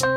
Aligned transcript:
Hello 0.00 0.10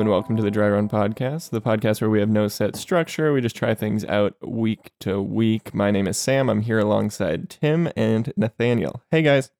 and 0.00 0.10
welcome 0.10 0.36
to 0.36 0.42
the 0.42 0.50
Dry 0.50 0.68
Run 0.70 0.88
Podcast, 0.88 1.50
the 1.50 1.60
podcast 1.60 2.00
where 2.00 2.10
we 2.10 2.18
have 2.18 2.28
no 2.28 2.48
set 2.48 2.74
structure. 2.74 3.32
We 3.32 3.40
just 3.40 3.54
try 3.54 3.76
things 3.76 4.04
out 4.06 4.34
week 4.42 4.90
to 5.00 5.22
week. 5.22 5.72
My 5.72 5.92
name 5.92 6.08
is 6.08 6.16
Sam. 6.16 6.50
I'm 6.50 6.62
here 6.62 6.80
alongside 6.80 7.48
Tim 7.48 7.88
and 7.96 8.32
Nathaniel. 8.36 9.04
Hey 9.12 9.22
guys. 9.22 9.52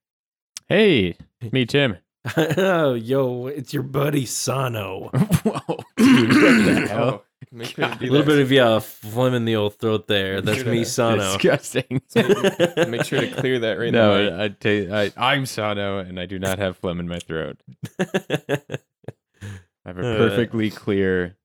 Hey, 0.69 1.15
me 1.53 1.67
Tim. 1.67 1.99
Oh, 2.37 2.95
yo, 2.95 3.47
it's 3.47 3.73
your 3.73 3.83
buddy 3.83 4.27
Sano. 4.27 5.09
Whoa, 5.45 5.79
dude, 5.97 6.91
Oh, 6.91 7.23
make 7.53 7.69
sure 7.69 7.85
A 7.85 7.97
little 8.01 8.27
bit 8.27 8.39
of 8.41 8.51
yeah, 8.53 8.79
phlegm 8.81 9.35
in 9.35 9.45
the 9.45 9.57
old 9.57 9.75
throat 9.79 10.07
there. 10.09 10.41
That's 10.41 10.65
me, 10.65 10.85
Sano. 10.85 11.19
Disgusting. 11.37 12.03
so 12.09 12.23
Make 12.89 13.05
sure 13.05 13.21
to 13.21 13.31
clear 13.31 13.59
that 13.61 13.79
right 13.79 13.93
no, 13.93 14.31
now. 14.31 14.45
I, 14.45 14.49
tell 14.49 14.73
you, 14.73 14.95
I, 14.95 15.13
I'm 15.17 15.47
Sano, 15.47 15.99
and 15.99 16.19
I 16.21 16.27
do 16.27 16.39
not 16.39 16.59
have 16.59 16.77
phlegm 16.77 17.01
in 17.01 17.09
my 17.09 17.19
throat. 17.21 17.59
I 18.01 18.07
have 19.87 19.99
a 19.99 20.15
Uh. 20.15 20.17
perfectly 20.19 20.71
clear, 20.71 21.37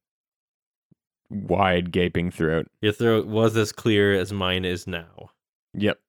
wide 1.29 1.91
gaping 1.91 2.31
throat. 2.31 2.67
Your 2.81 2.91
throat 2.93 3.25
was 3.27 3.55
as 3.55 3.71
clear 3.71 4.13
as 4.13 4.33
mine 4.33 4.65
is 4.65 4.85
now. 4.87 5.31
Yep. 5.75 5.99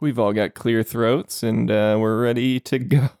We've 0.00 0.18
all 0.18 0.32
got 0.32 0.54
clear 0.54 0.82
throats 0.82 1.42
and 1.42 1.70
uh, 1.70 1.96
we're 1.98 2.22
ready 2.22 2.60
to 2.60 2.78
go. 2.78 3.08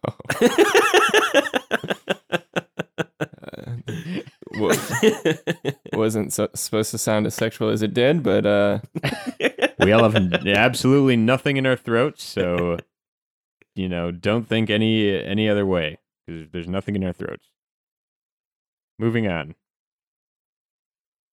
Uh, 4.60 4.74
wasn't 5.92 6.32
so, 6.32 6.48
supposed 6.52 6.90
to 6.90 6.98
sound 6.98 7.26
as 7.26 7.34
sexual 7.34 7.68
as 7.68 7.80
it 7.80 7.94
did, 7.94 8.24
but 8.24 8.44
uh, 8.44 8.80
We 9.80 9.92
all 9.92 10.08
have 10.10 10.46
absolutely 10.46 11.16
nothing 11.16 11.56
in 11.56 11.64
our 11.64 11.76
throats, 11.76 12.24
so 12.24 12.78
you 13.74 13.88
know, 13.88 14.10
don't 14.10 14.48
think 14.48 14.70
any 14.70 15.08
any 15.22 15.48
other 15.48 15.64
way 15.64 15.98
because 16.26 16.50
there's 16.50 16.68
nothing 16.68 16.96
in 16.96 17.04
our 17.04 17.12
throats. 17.12 17.46
Moving 18.98 19.28
on. 19.28 19.54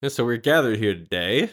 so 0.08 0.24
we're 0.24 0.38
gathered 0.38 0.78
here 0.78 0.94
today. 0.94 1.52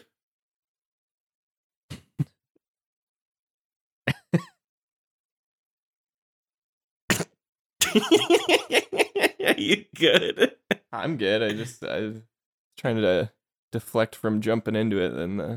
you 9.57 9.85
good? 9.95 10.53
I'm 10.91 11.17
good. 11.17 11.43
I 11.43 11.53
just 11.53 11.83
I 11.83 11.99
was 12.01 12.21
trying 12.77 12.97
to 12.97 13.31
deflect 13.71 14.15
from 14.15 14.41
jumping 14.41 14.75
into 14.75 14.97
it. 15.03 15.13
And 15.13 15.41
uh, 15.41 15.55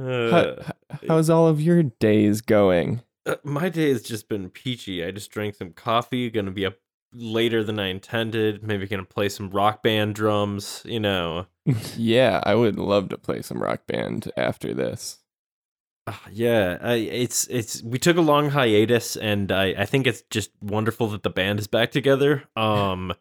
Uh, 0.00 0.62
how, 0.62 0.98
how's 1.08 1.30
all 1.30 1.46
of 1.46 1.60
your 1.60 1.82
days 1.82 2.40
going? 2.40 3.02
Uh, 3.26 3.36
my 3.44 3.68
day 3.68 3.90
has 3.90 4.02
just 4.02 4.28
been 4.28 4.50
peachy. 4.50 5.04
I 5.04 5.10
just 5.10 5.30
drank 5.30 5.54
some 5.54 5.72
coffee. 5.72 6.30
Gonna 6.30 6.50
be 6.50 6.66
up 6.66 6.74
later 7.14 7.62
than 7.62 7.78
I 7.78 7.86
intended. 7.88 8.62
Maybe 8.62 8.86
gonna 8.86 9.04
play 9.04 9.28
some 9.28 9.50
rock 9.50 9.82
band 9.82 10.14
drums. 10.14 10.82
You 10.84 11.00
know. 11.00 11.46
Yeah, 11.96 12.40
I 12.42 12.56
would 12.56 12.76
love 12.76 13.08
to 13.10 13.18
play 13.18 13.40
some 13.42 13.62
rock 13.62 13.86
band 13.86 14.32
after 14.36 14.74
this. 14.74 15.18
Ah, 16.06 16.22
yeah, 16.30 16.78
I, 16.80 16.94
it's 16.94 17.46
it's. 17.48 17.82
We 17.82 17.98
took 17.98 18.16
a 18.16 18.22
long 18.22 18.50
hiatus, 18.50 19.16
and 19.16 19.52
I 19.52 19.74
I 19.78 19.86
think 19.86 20.06
it's 20.06 20.22
just 20.30 20.50
wonderful 20.60 21.08
that 21.08 21.22
the 21.22 21.30
band 21.30 21.60
is 21.60 21.66
back 21.66 21.92
together. 21.92 22.44
Um, 22.56 23.12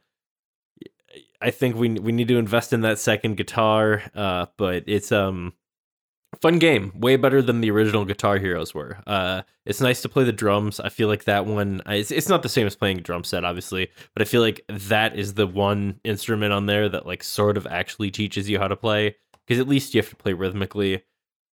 I 1.42 1.52
think 1.52 1.76
we 1.76 1.90
we 1.90 2.12
need 2.12 2.28
to 2.30 2.38
invest 2.38 2.74
in 2.74 2.82
that 2.82 3.00
second 3.00 3.38
guitar. 3.38 4.04
Uh, 4.16 4.48
but 4.58 4.84
it's 4.88 5.12
um. 5.12 5.54
Fun 6.42 6.60
game, 6.60 6.94
way 6.96 7.18
better 7.18 7.42
than 7.42 7.60
the 7.60 7.70
original 7.70 8.06
Guitar 8.06 8.38
Heroes 8.38 8.74
were. 8.74 9.00
Uh, 9.06 9.42
it's 9.66 9.82
nice 9.82 10.02
to 10.02 10.08
play 10.08 10.24
the 10.24 10.32
drums. 10.32 10.80
I 10.80 10.88
feel 10.88 11.10
like 11.10 11.26
that 11.26 11.46
one. 11.46 11.82
It's, 11.86 12.10
it's 12.10 12.30
not 12.30 12.42
the 12.42 12.48
same 12.48 12.66
as 12.66 12.76
playing 12.76 13.00
a 13.00 13.02
drum 13.02 13.26
set, 13.26 13.44
obviously, 13.44 13.90
but 14.14 14.22
I 14.22 14.26
feel 14.26 14.40
like 14.40 14.62
that 14.70 15.20
is 15.20 15.34
the 15.34 15.46
one 15.46 16.00
instrument 16.06 16.54
on 16.54 16.68
there 16.68 16.88
that 16.88 17.06
like 17.06 17.22
sort 17.22 17.58
of 17.58 17.68
actually 17.68 18.12
teaches 18.12 18.50
you 18.50 18.60
how 18.60 18.70
to 18.70 18.78
play. 18.78 19.18
Because 19.46 19.60
at 19.60 19.68
least 19.68 19.94
you 19.94 20.02
have 20.02 20.10
to 20.10 20.16
play 20.16 20.32
rhythmically. 20.32 21.04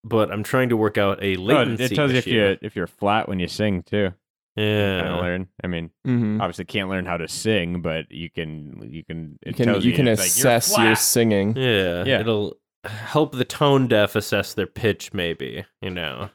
But 0.07 0.31
I'm 0.31 0.43
trying 0.43 0.69
to 0.69 0.77
work 0.77 0.97
out 0.97 1.21
a 1.21 1.35
Oh, 1.37 1.41
latency 1.41 1.83
it 1.85 1.95
tells 1.95 2.11
you 2.11 2.17
if 2.17 2.27
you 2.27 2.57
if 2.61 2.75
you're 2.75 2.87
flat 2.87 3.27
when 3.27 3.39
you 3.39 3.47
sing 3.47 3.83
too. 3.83 4.13
Kind 4.57 4.67
of 4.67 5.05
yeah. 5.05 5.19
learn. 5.21 5.47
I 5.63 5.67
mean, 5.67 5.91
Mm-hmm. 6.07 6.41
obviously 6.41 6.65
can't 6.65 6.89
learn 6.89 7.05
how 7.05 7.17
to 7.17 7.27
sing, 7.27 7.81
but 7.81 8.09
you 8.11 8.29
can 8.31 8.89
you 8.91 9.03
can 9.03 9.37
You 9.45 9.53
can 9.53 9.65
tells 9.67 9.85
you 9.85 9.93
can 9.93 10.07
it's 10.07 10.19
like, 10.21 10.27
assess 10.29 10.77
your 10.77 10.95
singing. 10.95 11.55
Yeah, 11.55 12.03
Yeah. 12.05 12.21
It'll 12.21 12.57
help 12.83 13.33
the 13.33 13.45
tone 13.45 13.87
deaf 13.87 14.15
assess 14.15 14.53
their 14.53 14.65
pitch, 14.67 15.13
maybe. 15.13 15.65
You 15.81 15.89
know. 15.91 16.29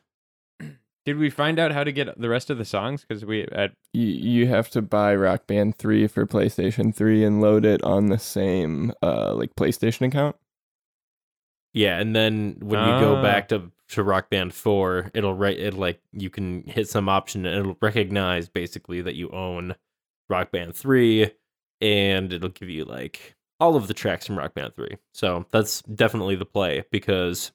Did 1.04 1.16
we 1.18 1.30
find 1.30 1.58
out 1.58 1.72
how 1.72 1.82
to 1.82 1.90
get 1.90 2.16
the 2.20 2.28
rest 2.28 2.48
of 2.48 2.58
the 2.58 2.64
songs? 2.64 3.04
Because 3.04 3.24
we 3.24 3.42
at 3.50 3.72
You 3.92 4.06
you 4.06 4.46
have 4.46 4.70
to 4.70 4.82
buy 4.82 5.16
Rock 5.16 5.48
Band 5.48 5.76
three 5.78 6.06
for 6.06 6.24
PlayStation 6.26 6.94
three 6.94 7.24
and 7.24 7.40
load 7.40 7.64
it 7.64 7.82
on 7.82 8.06
the 8.06 8.18
same 8.18 8.92
uh 9.02 9.34
like 9.34 9.56
PlayStation 9.56 10.06
account. 10.06 10.36
Yeah, 11.74 11.98
and 11.98 12.14
then 12.14 12.56
when 12.60 12.80
you 12.80 13.00
go 13.00 13.16
Ah. 13.16 13.22
back 13.22 13.48
to 13.48 13.70
to 13.90 14.02
Rock 14.02 14.30
Band 14.30 14.54
Four, 14.54 15.10
it'll 15.14 15.34
write 15.34 15.58
it 15.58 15.74
like 15.74 16.00
you 16.12 16.30
can 16.30 16.64
hit 16.64 16.88
some 16.88 17.08
option 17.08 17.44
and 17.46 17.58
it'll 17.58 17.76
recognize 17.82 18.48
basically 18.48 19.02
that 19.02 19.14
you 19.16 19.28
own 19.30 19.74
Rock 20.28 20.50
Band 20.50 20.74
Three, 20.74 21.30
and 21.80 22.32
it'll 22.32 22.48
give 22.50 22.68
you 22.70 22.84
like 22.84 23.34
all 23.60 23.76
of 23.76 23.86
the 23.88 23.94
tracks 23.94 24.26
from 24.26 24.38
Rock 24.38 24.54
Band 24.54 24.74
Three. 24.74 24.96
So 25.12 25.46
that's 25.50 25.82
definitely 25.82 26.36
the 26.36 26.46
play 26.46 26.84
because 26.90 27.52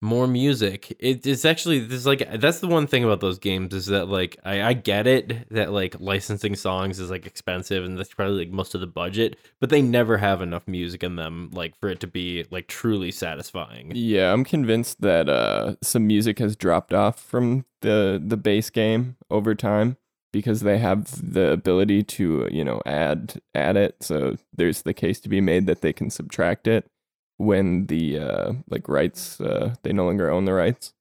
more 0.00 0.26
music. 0.26 0.96
It, 1.00 1.26
it's 1.26 1.44
actually 1.44 1.80
this 1.80 2.06
like 2.06 2.40
that's 2.40 2.60
the 2.60 2.68
one 2.68 2.86
thing 2.86 3.04
about 3.04 3.20
those 3.20 3.38
games 3.38 3.74
is 3.74 3.86
that 3.86 4.08
like 4.08 4.38
I, 4.44 4.62
I 4.62 4.72
get 4.72 5.06
it 5.06 5.48
that 5.50 5.72
like 5.72 5.96
licensing 5.98 6.54
songs 6.54 7.00
is 7.00 7.10
like 7.10 7.26
expensive 7.26 7.84
and 7.84 7.98
that's 7.98 8.14
probably 8.14 8.44
like 8.44 8.52
most 8.52 8.74
of 8.74 8.80
the 8.80 8.86
budget, 8.86 9.36
but 9.60 9.70
they 9.70 9.82
never 9.82 10.18
have 10.18 10.40
enough 10.40 10.68
music 10.68 11.02
in 11.02 11.16
them 11.16 11.50
like 11.52 11.78
for 11.80 11.88
it 11.88 12.00
to 12.00 12.06
be 12.06 12.44
like 12.50 12.68
truly 12.68 13.10
satisfying. 13.10 13.92
Yeah, 13.94 14.32
I'm 14.32 14.44
convinced 14.44 15.00
that 15.00 15.28
uh 15.28 15.74
some 15.82 16.06
music 16.06 16.38
has 16.38 16.54
dropped 16.54 16.92
off 16.92 17.20
from 17.20 17.64
the 17.80 18.22
the 18.24 18.36
base 18.36 18.70
game 18.70 19.16
over 19.30 19.54
time 19.54 19.96
because 20.32 20.60
they 20.60 20.78
have 20.78 21.32
the 21.32 21.50
ability 21.50 22.04
to 22.04 22.48
you 22.52 22.64
know 22.64 22.80
add 22.86 23.40
add 23.54 23.76
it. 23.76 23.96
So 24.00 24.36
there's 24.54 24.82
the 24.82 24.94
case 24.94 25.18
to 25.20 25.28
be 25.28 25.40
made 25.40 25.66
that 25.66 25.80
they 25.80 25.92
can 25.92 26.10
subtract 26.10 26.68
it 26.68 26.88
when 27.38 27.86
the 27.86 28.18
uh 28.18 28.52
like 28.68 28.88
rights 28.88 29.40
uh 29.40 29.74
they 29.82 29.92
no 29.92 30.04
longer 30.04 30.30
own 30.30 30.44
the 30.44 30.52
rights. 30.52 30.92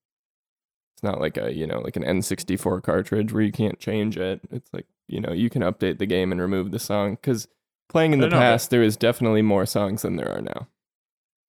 It's 0.95 1.03
not 1.03 1.19
like 1.19 1.37
a 1.37 1.53
you 1.53 1.67
know 1.67 1.79
like 1.79 1.95
an 1.95 2.03
N64 2.03 2.81
cartridge 2.81 3.33
where 3.33 3.43
you 3.43 3.51
can't 3.51 3.79
change 3.79 4.17
it. 4.17 4.41
It's 4.49 4.73
like 4.73 4.85
you 5.07 5.19
know 5.19 5.31
you 5.33 5.49
can 5.49 5.61
update 5.61 5.99
the 5.99 6.05
game 6.05 6.31
and 6.31 6.39
remove 6.41 6.71
the 6.71 6.79
song 6.79 7.15
because 7.15 7.47
playing 7.89 8.13
in 8.13 8.19
the 8.19 8.25
don't 8.25 8.31
know, 8.31 8.37
but- 8.37 8.51
past 8.51 8.69
there 8.69 8.83
is 8.83 8.97
definitely 8.97 9.41
more 9.41 9.65
songs 9.65 10.01
than 10.03 10.15
there 10.15 10.31
are 10.31 10.41
now. 10.41 10.67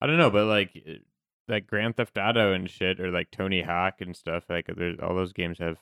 I 0.00 0.06
don't 0.06 0.18
know, 0.18 0.30
but 0.30 0.46
like 0.46 0.70
uh, 0.88 0.92
like 1.48 1.66
Grand 1.66 1.96
Theft 1.96 2.18
Auto 2.18 2.52
and 2.52 2.68
shit, 2.70 3.00
or 3.00 3.10
like 3.10 3.30
Tony 3.30 3.62
Hawk 3.62 4.00
and 4.00 4.14
stuff. 4.14 4.44
Like 4.48 4.66
there's 4.76 4.98
all 5.00 5.14
those 5.14 5.32
games 5.32 5.58
have 5.58 5.78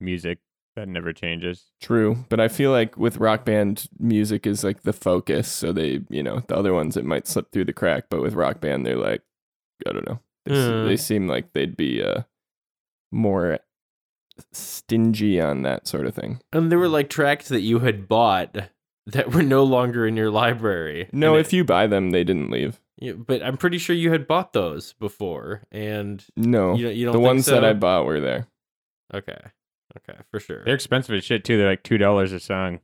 music 0.00 0.38
that 0.76 0.88
never 0.88 1.12
changes. 1.12 1.66
True, 1.80 2.24
but 2.28 2.40
I 2.40 2.48
feel 2.48 2.70
like 2.70 2.96
with 2.96 3.18
rock 3.18 3.44
band, 3.44 3.86
music 3.98 4.46
is 4.46 4.64
like 4.64 4.82
the 4.82 4.92
focus. 4.92 5.48
So 5.48 5.72
they, 5.72 6.00
you 6.10 6.22
know, 6.22 6.40
the 6.48 6.56
other 6.56 6.74
ones 6.74 6.96
it 6.96 7.04
might 7.04 7.26
slip 7.28 7.50
through 7.52 7.66
the 7.66 7.72
crack, 7.72 8.04
but 8.10 8.20
with 8.22 8.34
rock 8.34 8.60
band, 8.60 8.84
they're 8.84 8.96
like, 8.96 9.22
I 9.86 9.92
don't 9.92 10.06
know, 10.08 10.20
they, 10.44 10.54
s- 10.54 10.66
Hmm. 10.70 10.86
they 10.86 10.96
seem 10.96 11.28
like 11.28 11.52
they'd 11.52 11.76
be 11.76 12.02
uh 12.02 12.22
more 13.12 13.58
stingy 14.52 15.40
on 15.40 15.62
that 15.62 15.86
sort 15.86 16.06
of 16.06 16.14
thing. 16.14 16.40
And 16.52 16.70
there 16.70 16.78
were 16.78 16.88
like 16.88 17.08
tracks 17.08 17.48
that 17.48 17.60
you 17.60 17.80
had 17.80 18.08
bought 18.08 18.56
that 19.06 19.32
were 19.32 19.42
no 19.42 19.62
longer 19.62 20.06
in 20.06 20.16
your 20.16 20.30
library. 20.30 21.08
No, 21.12 21.32
And 21.36 21.40
if 21.40 21.52
you 21.52 21.64
buy 21.64 21.86
them, 21.86 22.10
they 22.10 22.24
didn't 22.24 22.50
leave. 22.50 22.80
yeah, 22.98 23.12
but 23.12 23.42
I'm 23.42 23.56
pretty 23.56 23.78
sure 23.78 23.94
you 23.94 24.10
had 24.10 24.26
bought 24.26 24.52
those 24.52 24.94
before, 24.94 25.62
and 25.70 26.24
No, 26.36 26.74
you 26.74 26.84
don't, 26.86 26.96
you 26.96 27.04
don't 27.04 27.12
the 27.12 27.18
think 27.18 27.26
ones 27.26 27.46
that? 27.46 27.64
I 27.64 27.74
bought 27.74 28.06
were 28.06 28.20
there. 28.20 28.48
Okay, 29.12 29.38
okay, 29.96 30.18
for 30.30 30.40
sure. 30.40 30.64
They're 30.64 30.74
expensive 30.74 31.14
as 31.14 31.24
shit 31.24 31.44
too. 31.44 31.56
They're 31.58 31.70
like 31.70 31.82
two 31.82 31.98
dollars 31.98 32.32
a 32.32 32.40
song, 32.40 32.80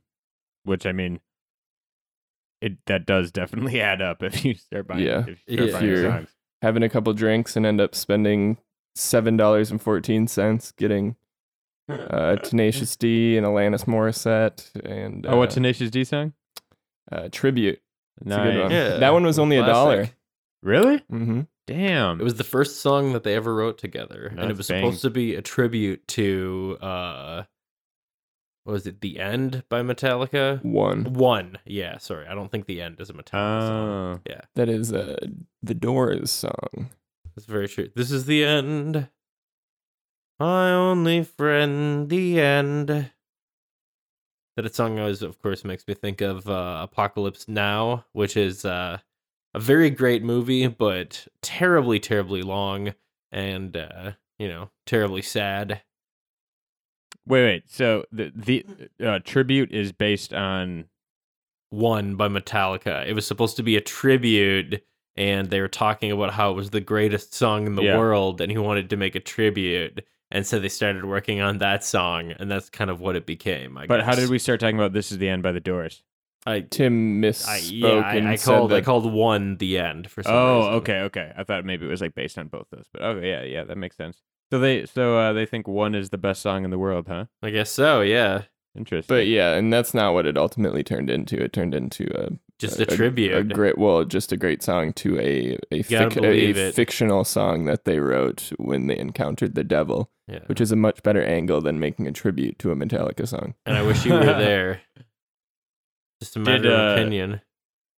which 0.63 0.85
I 0.85 0.91
mean, 0.91 1.19
it 2.61 2.77
that 2.85 3.05
does 3.05 3.31
definitely 3.31 3.81
add 3.81 4.01
up 4.01 4.23
if 4.23 4.43
you 4.45 4.53
start 4.55 4.87
buying. 4.87 5.03
Yeah. 5.05 5.25
if 5.27 5.39
you 5.47 5.55
start 5.55 5.69
Yeah. 5.69 5.73
buying 5.73 5.85
If 5.91 5.97
you're- 5.99 6.09
songs. 6.09 6.29
Having 6.61 6.83
a 6.83 6.89
couple 6.89 7.11
drinks 7.13 7.55
and 7.55 7.65
end 7.65 7.81
up 7.81 7.95
spending 7.95 8.57
seven 8.93 9.35
dollars 9.35 9.71
and 9.71 9.81
fourteen 9.81 10.27
cents 10.27 10.71
getting 10.71 11.15
uh, 11.89 12.35
Tenacious 12.43 12.95
D 12.95 13.35
and 13.35 13.47
Alanis 13.47 13.85
Morissette 13.85 14.69
and 14.85 15.25
oh, 15.25 15.37
what 15.37 15.49
uh, 15.49 15.53
Tenacious 15.55 15.89
D 15.89 16.03
song? 16.03 16.33
uh, 17.11 17.29
tribute. 17.31 17.81
It's 18.23 18.27
a 18.31 18.37
good 18.37 18.45
Nice. 18.53 18.61
one. 18.61 18.71
Yeah, 18.71 18.97
that 18.97 19.11
one 19.11 19.23
was 19.25 19.39
only 19.39 19.57
a 19.57 19.65
dollar. 19.65 20.09
Really? 20.61 20.99
Mm-hmm. 21.11 21.41
Damn. 21.67 22.19
It 22.19 22.23
was 22.23 22.35
the 22.35 22.43
first 22.43 22.81
song 22.81 23.13
that 23.13 23.23
they 23.23 23.35
ever 23.35 23.53
wrote 23.53 23.77
together, 23.77 24.33
and 24.37 24.49
it 24.49 24.57
was 24.57 24.67
bang. 24.67 24.81
supposed 24.81 25.01
to 25.03 25.09
be 25.09 25.35
a 25.35 25.41
tribute 25.41 26.07
to 26.09 26.77
uh, 26.81 27.43
what 28.63 28.73
was 28.73 28.87
it? 28.87 29.01
The 29.01 29.19
End 29.19 29.63
by 29.69 29.81
Metallica. 29.81 30.63
One. 30.63 31.13
One. 31.13 31.57
Yeah, 31.65 31.97
sorry. 31.97 32.27
I 32.27 32.35
don't 32.35 32.51
think 32.51 32.67
The 32.67 32.81
End 32.81 32.99
is 32.99 33.09
a 33.09 33.13
Metallica 33.13 33.61
song. 33.61 34.21
Oh. 34.27 34.41
That 34.55 34.69
is 34.69 34.93
uh, 34.93 35.17
the 35.63 35.73
Doors 35.73 36.29
song. 36.29 36.91
That's 37.35 37.45
very 37.45 37.67
true. 37.67 37.89
This 37.95 38.11
is 38.11 38.25
the 38.25 38.43
end. 38.43 39.07
My 40.39 40.71
only 40.71 41.23
friend, 41.23 42.09
the 42.09 42.39
end. 42.39 43.11
That 44.57 44.75
song 44.75 44.99
always, 44.99 45.21
of 45.21 45.41
course, 45.41 45.63
makes 45.63 45.87
me 45.87 45.93
think 45.93 46.21
of 46.21 46.47
uh, 46.49 46.81
Apocalypse 46.83 47.47
Now, 47.47 48.05
which 48.11 48.35
is 48.35 48.65
uh, 48.65 48.99
a 49.53 49.59
very 49.59 49.89
great 49.89 50.23
movie, 50.23 50.67
but 50.67 51.27
terribly, 51.41 51.99
terribly 51.99 52.41
long 52.41 52.93
and, 53.31 53.75
uh, 53.75 54.11
you 54.39 54.47
know, 54.47 54.69
terribly 54.85 55.21
sad. 55.21 55.81
Wait, 57.27 57.43
wait. 57.43 57.63
So 57.69 58.05
the 58.11 58.31
the 58.35 58.65
uh, 59.05 59.19
tribute 59.23 59.71
is 59.71 59.91
based 59.91 60.33
on 60.33 60.85
One 61.69 62.15
by 62.15 62.27
Metallica. 62.27 63.05
It 63.07 63.13
was 63.13 63.25
supposed 63.27 63.55
to 63.57 63.63
be 63.63 63.77
a 63.77 63.81
tribute, 63.81 64.83
and 65.15 65.49
they 65.49 65.61
were 65.61 65.67
talking 65.67 66.11
about 66.11 66.33
how 66.33 66.51
it 66.51 66.55
was 66.55 66.71
the 66.71 66.81
greatest 66.81 67.33
song 67.33 67.67
in 67.67 67.75
the 67.75 67.83
Yeah. 67.83 67.97
world, 67.97 68.41
and 68.41 68.51
he 68.51 68.57
wanted 68.57 68.89
to 68.89 68.97
make 68.97 69.15
a 69.15 69.19
tribute. 69.19 70.03
And 70.31 70.47
so 70.47 70.59
they 70.59 70.69
started 70.69 71.05
working 71.05 71.41
on 71.41 71.57
that 71.59 71.83
song, 71.83 72.31
and 72.39 72.49
that's 72.49 72.69
kind 72.69 72.89
of 72.89 73.01
what 73.01 73.15
it 73.17 73.25
became. 73.25 73.77
I 73.77 73.85
But 73.85 73.97
guess. 73.97 74.05
how 74.05 74.15
did 74.15 74.29
we 74.29 74.39
start 74.39 74.59
talking 74.59 74.77
about 74.77 74.93
"This 74.93 75.11
Is 75.11 75.17
the 75.17 75.29
End" 75.29 75.43
by 75.43 75.51
the 75.51 75.59
Doors? 75.59 76.03
I, 76.45 76.61
Tim 76.61 77.23
I 77.23 77.27
misspoke 77.27 77.69
yeah, 77.71 77.89
I, 77.89 78.31
I 78.33 78.37
called 78.37 78.73
I 78.73 78.81
called 78.81 79.11
one 79.11 79.57
the 79.57 79.77
end 79.77 80.09
for 80.09 80.23
some 80.23 80.33
Oh, 80.33 80.57
reason. 80.57 80.73
okay, 80.73 80.99
okay. 81.01 81.31
I 81.37 81.43
thought 81.43 81.65
maybe 81.65 81.85
it 81.85 81.89
was 81.89 82.01
like 82.01 82.15
based 82.15 82.37
on 82.37 82.47
both 82.47 82.67
those, 82.71 82.85
but 82.91 83.01
okay, 83.01 83.29
yeah, 83.29 83.43
yeah, 83.43 83.63
that 83.63 83.77
makes 83.77 83.95
sense. 83.95 84.21
So 84.51 84.59
they, 84.59 84.85
so 84.85 85.17
uh, 85.17 85.33
they 85.33 85.45
think 85.45 85.67
one 85.67 85.95
is 85.95 86.09
the 86.09 86.17
best 86.17 86.41
song 86.41 86.65
in 86.65 86.71
the 86.71 86.79
world, 86.79 87.07
huh? 87.07 87.25
I 87.41 87.51
guess 87.51 87.71
so. 87.71 88.01
Yeah, 88.01 88.43
Interesting. 88.75 89.15
But 89.15 89.27
yeah, 89.27 89.53
and 89.53 89.71
that's 89.71 89.93
not 89.93 90.13
what 90.13 90.25
it 90.25 90.37
ultimately 90.37 90.83
turned 90.83 91.09
into. 91.09 91.41
It 91.41 91.51
turned 91.51 91.75
into 91.75 92.07
a 92.15 92.29
just 92.57 92.79
a, 92.79 92.83
a, 92.83 92.85
tribute. 92.85 93.35
A 93.35 93.43
great, 93.43 93.77
well, 93.77 94.05
just 94.05 94.31
a 94.31 94.37
great 94.37 94.63
song 94.63 94.93
to 94.93 95.19
a 95.19 95.57
a, 95.71 95.83
fic- 95.83 96.23
a 96.23 96.71
fictional 96.71 97.23
song 97.25 97.65
that 97.65 97.83
they 97.85 97.99
wrote 97.99 98.51
when 98.57 98.87
they 98.87 98.97
encountered 98.97 99.55
the 99.55 99.63
devil, 99.63 100.09
yeah. 100.27 100.39
which 100.45 100.61
is 100.61 100.71
a 100.71 100.77
much 100.77 101.03
better 101.03 101.23
angle 101.23 101.59
than 101.59 101.79
making 101.79 102.07
a 102.07 102.13
tribute 102.13 102.59
to 102.59 102.71
a 102.71 102.75
Metallica 102.75 103.27
song. 103.27 103.55
and 103.65 103.77
I 103.77 103.81
wish 103.81 104.05
you 104.05 104.13
were 104.13 104.25
there. 104.25 104.81
Just 106.21 106.35
a 106.35 106.39
matter 106.39 106.63
Did, 106.63 106.71
of 106.71 106.79
uh, 106.79 106.93
opinion. 106.93 107.41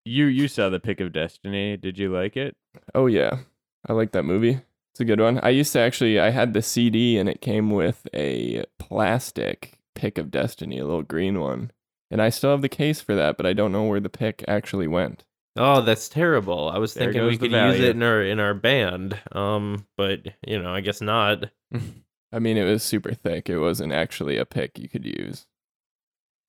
you 0.06 0.26
you 0.26 0.48
saw 0.48 0.70
the 0.70 0.80
Pick 0.80 1.00
of 1.00 1.12
Destiny? 1.12 1.78
Did 1.78 2.00
you 2.00 2.12
like 2.12 2.38
it? 2.38 2.56
Oh 2.96 3.08
yeah, 3.08 3.40
I 3.88 3.94
like 3.94 4.12
that 4.14 4.24
movie. 4.24 4.62
It's 4.94 5.00
a 5.00 5.06
good 5.06 5.20
one. 5.20 5.40
I 5.42 5.50
used 5.50 5.74
to 5.74 5.80
actually, 5.80 6.20
I 6.20 6.30
had 6.30 6.54
the 6.54 6.62
CD 6.62 7.18
and 7.18 7.28
it 7.28 7.42
came 7.42 7.72
with 7.72 8.08
a 8.14 8.64
plastic 8.78 9.80
pick 9.96 10.18
of 10.20 10.30
Destiny, 10.30 10.78
a 10.78 10.86
little 10.86 11.02
green 11.02 11.40
one, 11.40 11.72
and 12.12 12.22
I 12.22 12.30
still 12.30 12.52
have 12.52 12.62
the 12.62 12.70
case 12.70 13.02
for 13.02 13.16
that, 13.16 13.36
but 13.36 13.46
I 13.48 13.54
don't 13.54 13.72
know 13.72 13.86
where 13.86 14.00
the 14.00 14.10
pick 14.10 14.46
actually 14.48 14.88
went. 14.88 15.26
Oh, 15.56 15.82
that's 15.82 16.10
terrible. 16.10 16.70
I 16.70 16.78
was 16.78 16.94
There 16.94 17.06
thinking 17.06 17.24
we 17.24 17.32
goes 17.32 17.40
the 17.40 17.50
could 17.50 17.74
use 17.74 17.80
it 17.80 17.96
in 17.96 18.04
our 18.04 18.24
in 18.24 18.40
our 18.40 18.54
band. 18.54 19.20
Um, 19.32 19.86
but 19.98 20.22
you 20.48 20.62
know, 20.62 20.74
I 20.74 20.82
guess 20.82 21.02
not. 21.02 21.50
I 22.32 22.40
mean, 22.40 22.58
it 22.58 22.64
was 22.64 22.82
super 22.84 23.14
thick. 23.14 23.50
It 23.50 23.60
wasn't 23.60 23.94
actually 23.94 24.38
a 24.38 24.46
pick 24.46 24.80
you 24.80 24.90
could 24.90 25.06
use, 25.06 25.46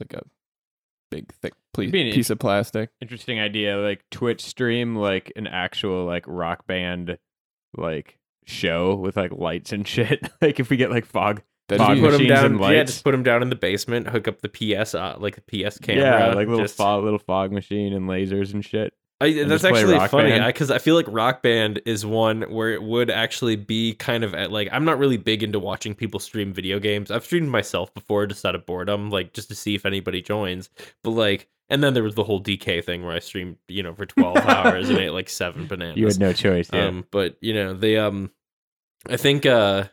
like 0.01 0.15
a 0.15 0.23
big 1.15 1.33
thick 1.41 1.55
ple- 1.73 1.85
It'd 1.85 2.15
piece 2.15 2.31
of 2.31 2.39
plastic. 2.39 2.91
Interesting 3.01 3.41
idea. 3.41 3.77
Like 3.79 4.05
Twitch 4.11 4.43
stream, 4.45 4.97
like 4.97 5.33
an 5.37 5.47
actual 5.47 6.05
like 6.05 6.25
rock 6.27 6.67
band, 6.67 7.19
like 7.77 8.19
show 8.47 8.95
with 8.95 9.17
like 9.17 9.33
lights 9.33 9.73
and 9.73 9.87
shit. 9.95 10.29
like 10.41 10.61
if 10.61 10.71
we 10.71 10.77
get 10.77 10.91
like 10.91 11.05
fog. 11.07 11.43
That'd 11.69 11.87
Fog 11.87 11.99
put 11.99 12.11
them 12.19 12.27
down. 12.27 12.45
and 12.45 12.55
Yeah, 12.57 12.67
lights. 12.67 12.93
just 12.93 13.05
put 13.05 13.13
them 13.13 13.23
down 13.23 13.41
in 13.41 13.49
the 13.49 13.57
basement. 13.57 14.07
Hook 14.09 14.29
up 14.29 14.43
the 14.43 14.51
PS, 14.51 14.95
uh, 14.95 15.17
like 15.19 15.37
the 15.37 15.65
PS 15.65 15.79
camera. 15.79 16.03
yeah, 16.03 16.27
like 16.35 16.47
little 16.47 16.63
just- 16.65 16.77
fog, 16.77 17.05
little 17.05 17.19
fog 17.19 17.53
machine 17.53 17.95
and 17.95 18.07
lasers 18.07 18.53
and 18.53 18.63
shit. 18.63 18.93
I, 19.21 19.45
that's 19.45 19.65
actually 19.65 19.99
funny 20.09 20.39
because 20.47 20.71
I, 20.71 20.79
feel 20.79 20.97
like 20.97 21.07
Rock 21.09 21.41
Band 21.43 21.81
is 21.87 22.05
one 22.05 22.43
where 22.43 22.71
it 22.73 22.83
would 22.83 23.11
actually 23.11 23.57
be 23.57 23.95
kind 23.95 24.25
of 24.25 24.35
at 24.35 24.51
like 24.51 24.69
I'm 24.73 24.85
not 24.85 24.99
really 24.99 25.17
big 25.17 25.43
into 25.43 25.59
watching 25.59 25.95
people 25.95 26.21
stream 26.21 26.53
video 26.53 26.79
games. 26.81 27.11
I've 27.11 27.25
streamed 27.25 27.49
myself 27.49 27.95
before 27.95 28.27
just 28.27 28.45
out 28.45 28.55
of 28.55 28.67
boredom, 28.67 29.11
like 29.11 29.33
just 29.33 29.49
to 29.49 29.55
see 29.55 29.75
if 29.75 29.87
anybody 29.87 30.21
joins. 30.21 30.69
But 31.03 31.11
like, 31.11 31.49
and 31.69 31.83
then 31.83 31.95
there 31.95 32.03
was 32.03 32.17
the 32.17 32.25
whole 32.25 32.43
DK 32.43 32.85
thing 32.85 33.05
where 33.05 33.15
I 33.15 33.21
streamed, 33.21 33.57
you 33.69 33.83
know, 33.83 33.95
for 33.95 34.05
12 34.05 34.37
hours 34.49 34.91
and 34.91 34.99
ate 34.99 35.11
like 35.11 35.31
seven 35.31 35.67
bananas. 35.67 35.97
You 35.97 36.07
had 36.07 36.19
no 36.19 36.33
choice. 36.33 36.69
Yeah. 36.73 36.87
Um, 36.87 37.07
but 37.11 37.37
you 37.41 37.55
know, 37.55 37.73
they 37.73 37.97
um, 37.97 38.31
I 39.09 39.17
think 39.17 39.47
uh, 39.47 39.85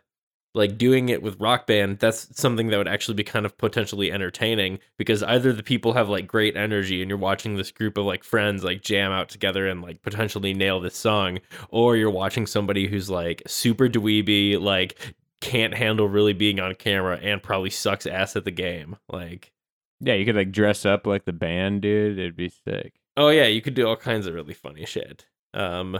like 0.53 0.77
doing 0.77 1.09
it 1.09 1.21
with 1.21 1.39
Rock 1.39 1.65
Band, 1.65 1.99
that's 1.99 2.27
something 2.39 2.67
that 2.67 2.77
would 2.77 2.87
actually 2.87 3.15
be 3.15 3.23
kind 3.23 3.45
of 3.45 3.57
potentially 3.57 4.11
entertaining 4.11 4.79
because 4.97 5.23
either 5.23 5.53
the 5.53 5.63
people 5.63 5.93
have 5.93 6.09
like 6.09 6.27
great 6.27 6.57
energy 6.57 7.01
and 7.01 7.09
you're 7.09 7.17
watching 7.17 7.55
this 7.55 7.71
group 7.71 7.97
of 7.97 8.05
like 8.05 8.23
friends 8.23 8.63
like 8.63 8.81
jam 8.81 9.11
out 9.11 9.29
together 9.29 9.67
and 9.67 9.81
like 9.81 10.01
potentially 10.01 10.53
nail 10.53 10.79
this 10.81 10.95
song, 10.95 11.39
or 11.69 11.95
you're 11.95 12.09
watching 12.09 12.45
somebody 12.45 12.87
who's 12.87 13.09
like 13.09 13.41
super 13.47 13.87
dweeby, 13.87 14.59
like 14.59 15.15
can't 15.39 15.73
handle 15.73 16.07
really 16.07 16.33
being 16.33 16.59
on 16.59 16.75
camera 16.75 17.17
and 17.21 17.41
probably 17.41 17.69
sucks 17.69 18.05
ass 18.05 18.35
at 18.35 18.45
the 18.45 18.51
game. 18.51 18.97
Like, 19.09 19.51
yeah, 19.99 20.15
you 20.15 20.25
could 20.25 20.35
like 20.35 20.51
dress 20.51 20.85
up 20.85 21.07
like 21.07 21.25
the 21.25 21.33
band, 21.33 21.81
dude. 21.81 22.19
It'd 22.19 22.35
be 22.35 22.49
sick. 22.49 22.93
oh 23.15 23.29
yeah, 23.29 23.45
you 23.45 23.61
could 23.61 23.73
do 23.73 23.87
all 23.87 23.95
kinds 23.95 24.27
of 24.27 24.33
really 24.33 24.53
funny 24.53 24.85
shit. 24.85 25.25
Um, 25.53 25.99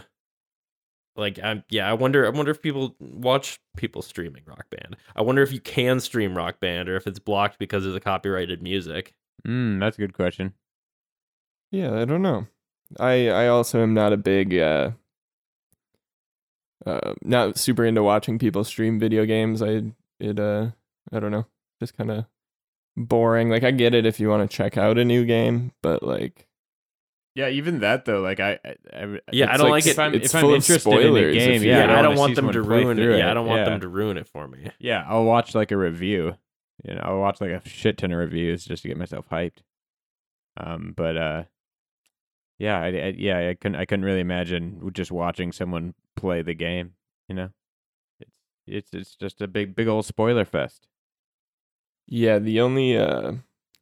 like 1.16 1.40
I'm 1.44 1.64
yeah, 1.70 1.90
I 1.90 1.94
wonder 1.94 2.26
I 2.26 2.30
wonder 2.30 2.52
if 2.52 2.62
people 2.62 2.96
watch 3.00 3.60
people 3.76 4.02
streaming 4.02 4.44
Rock 4.46 4.66
Band. 4.70 4.96
I 5.16 5.22
wonder 5.22 5.42
if 5.42 5.52
you 5.52 5.60
can 5.60 6.00
stream 6.00 6.36
Rock 6.36 6.60
Band 6.60 6.90
or 6.90 6.96
if 6.96 7.08
it's 7.08 7.20
blocked 7.20 7.60
because 7.60 7.86
of 7.86 7.94
the 7.94 8.00
copyrighted 8.00 8.62
music. 8.62 9.14
Mm, 9.46 9.80
that's 9.80 9.98
a 9.98 10.02
good 10.02 10.14
question. 10.14 10.54
Yeah, 11.72 12.00
I 12.00 12.06
don't 12.06 12.22
know. 12.22 12.48
I 13.00 13.30
I 13.30 13.48
also 13.48 13.82
am 13.82 13.94
not 13.94 14.14
a 14.14 14.18
big 14.18 14.58
uh 14.58 14.92
uh 16.86 17.14
not 17.24 17.58
super 17.58 17.86
into 17.86 18.04
watching 18.04 18.40
people 18.40 18.64
stream 18.64 19.00
video 19.00 19.26
games. 19.26 19.62
I 19.62 19.84
it 20.20 20.40
uh 20.40 20.72
I 21.12 21.20
don't 21.20 21.32
know. 21.32 21.46
Just 21.80 21.98
kind 21.98 22.12
of 22.12 22.26
boring. 22.96 23.50
Like 23.50 23.64
I 23.64 23.72
get 23.72 23.94
it 23.94 24.06
if 24.06 24.20
you 24.20 24.30
want 24.30 24.50
to 24.50 24.56
check 24.56 24.78
out 24.78 24.98
a 24.98 25.06
new 25.06 25.26
game, 25.26 25.72
but 25.82 26.04
like 26.04 26.48
Yeah, 27.34 27.48
even 27.48 27.80
that 27.80 28.06
though, 28.06 28.22
like 28.22 28.40
I, 28.40 28.60
I, 28.66 28.76
I 28.94 29.20
Yeah, 29.32 29.54
I 29.54 29.58
don't 29.58 29.70
like 29.70 29.86
like 29.86 29.88
it. 29.88 29.92
If 29.92 30.00
I'm, 30.00 30.14
It's 30.14 30.26
if 30.28 30.36
I'm 30.36 30.42
full 30.42 30.50
of 30.52 30.56
interested 30.56 30.90
in 30.90 31.00
spoilers 31.00 31.34
the 31.34 31.40
game, 31.40 31.64
yeah, 31.64 31.86
Yeah, 31.86 31.96
I 31.96 32.00
I 32.00 32.02
don't 32.02 32.18
want 32.18 32.36
them 32.36 32.52
to 32.52 32.62
ruin 32.62 32.98
through 32.98 33.16
it. 33.16 33.20
Yeah, 33.20 33.32
I 33.32 33.34
don't 33.34 33.48
want 33.48 33.60
yeah. 33.60 33.70
them 33.70 33.80
to 33.82 33.88
ruin 33.88 34.18
it 34.18 34.28
for 34.28 34.48
me. 34.48 34.70
Yeah, 34.80 35.06
I'll 35.08 35.24
watch 35.24 35.56
like 35.56 35.72
a 35.72 35.78
review. 35.78 36.36
You 36.84 36.96
know, 36.96 37.02
I'll 37.04 37.20
watch 37.20 37.40
like 37.40 37.52
a 37.52 37.62
shit 37.68 37.98
ton 37.98 38.12
of 38.12 38.18
reviews 38.18 38.66
just 38.66 38.82
to 38.84 38.90
get 38.90 38.98
myself 38.98 39.30
hyped. 39.30 39.60
Um, 40.58 40.94
but 40.96 41.16
uh, 41.16 41.44
yeah, 42.58 42.80
I, 42.82 42.88
I 42.88 43.16
yeah, 43.18 43.50
I 43.50 43.54
couldn't, 43.54 43.76
I 43.78 43.86
couldn't 43.86 44.06
really 44.06 44.20
imagine 44.20 44.92
just 44.94 45.12
watching 45.12 45.52
someone 45.52 45.94
play 46.16 46.42
the 46.42 46.54
game. 46.54 46.94
You 47.30 47.36
know, 47.36 47.50
it's 48.20 48.36
it's 48.68 48.94
it's 48.94 49.16
just 49.16 49.42
a 49.42 49.48
big 49.48 49.74
big 49.76 49.88
old 49.88 50.06
spoiler 50.06 50.44
fest. 50.44 50.88
Yeah, 52.08 52.40
the 52.40 52.60
only 52.60 52.98
uh 52.98 53.34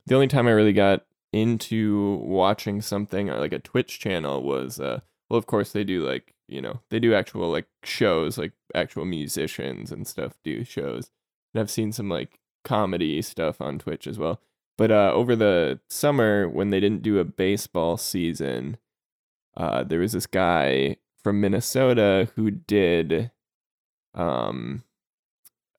the 0.05 0.15
only 0.15 0.27
time 0.27 0.47
I 0.47 0.51
really 0.51 0.73
got 0.73 1.05
into 1.31 2.15
watching 2.23 2.81
something 2.81 3.29
or 3.29 3.39
like 3.39 3.53
a 3.53 3.59
Twitch 3.59 3.99
channel 3.99 4.41
was 4.41 4.79
uh 4.79 4.99
well 5.29 5.37
of 5.37 5.45
course 5.45 5.71
they 5.71 5.83
do 5.83 6.05
like, 6.05 6.33
you 6.47 6.61
know, 6.61 6.81
they 6.89 6.99
do 6.99 7.13
actual 7.13 7.49
like 7.51 7.67
shows, 7.83 8.37
like 8.37 8.53
actual 8.73 9.05
musicians 9.05 9.91
and 9.91 10.07
stuff 10.07 10.37
do 10.43 10.63
shows. 10.63 11.11
And 11.53 11.61
I've 11.61 11.69
seen 11.69 11.91
some 11.91 12.09
like 12.09 12.39
comedy 12.63 13.21
stuff 13.21 13.61
on 13.61 13.79
Twitch 13.79 14.07
as 14.07 14.17
well. 14.17 14.41
But 14.77 14.91
uh 14.91 15.11
over 15.13 15.35
the 15.35 15.79
summer 15.89 16.47
when 16.49 16.69
they 16.69 16.79
didn't 16.79 17.03
do 17.03 17.19
a 17.19 17.25
baseball 17.25 17.97
season, 17.97 18.77
uh 19.55 19.83
there 19.83 19.99
was 19.99 20.13
this 20.13 20.27
guy 20.27 20.97
from 21.23 21.41
Minnesota 21.41 22.29
who 22.35 22.49
did 22.49 23.31
um 24.15 24.83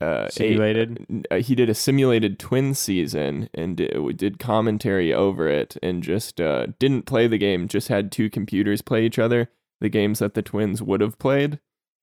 uh 0.00 0.28
Simulated? 0.28 1.07
n- 1.11 1.25
uh, 1.30 1.37
he 1.37 1.54
did 1.54 1.69
a 1.69 1.75
simulated 1.75 2.38
twin 2.38 2.75
season 2.75 3.49
and 3.54 3.76
did, 3.76 4.16
did 4.16 4.38
commentary 4.38 5.12
over 5.12 5.49
it 5.49 5.76
and 5.83 6.02
just 6.02 6.40
uh, 6.40 6.66
didn't 6.78 7.07
play 7.07 7.26
the 7.26 7.38
game 7.38 7.69
just 7.69 7.88
had 7.88 8.11
two 8.11 8.30
computers 8.30 8.80
play 8.83 9.04
each 9.04 9.19
other 9.19 9.50
the 9.80 9.88
games 9.88 10.19
that 10.21 10.35
the 10.35 10.42
twins 10.42 10.80
would 10.83 11.00
have 11.00 11.19
played 11.19 11.59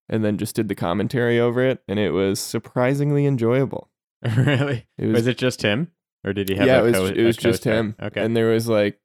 and 0.09 0.23
then 0.23 0.37
just 0.37 0.55
did 0.55 0.67
the 0.69 0.75
commentary 0.75 1.39
over 1.39 1.61
it 1.63 1.81
and 1.87 1.97
it 1.99 2.11
was 2.11 2.39
surprisingly 2.39 3.25
enjoyable 3.25 3.89
really? 4.37 4.85
it 4.97 5.07
Was, 5.07 5.27
it 5.27 5.37
just 5.37 5.61
him, 5.61 5.91
or 6.23 6.33
did 6.33 6.49
he 6.49 6.55
have? 6.55 6.65
yeah 6.67 6.79
a 6.81 6.85
it 6.85 6.91
was 6.91 6.95
co- 6.95 7.05
it 7.15 7.23
was 7.23 7.37
just 7.37 7.63
him 7.63 7.95
Okay. 8.01 8.21
and 8.23 8.35
there 8.35 8.49
was 8.49 8.67
like 8.67 8.99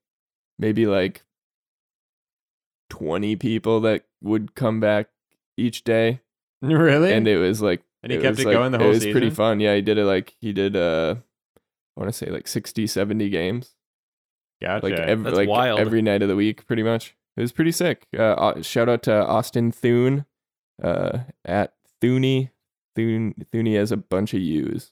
maybe 0.58 0.87
like 0.87 1.22
20 2.90 3.37
people 3.37 3.80
that 3.80 4.04
would 4.22 4.54
come 4.54 4.80
back 4.80 5.08
each 5.56 5.82
day 5.84 6.20
really? 6.62 7.12
and 7.12 7.26
it 7.26 7.38
was 7.38 7.61
like 7.62 7.82
And 8.02 8.11
he 8.12 8.18
it 8.18 8.23
kept 8.23 8.38
it 8.38 8.47
like- 8.47 8.54
going 8.54 8.73
the 8.73 8.78
whole 8.78 8.88
it 8.88 8.94
was 8.94 9.04
pretty 9.06 9.30
fun 9.30 9.61
yeah 9.61 9.75
he 9.75 9.80
did 9.82 9.99
it 9.99 10.04
like 10.04 10.35
he 10.40 10.52
did 10.52 10.76
uh 10.76 11.14
i 11.97 12.00
want 12.00 12.11
to 12.11 12.16
say 12.16 12.26
like 12.30 12.49
60 12.49 12.87
70 12.87 13.28
games 13.28 13.75
gotcha. 14.61 14.85
like 14.87 14.94
every 14.99 15.25
That's 15.25 15.37
like 15.37 15.49
wild. 15.49 15.78
every 15.80 16.02
night 16.02 16.23
of 16.23 16.28
the 16.28 16.37
week 16.37 16.66
pretty 16.66 16.82
much 16.82 17.14
it 17.37 17.40
was 17.40 17.52
pretty 17.52 17.73
sick 17.73 18.06
uh, 18.18 18.23
uh 18.23 18.62
shout 18.62 18.88
out 18.88 19.02
to 19.04 19.12
austin 19.26 19.71
thune 19.73 20.25
uh 20.82 21.18
at 21.44 21.75
thune 22.00 22.50
thune 22.97 23.35
thune 23.52 23.66
has 23.66 23.92
a 23.92 23.97
bunch 23.97 24.35
of 24.35 24.40
u's 24.40 24.90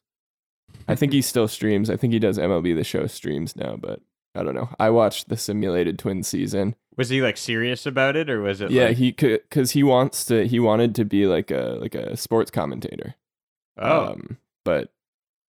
I 0.87 0.95
think 0.95 1.13
he 1.13 1.21
still 1.33 1.49
streams. 1.49 1.91
I 1.91 1.97
think 1.97 2.13
he 2.13 2.21
does 2.21 2.39
MLB 2.39 2.77
the 2.77 2.85
Show 2.85 3.09
streams 3.09 3.57
now, 3.57 3.75
but 3.77 4.01
I 4.35 4.43
don't 4.43 4.55
know. 4.55 4.69
I 4.79 4.91
watched 4.91 5.29
the 5.29 5.37
simulated 5.37 5.99
twin 5.99 6.23
season. 6.23 6.77
Was 6.97 7.09
he 7.09 7.23
like 7.23 7.37
serious 7.37 7.87
about 7.87 8.17
it, 8.17 8.29
or 8.31 8.41
was 8.41 8.61
it? 8.61 8.71
yeah, 8.71 8.87
like, 8.87 8.97
he 8.97 9.13
could 9.13 9.43
because 9.49 9.73
he 9.73 9.83
wants 9.83 10.25
to. 10.27 10.47
He 10.47 10.61
wanted 10.61 10.95
to 10.97 11.05
be 11.05 11.27
like 11.27 11.51
a 11.51 11.79
like 11.81 11.95
a 11.95 12.17
sports 12.17 12.51
commentator. 12.51 13.15
Oh, 13.79 14.09
Um, 14.09 14.39
but 14.65 14.93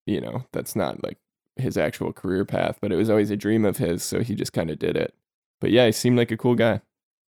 you 0.05 0.21
know 0.21 0.45
that's 0.53 0.75
not 0.75 1.03
like 1.03 1.17
his 1.57 1.77
actual 1.77 2.13
career 2.13 2.45
path. 2.45 2.77
But 2.81 2.91
it 2.91 2.95
was 2.95 3.09
always 3.09 3.31
a 3.31 3.37
dream 3.37 3.65
of 3.65 3.77
his, 3.77 4.03
so 4.03 4.21
he 4.21 4.33
just 4.35 4.53
kind 4.53 4.71
of 4.71 4.79
did 4.79 4.95
it. 4.95 5.13
But 5.59 5.71
yeah, 5.71 5.85
he 5.85 5.91
seemed 5.91 6.17
like 6.17 6.31
a 6.31 6.37
cool 6.37 6.55
guy. 6.55 6.81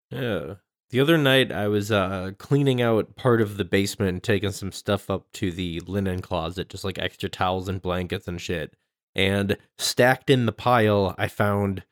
Yeah. 0.09 0.55
The 0.89 0.99
other 0.99 1.17
night 1.17 1.51
I 1.51 1.67
was 1.67 1.91
uh 1.91 2.31
cleaning 2.37 2.81
out 2.81 3.15
part 3.15 3.41
of 3.41 3.57
the 3.57 3.65
basement, 3.65 4.23
taking 4.23 4.51
some 4.51 4.71
stuff 4.71 5.09
up 5.09 5.25
to 5.33 5.51
the 5.51 5.79
linen 5.81 6.21
closet, 6.21 6.69
just 6.69 6.83
like 6.83 6.99
extra 6.99 7.29
towels 7.29 7.67
and 7.67 7.81
blankets 7.81 8.27
and 8.27 8.39
shit. 8.39 8.73
And 9.15 9.57
stacked 9.77 10.29
in 10.29 10.45
the 10.45 10.51
pile, 10.51 11.13
I 11.17 11.27
found 11.27 11.83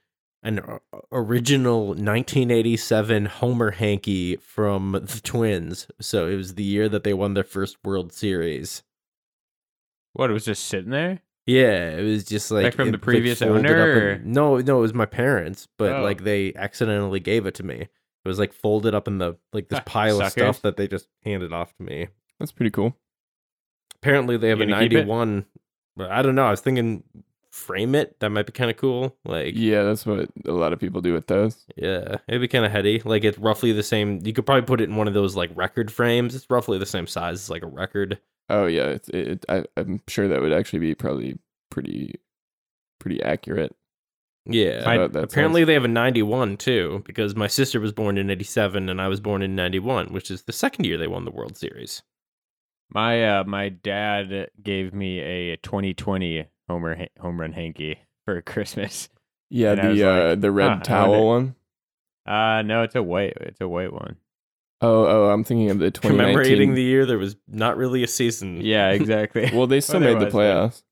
an 0.44 0.60
original 1.12 1.88
1987 1.90 3.26
Homer 3.28 3.72
hanky 3.72 4.38
from 4.38 4.94
the 4.94 5.22
Twins. 5.24 5.88
So 6.00 6.28
it 6.28 6.36
was 6.36 6.56
the 6.56 6.64
year 6.64 6.90
that 6.90 7.04
they 7.04 7.14
won 7.14 7.36
their 7.36 7.44
first 7.44 7.78
World 7.84 8.12
Series. 8.12 8.84
what? 10.14 10.30
It 10.30 10.34
was 10.34 10.46
just 10.46 10.66
sitting 10.66 10.90
there. 10.92 11.22
Yeah, 11.46 11.90
it 11.92 12.04
was 12.04 12.26
just 12.26 12.52
like 12.52 12.74
from 12.76 12.90
it, 12.90 12.92
the 12.92 12.98
previous 12.98 13.40
folded 13.40 13.66
owner, 13.66 14.12
up 14.14 14.20
in- 14.22 14.32
no, 14.34 14.58
no, 14.58 14.78
it 14.80 14.82
was 14.82 14.94
my 14.94 15.06
parents, 15.06 15.68
but 15.78 15.92
Oh. 15.94 16.02
like 16.04 16.24
they 16.24 16.54
accidentally 16.56 17.20
gave 17.20 17.46
it 17.46 17.56
to 17.56 17.64
me. 17.64 17.76
It 17.82 18.28
was 18.28 18.38
like 18.38 18.54
folded 18.54 18.94
up 18.94 19.08
in 19.08 19.18
the 19.20 19.38
like 19.54 19.70
this 19.70 19.80
Ah, 19.80 19.84
pile 19.86 20.22
of 20.22 20.32
stuff 20.32 20.62
that 20.62 20.76
they 20.78 20.88
just 20.88 21.08
handed 21.24 21.52
off 21.54 21.76
to 21.78 21.84
me. 21.84 22.08
That's 22.40 22.52
pretty 22.52 22.70
cool. 22.72 22.96
Apparently, 23.96 24.38
they 24.38 24.50
have 24.50 24.60
You 24.60 24.66
a 24.66 24.68
gonna 24.68 24.82
keep 24.82 24.92
it? 24.92 24.96
ninety-one. 24.96 25.46
But 25.96 26.12
I 26.12 26.22
don't 26.22 26.36
know. 26.36 26.46
I 26.48 26.52
was 26.52 26.62
thinking 26.62 27.04
frame 27.52 27.96
it. 27.96 28.18
That 28.22 28.30
might 28.30 28.46
be 28.46 28.54
kind 28.54 28.72
of 28.72 28.78
cool. 28.78 29.16
Like, 29.26 29.54
yeah, 29.58 29.84
that's 29.84 30.06
what 30.06 30.30
a 30.46 30.52
lot 30.52 30.72
of 30.74 30.80
people 30.80 31.02
do 31.02 31.14
with 31.14 31.28
those. 31.28 31.66
Yeah, 31.76 32.16
it'd 32.28 32.42
be 32.42 32.48
kind 32.48 32.66
of 32.66 32.72
heady. 32.72 33.02
Like 33.04 33.24
it's 33.24 33.38
roughly 33.38 33.72
the 33.74 33.84
same. 33.84 34.20
You 34.26 34.34
could 34.34 34.46
probably 34.46 34.66
put 34.66 34.82
it 34.82 34.90
in 34.90 34.96
one 34.96 35.08
of 35.08 35.14
those 35.14 35.36
like 35.36 35.52
record 35.54 35.92
frames. 35.92 36.34
It's 36.36 36.50
roughly 36.50 36.78
the 36.78 36.86
same 36.86 37.08
size 37.08 37.36
as 37.36 37.50
like 37.50 37.64
a 37.64 37.68
record. 37.68 38.20
Oh 38.50 38.66
yeah, 38.68 38.86
it's 38.88 39.10
it. 39.10 39.46
I, 39.50 39.66
I'm 39.78 40.02
sure 40.08 40.28
that 40.28 40.42
would 40.42 40.54
actually 40.54 40.80
be 40.80 40.96
probably 40.96 41.38
pretty 41.70 42.16
pretty 43.00 43.22
accurate. 43.22 43.76
Yeah. 44.46 44.84
I- 44.88 44.96
Apparently 44.96 45.62
size. 45.62 45.68
they 45.68 45.74
have 45.74 45.86
a 45.86 45.88
91 45.90 46.58
too 46.58 47.04
because 47.06 47.36
my 47.36 47.48
sister 47.48 47.80
was 47.80 47.92
born 47.92 48.18
in 48.18 48.30
87 48.30 48.90
and 48.90 49.00
I 49.02 49.08
was 49.08 49.20
born 49.20 49.42
in 49.44 49.56
91, 49.56 50.08
which 50.14 50.32
is 50.32 50.44
the 50.44 50.52
second 50.54 50.86
year 50.86 50.98
they 50.98 51.08
won 51.08 51.26
the 51.26 51.32
World 51.32 51.58
Series. 51.58 52.02
My 52.94 53.40
uh, 53.40 53.44
my 53.46 53.70
dad 53.70 54.50
gave 54.62 54.94
me 54.94 55.20
a 55.20 55.58
2020 55.58 56.46
Homer 56.70 56.96
ha- 56.96 57.08
home 57.20 57.40
run 57.40 57.54
hanky 57.54 58.00
for 58.26 58.42
Christmas. 58.42 59.10
Yeah, 59.50 59.72
And 59.74 59.82
I 59.82 59.88
was 59.90 60.00
the 60.00 60.10
uh, 60.10 60.30
like, 60.30 60.42
the 60.42 60.52
red 60.52 60.70
huh, 60.70 60.80
towel 60.84 61.10
wonder- 61.12 61.26
one. 61.26 61.56
Uh 62.26 62.62
no, 62.62 62.84
it's 62.84 62.96
a 62.96 63.04
white. 63.04 63.34
It's 63.42 63.60
a 63.62 63.68
white 63.68 63.92
one. 63.92 64.18
Oh, 64.84 65.06
oh, 65.06 65.30
I'm 65.30 65.44
thinking 65.44 65.70
of 65.70 65.80
the 65.80 65.92
2019. 65.92 66.34
Commemorating 66.34 66.74
the 66.74 66.82
year 66.84 67.06
there 67.06 67.18
was 67.18 67.36
not 67.48 67.78
really 67.78 68.04
a 68.04 68.08
season. 68.08 68.62
Yeah, 68.62 68.90
exactly. 68.90 69.50
Well, 69.54 69.68
they 69.68 69.80
still 69.82 70.00
there 70.02 70.14
made 70.14 70.22
the 70.22 70.26
was, 70.26 70.34
but- 70.34 70.40
playoffs. 70.40 70.84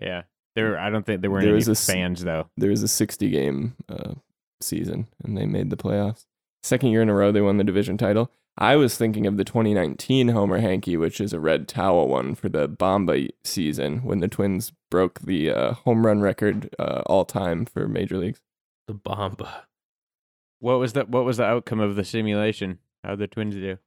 yeah, 0.00 0.22
there. 0.54 0.78
I 0.78 0.90
don't 0.90 1.04
think 1.06 1.20
there 1.22 1.30
weren't 1.30 1.42
There 1.42 1.50
any 1.50 1.56
was 1.56 1.68
a 1.68 1.72
s- 1.72 1.86
fans 1.86 2.22
though. 2.24 2.48
There 2.56 2.70
was 2.70 2.82
a 2.82 2.88
60 2.88 3.30
game 3.30 3.74
uh, 3.88 4.14
season, 4.60 5.08
and 5.24 5.36
they 5.36 5.46
made 5.46 5.70
the 5.70 5.76
playoffs. 5.76 6.24
Second 6.62 6.90
year 6.90 7.02
in 7.02 7.08
a 7.08 7.14
row, 7.14 7.32
they 7.32 7.40
won 7.40 7.56
the 7.56 7.64
division 7.64 7.96
title. 7.98 8.30
I 8.58 8.76
was 8.76 8.96
thinking 8.96 9.26
of 9.26 9.38
the 9.38 9.44
2019 9.44 10.28
Homer 10.28 10.58
Hanky, 10.58 10.96
which 10.96 11.20
is 11.20 11.32
a 11.32 11.40
red 11.40 11.68
towel 11.68 12.08
one 12.08 12.34
for 12.34 12.48
the 12.48 12.68
Bomba 12.68 13.28
season 13.44 14.00
when 14.04 14.20
the 14.20 14.28
Twins 14.28 14.72
broke 14.90 15.20
the 15.20 15.50
uh, 15.50 15.72
home 15.72 16.04
run 16.04 16.20
record 16.20 16.68
uh, 16.78 17.02
all 17.06 17.24
time 17.24 17.64
for 17.64 17.88
major 17.88 18.18
leagues. 18.18 18.40
The 18.86 18.94
Bomba. 18.94 19.64
What 20.60 20.78
was 20.78 20.92
the 20.92 21.04
What 21.04 21.24
was 21.24 21.38
the 21.38 21.44
outcome 21.44 21.80
of 21.80 21.96
the 21.96 22.04
simulation? 22.04 22.78
How'd 23.02 23.18
the 23.18 23.26
Twins 23.26 23.54
do? 23.54 23.78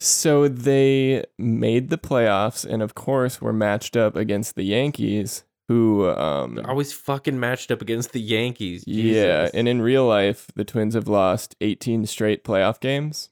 So 0.00 0.48
they 0.48 1.24
made 1.38 1.90
the 1.90 1.98
playoffs, 1.98 2.64
and 2.64 2.82
of 2.82 2.94
course, 2.94 3.40
were 3.40 3.52
matched 3.52 3.96
up 3.96 4.16
against 4.16 4.54
the 4.54 4.62
Yankees, 4.62 5.44
who 5.68 6.08
um, 6.10 6.54
They're 6.54 6.70
always 6.70 6.92
fucking 6.92 7.38
matched 7.38 7.70
up 7.70 7.82
against 7.82 8.12
the 8.12 8.20
Yankees. 8.20 8.84
Yeah, 8.86 9.50
and 9.52 9.68
in 9.68 9.82
real 9.82 10.06
life, 10.06 10.46
the 10.54 10.64
Twins 10.64 10.94
have 10.94 11.08
lost 11.08 11.56
18 11.60 12.06
straight 12.06 12.44
playoff 12.44 12.80
games. 12.80 13.30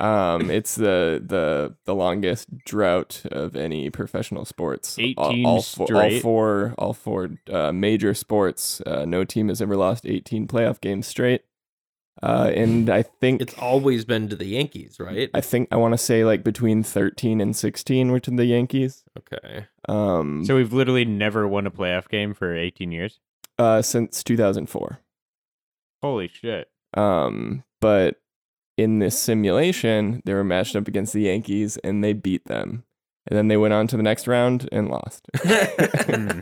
Um, 0.00 0.50
it's 0.50 0.74
the 0.74 1.22
the 1.24 1.74
the 1.84 1.94
longest 1.94 2.48
drought 2.64 3.22
of 3.30 3.56
any 3.56 3.90
professional 3.90 4.44
sports. 4.44 4.98
All- 5.16 5.30
18 5.30 5.46
all, 5.46 5.62
four, 5.62 5.94
all 5.96 6.20
four, 6.20 6.74
all 6.78 6.92
four 6.94 7.30
uh, 7.50 7.72
major 7.72 8.14
sports. 8.14 8.80
Uh, 8.82 9.04
no 9.04 9.24
team 9.24 9.48
has 9.48 9.60
ever 9.62 9.76
lost 9.76 10.06
18 10.06 10.46
playoff 10.46 10.80
games 10.80 11.06
straight. 11.06 11.42
Uh, 12.20 12.50
and 12.52 12.90
I 12.90 13.02
think 13.02 13.40
it's 13.40 13.54
always 13.58 14.04
been 14.04 14.28
to 14.28 14.34
the 14.36 14.46
Yankees, 14.46 14.98
right? 14.98 15.30
I 15.34 15.40
think 15.40 15.68
I 15.70 15.76
want 15.76 15.94
to 15.94 15.98
say 15.98 16.24
like 16.24 16.42
between 16.42 16.82
13 16.82 17.40
and 17.40 17.54
16 17.54 18.10
were 18.10 18.18
to 18.20 18.30
the 18.32 18.44
Yankees. 18.44 19.04
okay. 19.16 19.66
Um, 19.88 20.44
so 20.44 20.56
we've 20.56 20.72
literally 20.72 21.04
never 21.04 21.46
won 21.46 21.66
a 21.66 21.70
playoff 21.70 22.08
game 22.08 22.34
for 22.34 22.54
18 22.56 22.90
years. 22.90 23.20
uh, 23.58 23.82
since 23.82 24.22
2004. 24.24 24.98
Holy 26.02 26.28
shit! 26.28 26.68
Um, 26.94 27.62
but 27.80 28.16
in 28.78 29.00
this 29.00 29.18
simulation, 29.20 30.22
they 30.24 30.32
were 30.32 30.44
matched 30.44 30.76
up 30.76 30.88
against 30.88 31.12
the 31.12 31.22
Yankees 31.22 31.76
and 31.78 32.02
they 32.02 32.12
beat 32.14 32.46
them. 32.46 32.84
And 33.26 33.36
then 33.36 33.48
they 33.48 33.58
went 33.58 33.74
on 33.74 33.86
to 33.88 33.96
the 33.98 34.02
next 34.02 34.26
round 34.26 34.66
and 34.72 34.88
lost. 34.88 35.26
Hmm. 35.44 36.40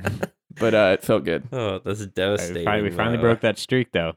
but 0.61 0.75
uh, 0.75 0.91
it 0.95 1.03
felt 1.03 1.25
good. 1.25 1.49
oh, 1.53 1.81
that's 1.85 2.01
we 2.01 2.07
devastating. 2.07 2.65
finally, 2.65 2.91
we 2.91 2.97
finally 2.97 3.19
broke 3.19 3.41
that 3.41 3.59
streak, 3.59 3.91
though. 3.93 4.13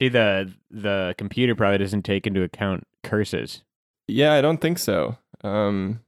See, 0.00 0.08
the 0.08 0.52
the 0.70 1.14
computer 1.16 1.54
probably 1.54 1.78
doesn't 1.78 2.02
take 2.02 2.26
into 2.26 2.42
account 2.42 2.86
curses. 3.04 3.62
Yeah, 4.08 4.32
I 4.34 4.40
don't 4.40 4.60
think 4.60 4.78
so. 4.78 5.16
Um, 5.44 6.00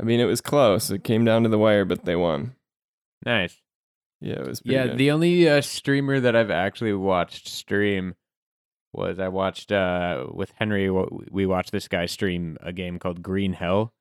I 0.00 0.04
mean, 0.04 0.18
it 0.20 0.24
was 0.24 0.40
close. 0.40 0.90
It 0.90 1.04
came 1.04 1.24
down 1.26 1.42
to 1.42 1.48
the 1.50 1.58
wire, 1.58 1.84
but 1.84 2.06
they 2.06 2.16
won. 2.16 2.54
Nice. 3.26 3.60
Yeah, 4.20 4.36
it 4.36 4.46
was. 4.48 4.60
Pretty 4.62 4.74
Yeah, 4.76 4.86
good. 4.86 4.98
the 4.98 5.10
only 5.10 5.48
uh, 5.48 5.60
streamer 5.60 6.18
that 6.20 6.34
I've 6.34 6.50
actually 6.50 6.94
watched 6.94 7.48
stream 7.48 8.14
was 8.92 9.18
I 9.18 9.28
watched 9.28 9.70
uh, 9.72 10.26
with 10.32 10.52
Henry. 10.56 10.90
We 10.90 11.46
watched 11.46 11.72
this 11.72 11.88
guy 11.88 12.06
stream 12.06 12.56
a 12.60 12.72
game 12.72 12.98
called 12.98 13.22
Green 13.22 13.52
Hell, 13.52 13.92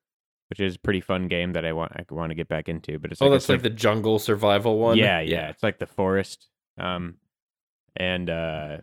which 0.49 0.59
is 0.59 0.75
a 0.75 0.79
pretty 0.79 1.01
fun 1.01 1.27
game 1.27 1.53
that 1.53 1.65
I 1.65 1.73
want 1.73 1.91
I 1.95 2.03
want 2.09 2.31
to 2.31 2.35
get 2.35 2.47
back 2.47 2.67
into. 2.69 2.97
But 2.99 3.11
it's 3.11 3.21
Oh, 3.21 3.25
like 3.25 3.33
that's 3.33 3.49
like 3.49 3.59
sur- 3.59 3.63
the 3.63 3.69
jungle 3.69 4.19
survival 4.19 4.77
one. 4.79 4.97
yeah, 4.97 5.19
yeah, 5.19 5.49
It's 5.49 5.63
like 5.63 5.79
the 5.79 5.85
forest. 5.87 6.47
Um, 6.79 7.15
and 7.95 8.29
uh, 8.29 8.77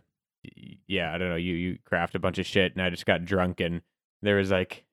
yeah, 0.87 1.13
I 1.13 1.17
don't 1.17 1.29
know. 1.29 1.35
You 1.35 1.53
you 1.55 1.77
craft 1.85 2.15
a 2.15 2.19
bunch 2.19 2.37
of 2.39 2.45
shit, 2.45 2.73
and 2.73 2.81
I 2.81 2.89
just 2.89 3.05
got 3.05 3.25
drunk, 3.25 3.59
and 3.59 3.81
there 4.21 4.35
was 4.37 4.51
like 4.51 4.85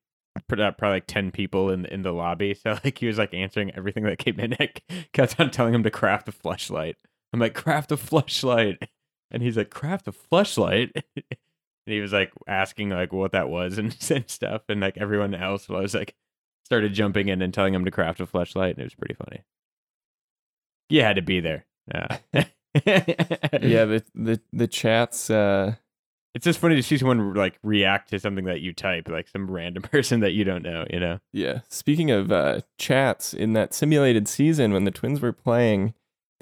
probably 0.48 0.88
like 0.88 1.06
ten 1.06 1.30
people 1.30 1.70
in 1.70 1.84
in 1.86 2.02
the 2.02 2.12
lobby. 2.12 2.54
So 2.60 2.78
like 2.82 2.98
he 2.98 3.06
was 3.06 3.18
like 3.18 3.32
answering 3.34 3.70
everything 3.76 4.02
that 4.04 4.18
came 4.18 4.40
in. 4.40 4.54
I 4.58 4.70
kept 5.12 5.38
on 5.38 5.50
telling 5.50 5.74
him 5.74 5.82
to 5.84 5.90
craft 5.90 6.28
a 6.28 6.32
flashlight. 6.32 6.96
I'm 7.32 7.40
like, 7.40 7.54
craft 7.54 7.90
a 7.92 7.96
flashlight, 7.96 8.78
and 9.34 9.42
he's 9.42 9.56
like, 9.56 9.70
craft 9.70 10.08
a 10.08 10.12
flashlight. 10.12 10.92
And 11.86 11.92
he 11.92 12.00
was 12.00 12.14
like 12.14 12.32
asking 12.48 12.88
like 12.88 13.12
what 13.12 13.32
that 13.32 13.50
was 13.50 13.76
and, 13.78 13.94
and 14.10 14.24
stuff, 14.30 14.62
and 14.70 14.80
like 14.80 14.96
everyone 14.96 15.34
else 15.34 15.68
was 15.68 15.94
like 15.94 16.14
started 16.64 16.94
jumping 16.94 17.28
in 17.28 17.42
and 17.42 17.52
telling 17.52 17.74
him 17.74 17.84
to 17.84 17.90
craft 17.90 18.20
a 18.20 18.26
flashlight, 18.26 18.70
and 18.70 18.78
it 18.78 18.84
was 18.84 18.94
pretty 18.94 19.12
funny. 19.12 19.42
You 20.88 21.02
had 21.02 21.16
to 21.16 21.22
be 21.22 21.40
there. 21.40 21.66
Yeah. 21.92 22.16
yeah, 22.32 23.84
the 23.84 24.02
the 24.14 24.40
the 24.52 24.66
chats. 24.66 25.28
Uh, 25.28 25.74
It's 26.34 26.44
just 26.44 26.58
funny 26.58 26.74
to 26.76 26.82
see 26.82 26.96
someone 26.96 27.34
like 27.34 27.58
react 27.62 28.10
to 28.10 28.18
something 28.18 28.46
that 28.46 28.60
you 28.60 28.72
type, 28.72 29.08
like 29.08 29.28
some 29.28 29.50
random 29.50 29.82
person 29.82 30.20
that 30.20 30.32
you 30.32 30.44
don't 30.44 30.62
know, 30.62 30.86
you 30.90 30.98
know? 31.00 31.20
yeah. 31.32 31.60
Speaking 31.68 32.10
of 32.10 32.32
uh, 32.32 32.62
chats, 32.78 33.34
in 33.34 33.52
that 33.52 33.74
simulated 33.74 34.26
season 34.26 34.72
when 34.72 34.84
the 34.84 34.90
Twins 34.90 35.20
were 35.20 35.32
playing 35.32 35.94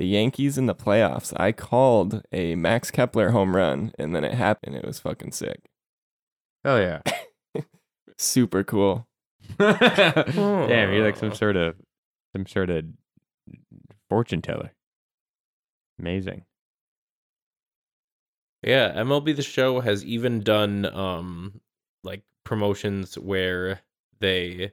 the 0.03 0.09
Yankees 0.09 0.59
in 0.59 0.67
the 0.67 0.75
playoffs, 0.75 1.33
I 1.39 1.53
called 1.53 2.25
a 2.33 2.57
Max 2.57 2.91
Kepler 2.91 3.31
home 3.31 3.55
run, 3.55 3.93
and 4.01 4.17
then 4.17 4.25
it 4.25 4.35
happened. 4.35 4.75
It 4.75 4.85
was 4.85 4.99
fucking 4.99 5.31
sick. 5.31 5.71
Oh 6.65 6.77
yeah. 6.77 7.03
Super 8.19 8.65
cool. 8.65 9.07
Damn, 9.61 10.93
you're 10.93 11.05
like 11.05 11.17
some 11.17 11.33
sort 11.33 11.55
of 11.55 11.77
some 12.33 12.47
sort 12.49 12.69
of 12.69 12.85
fortune 14.09 14.43
teller. 14.43 14.73
Amazing. 16.01 16.47
Yeah, 18.65 18.91
MLB 18.97 19.37
the 19.37 19.43
Show 19.43 19.79
has 19.79 20.05
even 20.05 20.41
done 20.41 20.85
um 20.85 21.61
like 22.03 22.25
promotions 22.43 23.17
where 23.17 23.83
they 24.19 24.73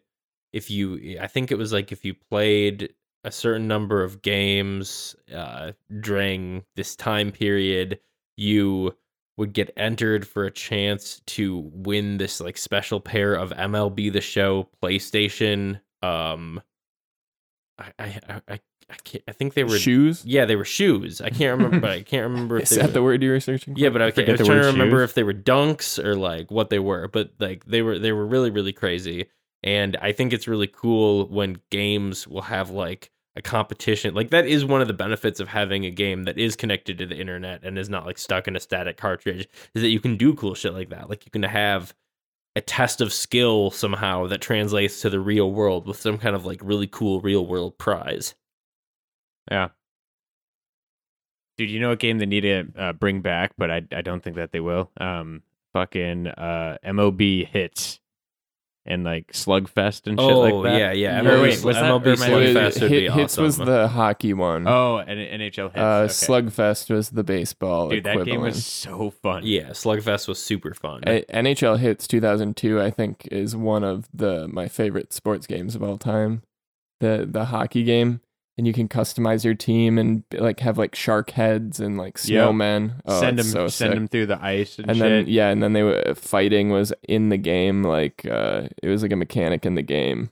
if 0.54 0.72
you 0.72 1.20
I 1.22 1.28
think 1.28 1.52
it 1.52 1.60
was 1.60 1.72
like 1.72 1.92
if 1.92 2.04
you 2.04 2.16
played 2.16 2.96
a 3.24 3.32
certain 3.32 3.68
number 3.68 4.04
of 4.04 4.22
games 4.22 5.16
uh 5.36 5.72
during 6.02 6.64
this 6.76 6.96
time 6.96 7.32
period, 7.32 8.00
you 8.38 8.96
would 9.38 9.54
get 9.54 9.72
entered 9.78 10.28
for 10.28 10.46
a 10.46 10.52
chance 10.52 11.22
to 11.26 11.70
win 11.74 12.18
this 12.18 12.42
like 12.42 12.58
special 12.58 13.00
pair 13.00 13.34
of 13.36 13.52
MLB 13.52 14.12
the 14.12 14.22
Show 14.22 14.68
PlayStation 14.84 15.80
um 16.02 16.62
I 17.78 17.92
I 18.00 18.20
I, 18.28 18.42
I, 18.48 18.60
I 18.92 18.96
can't. 19.04 19.24
I 19.28 19.32
think 19.34 19.54
they 19.54 19.64
were 19.64 19.78
Shoes? 19.78 20.26
Yeah, 20.26 20.46
they 20.46 20.56
were 20.56 20.66
shoes. 20.66 21.22
I 21.22 21.30
can't 21.30 21.58
remember. 21.58 21.80
but 21.80 21.92
I 21.92 22.02
can't 22.02 22.24
remember 22.24 22.58
if 22.62 22.72
Is 22.72 22.78
that 22.78 22.88
were, 22.88 22.92
the 22.92 23.04
word 23.04 23.22
you 23.24 23.30
were 23.30 23.40
searching 23.40 23.76
for? 23.76 23.80
Yeah, 23.80 23.90
but 23.90 24.02
I, 24.02 24.12
forget 24.12 24.30
I 24.30 24.32
was 24.34 24.48
trying 24.48 24.62
to 24.62 24.68
remember 24.68 25.02
shoes. 25.02 25.10
if 25.12 25.14
they 25.14 25.24
were 25.24 25.34
dunks 25.34 26.04
or 26.04 26.16
like 26.16 26.50
what 26.52 26.70
they 26.70 26.80
were. 26.80 27.08
But 27.08 27.32
like 27.40 27.66
they 27.66 27.82
were 27.82 28.00
they 28.00 28.12
were 28.12 28.26
really 28.26 28.50
really 28.50 28.74
crazy. 28.74 29.28
And 29.64 29.98
I 30.02 30.12
think 30.12 30.32
it's 30.32 30.48
really 30.48 30.68
cool 30.68 31.28
when 31.28 31.62
games 31.70 32.28
will 32.28 32.44
have 32.44 32.70
like 32.70 33.12
a 33.36 33.42
competition. 33.42 34.14
Like 34.14 34.30
that 34.30 34.46
is 34.46 34.66
one 34.66 34.82
of 34.82 34.88
the 34.88 34.94
benefits 34.94 35.40
of 35.40 35.48
having 35.48 35.86
a 35.86 35.92
game 35.92 36.24
that 36.24 36.38
is 36.38 36.56
connected 36.56 36.98
to 36.98 37.06
the 37.06 37.18
internet 37.18 37.64
and 37.64 37.78
is 37.78 37.90
not 37.90 38.06
like 38.06 38.18
stuck 38.18 38.48
in 38.48 38.56
a 38.56 38.60
static 38.60 38.98
cartridge. 38.98 39.48
Is 39.74 39.82
that 39.82 39.90
you 39.90 40.00
can 40.00 40.18
do 40.18 40.34
cool 40.34 40.56
shit 40.56 40.74
like 40.74 40.90
that. 40.90 41.10
Like 41.10 41.26
you 41.26 41.32
can 41.32 41.44
have 41.44 41.94
a 42.56 42.62
test 42.62 43.02
of 43.02 43.14
skill 43.14 43.72
somehow 43.72 44.28
that 44.28 44.42
translates 44.42 45.02
to 45.02 45.10
the 45.10 45.20
real 45.20 45.52
world 45.52 45.88
with 45.88 46.00
some 46.00 46.18
kind 46.18 46.36
of 46.36 46.46
like 46.46 46.62
really 46.64 46.88
cool 46.88 47.22
real 47.22 47.46
world 47.46 47.78
prize. 47.78 48.36
Yeah. 49.52 49.70
Dude, 51.58 51.70
you 51.70 51.80
know 51.80 51.92
a 51.92 51.98
game 51.98 52.20
they 52.20 52.26
need 52.26 52.42
to 52.42 52.68
uh, 52.78 52.94
bring 52.94 53.22
back, 53.22 53.52
but 53.58 53.70
I 53.70 53.82
I 53.92 54.02
don't 54.02 54.24
think 54.24 54.38
that 54.38 54.52
they 54.52 54.62
will. 54.62 54.90
Um, 54.98 55.44
fucking 55.74 56.28
uh, 56.28 56.78
MOB 56.94 57.20
hits 57.20 57.99
and 58.86 59.04
like 59.04 59.32
Slugfest 59.34 60.08
and 60.08 60.20
shit 60.20 60.36
like 60.36 60.64
that. 60.64 60.74
Oh, 60.74 60.78
yeah, 60.78 60.92
yeah. 60.94 61.22
Or 61.22 61.42
wait, 61.42 61.64
was 61.64 61.76
that- 61.76 61.84
MLB 61.86 62.06
or 62.06 62.10
am 62.12 62.22
I 62.24 62.28
It 62.42 62.56
was- 62.56 62.78
Slugfest 62.78 62.82
would 62.82 63.20
Hitz 63.20 63.38
was 63.38 63.58
the 63.58 63.88
hockey 63.90 64.34
one. 64.34 64.68
Oh, 64.68 64.98
and 64.98 65.20
NHL 65.20 65.68
Hitz. 65.72 65.78
uh, 65.78 65.82
okay. 65.82 66.14
Slugfest 66.14 66.90
was 66.90 67.10
the 67.12 67.24
baseball 67.24 67.90
Dude, 67.90 68.04
that 68.06 68.26
game 68.26 68.42
was 68.42 68.66
so 68.66 69.10
fun. 69.12 69.44
Yeah, 69.46 69.70
Slugfest 69.72 70.28
was 70.28 70.42
super 70.42 70.74
fun. 70.74 71.02
NHL 71.02 71.78
Hitz 71.78 72.08
2002, 72.08 72.82
I 72.82 72.90
think, 72.90 73.28
is 73.32 73.56
one 73.56 73.84
of 73.84 74.08
the 74.14 74.48
my 74.48 74.68
favorite 74.68 75.14
sports 75.14 75.46
games 75.46 75.76
of 75.76 75.84
all 75.84 75.98
time. 75.98 76.42
The 77.00 77.28
the 77.30 77.46
hockey 77.46 77.84
game, 77.84 78.22
and 78.60 78.68
you 78.68 78.74
can 78.74 78.88
customize 78.88 79.44
your 79.44 79.56
team 79.56 79.98
and 79.98 80.24
like 80.34 80.60
have 80.60 80.78
like 80.78 80.94
shark 80.94 81.32
heads 81.32 81.80
and 81.80 81.98
like 81.98 82.20
Yep. 82.24 82.50
snowmen. 82.50 83.00
Oh, 83.06 83.20
send 83.20 83.40
them, 83.40 83.46
so 83.48 83.68
send 83.70 83.94
them 83.94 84.08
through 84.08 84.26
the 84.28 84.44
ice 84.44 84.78
and, 84.78 84.90
And 84.90 84.98
shit. 84.98 85.04
then 85.26 85.26
yeah, 85.34 85.48
and 85.50 85.64
then 85.64 85.74
they 85.74 85.82
were 85.84 86.14
fighting 86.16 86.70
was 86.70 86.94
in 87.08 87.30
the 87.30 87.38
game. 87.38 87.84
Like 87.84 88.26
uh, 88.30 88.68
it 88.84 88.90
was 88.90 89.02
like 89.02 89.12
a 89.14 89.16
mechanic 89.16 89.66
in 89.66 89.74
the 89.76 89.82
game. 89.82 90.30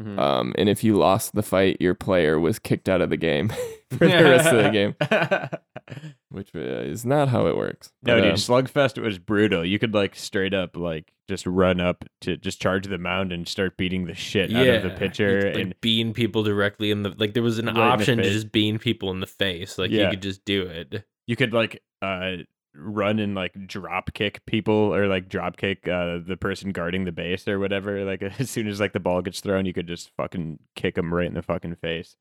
Mhm. 0.00 0.18
Um, 0.18 0.54
and 0.56 0.68
if 0.68 0.82
you 0.82 0.94
lost 0.96 1.34
the 1.34 1.42
fight, 1.42 1.76
your 1.80 1.94
player 1.94 2.40
was 2.40 2.58
kicked 2.58 2.88
out 2.88 3.00
of 3.00 3.10
the 3.10 3.16
game 3.16 3.48
for 3.90 4.06
the 4.08 4.24
rest 4.24 4.48
of 4.52 4.62
the 4.64 4.70
game, 4.70 4.94
which 6.30 6.50
uh, 6.54 6.58
is 6.58 7.04
not 7.04 7.28
how 7.28 7.46
it 7.46 7.56
works. 7.56 7.92
no, 8.02 8.14
But, 8.16 8.20
dude, 8.22 8.30
um, 8.30 8.36
Slugfest 8.36 9.00
was 9.02 9.18
brutal. 9.18 9.64
You 9.64 9.78
could 9.78 9.94
like 9.94 10.16
straight 10.16 10.54
up 10.54 10.76
like 10.76 11.12
just 11.28 11.46
run 11.46 11.80
up 11.80 12.04
to 12.22 12.36
just 12.36 12.60
charge 12.60 12.86
the 12.86 12.98
mound 12.98 13.32
and 13.32 13.46
start 13.46 13.76
beating 13.76 14.06
the 14.06 14.14
shit 14.14 14.54
out 14.54 14.66
of 14.66 14.82
the 14.82 14.90
pitcher. 14.90 15.46
you'd, 15.46 15.54
like, 15.54 15.62
and 15.62 15.80
bean 15.80 16.12
people 16.14 16.42
directly 16.42 16.90
in 16.90 17.02
the 17.02 17.14
like. 17.18 17.34
There 17.34 17.42
was 17.42 17.58
an 17.58 17.66
Right 17.66 17.76
option 17.76 18.18
to 18.18 18.24
just 18.24 18.50
bean 18.52 18.78
people 18.78 19.10
in 19.10 19.20
the 19.20 19.26
face. 19.26 19.78
Like 19.78 19.90
Yeah. 19.90 20.04
you 20.04 20.10
could 20.10 20.22
just 20.22 20.44
do 20.44 20.62
it. 20.62 21.04
you 21.26 21.36
could 21.36 21.52
like 21.52 21.82
uh 22.02 22.36
run 22.74 23.18
and 23.18 23.34
like 23.34 23.52
drop 23.66 24.12
kick 24.14 24.44
people 24.46 24.94
or 24.94 25.08
like 25.08 25.28
drop 25.28 25.56
kick 25.56 25.88
uh 25.88 26.18
the 26.24 26.36
person 26.38 26.70
guarding 26.70 27.04
the 27.06 27.10
base 27.12 27.48
or 27.48 27.58
whatever 27.58 28.04
like 28.04 28.22
as 28.38 28.48
soon 28.48 28.68
as 28.68 28.78
like 28.78 28.92
the 28.92 29.00
ball 29.00 29.20
gets 29.20 29.40
thrown 29.40 29.66
you 29.66 29.72
could 29.72 29.88
just 29.88 30.10
fucking 30.16 30.58
kick 30.76 30.94
them 30.94 31.12
right 31.12 31.26
in 31.26 31.34
the 31.34 31.42
fucking 31.42 31.74
face 31.74 32.14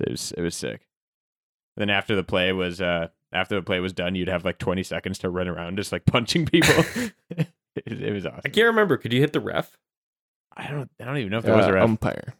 it 0.00 0.10
was 0.10 0.32
it 0.36 0.40
was 0.40 0.56
sick 0.56 0.88
then 1.76 1.90
after 1.90 2.14
the 2.16 2.24
play 2.24 2.52
was 2.52 2.80
uh 2.80 3.08
after 3.32 3.54
the 3.54 3.62
play 3.62 3.80
was 3.80 3.92
done 3.92 4.14
you'd 4.14 4.28
have 4.28 4.44
like 4.44 4.58
20 4.58 4.82
seconds 4.82 5.18
to 5.18 5.30
run 5.30 5.48
around 5.48 5.76
just 5.76 5.92
like 5.92 6.04
punching 6.06 6.46
people 6.46 6.84
it, 7.30 7.46
it 7.86 8.12
was 8.12 8.26
awesome 8.26 8.40
I 8.44 8.48
can't 8.48 8.66
remember. 8.66 8.96
Could 8.96 9.12
you 9.12 9.20
hit 9.20 9.32
the 9.32 9.40
ref? 9.40 9.76
i 10.56 10.66
don't 10.68 10.90
i 11.00 11.04
don't 11.04 11.16
even 11.18 11.30
know 11.30 11.38
if 11.38 11.44
there 11.44 11.56
was 11.56 11.66
uh, 11.66 11.70
a 11.70 11.74
ref 11.74 11.84
umpire. 11.84 12.34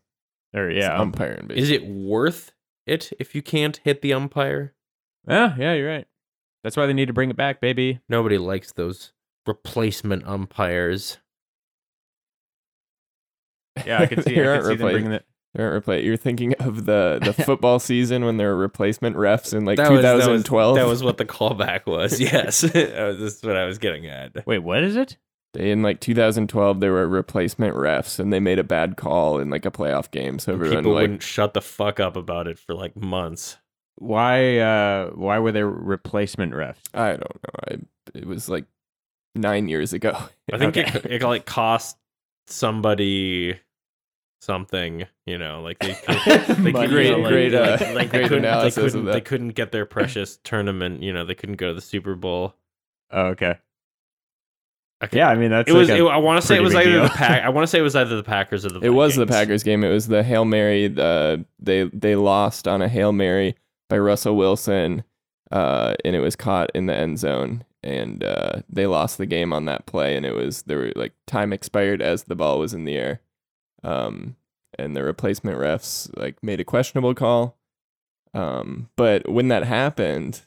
or 0.55 0.69
It's 0.71 0.85
yeah 0.85 0.95
um, 0.95 1.03
umpiring. 1.13 1.51
Is 1.51 1.71
it 1.71 1.87
worth 1.87 2.53
it 2.87 3.13
if 3.21 3.35
you 3.35 3.43
can't 3.43 3.77
hit 3.85 4.03
the 4.03 4.13
umpire? 4.13 4.75
yeah 5.29 5.55
yeah 5.57 5.75
you're 5.75 5.89
right 5.89 6.07
that's 6.65 6.77
why 6.77 6.87
they 6.87 6.93
need 6.93 7.07
to 7.07 7.13
bring 7.15 7.31
it 7.31 7.37
back 7.37 7.61
baby 7.61 8.01
Nobody 8.09 8.37
likes 8.39 8.73
those 8.73 9.13
replacement 9.47 10.27
umpires. 10.27 11.19
yeah 13.87 14.03
i 14.03 14.07
can 14.07 14.23
see, 14.25 14.35
There 14.35 14.53
I 14.53 14.57
aren't 14.57 14.65
see 14.67 14.75
them 14.75 14.87
replace- 14.87 14.93
bringing 14.95 15.13
it 15.13 15.25
There 15.55 15.71
aren't 15.73 15.85
repla- 15.85 16.05
You're 16.05 16.17
thinking 16.17 16.55
of 16.61 16.85
the 16.87 17.19
the 17.23 17.33
football 17.45 17.79
season 17.79 18.25
when 18.25 18.37
there 18.37 18.49
were 18.49 18.57
replacement 18.57 19.17
refs 19.17 19.53
in 19.53 19.65
like 19.65 19.77
That 19.79 19.91
was- 19.91 20.03
that 20.03 20.15
was- 20.15 20.25
2012. 20.27 20.77
That 20.77 20.87
was 20.87 21.03
what 21.03 21.17
the 21.17 21.25
callback 21.27 21.87
was. 21.87 22.21
Yes, 22.33 22.61
this 22.61 23.37
is 23.37 23.43
what 23.43 23.57
I 23.57 23.65
was 23.67 23.79
getting 23.79 24.07
at. 24.07 24.47
wait 24.47 24.59
what 24.61 24.83
is 24.83 24.97
it 24.97 25.17
in 25.59 25.83
like 25.83 25.99
2012 25.99 26.79
there 26.79 26.93
were 26.93 27.09
replacement 27.09 27.75
refs 27.75 28.21
and 28.21 28.33
they 28.33 28.39
made 28.39 28.61
a 28.61 28.63
bad 28.65 28.97
call 28.97 29.41
in 29.41 29.51
like 29.51 29.67
a 29.67 29.71
playoff 29.73 30.09
game 30.13 30.39
so 30.39 30.53
everyone 30.53 30.77
People 30.79 30.93
like 30.93 31.01
wouldn't 31.03 31.23
shut 31.25 31.55
the 31.55 31.61
fuck 31.61 31.99
up 31.99 32.15
about 32.15 32.47
it 32.47 32.57
for 32.57 32.73
like 32.73 32.95
months. 32.97 33.57
why 33.97 34.59
uh 34.59 35.11
why 35.11 35.41
were 35.41 35.51
there 35.51 35.69
replacement 35.69 36.53
refs 36.53 36.77
i 36.95 37.09
don't 37.09 37.21
know 37.23 37.61
I, 37.69 37.77
it 38.15 38.27
was 38.29 38.49
like 38.49 38.67
nine 39.35 39.67
years 39.69 39.93
ago 39.93 40.17
I 40.53 40.59
think 40.59 40.77
Okay. 40.77 40.99
it, 41.01 41.21
it 41.21 41.23
like 41.23 41.47
cost 41.47 41.97
somebody 42.47 43.59
something, 44.41 45.07
you 45.27 45.39
know, 45.39 45.63
like 45.63 45.79
they 45.79 45.95
could, 46.07 46.57
they 46.57 46.73
Money. 46.73 46.89
Great- 46.89 47.17
like, 47.19 47.29
great, 47.29 47.55
uh, 47.55 47.77
like, 47.81 47.95
like 47.95 48.11
they 48.11 48.27
couldn't, 48.29 48.43
they 48.43 48.71
couldn't, 48.71 49.05
they 49.05 49.21
couldn't 49.21 49.51
get 49.51 49.71
their 49.73 49.87
precious 49.87 50.39
tournament, 50.45 51.03
you 51.03 51.13
know, 51.13 51.25
they 51.25 51.35
couldn't 51.35 51.57
go 51.57 51.69
to 51.69 51.75
the 51.75 51.81
Super 51.81 52.15
Bowl. 52.15 52.55
oh 53.11 53.27
okay 53.29 53.57
could- 55.01 55.13
yeah 55.15 55.29
i 55.29 55.35
mean 55.35 55.51
that's 55.51 55.71
it 55.71 55.73
was. 55.75 55.89
like 55.89 55.99
it- 55.99 56.03
a 56.05 56.09
I 56.09 56.19
want 56.19 56.41
to 56.41 56.47
say 56.47 56.57
it 56.57 56.61
was 56.63 56.75
either 56.75 56.91
deal. 56.93 57.03
the 57.05 57.09
pack. 57.09 57.43
I 57.45 57.49
want 57.49 57.63
to 57.63 57.67
say 57.71 57.79
it 57.79 57.83
was 57.83 57.97
either 57.97 58.17
the 58.17 58.23
Packers 58.23 58.67
or 58.67 58.69
the. 58.71 58.81
it 58.81 58.91
was 58.91 59.17
the 59.17 59.27
packers 59.27 59.63
game 59.63 59.83
it 59.83 59.89
was 59.91 60.09
the 60.09 60.23
hail 60.23 60.45
mary 60.45 60.95
uh, 60.99 61.39
they 61.59 61.85
they 61.85 62.17
lost 62.17 62.69
on 62.69 62.83
a 62.83 62.89
hail 62.89 63.13
mary 63.13 63.57
by 63.89 63.97
russell 63.99 64.37
wilson 64.37 65.03
uh, 65.51 65.95
and 66.05 66.15
it 66.15 66.21
was 66.21 66.37
caught 66.37 66.71
in 66.75 66.87
the 66.87 66.95
end 66.95 67.19
zone 67.19 67.65
and 67.83 68.23
uh, 68.23 68.61
they 68.69 68.87
lost 68.87 69.17
the 69.19 69.25
game 69.27 69.53
on 69.55 69.65
that 69.65 69.87
play 69.87 70.17
and 70.17 70.27
it 70.27 70.35
was 70.35 70.63
there 70.63 70.77
were 70.79 70.93
like 70.97 71.13
time 71.27 71.53
expired 71.53 72.03
as 72.03 72.25
the 72.25 72.37
ball 72.37 72.59
was 72.59 72.75
in 72.75 72.85
the 72.85 72.95
air 72.97 73.21
um, 73.83 74.37
and 74.79 74.97
the 74.97 75.03
replacement 75.03 75.59
refs 75.59 76.11
like 76.17 76.43
made 76.43 76.61
a 76.61 76.65
questionable 76.65 77.15
call. 77.15 77.59
Um, 78.33 78.91
but 78.97 79.29
when 79.29 79.49
that 79.49 79.65
happened 79.65 80.43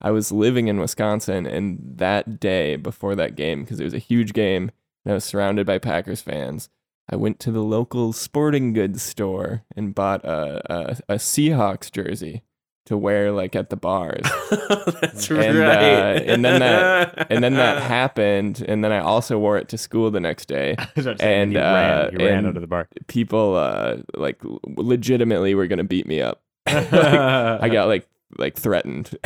i 0.00 0.10
was 0.10 0.30
living 0.30 0.68
in 0.68 0.78
wisconsin 0.78 1.46
and 1.46 1.80
that 1.96 2.38
day 2.38 2.76
before 2.76 3.16
that 3.16 3.34
game 3.34 3.62
because 3.62 3.80
it 3.80 3.84
was 3.84 3.94
a 3.94 3.98
huge 3.98 4.32
game 4.32 4.70
and 5.04 5.12
i 5.12 5.14
was 5.14 5.24
surrounded 5.24 5.66
by 5.66 5.78
packers 5.78 6.20
fans 6.20 6.68
i 7.10 7.16
went 7.16 7.40
to 7.40 7.50
the 7.50 7.62
local 7.62 8.12
sporting 8.12 8.72
goods 8.72 9.02
store 9.02 9.64
and 9.74 9.94
bought 9.94 10.24
a, 10.24 10.62
a, 10.72 10.98
a 11.08 11.14
seahawks 11.16 11.90
jersey 11.90 12.42
to 12.86 12.96
wear 12.98 13.32
like 13.32 13.56
at 13.56 13.70
the 13.70 13.76
bars. 13.76 14.20
That's 14.50 15.30
And, 15.30 15.58
right. 15.58 16.16
uh, 16.18 16.20
and 16.26 16.44
then 16.44 16.60
that- 16.60 17.26
and 17.30 17.42
then 17.42 17.54
that 17.54 17.82
happened 17.98 18.62
and 18.68 18.84
then 18.84 18.92
i 18.92 18.98
also 18.98 19.38
wore 19.38 19.56
it 19.56 19.68
to 19.70 19.78
school 19.78 20.10
the 20.10 20.20
next 20.20 20.46
day. 20.46 20.74
I 20.78 20.88
was 20.94 21.06
about 21.06 21.20
and, 21.22 21.52
you 21.52 21.58
uh, 21.58 22.10
ran, 22.12 22.18
ran 22.26 22.46
out 22.46 22.56
of 22.56 22.60
the 22.60 22.66
bar. 22.66 22.88
people 23.06 23.54
uh 23.56 23.96
like 24.14 24.38
legitimately 24.66 25.54
were 25.54 25.66
gonna 25.66 25.84
beat 25.84 26.06
me 26.06 26.20
up. 26.20 26.42
Like, 26.66 26.92
i 26.92 27.68
got 27.68 27.88
like 27.88 28.06
like 28.38 28.56
threatened. 28.56 29.16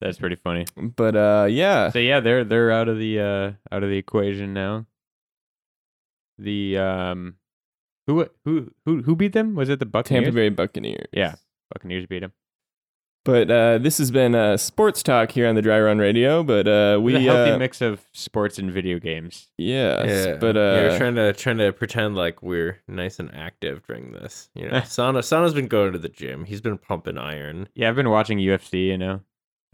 That's 0.00 0.18
pretty 0.18 0.36
funny. 0.36 0.66
But 0.76 1.16
uh 1.16 1.46
yeah. 1.50 1.90
So 1.90 1.98
yeah 1.98 2.20
they're 2.20 2.44
they're 2.44 2.70
out 2.70 2.88
of 2.88 2.98
the 2.98 3.20
uh 3.20 3.52
out 3.74 3.82
of 3.82 3.88
the 3.90 3.96
equation 3.96 4.52
now. 4.52 4.86
The 6.38 6.78
um 6.78 7.36
who 8.06 8.28
who 8.44 8.70
who 8.84 9.02
who 9.02 9.16
beat 9.16 9.32
them 9.32 9.54
was 9.54 9.68
it 9.68 9.78
the 9.78 9.86
buccaneers 9.86 10.24
tampa 10.26 10.34
bay 10.34 10.48
buccaneers 10.48 11.08
Yeah. 11.12 11.34
buccaneers 11.72 12.06
beat 12.06 12.20
them 12.20 12.32
but 13.24 13.50
uh 13.50 13.78
this 13.78 13.96
has 13.98 14.10
been 14.10 14.34
uh 14.34 14.56
sports 14.58 15.02
talk 15.02 15.30
here 15.30 15.48
on 15.48 15.54
the 15.54 15.62
dry 15.62 15.80
run 15.80 15.98
radio 15.98 16.42
but 16.42 16.68
uh 16.68 16.98
we 17.00 17.14
we 17.14 17.16
a 17.28 17.32
healthy 17.32 17.52
uh, 17.52 17.58
mix 17.58 17.80
of 17.80 18.02
sports 18.12 18.58
and 18.58 18.70
video 18.70 18.98
games 18.98 19.48
yes 19.56 20.26
Yeah, 20.26 20.36
but 20.36 20.56
yeah, 20.56 20.60
uh 20.62 20.74
we're 20.74 20.98
trying 20.98 21.14
to 21.14 21.32
trying 21.32 21.58
to 21.58 21.72
pretend 21.72 22.16
like 22.16 22.42
we're 22.42 22.80
nice 22.86 23.18
and 23.18 23.34
active 23.34 23.82
during 23.86 24.12
this. 24.12 24.50
You 24.54 24.68
know, 24.68 24.82
Sana 24.84 25.22
Sana's 25.22 25.54
been 25.54 25.68
going 25.68 25.92
to 25.92 25.98
the 25.98 26.10
gym. 26.10 26.44
He's 26.44 26.60
been 26.60 26.76
pumping 26.78 27.16
iron. 27.18 27.68
yeah 27.74 27.88
i've 27.88 27.96
been 27.96 28.10
watching 28.10 28.38
ufc 28.38 28.72
you 28.74 28.98
know 28.98 29.20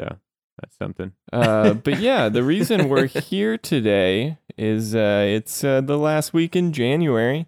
so 0.01 0.17
that's 0.61 0.77
something 0.77 1.11
uh, 1.33 1.73
but 1.75 1.99
yeah, 1.99 2.29
the 2.29 2.43
reason 2.45 2.89
we're 2.89 3.07
here 3.31 3.57
today 3.57 4.37
is 4.59 4.95
uh, 4.95 5.25
it's 5.27 5.65
uh, 5.65 5.81
the 5.81 5.97
last 5.97 6.35
week 6.35 6.55
in 6.55 6.73
January, 6.73 7.47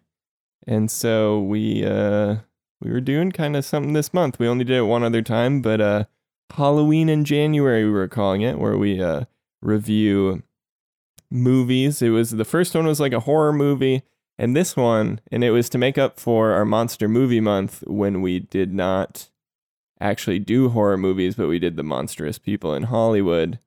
and 0.67 0.91
so 0.91 1.41
we 1.41 1.85
uh, 1.85 2.37
we 2.81 2.91
were 2.91 3.01
doing 3.01 3.33
kind 3.33 3.57
of 3.57 3.65
something 3.65 3.93
this 3.93 4.15
month. 4.15 4.39
We 4.39 4.49
only 4.49 4.65
did 4.65 4.79
it 4.79 4.83
one 4.83 5.03
other 5.03 5.23
time, 5.23 5.63
but 5.63 5.81
uh, 5.81 6.05
Halloween 6.51 7.09
in 7.09 7.25
January 7.25 7.85
we 7.85 7.91
were 7.91 8.09
calling 8.09 8.43
it, 8.43 8.59
where 8.59 8.77
we 8.77 9.03
uh, 9.03 9.25
review 9.61 10.43
movies. 11.31 12.03
It 12.03 12.11
was 12.11 12.31
the 12.31 12.45
first 12.45 12.75
one 12.75 12.87
was 12.87 13.01
like 13.01 13.13
a 13.13 13.21
horror 13.21 13.53
movie, 13.53 14.03
and 14.39 14.57
this 14.57 14.77
one, 14.77 15.21
and 15.31 15.43
it 15.45 15.51
was 15.51 15.69
to 15.71 15.79
make 15.79 15.99
up 15.99 16.19
for 16.19 16.53
our 16.53 16.65
monster 16.65 17.09
movie 17.09 17.41
month 17.41 17.83
when 17.87 18.21
we 18.21 18.41
did 18.41 18.73
not 18.73 19.29
actually 20.01 20.39
do 20.39 20.69
horror 20.71 20.97
movies, 20.97 21.37
but 21.37 21.49
we 21.49 21.59
did 21.59 21.77
the 21.77 21.83
monstrous 21.85 22.39
people 22.39 22.75
in 22.75 22.85
Hollywood, 22.85 23.59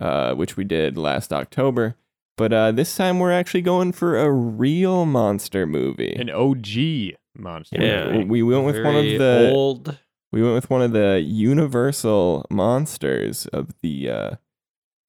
uh, 0.00 0.34
which 0.34 0.56
we 0.56 0.64
did 0.64 0.96
last 0.96 1.32
October. 1.32 1.96
But 2.36 2.52
uh, 2.52 2.72
this 2.72 2.96
time 2.96 3.18
we're 3.18 3.32
actually 3.32 3.62
going 3.62 3.92
for 3.92 4.18
a 4.18 4.30
real 4.30 5.04
monster 5.06 5.66
movie. 5.66 6.14
an 6.14 6.30
og 6.30 6.66
monster. 7.36 7.76
Yeah. 7.80 8.12
movie. 8.12 8.24
We 8.24 8.42
went 8.42 8.64
with 8.64 8.82
one 8.82 8.96
of 8.96 9.04
the 9.04 9.50
old. 9.52 9.98
we 10.32 10.42
went 10.42 10.54
with 10.54 10.70
one 10.70 10.82
of 10.82 10.92
the 10.92 11.20
universal 11.24 12.46
monsters 12.50 13.46
of 13.46 13.68
the 13.82 14.08
uh, 14.08 14.30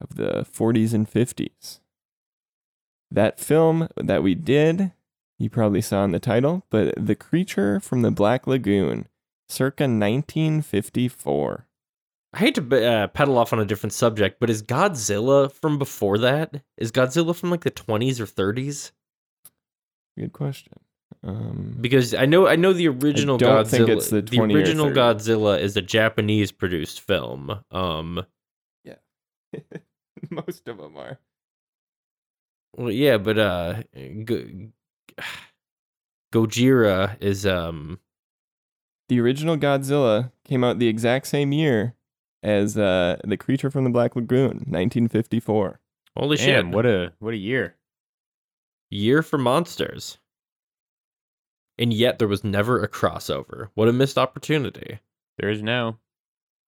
of 0.02 0.16
the 0.16 0.46
40s 0.52 0.94
and 0.94 1.10
50s. 1.10 1.80
That 3.10 3.40
film 3.40 3.88
that 3.96 4.24
we 4.24 4.36
did, 4.36 4.92
you 5.38 5.50
probably 5.50 5.82
saw 5.82 6.04
in 6.04 6.12
the 6.12 6.20
title, 6.20 6.66
but 6.70 6.94
The 6.98 7.16
Creature 7.16 7.80
from 7.80 8.02
the 8.02 8.12
Black 8.12 8.48
Lagoon, 8.48 9.08
circa 9.48 9.84
1954. 9.84 11.68
I 12.34 12.40
hate 12.40 12.56
to 12.56 12.88
uh, 12.92 13.08
pedal 13.08 13.38
off 13.38 13.54
on 13.54 13.60
a 13.60 13.66
different 13.66 13.94
subject, 13.94 14.40
but 14.40 14.50
is 14.50 14.64
Godzilla 14.64 15.52
from 15.52 15.78
before 15.78 16.18
that? 16.18 16.64
Is 16.78 16.92
Godzilla 16.92 17.36
from 17.36 17.52
like 17.52 17.62
the 17.64 17.70
20s 17.72 18.20
or 18.20 18.26
30s? 18.26 18.92
Good 20.18 20.34
question. 20.34 20.74
Um, 21.24 21.78
Because 21.80 22.14
I 22.16 22.26
know 22.26 22.48
I 22.48 22.56
know 22.56 22.74
the 22.74 22.88
original 22.88 23.38
don't 23.38 23.66
Godzilla. 23.66 23.70
think 23.70 23.90
it's 23.90 24.10
the 24.10 24.22
20 24.24 24.54
or 24.54 24.58
original 24.58 24.86
30. 24.94 25.00
Godzilla 25.00 25.60
is 25.60 25.78
a 25.78 25.82
Japanese 25.82 26.52
produced 26.52 27.02
film. 27.02 27.60
Um, 27.72 28.26
yeah, 28.84 28.96
most 30.32 30.68
of 30.68 30.78
them 30.80 30.98
are. 30.98 31.20
well, 32.76 32.92
yeah, 32.92 33.18
but 33.18 33.38
uh, 33.38 33.84
Go- 34.26 34.72
Gojira 36.34 37.16
is 37.22 37.46
um. 37.46 38.00
The 39.10 39.20
original 39.20 39.58
Godzilla 39.58 40.32
came 40.46 40.64
out 40.64 40.80
the 40.80 40.88
exact 40.88 41.28
same 41.28 41.52
year 41.52 41.94
as 42.44 42.78
uh, 42.78 43.18
The 43.24 43.38
Creature 43.38 43.72
from 43.72 43.86
the 43.86 43.90
Black 43.90 44.16
Lagoon, 44.16 44.66
1954. 44.68 45.80
Holy 46.16 46.38
Damn, 46.38 46.68
shit! 46.68 46.76
what 46.76 46.86
a 46.86 47.14
what 47.20 47.34
a 47.34 47.38
year. 47.38 47.76
year 48.90 49.24
for 49.24 49.38
monsters. 49.40 50.20
And 51.80 51.92
yet 51.92 52.20
there 52.20 52.28
was 52.28 52.44
never 52.44 52.84
a 52.84 52.88
crossover. 52.88 53.70
What 53.74 53.88
a 53.90 53.94
missed 53.94 54.20
opportunity. 54.20 55.00
There 55.40 55.50
is 55.50 55.64
now 55.64 55.98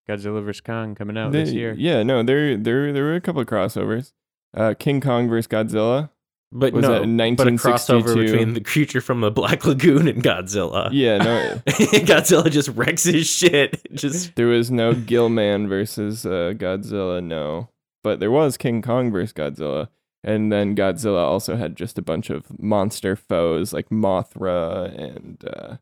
Godzilla 0.09 0.43
vs 0.43 0.61
Kong 0.61 0.95
coming 0.95 1.15
out 1.17 1.31
this 1.31 1.51
year. 1.51 1.75
Yeah, 1.77 2.01
no, 2.01 2.23
there 2.23 2.57
there 2.57 2.91
there 2.91 3.03
were 3.03 3.15
a 3.15 3.21
couple 3.21 3.41
of 3.41 3.47
crossovers. 3.47 4.13
Uh, 4.55 4.73
King 4.77 5.01
Kong 5.01 5.29
versus 5.29 5.47
Godzilla. 5.47 6.09
But 6.57 6.71
Was 6.71 6.83
no, 6.83 6.93
that 6.93 7.03
in 7.03 7.35
but 7.35 7.47
a 7.49 7.51
crossover 7.51 8.15
between 8.15 8.53
the 8.53 8.61
creature 8.61 9.01
from 9.01 9.19
the 9.19 9.29
Black 9.29 9.65
Lagoon 9.65 10.07
and 10.07 10.23
Godzilla. 10.23 10.87
Yeah, 10.93 11.17
no, 11.17 11.61
Godzilla 11.67 12.49
just 12.49 12.69
wrecks 12.69 13.03
his 13.03 13.27
shit. 13.27 13.81
Just 13.93 14.35
there 14.35 14.47
was 14.47 14.71
no 14.71 14.93
Gill 14.93 15.27
Man 15.27 15.67
versus 15.67 16.25
uh, 16.25 16.53
Godzilla. 16.55 17.21
No, 17.21 17.67
but 18.05 18.21
there 18.21 18.31
was 18.31 18.55
King 18.55 18.81
Kong 18.81 19.11
versus 19.11 19.33
Godzilla, 19.33 19.89
and 20.23 20.49
then 20.49 20.77
Godzilla 20.77 21.25
also 21.25 21.57
had 21.57 21.75
just 21.75 21.97
a 21.97 22.01
bunch 22.01 22.29
of 22.29 22.45
monster 22.57 23.17
foes 23.17 23.73
like 23.73 23.89
Mothra 23.89 24.97
and 24.97 25.43
uh, 25.45 25.75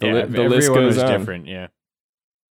the, 0.00 0.06
yeah, 0.08 0.12
li- 0.14 0.22
the 0.24 0.42
list 0.48 0.68
everyone 0.68 0.88
goes 0.88 0.94
was 0.96 1.04
on. 1.04 1.18
different. 1.20 1.46
Yeah, 1.46 1.68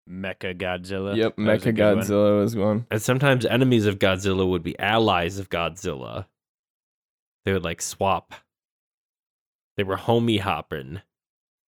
Mecha 0.09 0.57
Godzilla. 0.57 1.17
Yep, 1.17 1.35
That 1.37 1.43
was 1.43 1.67
a 1.67 1.73
Mecha 1.73 1.75
good 1.75 1.97
one. 1.97 2.05
Godzilla 2.05 2.41
was 2.41 2.55
one. 2.57 2.87
and 2.93 3.03
sometimes 3.03 3.45
enemies 3.45 3.87
of 3.87 3.99
Godzilla 3.99 4.49
would 4.49 4.63
be 4.63 4.79
allies 4.79 5.41
of 5.41 5.49
Godzilla. 5.51 6.27
They 7.45 7.53
would 7.53 7.65
like 7.65 7.83
swap. 7.83 8.35
They 9.77 9.83
were 9.83 9.97
homie 9.97 10.41
hopping. 10.41 11.01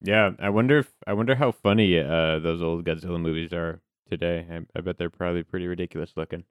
Yeah, 0.02 0.32
I 0.40 0.50
wonder 0.50 0.78
if 0.80 0.94
I 1.08 1.14
wonder 1.14 1.36
how 1.36 1.52
funny 1.52 2.00
uh 2.00 2.40
those 2.40 2.62
old 2.62 2.86
Godzilla 2.86 3.20
movies 3.20 3.52
are 3.54 3.82
today. 4.10 4.46
I, 4.52 4.62
I 4.78 4.82
bet 4.82 4.98
they're 4.98 5.10
probably 5.10 5.44
pretty 5.44 5.68
ridiculous 5.68 6.14
looking. 6.16 6.44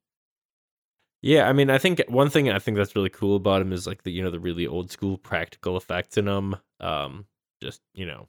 Yeah, 1.22 1.48
I 1.48 1.52
mean, 1.54 1.70
I 1.70 1.78
think 1.78 2.02
one 2.08 2.28
thing 2.28 2.50
I 2.50 2.58
think 2.58 2.76
that's 2.76 2.94
really 2.96 3.08
cool 3.10 3.37
about 3.37 3.62
him 3.62 3.72
is 3.72 3.87
like 3.87 4.02
the 4.02 4.10
you 4.12 4.22
know 4.22 4.30
the 4.30 4.40
really 4.40 4.66
old 4.66 4.90
school 4.90 5.16
practical 5.16 5.76
effects 5.76 6.18
in 6.18 6.24
them. 6.26 6.56
Um, 6.80 7.26
just 7.62 7.80
you 7.94 8.04
know, 8.06 8.28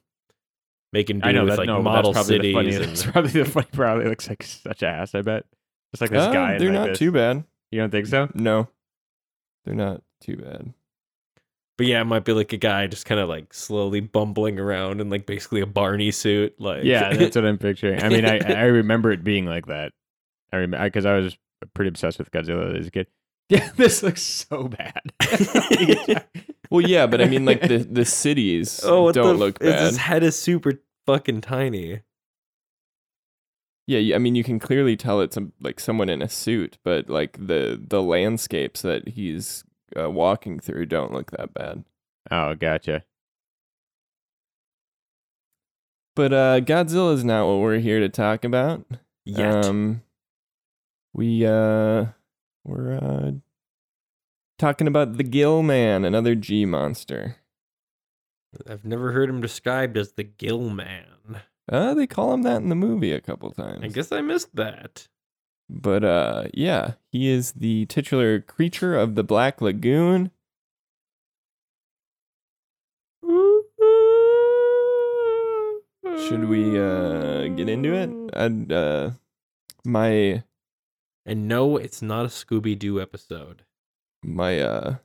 making 0.92 1.20
do 1.20 1.28
I 1.28 1.32
know 1.32 1.40
with 1.44 1.50
that 1.50 1.58
like 1.58 1.66
no, 1.66 1.82
model 1.82 2.12
that's 2.12 2.26
probably 2.28 2.52
cities. 2.54 2.54
the 2.54 2.58
funniest. 2.58 2.80
and- 2.82 2.90
That's 2.90 3.10
probably 3.10 3.30
the 3.32 3.44
funny. 3.44 3.66
Probably 3.72 4.04
looks 4.06 4.28
like 4.28 4.42
such 4.42 4.82
ass. 4.82 5.14
I 5.14 5.22
bet. 5.22 5.44
Just 5.92 6.00
like 6.00 6.10
this 6.10 6.22
Uh, 6.24 6.32
guy. 6.32 6.58
they're 6.58 6.68
like 6.70 6.78
not 6.78 6.88
this. 6.90 6.98
too 6.98 7.12
bad. 7.12 7.44
You 7.70 7.80
don't 7.80 7.90
think 7.90 8.06
so? 8.06 8.28
No, 8.34 8.68
they're 9.64 9.74
not 9.74 10.02
too 10.20 10.36
bad. 10.36 10.72
But 11.76 11.86
yeah, 11.86 12.00
it 12.00 12.04
might 12.04 12.24
be 12.24 12.32
like 12.32 12.52
a 12.52 12.56
guy 12.56 12.86
just 12.86 13.04
kind 13.04 13.20
of 13.20 13.28
like 13.28 13.52
slowly 13.52 14.00
bumbling 14.00 14.58
around 14.58 15.00
in 15.00 15.10
like 15.10 15.26
basically 15.26 15.60
a 15.60 15.66
Barney 15.66 16.10
suit. 16.10 16.58
Like 16.58 16.84
Yeah, 16.84 17.12
that's 17.14 17.36
what 17.36 17.44
I'm 17.44 17.58
picturing. 17.58 18.02
I 18.02 18.08
mean, 18.08 18.24
I 18.24 18.38
I 18.38 18.62
remember 18.64 19.12
it 19.12 19.22
being 19.22 19.46
like 19.46 19.66
that. 19.66 19.92
I 20.52 20.56
remember 20.56 20.84
because 20.84 21.04
I 21.04 21.18
was 21.18 21.36
pretty 21.74 21.88
obsessed 21.88 22.18
with 22.18 22.30
Godzilla 22.30 22.78
as 22.78 22.86
a 22.86 22.90
kid. 22.90 23.06
Yeah, 23.48 23.70
this 23.76 24.02
looks 24.02 24.22
so 24.22 24.66
bad. 24.66 25.02
Well, 26.70 26.80
yeah, 26.80 27.06
but 27.06 27.20
I 27.20 27.26
mean, 27.26 27.44
like 27.44 27.60
the 27.60 27.78
the 27.78 28.04
cities 28.04 28.80
oh, 28.84 29.04
what 29.04 29.14
don't 29.14 29.38
the 29.38 29.44
look 29.44 29.62
f- 29.62 29.70
bad. 29.70 29.86
His 29.86 29.96
head 29.98 30.22
is 30.22 30.36
super 30.36 30.82
fucking 31.06 31.42
tiny. 31.42 32.02
Yeah, 33.86 34.16
I 34.16 34.18
mean, 34.18 34.34
you 34.34 34.42
can 34.42 34.58
clearly 34.58 34.96
tell 34.96 35.20
it's 35.20 35.36
a, 35.36 35.46
like 35.60 35.78
someone 35.78 36.08
in 36.08 36.22
a 36.22 36.28
suit, 36.28 36.78
but 36.82 37.08
like 37.08 37.38
the 37.46 37.80
the 37.80 38.02
landscapes 38.02 38.82
that 38.82 39.08
he's 39.08 39.64
uh, 39.98 40.10
walking 40.10 40.58
through 40.58 40.86
don't 40.86 41.12
look 41.12 41.30
that 41.32 41.52
bad. 41.54 41.84
oh, 42.30 42.54
gotcha. 42.54 43.04
But 46.14 46.32
uh, 46.32 46.60
Godzilla 46.60 47.12
is 47.12 47.24
not 47.24 47.46
what 47.46 47.60
we're 47.60 47.78
here 47.78 48.00
to 48.00 48.08
talk 48.08 48.44
about. 48.44 48.86
Yet. 49.26 49.66
Um, 49.66 50.02
we 51.12 51.44
uh, 51.44 52.06
we're 52.64 52.94
uh, 52.94 53.32
talking 54.58 54.86
about 54.86 55.16
the 55.16 55.22
Gill 55.22 55.62
Man, 55.62 56.04
another 56.04 56.34
G 56.34 56.64
monster. 56.64 57.36
I've 58.68 58.84
never 58.84 59.12
heard 59.12 59.28
him 59.28 59.40
described 59.40 59.98
as 59.98 60.12
the 60.12 60.24
Gill 60.24 60.70
Man. 60.70 61.42
Uh, 61.70 61.94
they 61.94 62.06
call 62.06 62.32
him 62.32 62.42
that 62.42 62.62
in 62.62 62.68
the 62.68 62.74
movie 62.74 63.12
a 63.12 63.20
couple 63.20 63.50
times. 63.50 63.80
I 63.82 63.88
guess 63.88 64.12
I 64.12 64.20
missed 64.20 64.54
that. 64.54 65.08
But 65.68 66.04
uh, 66.04 66.44
yeah, 66.54 66.92
he 67.10 67.28
is 67.28 67.52
the 67.52 67.86
titular 67.86 68.40
creature 68.40 68.96
of 68.96 69.14
the 69.14 69.24
Black 69.24 69.60
Lagoon. 69.60 70.30
Should 76.28 76.48
we 76.48 76.78
uh 76.78 77.48
get 77.48 77.68
into 77.68 77.92
it? 77.94 78.10
I'd, 78.34 78.72
uh, 78.72 79.10
my 79.84 80.42
And 81.24 81.46
no, 81.48 81.76
it's 81.76 82.02
not 82.02 82.24
a 82.24 82.28
Scooby 82.28 82.78
Doo 82.78 83.00
episode. 83.00 83.62
my 84.22 84.58
uh 84.60 84.96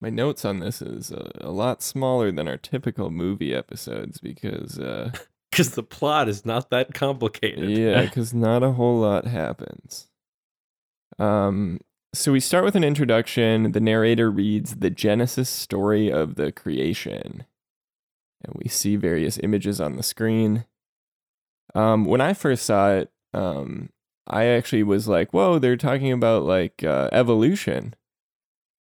my 0.00 0.10
notes 0.10 0.44
on 0.44 0.58
this 0.58 0.82
is 0.82 1.12
a, 1.12 1.30
a 1.40 1.50
lot 1.50 1.82
smaller 1.82 2.32
than 2.32 2.48
our 2.48 2.56
typical 2.56 3.10
movie 3.10 3.54
episodes 3.54 4.18
because 4.18 4.78
uh 4.78 5.12
Because 5.52 5.70
the 5.70 5.82
plot 5.84 6.28
is 6.28 6.44
not 6.44 6.70
that 6.70 6.94
complicated. 6.94 7.70
yeah 7.70 8.00
because 8.06 8.34
not 8.34 8.62
a 8.64 8.72
whole 8.72 8.98
lot 9.00 9.26
happens. 9.26 10.08
Um 11.18 11.78
so 12.14 12.32
we 12.32 12.40
start 12.40 12.64
with 12.64 12.74
an 12.74 12.84
introduction. 12.84 13.72
The 13.72 13.80
narrator 13.80 14.30
reads 14.30 14.76
the 14.76 14.90
genesis 14.90 15.48
story 15.48 16.10
of 16.10 16.34
the 16.34 16.50
creation. 16.52 17.44
And 18.44 18.54
we 18.62 18.68
see 18.68 18.96
various 18.96 19.38
images 19.38 19.80
on 19.80 19.96
the 19.96 20.02
screen. 20.02 20.64
Um 21.74 22.04
when 22.06 22.20
i 22.20 22.32
first 22.34 22.64
saw 22.66 22.90
it 22.90 23.12
um 23.34 23.90
i 24.26 24.44
actually 24.44 24.82
was 24.82 25.08
like 25.08 25.32
whoa 25.32 25.58
they're 25.58 25.76
talking 25.76 26.12
about 26.12 26.44
like 26.44 26.82
uh, 26.84 27.08
evolution 27.12 27.94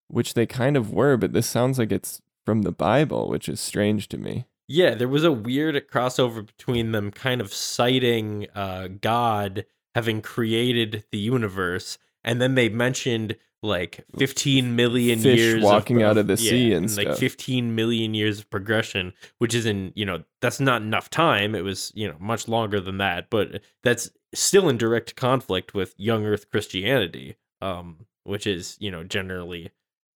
which 0.07 0.33
they 0.33 0.45
kind 0.45 0.75
of 0.75 0.91
were 0.91 1.17
but 1.17 1.33
this 1.33 1.47
sounds 1.47 1.77
like 1.77 1.91
it's 1.91 2.21
from 2.45 2.63
the 2.63 2.71
bible 2.71 3.29
which 3.29 3.47
is 3.47 3.59
strange 3.59 4.07
to 4.09 4.17
me 4.17 4.45
Yeah, 4.71 4.93
there 4.93 5.07
was 5.07 5.23
a 5.23 5.31
weird 5.31 5.75
crossover 5.89 6.45
between 6.45 6.91
them 6.91 7.09
kind 7.09 7.41
of 7.41 7.51
citing 7.51 8.45
uh, 8.53 8.87
God 9.01 9.65
having 9.95 10.21
created 10.21 11.05
the 11.11 11.17
universe, 11.17 11.97
and 12.23 12.39
then 12.39 12.53
they 12.53 12.69
mentioned 12.69 13.35
like 13.63 14.05
15 14.17 14.75
million 14.75 15.19
Fish 15.19 15.39
years 15.39 15.63
walking 15.63 16.03
out 16.03 16.17
of 16.17 16.27
the 16.27 16.37
sea 16.37 16.71
and 16.71 16.85
like 16.95 17.07
stuff. 17.07 17.19
15 17.19 17.73
million 17.73 18.13
years 18.13 18.39
of 18.39 18.49
progression, 18.51 19.11
which 19.39 19.55
is 19.55 19.65
in 19.65 19.91
you 19.95 20.05
know 20.05 20.23
that's 20.39 20.59
not 20.59 20.83
enough 20.83 21.09
time. 21.09 21.55
It 21.55 21.63
was 21.63 21.91
you 21.95 22.07
know 22.07 22.15
much 22.19 22.47
longer 22.47 22.79
than 22.79 22.99
that, 22.99 23.31
but 23.31 23.61
that's 23.83 24.11
still 24.35 24.69
in 24.69 24.77
direct 24.77 25.15
conflict 25.15 25.73
with 25.73 25.95
young 25.97 26.25
Earth 26.25 26.49
Christianity, 26.51 27.37
um, 27.59 28.05
which 28.23 28.45
is 28.45 28.77
you 28.79 28.91
know 28.91 29.03
generally 29.03 29.71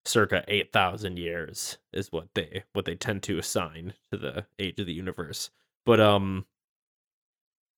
circa 0.05 0.43
8000 0.47 1.17
years 1.17 1.77
is 1.93 2.11
what 2.11 2.27
they 2.35 2.63
what 2.73 2.85
they 2.85 2.95
tend 2.95 3.23
to 3.23 3.37
assign 3.37 3.93
to 4.11 4.17
the 4.17 4.45
age 4.59 4.79
of 4.79 4.85
the 4.87 4.93
universe. 4.93 5.49
But 5.85 5.99
um 5.99 6.45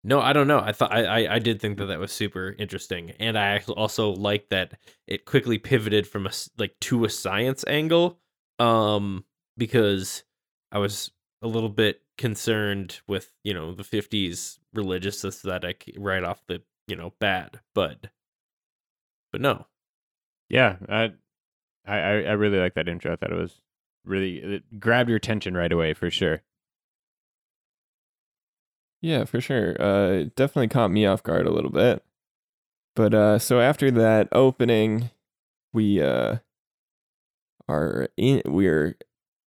no 0.04 0.22
i 0.22 0.34
don't 0.34 0.48
know. 0.48 0.60
I 0.60 0.72
thought 0.72 0.92
I, 0.92 1.36
I 1.36 1.40
did 1.40 1.60
think 1.60 1.78
that 1.78 1.86
that 1.86 2.00
was 2.00 2.12
super 2.12 2.56
interesting 2.60 3.12
and 3.20 3.38
i 3.38 3.62
also 3.76 4.12
like 4.12 4.50
that 4.50 4.74
it 5.08 5.26
quickly 5.26 5.58
pivoted 5.58 6.08
from 6.08 6.28
a 6.28 6.32
like 6.58 6.76
to 6.82 7.06
a 7.06 7.10
science 7.10 7.64
angle 7.68 8.20
um 8.60 9.26
because 9.58 10.24
i 10.72 10.78
was 10.78 11.12
a 11.42 11.48
little 11.48 11.70
bit 11.70 12.02
concerned 12.18 13.00
with 13.08 13.34
you 13.44 13.54
know 13.54 13.74
the 13.74 13.84
50s 13.84 14.60
religious 14.74 15.24
aesthetic 15.26 15.92
right 15.98 16.24
off 16.24 16.44
the 16.48 16.62
you 16.88 16.96
know 16.96 17.14
bat 17.20 17.58
but 17.74 18.08
but 19.32 19.42
no. 19.42 19.68
Yeah, 20.50 20.78
I, 20.88 21.14
I, 21.88 21.98
I 21.98 22.12
I 22.12 22.32
really 22.34 22.58
like 22.60 22.74
that 22.76 22.88
intro. 22.88 23.14
I 23.14 23.16
thought 23.16 23.32
it 23.32 23.40
was 23.40 23.62
really 24.04 24.38
it 24.38 24.80
grabbed 24.80 25.10
your 25.10 25.18
attention 25.18 25.56
right 25.56 25.72
away 25.72 25.94
for 25.94 26.10
sure. 26.10 26.42
Yeah, 29.02 29.26
for 29.26 29.40
sure. 29.40 29.80
Uh, 29.80 30.10
it 30.12 30.36
definitely 30.36 30.70
caught 30.70 30.90
me 30.92 31.06
off 31.06 31.22
guard 31.22 31.46
a 31.46 31.52
little 31.52 31.70
bit. 31.70 32.04
But 32.96 33.14
uh, 33.14 33.40
so 33.40 33.60
after 33.60 33.92
that 33.92 34.30
opening, 34.32 35.12
we 35.74 36.02
uh, 36.02 36.38
are 37.68 38.08
in. 38.18 38.42
We're 38.46 38.96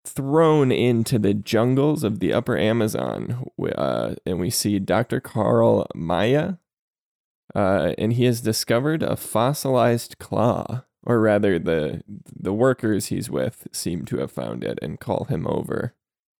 thrown 0.05 0.71
into 0.71 1.19
the 1.19 1.33
jungles 1.33 2.03
of 2.03 2.19
the 2.19 2.31
Upper 2.33 2.57
Amazon, 2.57 3.49
uh, 3.75 4.15
and 4.25 4.39
we 4.39 4.49
see 4.49 4.79
Dr. 4.79 5.19
Carl 5.19 5.87
Maia, 5.93 6.53
uh, 7.53 7.93
and 7.97 8.13
he 8.13 8.25
has 8.25 8.41
discovered 8.41 9.03
a 9.03 9.15
fossilized 9.15 10.17
claw, 10.19 10.83
or 11.03 11.19
rather, 11.19 11.57
the 11.57 12.03
the 12.07 12.53
workers 12.53 13.07
he's 13.07 13.29
with 13.29 13.67
seem 13.71 14.05
to 14.05 14.17
have 14.17 14.31
found 14.31 14.63
it 14.63 14.79
and 14.81 14.99
call 14.99 15.25
him 15.25 15.47
over 15.47 15.95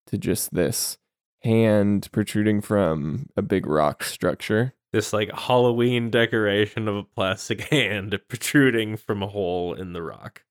to 0.08 0.18
just 0.18 0.54
this 0.54 0.98
hand 1.42 2.10
protruding 2.12 2.62
from 2.62 3.28
a 3.38 3.42
big 3.42 3.66
rock 3.66 4.04
structure. 4.04 4.74
This 4.92 5.14
like 5.14 5.32
Halloween 5.32 6.10
decoration 6.10 6.88
of 6.88 6.96
a 6.96 7.04
plastic 7.04 7.62
hand 7.70 8.20
protruding 8.28 8.98
from 8.98 9.24
a 9.24 9.28
hole 9.28 9.74
in 9.74 9.94
the 9.94 10.02
rock. 10.02 10.44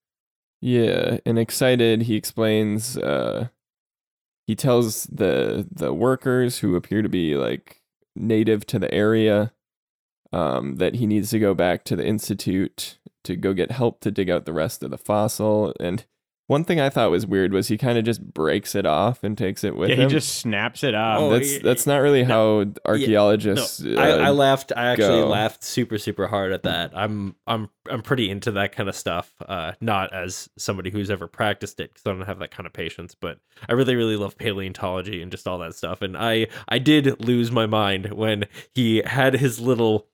Yeah, 0.61 1.19
and 1.25 1.39
excited, 1.39 2.03
he 2.03 2.17
explains. 2.17 2.97
Uh, 2.97 3.49
he 4.47 4.57
tells 4.57 5.05
the 5.05 5.69
the 5.71 5.93
workers 5.93 6.59
who 6.59 6.75
appear 6.75 7.03
to 7.03 7.09
be 7.09 7.37
like 7.37 7.83
native 8.17 8.67
to 8.67 8.79
the 8.79 8.93
area 8.93 9.53
um, 10.33 10.77
that 10.77 10.97
he 10.97 11.07
needs 11.07 11.31
to 11.31 11.39
go 11.39 11.55
back 11.55 11.85
to 11.85 11.97
the 11.97 12.07
institute 12.07 12.99
to 13.25 13.37
go 13.37 13.53
get 13.53 13.71
help 13.71 14.01
to 14.01 14.11
dig 14.11 14.31
out 14.31 14.45
the 14.45 14.53
rest 14.53 14.83
of 14.83 14.91
the 14.91 14.99
fossil. 14.99 15.75
And 15.81 16.05
one 16.49 16.65
thing 16.65 16.81
I 16.81 16.89
thought 16.89 17.11
was 17.11 17.27
weird 17.27 17.53
was 17.53 17.69
he 17.69 17.77
kind 17.77 17.99
of 17.99 18.07
just 18.07 18.33
breaks 18.33 18.75
it 18.75 18.87
off 18.87 19.23
and 19.23 19.37
takes 19.37 19.65
it 19.65 19.77
with 19.77 19.91
yeah, 19.91 19.97
him. 19.97 20.09
he 20.09 20.15
just 20.15 20.37
snaps 20.37 20.83
it 20.83 20.95
off. 20.95 21.21
Oh, 21.21 21.31
that's 21.31 21.59
that's 21.59 21.87
not 21.87 21.99
really 21.99 22.25
how 22.25 22.63
No, 22.63 22.73
archaeologists. 22.87 23.85
I, 23.85 23.91
I 23.91 24.29
uh, 24.29 24.33
laughed. 24.33 24.73
I 24.75 24.87
actually 24.87 25.21
go. 25.21 25.29
laughed 25.29 25.63
super 25.63 25.99
super 25.99 26.27
hard 26.27 26.53
at 26.53 26.63
that. 26.63 26.93
I'm 26.97 27.37
I'm 27.47 27.69
I'm 27.91 28.01
pretty 28.01 28.31
into 28.31 28.53
that 28.53 28.73
kind 28.73 28.89
of 28.89 28.97
stuff. 28.97 29.31
Uh, 29.47 29.73
not 29.83 30.15
as 30.15 30.49
somebody 30.57 30.91
who's 30.91 31.11
ever 31.11 31.27
practiced 31.29 31.81
it 31.81 31.93
because 31.93 32.07
I 32.07 32.17
don't 32.17 32.27
have 32.27 32.39
that 32.39 32.51
kind 32.51 32.67
of 32.67 32.73
patience. 32.73 33.15
But 33.15 33.41
I 33.69 33.75
really 33.75 33.95
really 33.95 34.17
love 34.17 34.39
paleontology 34.39 35.21
and 35.21 35.31
just 35.31 35.47
all 35.47 35.59
that 35.59 35.75
stuff. 35.75 36.01
And 36.01 36.17
I 36.17 36.47
I 36.67 36.79
did 36.79 37.21
lose 37.21 37.53
my 37.53 37.67
mind 37.67 38.15
when 38.15 38.47
he 38.75 39.03
had 39.05 39.35
his 39.35 39.61
little 39.61 40.07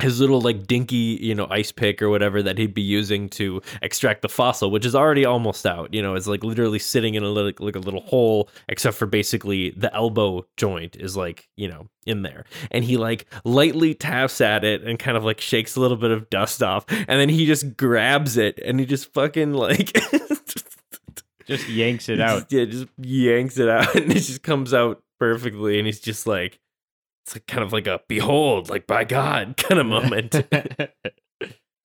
his 0.00 0.20
little 0.20 0.40
like 0.40 0.66
dinky 0.66 1.18
you 1.20 1.34
know 1.34 1.46
ice 1.50 1.72
pick 1.72 2.00
or 2.00 2.08
whatever 2.08 2.42
that 2.42 2.56
he'd 2.56 2.74
be 2.74 2.82
using 2.82 3.28
to 3.28 3.60
extract 3.82 4.22
the 4.22 4.28
fossil 4.28 4.70
which 4.70 4.86
is 4.86 4.94
already 4.94 5.24
almost 5.24 5.66
out 5.66 5.92
you 5.92 6.00
know 6.00 6.14
it's 6.14 6.26
like 6.28 6.44
literally 6.44 6.78
sitting 6.78 7.14
in 7.14 7.22
a 7.24 7.28
little 7.28 7.52
like 7.58 7.74
a 7.74 7.80
little 7.80 8.02
hole 8.02 8.48
except 8.68 8.96
for 8.96 9.06
basically 9.06 9.70
the 9.70 9.92
elbow 9.94 10.46
joint 10.56 10.96
is 10.96 11.16
like 11.16 11.48
you 11.56 11.66
know 11.66 11.88
in 12.06 12.22
there 12.22 12.44
and 12.70 12.84
he 12.84 12.96
like 12.96 13.26
lightly 13.44 13.92
taps 13.94 14.40
at 14.40 14.64
it 14.64 14.82
and 14.82 14.98
kind 14.98 15.16
of 15.16 15.24
like 15.24 15.40
shakes 15.40 15.74
a 15.76 15.80
little 15.80 15.96
bit 15.96 16.10
of 16.10 16.30
dust 16.30 16.62
off 16.62 16.84
and 16.88 17.20
then 17.20 17.28
he 17.28 17.44
just 17.44 17.76
grabs 17.76 18.36
it 18.36 18.58
and 18.64 18.78
he 18.78 18.86
just 18.86 19.12
fucking 19.12 19.52
like 19.52 19.92
just 21.44 21.68
yanks 21.68 22.08
it 22.08 22.20
out. 22.20 22.50
yeah 22.52 22.64
just 22.64 22.86
yanks 22.98 23.58
it 23.58 23.68
out 23.68 23.94
and 23.96 24.10
it 24.12 24.20
just 24.20 24.42
comes 24.42 24.72
out 24.72 25.02
perfectly 25.18 25.78
and 25.78 25.86
he's 25.86 26.00
just 26.00 26.26
like 26.26 26.60
it's 27.28 27.36
like 27.36 27.46
kind 27.46 27.62
of 27.62 27.74
like 27.74 27.86
a 27.86 28.00
behold 28.08 28.70
like 28.70 28.86
by 28.86 29.04
god 29.04 29.56
kind 29.58 29.80
of 29.80 29.86
moment 29.86 30.34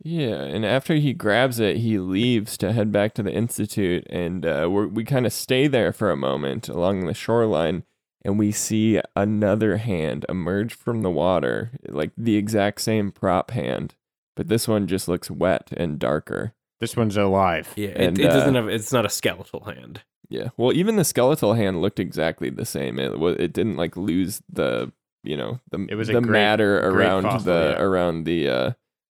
Yeah, 0.06 0.42
and 0.44 0.66
after 0.66 0.96
he 0.96 1.14
grabs 1.14 1.62
it, 1.62 1.78
he 1.78 1.98
leaves 1.98 2.58
to 2.58 2.74
head 2.74 2.92
back 2.92 3.14
to 3.14 3.24
the 3.24 3.32
institute, 3.32 4.06
and 4.10 4.46
uh, 4.46 4.68
we're, 4.70 4.88
we 4.88 5.06
kind 5.06 5.26
of 5.26 5.32
stay 5.32 5.68
there 5.68 5.94
for 5.94 6.12
a 6.12 6.18
moment 6.18 6.68
along 6.68 7.06
the 7.06 7.14
shoreline, 7.14 7.84
and 8.26 8.38
we 8.38 8.52
see 8.52 9.00
another 9.16 9.78
hand 9.78 10.26
emerge 10.28 10.74
from 10.74 11.04
the 11.04 11.10
water, 11.10 11.72
like 11.88 12.12
the 12.18 12.36
exact 12.36 12.82
same 12.82 13.14
prop 13.14 13.52
hand, 13.52 13.96
but 14.36 14.50
this 14.50 14.68
one 14.68 14.88
just 14.88 15.08
looks 15.08 15.32
wet 15.32 15.70
and 15.78 16.00
darker. 16.00 16.54
this 16.82 16.98
one's 16.98 17.16
alive. 17.16 17.72
Yeah, 17.78 17.92
it, 17.92 18.02
And, 18.02 18.20
it 18.20 18.24
doesn't 18.24 18.58
uh, 18.58 18.64
have. 18.64 18.70
It's 18.70 18.92
not 18.92 19.06
a 19.06 19.10
skeletal 19.10 19.64
hand. 19.64 20.02
Yeah, 20.28 20.50
well, 20.58 20.74
even 20.74 20.98
the 20.98 21.06
skeletal 21.06 21.54
hand 21.54 21.82
looked 21.82 22.00
exactly 22.00 22.50
the 22.50 22.66
same. 22.66 23.00
It 23.00 23.20
was 23.20 23.38
it 23.38 23.54
didn't 23.54 23.78
like 23.78 23.96
lose 23.96 24.42
the 24.52 24.92
you 25.24 25.38
know 25.38 25.60
the 25.72 25.86
It 25.90 25.96
was 25.96 26.08
the 26.08 26.14
great- 26.22 26.26
matter 26.32 26.80
around 26.80 27.24
fossil, 27.24 27.54
the 27.54 27.76
yeah. 27.78 27.82
around 27.84 28.24
the 28.26 28.50
uh 28.50 28.72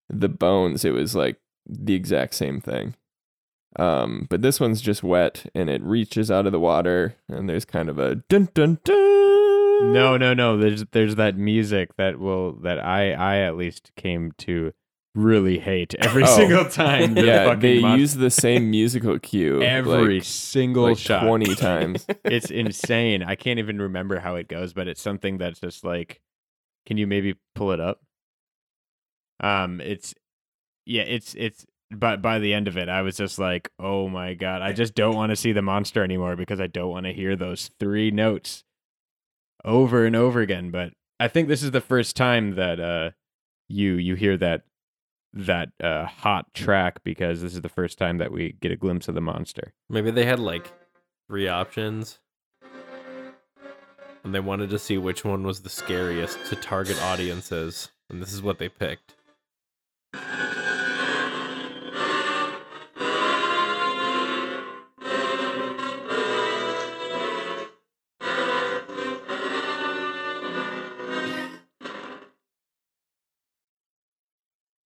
the 0.10 0.30
bones. 0.30 0.84
It 0.86 0.92
was 0.94 1.16
like 1.16 1.38
the 1.68 1.94
exact 1.94 2.34
same 2.36 2.60
thing. 2.62 2.96
Um, 3.80 4.28
but 4.30 4.42
this 4.42 4.60
one's 4.60 4.82
just 4.82 5.02
wet 5.04 5.46
and 5.56 5.70
it 5.70 5.82
reaches 5.82 6.30
out 6.30 6.46
of 6.46 6.52
the 6.52 6.60
water 6.60 7.16
and 7.30 7.48
there's 7.50 7.64
kind 7.64 7.88
of 7.88 7.98
a 8.00 8.16
dun 8.28 8.50
dun 8.54 8.80
dun. 8.84 8.98
No, 9.94 10.18
no, 10.18 10.34
no. 10.34 10.58
There's 10.58 10.84
there's 10.92 11.16
that 11.16 11.38
music 11.38 11.96
that 11.98 12.20
will 12.20 12.52
that 12.64 12.78
I 12.84 13.14
I 13.14 13.38
at 13.38 13.56
least 13.56 13.92
came 13.96 14.34
to 14.40 14.74
really 15.16 15.60
hate 15.60 15.94
every 15.96 16.24
Oh. 16.28 16.38
single 16.38 16.66
time. 16.66 17.18
yeah, 17.18 17.46
fucking 17.46 17.60
they 17.60 17.76
use 17.78 18.16
the 18.16 18.30
same 18.30 18.70
musical 18.72 19.20
cue 19.20 19.62
every 19.64 20.16
like, 20.16 20.24
single 20.24 20.84
like 20.84 20.98
shot. 20.98 21.24
twenty 21.24 21.56
times. 21.56 22.06
it's 22.26 22.50
insane. 22.52 23.24
I 23.24 23.36
can't 23.36 23.60
even 23.60 23.82
remember 23.82 24.20
how 24.20 24.36
it 24.36 24.48
goes, 24.48 24.74
but 24.74 24.88
it's 24.88 25.02
something 25.02 25.38
that's 25.38 25.60
just 25.60 25.84
like, 25.84 26.22
can 26.86 26.98
you 26.98 27.08
maybe 27.08 27.36
pull 27.56 27.72
it 27.72 27.80
up? 27.80 28.00
Um, 29.40 29.82
it's 29.82 30.14
yeah, 30.86 31.04
it's 31.04 31.36
it's. 31.36 31.66
But 31.94 32.22
by 32.22 32.40
the 32.40 32.54
end 32.54 32.70
of 32.70 32.78
it, 32.78 32.88
I 32.88 33.02
was 33.02 33.18
just 33.18 33.38
like, 33.38 33.70
oh 33.78 34.08
my 34.08 34.34
god, 34.34 34.62
I 34.62 34.72
just 34.72 34.96
don't 34.96 35.16
want 35.16 35.32
to 35.32 35.36
see 35.36 35.52
the 35.52 35.62
monster 35.62 36.06
anymore 36.06 36.38
because 36.38 36.62
I 36.62 36.68
don't 36.68 36.90
want 36.90 37.06
to 37.06 37.12
hear 37.12 37.36
those 37.36 37.70
three 37.82 38.12
notes 38.12 38.64
over 39.66 40.06
and 40.06 40.16
over 40.16 40.40
again. 40.40 40.72
But 40.72 40.94
I 41.20 41.28
think 41.28 41.50
this 41.50 41.62
is 41.62 41.72
the 41.72 41.82
first 41.82 42.16
time 42.16 42.56
that 42.56 42.80
uh 42.80 43.10
you 43.68 43.96
you 43.96 44.16
hear 44.16 44.38
that 44.38 44.62
that 45.34 45.70
uh 45.82 46.06
hot 46.06 46.54
track 46.54 47.04
because 47.04 47.42
this 47.42 47.54
is 47.54 47.62
the 47.62 47.70
first 47.70 47.98
time 47.98 48.18
that 48.18 48.32
we 48.32 48.54
get 48.60 48.72
a 48.72 48.76
glimpse 48.76 49.08
of 49.08 49.16
the 49.16 49.22
monster. 49.22 49.74
Maybe 49.90 50.12
they 50.12 50.26
had 50.26 50.40
like 50.40 50.72
three 51.28 51.48
options, 51.48 52.20
and 54.24 54.36
they 54.36 54.40
wanted 54.40 54.70
to 54.72 54.80
see 54.80 54.98
which 54.98 55.24
one 55.24 55.44
was 55.44 55.62
the 55.62 55.70
scariest 55.70 56.38
to 56.50 56.56
target 56.56 57.02
audiences, 57.02 57.92
and 58.10 58.22
this 58.22 58.34
is 58.34 58.42
what 58.42 58.58
they 58.58 58.70
picked. 58.70 59.16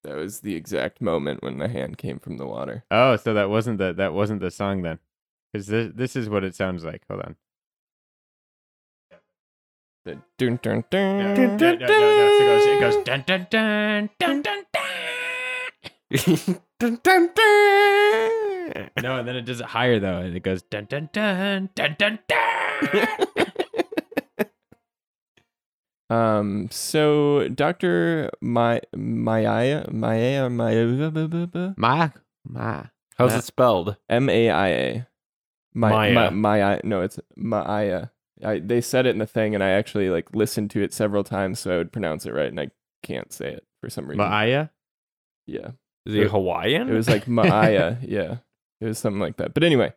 That 0.06 0.16
was 0.18 0.42
the 0.42 0.56
exact 0.56 1.02
moment 1.02 1.42
when 1.42 1.58
the 1.58 1.68
hand 1.68 1.98
came 1.98 2.20
from 2.20 2.38
the 2.38 2.46
water. 2.46 2.84
Oh, 2.92 3.16
so 3.18 3.34
that 3.34 3.50
wasn't 3.50 3.80
the 3.80 3.92
that 3.94 4.14
wasn't 4.14 4.40
the 4.40 4.52
song 4.52 4.84
then, 4.84 5.00
because 5.52 5.66
this 5.68 5.92
this 5.96 6.16
is 6.16 6.30
what 6.30 6.44
it 6.44 6.54
sounds 6.56 6.86
like. 6.86 7.02
Hold 7.10 7.22
on. 7.22 7.36
The 10.06 10.22
dun 10.38 10.60
dun 10.62 10.84
No, 10.92 11.36
dun. 11.36 11.58
no, 11.58 11.58
no, 11.58 11.76
no, 11.76 11.88
no, 11.88 12.28
It 12.38 12.46
goes 12.46 12.66
it 12.68 12.80
goes 12.80 13.04
dun 13.04 13.24
dun 13.26 13.48
dun 13.50 14.10
dun 14.20 14.42
dun 14.44 14.64
dun. 14.72 16.60
dun, 16.80 17.00
dun, 17.04 17.30
dun. 17.34 18.90
No, 19.02 19.18
and 19.20 19.28
then 19.28 19.36
it 19.36 19.46
does 19.46 19.60
it 19.60 19.66
higher 19.66 20.00
though, 20.00 20.20
and 20.20 20.36
it 20.36 20.44
goes 20.44 20.62
dun 20.62 20.86
dun 20.86 21.10
dun 21.12 21.70
dun 21.74 21.96
dun 21.98 22.20
dun. 22.28 23.08
Um. 26.10 26.68
So 26.72 27.48
Doctor 27.50 28.30
My 28.42 28.82
Maia 28.96 29.86
Maia 29.92 30.50
Maia 30.50 31.74
Ma 31.78 32.10
ma. 32.48 32.84
How's 33.18 33.34
it 33.34 33.44
spelled? 33.44 33.98
M 34.10 34.30
A 34.30 34.50
I 34.50 34.68
A. 34.70 35.08
Maia. 35.74 36.14
My, 36.14 36.30
Maia. 36.30 36.80
No, 36.84 37.02
it's 37.02 37.20
Maia. 37.36 38.08
I 38.44 38.60
they 38.60 38.82
said 38.82 39.06
it 39.06 39.12
in 39.12 39.20
the 39.20 39.26
thing, 39.26 39.56
and 39.56 39.64
I 39.64 39.70
actually 39.72 40.10
like 40.10 40.34
listened 40.34 40.72
to 40.72 40.82
it 40.82 40.94
several 40.94 41.24
times 41.24 41.60
so 41.60 41.74
I 41.74 41.78
would 41.78 41.92
pronounce 41.92 42.26
it 42.26 42.34
right, 42.34 42.50
and 42.50 42.60
I 42.60 42.70
can't 43.04 43.32
say 43.32 43.54
it 43.54 43.66
for 43.82 43.90
some 43.90 44.08
reason. 44.08 44.24
Maaya. 44.26 44.70
Yeah, 45.48 45.72
Is 46.06 46.14
he 46.14 46.24
Hawaiian? 46.24 46.90
it 46.90 46.94
was 46.94 47.08
like 47.08 47.28
Maia. 47.28 47.98
yeah, 48.02 48.38
it 48.82 48.86
was 48.86 48.98
something 49.00 49.20
like 49.20 49.38
that. 49.38 49.54
But 49.54 49.64
anyway, 49.64 49.94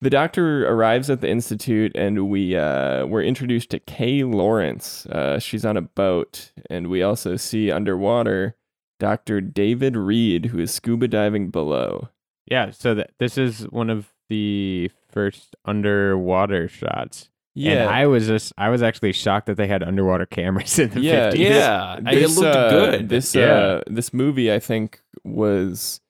the 0.00 0.10
doctor 0.10 0.68
arrives 0.68 1.08
at 1.10 1.20
the 1.20 1.28
institute, 1.28 1.92
and 1.94 2.28
we 2.28 2.56
uh, 2.56 3.06
we're 3.06 3.22
introduced 3.22 3.70
to 3.70 3.78
Kay 3.78 4.24
Lawrence. 4.24 5.06
Uh, 5.06 5.38
she's 5.38 5.64
on 5.64 5.76
a 5.76 5.82
boat, 5.82 6.52
and 6.70 6.88
we 6.88 7.02
also 7.02 7.36
see 7.36 7.70
underwater 7.70 8.56
Doctor 8.98 9.40
David 9.40 9.96
Reed, 9.96 10.46
who 10.46 10.58
is 10.58 10.70
scuba 10.72 11.08
diving 11.08 11.50
below. 11.50 12.08
Yeah. 12.46 12.70
So 12.70 12.94
that 12.94 13.10
this 13.18 13.36
is 13.38 13.62
one 13.70 13.90
of 13.90 14.12
the 14.28 14.90
first 15.10 15.56
underwater 15.64 16.68
shots. 16.68 17.30
Yeah, 17.58 17.72
And 17.84 17.90
I 17.90 18.06
was 18.06 18.26
just 18.26 18.52
I 18.58 18.68
was 18.68 18.82
actually 18.82 19.12
shocked 19.12 19.46
that 19.46 19.56
they 19.56 19.66
had 19.66 19.82
underwater 19.82 20.26
cameras 20.26 20.78
in 20.78 20.90
the 20.90 21.00
Yeah, 21.00 21.30
50s. 21.30 21.38
yeah, 21.38 21.96
it 22.12 22.30
looked 22.30 22.54
uh, 22.56 22.68
good. 22.70 23.08
This 23.08 23.34
Yeah. 23.34 23.44
uh, 23.54 23.80
this 23.86 24.12
movie, 24.12 24.52
I 24.52 24.58
think, 24.58 25.00
was 25.24 26.00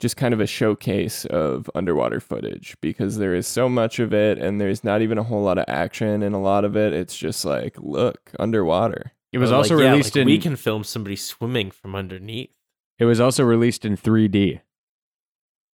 just 0.00 0.16
kind 0.16 0.34
of 0.34 0.40
a 0.40 0.46
showcase 0.46 1.24
of 1.26 1.70
underwater 1.74 2.20
footage 2.20 2.76
because 2.80 3.16
there 3.18 3.34
is 3.34 3.46
so 3.46 3.68
much 3.68 3.98
of 3.98 4.12
it 4.12 4.38
and 4.38 4.60
there's 4.60 4.84
not 4.84 5.02
even 5.02 5.18
a 5.18 5.22
whole 5.22 5.42
lot 5.42 5.58
of 5.58 5.64
action 5.68 6.22
in 6.22 6.32
a 6.32 6.40
lot 6.40 6.64
of 6.64 6.76
it. 6.76 6.92
It's 6.92 7.16
just 7.16 7.44
like, 7.44 7.76
look, 7.78 8.32
underwater. 8.38 9.12
It 9.32 9.38
was 9.38 9.50
Or, 9.50 9.56
also 9.56 9.76
like, 9.76 9.84
yeah, 9.84 9.90
released 9.90 10.14
like, 10.14 10.22
in 10.22 10.26
We 10.26 10.38
can 10.38 10.56
film 10.56 10.84
somebody 10.84 11.16
swimming 11.16 11.70
from 11.70 11.94
underneath. 11.94 12.50
It 12.98 13.04
was 13.04 13.20
also 13.20 13.44
released 13.44 13.84
in 13.84 13.96
3D. 13.96 14.60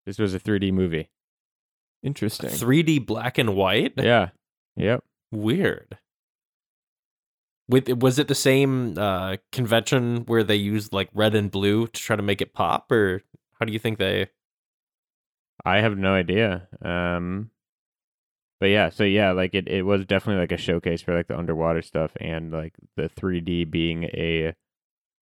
This 0.05 0.17
was 0.17 0.33
a 0.33 0.39
3D 0.39 0.71
movie. 0.71 1.09
Interesting. 2.01 2.49
3D 2.49 3.05
black 3.05 3.37
and 3.37 3.55
white. 3.55 3.93
Yeah. 3.97 4.29
Yep. 4.77 5.03
Weird. 5.31 5.97
With 7.67 7.87
was 7.89 8.17
it 8.17 8.27
the 8.27 8.35
same 8.35 8.97
uh, 8.97 9.37
convention 9.51 10.23
where 10.25 10.43
they 10.43 10.55
used 10.55 10.91
like 10.91 11.09
red 11.13 11.35
and 11.35 11.51
blue 11.51 11.85
to 11.85 12.01
try 12.01 12.15
to 12.15 12.23
make 12.23 12.41
it 12.41 12.53
pop, 12.53 12.91
or 12.91 13.21
how 13.59 13.65
do 13.65 13.73
you 13.73 13.79
think 13.79 13.97
they? 13.97 14.29
I 15.65 15.81
have 15.81 15.97
no 15.97 16.13
idea. 16.13 16.67
Um 16.81 17.51
but 18.59 18.67
yeah, 18.67 18.89
so 18.89 19.03
yeah, 19.03 19.31
like 19.31 19.55
it, 19.55 19.67
it 19.67 19.83
was 19.83 20.05
definitely 20.05 20.41
like 20.41 20.51
a 20.51 20.57
showcase 20.57 21.01
for 21.01 21.15
like 21.15 21.27
the 21.27 21.37
underwater 21.37 21.81
stuff 21.81 22.11
and 22.19 22.51
like 22.51 22.73
the 22.97 23.07
3D 23.07 23.63
being 23.69 24.03
a, 24.03 24.53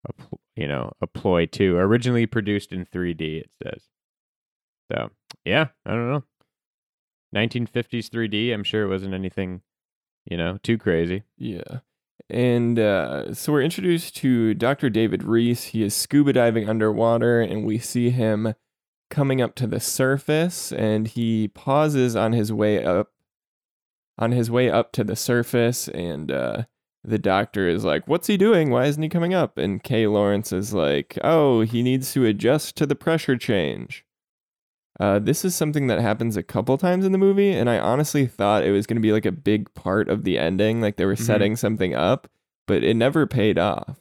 a 0.07 0.13
pl- 0.13 0.41
you 0.55 0.67
know, 0.67 0.91
a 1.01 1.07
ploy 1.07 1.45
too. 1.45 1.77
Originally 1.77 2.25
produced 2.25 2.71
in 2.71 2.85
3D, 2.85 3.41
it 3.41 3.51
says. 3.61 3.83
So, 4.91 5.11
yeah, 5.45 5.67
I 5.85 5.91
don't 5.91 6.09
know. 6.09 6.23
1950s 7.35 8.09
3D, 8.09 8.53
I'm 8.53 8.63
sure 8.63 8.83
it 8.83 8.89
wasn't 8.89 9.13
anything, 9.13 9.61
you 10.25 10.37
know, 10.37 10.57
too 10.63 10.79
crazy. 10.79 11.23
Yeah. 11.37 11.79
And 12.29 12.77
uh, 12.77 13.33
so 13.33 13.53
we're 13.53 13.61
introduced 13.61 14.15
to 14.17 14.53
Dr. 14.53 14.89
David 14.89 15.23
Reese. 15.23 15.65
He 15.65 15.83
is 15.83 15.93
scuba 15.93 16.33
diving 16.33 16.67
underwater, 16.67 17.41
and 17.41 17.65
we 17.65 17.77
see 17.77 18.09
him 18.09 18.53
coming 19.09 19.41
up 19.41 19.55
to 19.55 19.67
the 19.67 19.79
surface, 19.79 20.71
and 20.73 21.07
he 21.07 21.47
pauses 21.47 22.15
on 22.15 22.33
his 22.33 22.51
way 22.51 22.83
up. 22.83 23.11
On 24.19 24.31
his 24.31 24.49
way 24.49 24.69
up 24.69 24.91
to 24.93 25.03
the 25.03 25.15
surface, 25.15 25.87
and 25.89 26.31
uh, 26.31 26.63
the 27.03 27.19
doctor 27.19 27.69
is 27.69 27.85
like, 27.85 28.07
What's 28.07 28.27
he 28.27 28.35
doing? 28.35 28.71
Why 28.71 28.85
isn't 28.85 29.01
he 29.01 29.09
coming 29.09 29.33
up? 29.33 29.57
And 29.57 29.81
Kay 29.81 30.07
Lawrence 30.07 30.51
is 30.51 30.73
like, 30.73 31.17
Oh, 31.23 31.61
he 31.61 31.83
needs 31.83 32.11
to 32.13 32.25
adjust 32.25 32.75
to 32.77 32.87
the 32.87 32.95
pressure 32.95 33.37
change. 33.37 34.03
Uh, 34.99 35.19
this 35.19 35.45
is 35.45 35.53
something 35.55 35.87
that 35.87 35.99
happens 35.99 36.35
a 36.37 36.43
couple 36.43 36.77
times 36.77 37.05
in 37.05 37.11
the 37.11 37.17
movie, 37.17 37.51
and 37.51 37.69
I 37.69 37.77
honestly 37.77 38.25
thought 38.25 38.63
it 38.63 38.71
was 38.71 38.87
going 38.87 38.95
to 38.97 39.01
be 39.01 39.11
like 39.11 39.25
a 39.25 39.31
big 39.31 39.71
part 39.75 40.09
of 40.09 40.23
the 40.23 40.39
ending, 40.39 40.81
like 40.81 40.95
they 40.97 41.05
were 41.05 41.15
Mhm. 41.15 41.25
setting 41.25 41.55
something 41.55 41.93
up, 41.93 42.27
but 42.65 42.83
it 42.83 42.95
never 42.95 43.27
paid 43.27 43.59
off. 43.59 43.97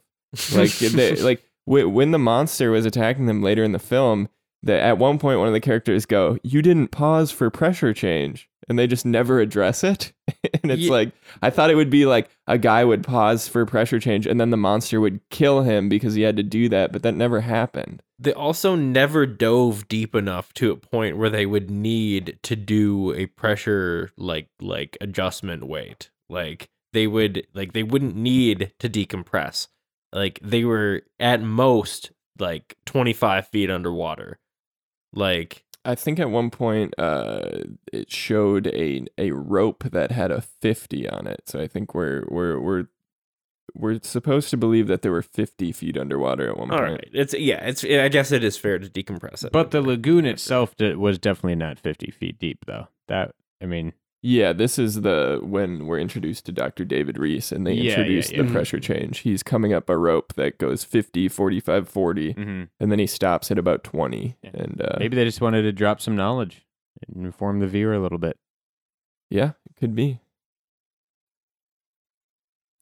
Like, 0.55 0.71
they, 0.79 1.17
like 1.17 1.43
w- 1.67 1.89
when 1.89 2.13
the 2.13 2.19
monster 2.19 2.71
was 2.71 2.87
attacking 2.87 3.27
them 3.27 3.43
later 3.43 3.63
in 3.63 3.73
the 3.73 3.79
film, 3.79 4.29
that 4.67 4.81
at 4.81 4.99
one 4.99 5.19
point 5.19 5.39
one 5.39 5.49
of 5.49 5.55
the 5.55 5.61
characters 5.61 6.07
go, 6.07 6.39
"You 6.43 6.63
didn't 6.63 6.89
pause 6.89 7.31
for 7.31 7.51
pressure 7.51 7.95
change," 7.95 8.49
and 8.69 8.79
they 8.79 8.87
just 8.87 9.07
never 9.07 9.41
address 9.41 9.83
it. 9.83 10.13
and 10.63 10.71
it's 10.71 10.83
Ye- 10.83 10.91
like 10.91 11.13
I 11.43 11.51
thought 11.51 11.71
it 11.71 11.77
would 11.77 11.91
be 11.91 12.07
like 12.07 12.31
a 12.47 12.59
guy 12.59 12.85
would 12.85 13.05
pause 13.05 13.49
for 13.49 13.65
pressure 13.67 13.99
change, 13.99 14.27
and 14.27 14.41
then 14.41 14.51
the 14.51 14.57
monster 14.57 15.01
would 15.01 15.21
kill 15.31 15.63
him 15.63 15.89
because 15.89 16.15
he 16.15 16.23
had 16.23 16.37
to 16.37 16.43
do 16.43 16.69
that, 16.69 16.93
but 16.93 17.03
that 17.03 17.15
never 17.15 17.41
happened. 17.41 18.03
They 18.19 18.33
also 18.33 18.75
never 18.75 19.27
dove 19.27 19.89
deep 19.89 20.15
enough 20.15 20.53
to 20.55 20.71
a 20.71 20.77
point 20.77 21.19
where 21.19 21.31
they 21.31 21.47
would 21.47 21.71
need 21.71 22.39
to 22.43 22.57
do 22.57 23.13
a 23.15 23.27
pressure 23.27 24.11
like 24.17 24.49
like 24.61 24.97
adjustment 25.01 25.67
weight. 25.67 26.11
Like 26.29 26.69
they 26.93 27.07
would 27.07 27.47
like 27.55 27.73
they 27.73 27.83
wouldn't 27.83 28.17
need 28.17 28.73
to 28.79 28.89
decompress. 28.89 29.69
Like 30.13 30.41
they 30.43 30.65
were 30.65 31.03
at 31.21 31.43
most 31.43 32.11
like 32.39 32.77
25 32.87 33.49
feet 33.49 33.71
underwater. 33.71 34.39
Like 35.13 35.65
I 35.85 35.95
think 35.95 36.19
at 36.19 36.31
one 36.31 36.51
point 36.51 36.95
uh, 36.99 37.61
it 37.93 38.11
showed 38.11 38.67
a 38.69 39.07
a 39.17 39.31
rope 39.31 39.85
that 39.85 40.11
had 40.11 40.31
a 40.31 40.41
fifty 40.41 41.09
on 41.09 41.27
it. 41.27 41.43
So 41.47 41.61
I 41.61 41.67
think 41.69 41.95
we're 41.95 42.25
we're 42.29 42.61
we're 42.61 42.87
we're 43.75 44.01
supposed 44.03 44.51
to 44.51 44.57
believe 44.57 44.87
that 44.89 45.03
there 45.03 45.13
were 45.13 45.23
fifty 45.23 45.71
feet 45.73 45.97
underwater 45.99 46.49
at 46.49 46.57
one 46.57 46.71
all 46.71 46.79
point. 46.79 46.93
right. 46.93 47.09
It's 47.13 47.35
yeah, 47.35 47.65
it's 47.65 47.85
I 47.85 48.09
guess 48.09 48.33
it 48.33 48.43
is 48.43 48.57
fair 48.57 48.79
to 48.79 48.89
decompress 48.89 49.45
it. 49.45 49.53
But 49.53 49.71
the 49.71 49.83
lagoon 49.83 50.25
itself 50.27 50.75
was 50.81 51.19
definitely 51.19 51.57
not 51.57 51.79
50 51.79 52.11
feet 52.11 52.39
deep, 52.39 52.65
though. 52.67 52.89
That, 53.09 53.33
I 53.63 53.67
mean, 53.67 53.93
Yeah, 54.23 54.53
this 54.53 54.79
is 54.79 55.03
the 55.03 55.39
when 55.43 55.87
we're 55.87 56.01
introduced 56.01 56.47
to 56.47 56.53
Dr. 56.53 56.85
David 56.85 57.17
Reese 57.19 57.53
and 57.53 57.67
they 57.67 57.75
Yeah, 57.75 57.83
yeah, 57.83 57.91
introduce 57.91 58.33
yeah. 58.33 58.43
the 58.43 58.51
pressure 58.51 58.81
change. 58.81 59.19
He's 59.21 59.43
coming 59.43 59.73
up 59.73 59.89
a 59.89 59.97
rope 59.97 60.33
that 60.35 60.59
goes 60.59 60.83
50, 60.85 61.29
45, 61.29 61.89
40 61.89 62.35
mhm. 62.35 62.69
and 62.81 62.91
then 62.93 62.99
he 62.99 63.07
stops 63.07 63.51
at 63.51 63.59
about 63.59 63.85
20 63.85 64.37
Yeah. 64.43 64.51
and 64.55 64.81
uh 64.81 64.97
maybe 64.99 65.15
they 65.17 65.25
just 65.25 65.41
wanted 65.41 65.63
to 65.63 65.73
drop 65.73 66.01
some 66.01 66.17
knowledge 66.17 66.65
and 67.07 67.25
inform 67.25 67.61
the 67.61 67.67
viewer 67.69 67.95
a 67.95 68.01
little 68.01 68.19
bit. 68.19 68.37
yeah, 69.31 69.51
it 69.69 69.77
could 69.79 69.95
be. 69.95 70.21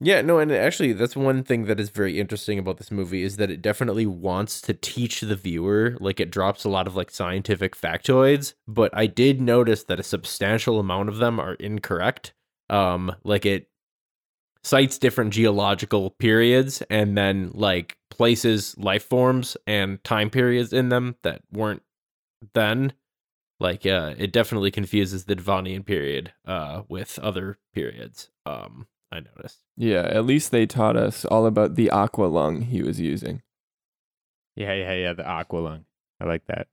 Yeah, 0.01 0.21
no, 0.23 0.39
and 0.39 0.51
actually, 0.53 0.93
that's 0.93 1.17
one 1.17 1.45
thing 1.45 1.65
that 1.67 1.79
is 1.81 1.89
very 1.89 2.19
interesting 2.21 2.59
about 2.59 2.79
this 2.79 2.91
movie 2.91 3.23
is 3.23 3.37
that 3.37 3.51
it 3.51 3.63
definitely 3.63 4.07
wants 4.07 4.61
to 4.63 4.75
teach 4.75 5.21
the 5.21 5.37
viewer. 5.37 5.97
Like, 6.01 6.21
it 6.21 6.31
drops 6.31 6.65
a 6.65 6.69
lot 6.69 6.87
of 6.87 6.97
like 6.97 7.11
scientific 7.11 7.77
factoids, 7.77 8.55
but 8.67 8.91
I 8.95 9.07
did 9.07 9.41
notice 9.41 9.85
that 9.85 10.01
a 10.01 10.05
substantial 10.05 10.79
amount 10.81 11.09
of 11.09 11.19
them 11.19 11.39
are 11.41 11.55
incorrect. 11.55 12.35
Um, 12.71 13.15
like 13.25 13.47
it 13.47 13.69
cites 14.65 14.99
different 14.99 15.33
geological 15.35 16.11
periods 16.13 16.83
and 16.91 17.17
then 17.19 17.51
like 17.55 17.99
places 18.11 18.77
life 18.79 19.05
forms 19.05 19.57
and 19.67 20.03
time 20.05 20.31
periods 20.31 20.73
in 20.73 20.89
them 20.91 21.17
that 21.23 21.43
weren't 21.53 21.83
then. 22.55 22.95
Like, 23.61 23.87
uh, 23.87 24.15
it 24.19 24.33
definitely 24.33 24.71
confuses 24.73 25.25
the 25.27 25.37
Devonian 25.37 25.85
period 25.85 26.33
uh 26.47 26.83
with 26.89 27.19
other 27.21 27.59
periods. 27.75 28.31
Um, 28.47 28.87
I 29.15 29.21
noticed. 29.21 29.61
Yeah, 29.77 30.03
at 30.03 30.27
least 30.27 30.51
they 30.51 30.67
taught 30.67 30.97
us 30.97 31.25
all 31.25 31.47
about 31.47 31.77
the 31.77 31.89
aqua 31.89 32.25
lung 32.25 32.63
he 32.63 32.83
was 32.83 32.99
using. 33.01 33.43
Yeah, 34.57 34.75
yeah, 34.75 34.93
yeah. 34.93 35.13
The 35.13 35.27
aqua 35.27 35.59
lung. 35.59 35.85
I 36.21 36.25
like 36.25 36.47
that. 36.47 36.67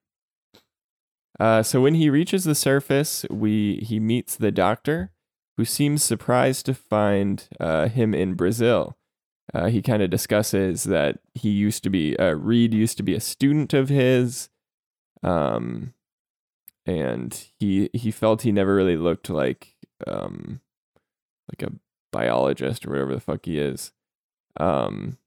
Uh, 1.40 1.62
so 1.62 1.82
when 1.82 1.96
he 1.96 2.10
reaches 2.10 2.44
the 2.44 2.56
surface, 2.56 3.26
we 3.30 3.78
he 3.88 4.00
meets 4.00 4.36
the 4.36 4.52
doctor, 4.52 5.12
who 5.58 5.66
seems 5.66 6.04
surprised 6.04 6.66
to 6.66 6.74
find 6.74 7.48
uh, 7.60 7.88
him 7.88 8.16
in 8.16 8.34
Brazil. 8.34 8.98
Uh, 9.54 9.68
he 9.68 9.82
kind 9.82 10.02
of 10.02 10.10
discusses 10.10 10.84
that 10.84 11.20
he 11.36 11.50
used 11.50 11.84
to 11.84 11.90
be 11.90 12.18
uh, 12.18 12.34
Reed 12.34 12.74
used 12.74 12.98
to 12.98 13.04
be 13.04 13.14
a 13.14 13.20
student 13.20 13.74
of 13.74 13.90
his, 13.90 14.50
um, 15.22 15.94
and 16.88 17.46
he 17.60 17.90
he 17.94 18.10
felt 18.10 18.42
he 18.42 18.52
never 18.52 18.74
really 18.74 18.98
looked 18.98 19.30
like 19.30 19.76
um, 20.08 20.62
like 21.52 21.70
a 21.70 21.74
biologist 22.12 22.86
or 22.86 22.92
whatever 22.92 23.14
the 23.14 23.22
fuck 23.22 23.46
he 23.46 23.58
is. 23.60 23.92
Um, 24.60 25.18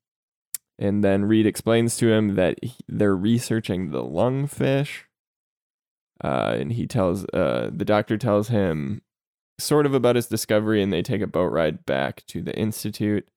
and 0.79 1.05
then 1.05 1.25
Reed 1.25 1.47
explains 1.47 1.97
to 1.99 2.11
him 2.11 2.35
that 2.35 2.59
he, 2.63 2.75
they're 2.89 3.17
researching 3.17 3.91
the 3.91 4.03
lungfish. 4.03 5.03
Uh, 6.23 6.57
and 6.59 6.73
he 6.73 6.87
tells 6.87 7.25
uh, 7.27 7.71
the 7.73 7.85
doctor 7.85 8.17
tells 8.17 8.49
him 8.49 9.03
sort 9.59 9.87
of 9.87 9.95
about 9.95 10.17
his 10.17 10.27
discovery, 10.27 10.83
and 10.83 10.93
they 10.93 11.03
take 11.03 11.21
a 11.21 11.27
boat 11.27 11.53
ride 11.53 11.85
back 11.87 12.25
to 12.27 12.43
the 12.43 12.57
institute. 12.57 13.29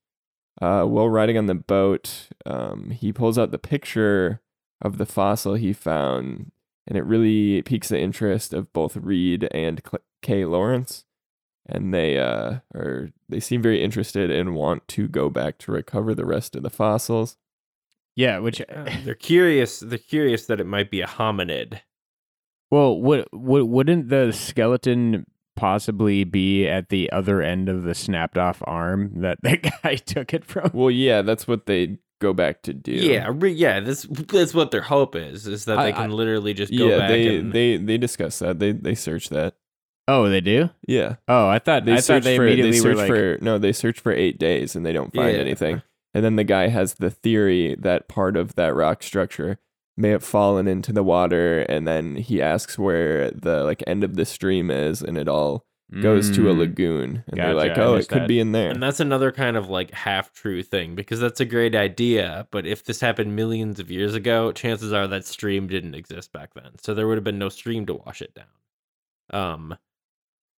Uh, 0.62 0.84
while 0.84 1.10
riding 1.10 1.38
on 1.38 1.46
the 1.46 1.56
boat, 1.56 2.30
um, 2.46 2.90
he 2.90 3.14
pulls 3.14 3.38
out 3.38 3.52
the 3.52 3.60
picture 3.60 4.42
of 4.82 4.98
the 4.98 5.06
fossil 5.06 5.56
he 5.56 5.74
found, 5.74 6.52
and 6.88 6.98
it 6.98 7.04
really 7.04 7.62
piques 7.62 7.90
the 7.90 8.00
interest 8.00 8.54
of 8.54 8.72
both 8.74 8.96
Reed 8.96 9.48
and 9.52 9.82
Cl- 9.86 10.04
Kay 10.22 10.46
Lawrence. 10.46 11.06
And 11.70 11.94
they 11.94 12.18
uh, 12.18 12.60
are 12.74 13.10
they 13.28 13.40
seem 13.42 13.62
very 13.62 13.84
interested 13.84 14.32
and 14.32 14.56
want 14.56 14.88
to 14.90 15.08
go 15.08 15.30
back 15.30 15.58
to 15.60 15.72
recover 15.72 16.16
the 16.16 16.26
rest 16.26 16.56
of 16.56 16.64
the 16.64 16.70
fossils. 16.70 17.38
Yeah, 18.16 18.40
which 18.40 18.62
they're 19.04 19.14
curious. 19.16 19.82
They're 19.82 19.98
curious 19.98 20.46
that 20.48 20.60
it 20.62 20.66
might 20.66 20.90
be 20.90 21.02
a 21.02 21.08
hominid. 21.08 21.82
well, 22.72 23.00
would, 23.02 23.28
would 23.32 23.64
wouldn't 23.66 24.10
the 24.10 24.32
skeleton 24.32 25.26
possibly 25.58 26.24
be 26.24 26.68
at 26.68 26.90
the 26.90 27.12
other 27.12 27.42
end 27.42 27.68
of 27.68 27.84
the 27.84 27.94
snapped 27.96 28.38
off 28.38 28.62
arm 28.66 29.12
that 29.22 29.38
that 29.44 29.70
guy 29.84 29.96
took 29.96 30.34
it 30.34 30.46
from? 30.46 30.72
Well, 30.74 30.90
yeah, 30.92 31.22
that's 31.22 31.48
what 31.48 31.66
they 31.66 31.98
go 32.20 32.32
back 32.34 32.64
to 32.64 32.74
do. 32.74 32.94
Yeah, 32.94 33.30
re- 33.34 33.52
yeah. 33.52 33.82
That's 33.82 34.04
that's 34.04 34.54
what 34.54 34.72
their 34.72 34.82
hope 34.82 35.16
is. 35.16 35.46
Is 35.48 35.66
that 35.66 35.78
I- 35.78 35.86
they 35.88 35.92
can 35.92 36.12
I- 36.12 36.14
literally 36.14 36.54
just 36.54 36.72
go 36.76 36.88
yeah, 36.88 36.98
back 37.00 37.10
they 37.10 37.36
and 37.38 37.52
they 37.52 37.76
they 37.78 37.98
discuss 37.98 38.40
that. 38.40 38.60
They 38.60 38.72
they 38.72 38.96
search 38.96 39.30
that. 39.30 39.56
Oh, 40.08 40.30
they 40.30 40.42
do. 40.42 40.70
Yeah, 40.88 41.16
Oh, 41.28 41.48
I 41.48 41.60
thought 41.60 41.86
they 41.86 41.94
I 41.96 42.02
thought 42.02 42.24
they 42.24 42.38
for 42.38 42.46
immediately 42.48 42.72
they 42.72 42.78
search 42.80 42.98
like, 42.98 43.08
for 43.08 43.38
no, 43.42 43.58
they 43.58 43.74
search 43.74 44.00
for 44.00 44.12
eight 44.14 44.40
days 44.40 44.76
and 44.76 44.86
they 44.86 44.94
don't 44.94 45.14
find 45.14 45.36
Yeah. 45.36 45.42
anything. 45.42 45.82
And 46.14 46.24
then 46.24 46.36
the 46.38 46.44
guy 46.46 46.70
has 46.70 46.96
the 46.96 47.10
theory 47.10 47.76
that 47.80 48.08
part 48.08 48.38
of 48.38 48.56
that 48.56 48.74
rock 48.74 49.04
structure 49.04 49.60
may 49.98 50.10
have 50.10 50.24
fallen 50.24 50.68
into 50.68 50.94
the 50.94 51.04
water, 51.04 51.60
and 51.64 51.88
then 51.88 52.16
he 52.16 52.42
asks 52.42 52.78
where 52.80 53.32
the 53.32 53.64
like 53.64 53.84
end 53.88 54.04
of 54.04 54.16
the 54.16 54.26
stream 54.26 54.70
is, 54.72 55.02
and 55.02 55.18
it 55.18 55.28
all 55.28 55.66
goes 56.02 56.30
to 56.32 56.50
a 56.50 56.54
Mm. 56.54 56.58
lagoon, 56.60 57.24
and 57.28 57.40
they're 57.40 57.54
like, 57.54 57.78
"Oh, 57.78 57.96
it 57.96 58.08
could 58.08 58.22
that. 58.24 58.28
be 58.28 58.40
in 58.40 58.52
there." 58.52 58.70
And 58.72 58.82
that's 58.84 59.00
another 59.00 59.32
kind 59.32 59.58
of 59.58 59.70
like 59.70 59.92
half 59.92 60.32
true 60.34 60.62
thing 60.64 60.96
because 60.96 61.20
that's 61.20 61.40
a 61.40 61.46
great 61.46 61.76
idea. 61.76 62.48
But 62.52 62.66
if 62.66 62.84
this 62.84 63.00
happened 63.02 63.36
millions 63.36 63.80
of 63.80 63.90
years 63.92 64.14
ago, 64.14 64.52
chances 64.52 64.92
are 64.94 65.08
that 65.08 65.26
stream 65.26 65.68
didn't 65.68 65.96
exist 65.96 66.32
back 66.32 66.54
then. 66.54 66.72
So 66.82 66.94
there 66.94 67.08
would 67.08 67.18
have 67.18 67.24
been 67.24 67.40
no 67.40 67.50
stream 67.50 67.86
to 67.88 67.94
wash 67.96 68.22
it 68.22 68.34
down. 68.36 68.46
Um, 69.32 69.78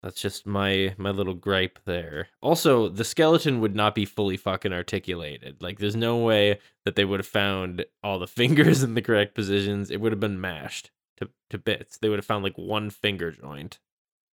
that's 0.03 0.21
just 0.21 0.47
my 0.47 0.95
my 0.97 1.11
little 1.11 1.35
gripe 1.35 1.79
there. 1.85 2.29
Also, 2.41 2.89
the 2.89 3.05
skeleton 3.05 3.61
would 3.61 3.75
not 3.75 3.95
be 3.95 4.05
fully 4.05 4.37
fucking 4.37 4.73
articulated. 4.73 5.61
Like, 5.63 5.79
there's 5.79 5.97
no 5.97 6.19
way 6.19 6.61
that 6.85 6.95
they 6.95 7.05
would 7.05 7.21
have 7.21 7.27
found 7.27 7.85
all 8.03 8.19
the 8.19 8.27
fingers 8.41 8.83
in 8.83 8.95
the 8.95 9.03
correct 9.03 9.35
positions. 9.35 9.91
It 9.91 10.01
would 10.01 10.13
have 10.13 10.21
been 10.21 10.41
mashed 10.41 10.91
to 11.19 11.31
to 11.51 11.59
bits. 11.59 11.99
They 11.99 12.09
would 12.09 12.19
have 12.19 12.27
found 12.27 12.45
like 12.45 12.57
one 12.57 12.91
finger 12.91 13.33
joint, 13.33 13.81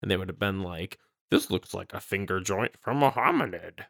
and 0.01 0.11
they 0.11 0.17
would 0.17 0.29
have 0.29 0.39
been 0.39 0.61
like, 0.61 0.99
"This 1.31 1.49
looks 1.49 1.73
like 1.73 1.93
a 1.93 1.99
finger 1.99 2.39
joint 2.39 2.77
from 2.79 3.01
a 3.03 3.11
hominid." 3.11 3.85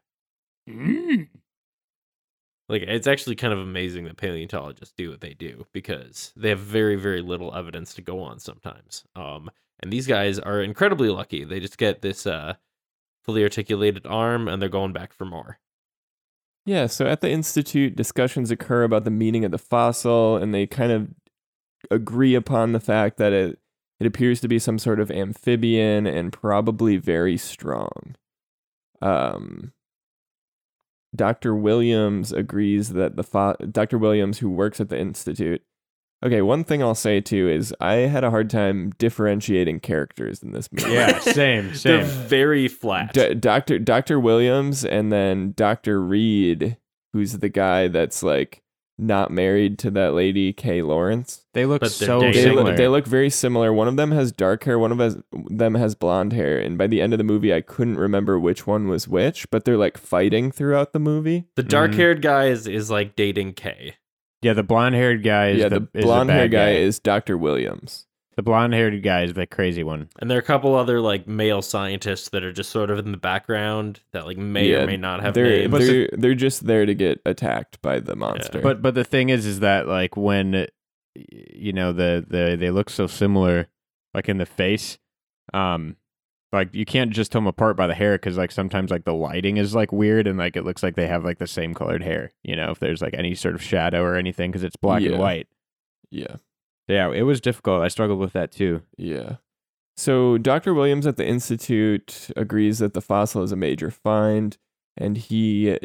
Like, 2.68 2.82
it's 2.82 3.08
actually 3.08 3.36
kind 3.36 3.54
of 3.54 3.60
amazing 3.60 4.06
that 4.06 4.18
paleontologists 4.18 4.94
do 4.98 5.12
what 5.12 5.22
they 5.22 5.34
do 5.36 5.68
because 5.72 6.34
they 6.36 6.50
have 6.50 6.60
very 6.60 6.96
very 6.96 7.22
little 7.22 7.54
evidence 7.56 7.94
to 7.96 8.02
go 8.02 8.22
on 8.22 8.40
sometimes. 8.40 9.04
Um, 9.16 9.52
and 9.82 9.92
these 9.92 10.08
guys 10.08 10.40
are 10.40 10.62
incredibly 10.62 11.10
lucky. 11.10 11.44
They 11.44 11.60
just 11.60 11.78
get 11.78 12.02
this 12.02 12.26
uh 12.26 12.56
fully 13.24 13.44
articulated 13.44 14.06
arm, 14.06 14.48
and 14.48 14.62
they're 14.62 14.70
going 14.70 14.94
back 14.94 15.12
for 15.14 15.26
more. 15.26 15.60
Yeah, 16.66 16.88
so 16.88 17.06
at 17.06 17.22
the 17.22 17.30
Institute, 17.30 17.96
discussions 17.96 18.50
occur 18.52 18.84
about 18.84 19.04
the 19.04 19.12
meaning 19.12 19.46
of 19.46 19.52
the 19.52 19.58
fossil, 19.58 20.38
and 20.38 20.54
they 20.54 20.66
kind 20.66 20.92
of 20.92 21.10
agree 21.92 22.34
upon 22.34 22.72
the 22.72 22.80
fact 22.80 23.18
that 23.18 23.34
it, 23.34 23.60
it 24.00 24.08
appears 24.08 24.42
to 24.42 24.48
be 24.48 24.58
some 24.58 24.80
sort 24.80 25.00
of 25.00 25.12
amphibian 25.12 26.08
and 26.08 26.34
probably 26.34 26.98
very 26.98 27.38
strong. 27.38 28.16
Um, 29.02 29.74
Dr. 31.16 31.56
Williams 31.56 32.32
agrees 32.32 32.90
that 32.90 33.16
the 33.16 33.24
fo- 33.24 33.56
Dr. 33.72 33.98
Williams, 33.98 34.40
who 34.40 34.50
works 34.50 34.82
at 34.82 34.90
the 34.90 35.00
Institute, 35.00 35.62
okay, 36.26 36.42
one 36.42 36.64
thing 36.64 36.82
I'll 36.82 36.96
say 36.96 37.22
too 37.22 37.48
is 37.50 37.74
I 37.80 37.94
had 37.94 38.24
a 38.24 38.30
hard 38.30 38.50
time 38.50 38.92
differentiating 38.98 39.80
characters 39.82 40.42
in 40.42 40.52
this 40.52 40.72
movie. 40.72 40.92
Yeah, 40.92 41.20
same, 41.20 41.68
They're 41.68 42.06
same. 42.06 42.06
very 42.06 42.68
flat. 42.68 43.14
D- 43.14 43.36
Dr. 43.36 43.80
Dr. 43.80 44.20
Williams 44.20 44.84
and 44.84 45.12
then 45.12 45.54
Dr. 45.56 46.02
Reed, 46.02 46.78
who's 47.14 47.38
the 47.40 47.50
guy 47.50 47.88
that's 47.88 48.24
like 48.24 48.62
not 48.98 49.30
married 49.30 49.78
to 49.78 49.92
that 49.92 50.14
lady 50.14 50.54
Kay 50.54 50.82
Lawrence. 50.82 51.46
They 51.54 51.66
look 51.66 51.82
But 51.82 51.92
so. 51.92 52.20
They 52.20 52.34
similar. 52.34 52.64
look, 52.64 52.78
they 52.78 52.88
look 52.88 53.06
very 53.06 53.30
similar. 53.30 53.74
One 53.74 53.90
of 53.90 53.98
them 53.98 54.12
has 54.12 54.32
dark 54.32 54.64
hair, 54.64 54.80
one 54.80 54.92
of 54.92 55.02
us, 55.02 55.18
them 55.32 55.76
has 55.76 55.96
blonde 55.96 56.32
hair, 56.34 56.58
and 56.58 56.78
by 56.78 56.88
the 56.88 57.02
end 57.02 57.14
of 57.14 57.18
the 57.18 57.24
movie 57.26 57.54
I 57.54 57.62
couldn't 57.62 57.98
remember 57.98 58.40
which 58.40 58.66
one 58.66 58.88
was 58.88 59.08
which, 59.08 59.50
but 59.50 59.66
they're 59.66 59.78
like 59.78 59.98
fighting 59.98 60.52
throughout 60.52 60.94
the 60.94 61.00
movie. 61.00 61.46
the 61.56 61.64
dark 61.64 61.92
mm. 61.92 61.96
haired 61.96 62.22
guy 62.22 62.46
is, 62.46 62.68
is 62.68 62.90
like 62.90 63.16
dating 63.16 63.54
Kay. 63.54 63.96
Yeah, 64.42 64.54
the 64.54 64.64
blonde 64.64 64.96
haired 64.96 65.24
guy 65.24 65.50
is 65.50 65.60
yeah, 65.60 65.70
the, 65.70 65.88
the, 65.94 66.02
blonde 66.02 66.30
hair 66.30 66.44
bad 66.44 66.52
guy 66.52 66.70
is 66.72 67.00
Dr. 67.00 67.38
Williams. 67.38 68.06
the 68.36 68.44
blonde 68.44 68.74
haired 68.74 69.02
guy 69.02 69.24
is 69.24 69.34
the 69.34 69.48
crazy 69.48 69.84
one. 69.84 70.10
And 70.20 70.30
there 70.30 70.38
are 70.38 70.42
a 70.42 70.46
couple 70.46 70.76
other 70.76 71.02
like 71.02 71.28
male 71.28 71.62
scientists 71.62 72.30
that 72.30 72.44
are 72.44 72.52
just 72.52 72.70
sort 72.70 72.90
of 72.90 73.00
in 73.00 73.12
the 73.12 73.18
background 73.18 74.02
that 74.12 74.26
like 74.26 74.38
may 74.38 74.72
Yeah, 74.72 74.84
or 74.84 74.88
may 74.88 74.98
not 74.98 75.22
have 75.22 75.34
They're 75.34 75.68
names. 75.68 75.88
they're, 75.88 76.10
they're 76.14 76.36
just 76.36 76.66
there 76.66 76.86
to 76.86 76.94
get 76.94 77.22
attacked 77.26 77.82
by 77.82 78.00
the 78.00 78.16
monster. 78.16 78.62
But 78.62 78.82
but 78.82 78.94
the 78.94 79.04
thing 79.04 79.30
is, 79.30 79.46
is 79.46 79.62
that 79.62 79.88
like 79.88 80.16
when 80.16 80.68
you 81.16 81.74
know 81.74 81.94
the 81.94 82.26
the 82.28 82.58
they 82.60 82.72
look 82.72 82.90
so 82.90 83.08
similar, 83.08 83.68
like 84.14 84.30
in 84.30 84.38
the 84.38 84.46
face, 84.46 84.98
um, 85.54 85.96
like 86.56 86.74
you 86.74 86.86
can't 86.86 87.12
just 87.12 87.32
tell 87.32 87.42
them 87.42 87.48
apart 87.48 87.78
by 87.78 87.88
the 87.88 87.94
hair 87.94 88.14
because 88.16 88.38
like 88.38 88.52
sometimes 88.52 88.90
like 88.92 89.06
the 89.06 89.14
lighting 89.14 89.58
is 89.58 89.76
like 89.76 89.92
weird 89.92 90.26
and 90.28 90.38
like 90.38 90.56
it 90.56 90.64
looks 90.66 90.82
like 90.84 90.96
they 90.96 91.08
have 91.08 91.24
like 91.24 91.38
the 91.38 91.48
same 91.48 91.74
colored 91.74 92.04
hair. 92.04 92.32
You 92.44 92.56
know, 92.56 92.72
if 92.72 92.80
there's 92.80 93.02
like 93.02 93.14
any 93.14 93.36
sort 93.36 93.56
of 93.56 93.62
shadow 93.64 94.02
or 94.02 94.16
anything 94.16 94.52
because 94.52 94.64
it's 94.64 94.76
black 94.76 95.02
Yeah. 95.02 95.12
and 95.12 95.20
white. 95.20 95.48
yeah. 96.10 96.38
Yeah, 96.88 97.12
it 97.12 97.24
was 97.24 97.42
difficult. 97.42 97.82
I 97.82 97.88
struggled 97.88 98.20
with 98.20 98.34
that 98.34 98.52
too. 98.52 98.84
Yeah. 98.98 99.38
So 99.98 100.38
Dr. 100.38 100.74
Williams 100.74 101.08
at 101.08 101.18
the 101.18 101.26
Institute 101.26 102.30
agrees 102.36 102.78
that 102.80 102.94
the 102.94 103.02
fossil 103.02 103.42
is 103.44 103.52
a 103.52 103.56
major 103.56 103.90
find, 103.90 104.56
and 104.98 105.18
he 105.18 105.80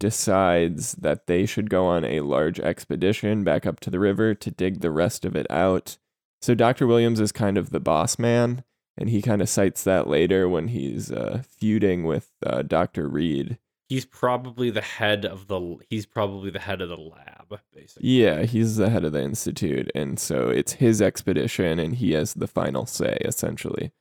decides 0.00 0.92
that 0.92 1.26
they 1.26 1.46
should 1.46 1.68
go 1.68 1.86
on 1.86 2.04
a 2.04 2.20
large 2.20 2.60
expedition 2.60 3.44
back 3.44 3.66
up 3.66 3.80
to 3.80 3.90
the 3.90 3.98
river 3.98 4.34
to 4.34 4.50
dig 4.50 4.80
the 4.80 4.90
rest 4.90 5.24
of 5.24 5.34
it 5.36 5.46
out. 5.50 5.98
So 6.40 6.54
Dr. 6.54 6.86
Williams 6.86 7.18
is 7.20 7.32
kind 7.32 7.58
of 7.58 7.70
the 7.70 7.80
boss 7.80 8.18
man, 8.18 8.62
and 8.96 9.10
he 9.10 9.20
kind 9.22 9.42
of 9.42 9.48
cites 9.48 9.84
that 9.84 10.08
later 10.08 10.48
when 10.48 10.68
he's 10.68 11.10
uh, 11.12 11.42
feuding 11.48 12.04
with 12.04 12.30
uh, 12.44 12.62
Dr. 12.62 13.08
Reed. 13.08 13.58
he's 13.88 14.04
probably 14.04 14.70
the 14.70 14.80
head 14.80 15.24
of 15.24 15.46
the 15.48 15.76
he's 15.90 16.06
probably 16.06 16.50
the 16.50 16.58
head 16.60 16.80
of 16.80 16.88
the 16.88 16.96
lab, 16.96 17.60
basically. 17.72 18.08
Yeah, 18.08 18.42
he's 18.42 18.76
the 18.76 18.90
head 18.90 19.04
of 19.04 19.12
the 19.12 19.22
institute, 19.22 19.90
and 19.94 20.18
so 20.18 20.48
it's 20.48 20.72
his 20.74 21.00
expedition, 21.02 21.78
and 21.78 21.94
he 21.96 22.12
has 22.12 22.34
the 22.34 22.48
final 22.48 22.86
say, 22.86 23.18
essentially. 23.24 23.92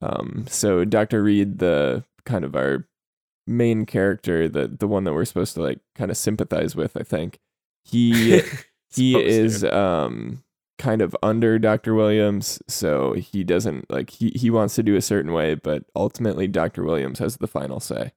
Um, 0.00 0.46
so 0.48 0.84
Dr. 0.84 1.22
Reed, 1.22 1.58
the 1.58 2.04
kind 2.24 2.44
of 2.44 2.54
our 2.56 2.86
main 3.46 3.84
character, 3.86 4.48
the 4.48 4.68
the 4.68 4.88
one 4.88 5.04
that 5.04 5.12
we're 5.12 5.24
supposed 5.24 5.54
to 5.54 5.62
like 5.62 5.80
kind 5.94 6.10
of 6.10 6.16
sympathize 6.16 6.74
with, 6.74 6.96
I 6.96 7.02
think, 7.02 7.38
he 7.84 8.40
he 8.94 9.18
is 9.18 9.60
to. 9.60 9.76
um 9.78 10.42
kind 10.78 11.02
of 11.02 11.16
under 11.22 11.58
Dr. 11.58 11.94
Williams, 11.94 12.60
so 12.68 13.12
he 13.12 13.44
doesn't 13.44 13.90
like 13.90 14.10
he 14.10 14.30
he 14.30 14.50
wants 14.50 14.74
to 14.76 14.82
do 14.82 14.96
a 14.96 15.02
certain 15.02 15.32
way, 15.32 15.54
but 15.54 15.84
ultimately 15.94 16.48
Dr. 16.48 16.84
Williams 16.84 17.18
has 17.18 17.36
the 17.36 17.46
final 17.46 17.80
say. 17.80 18.12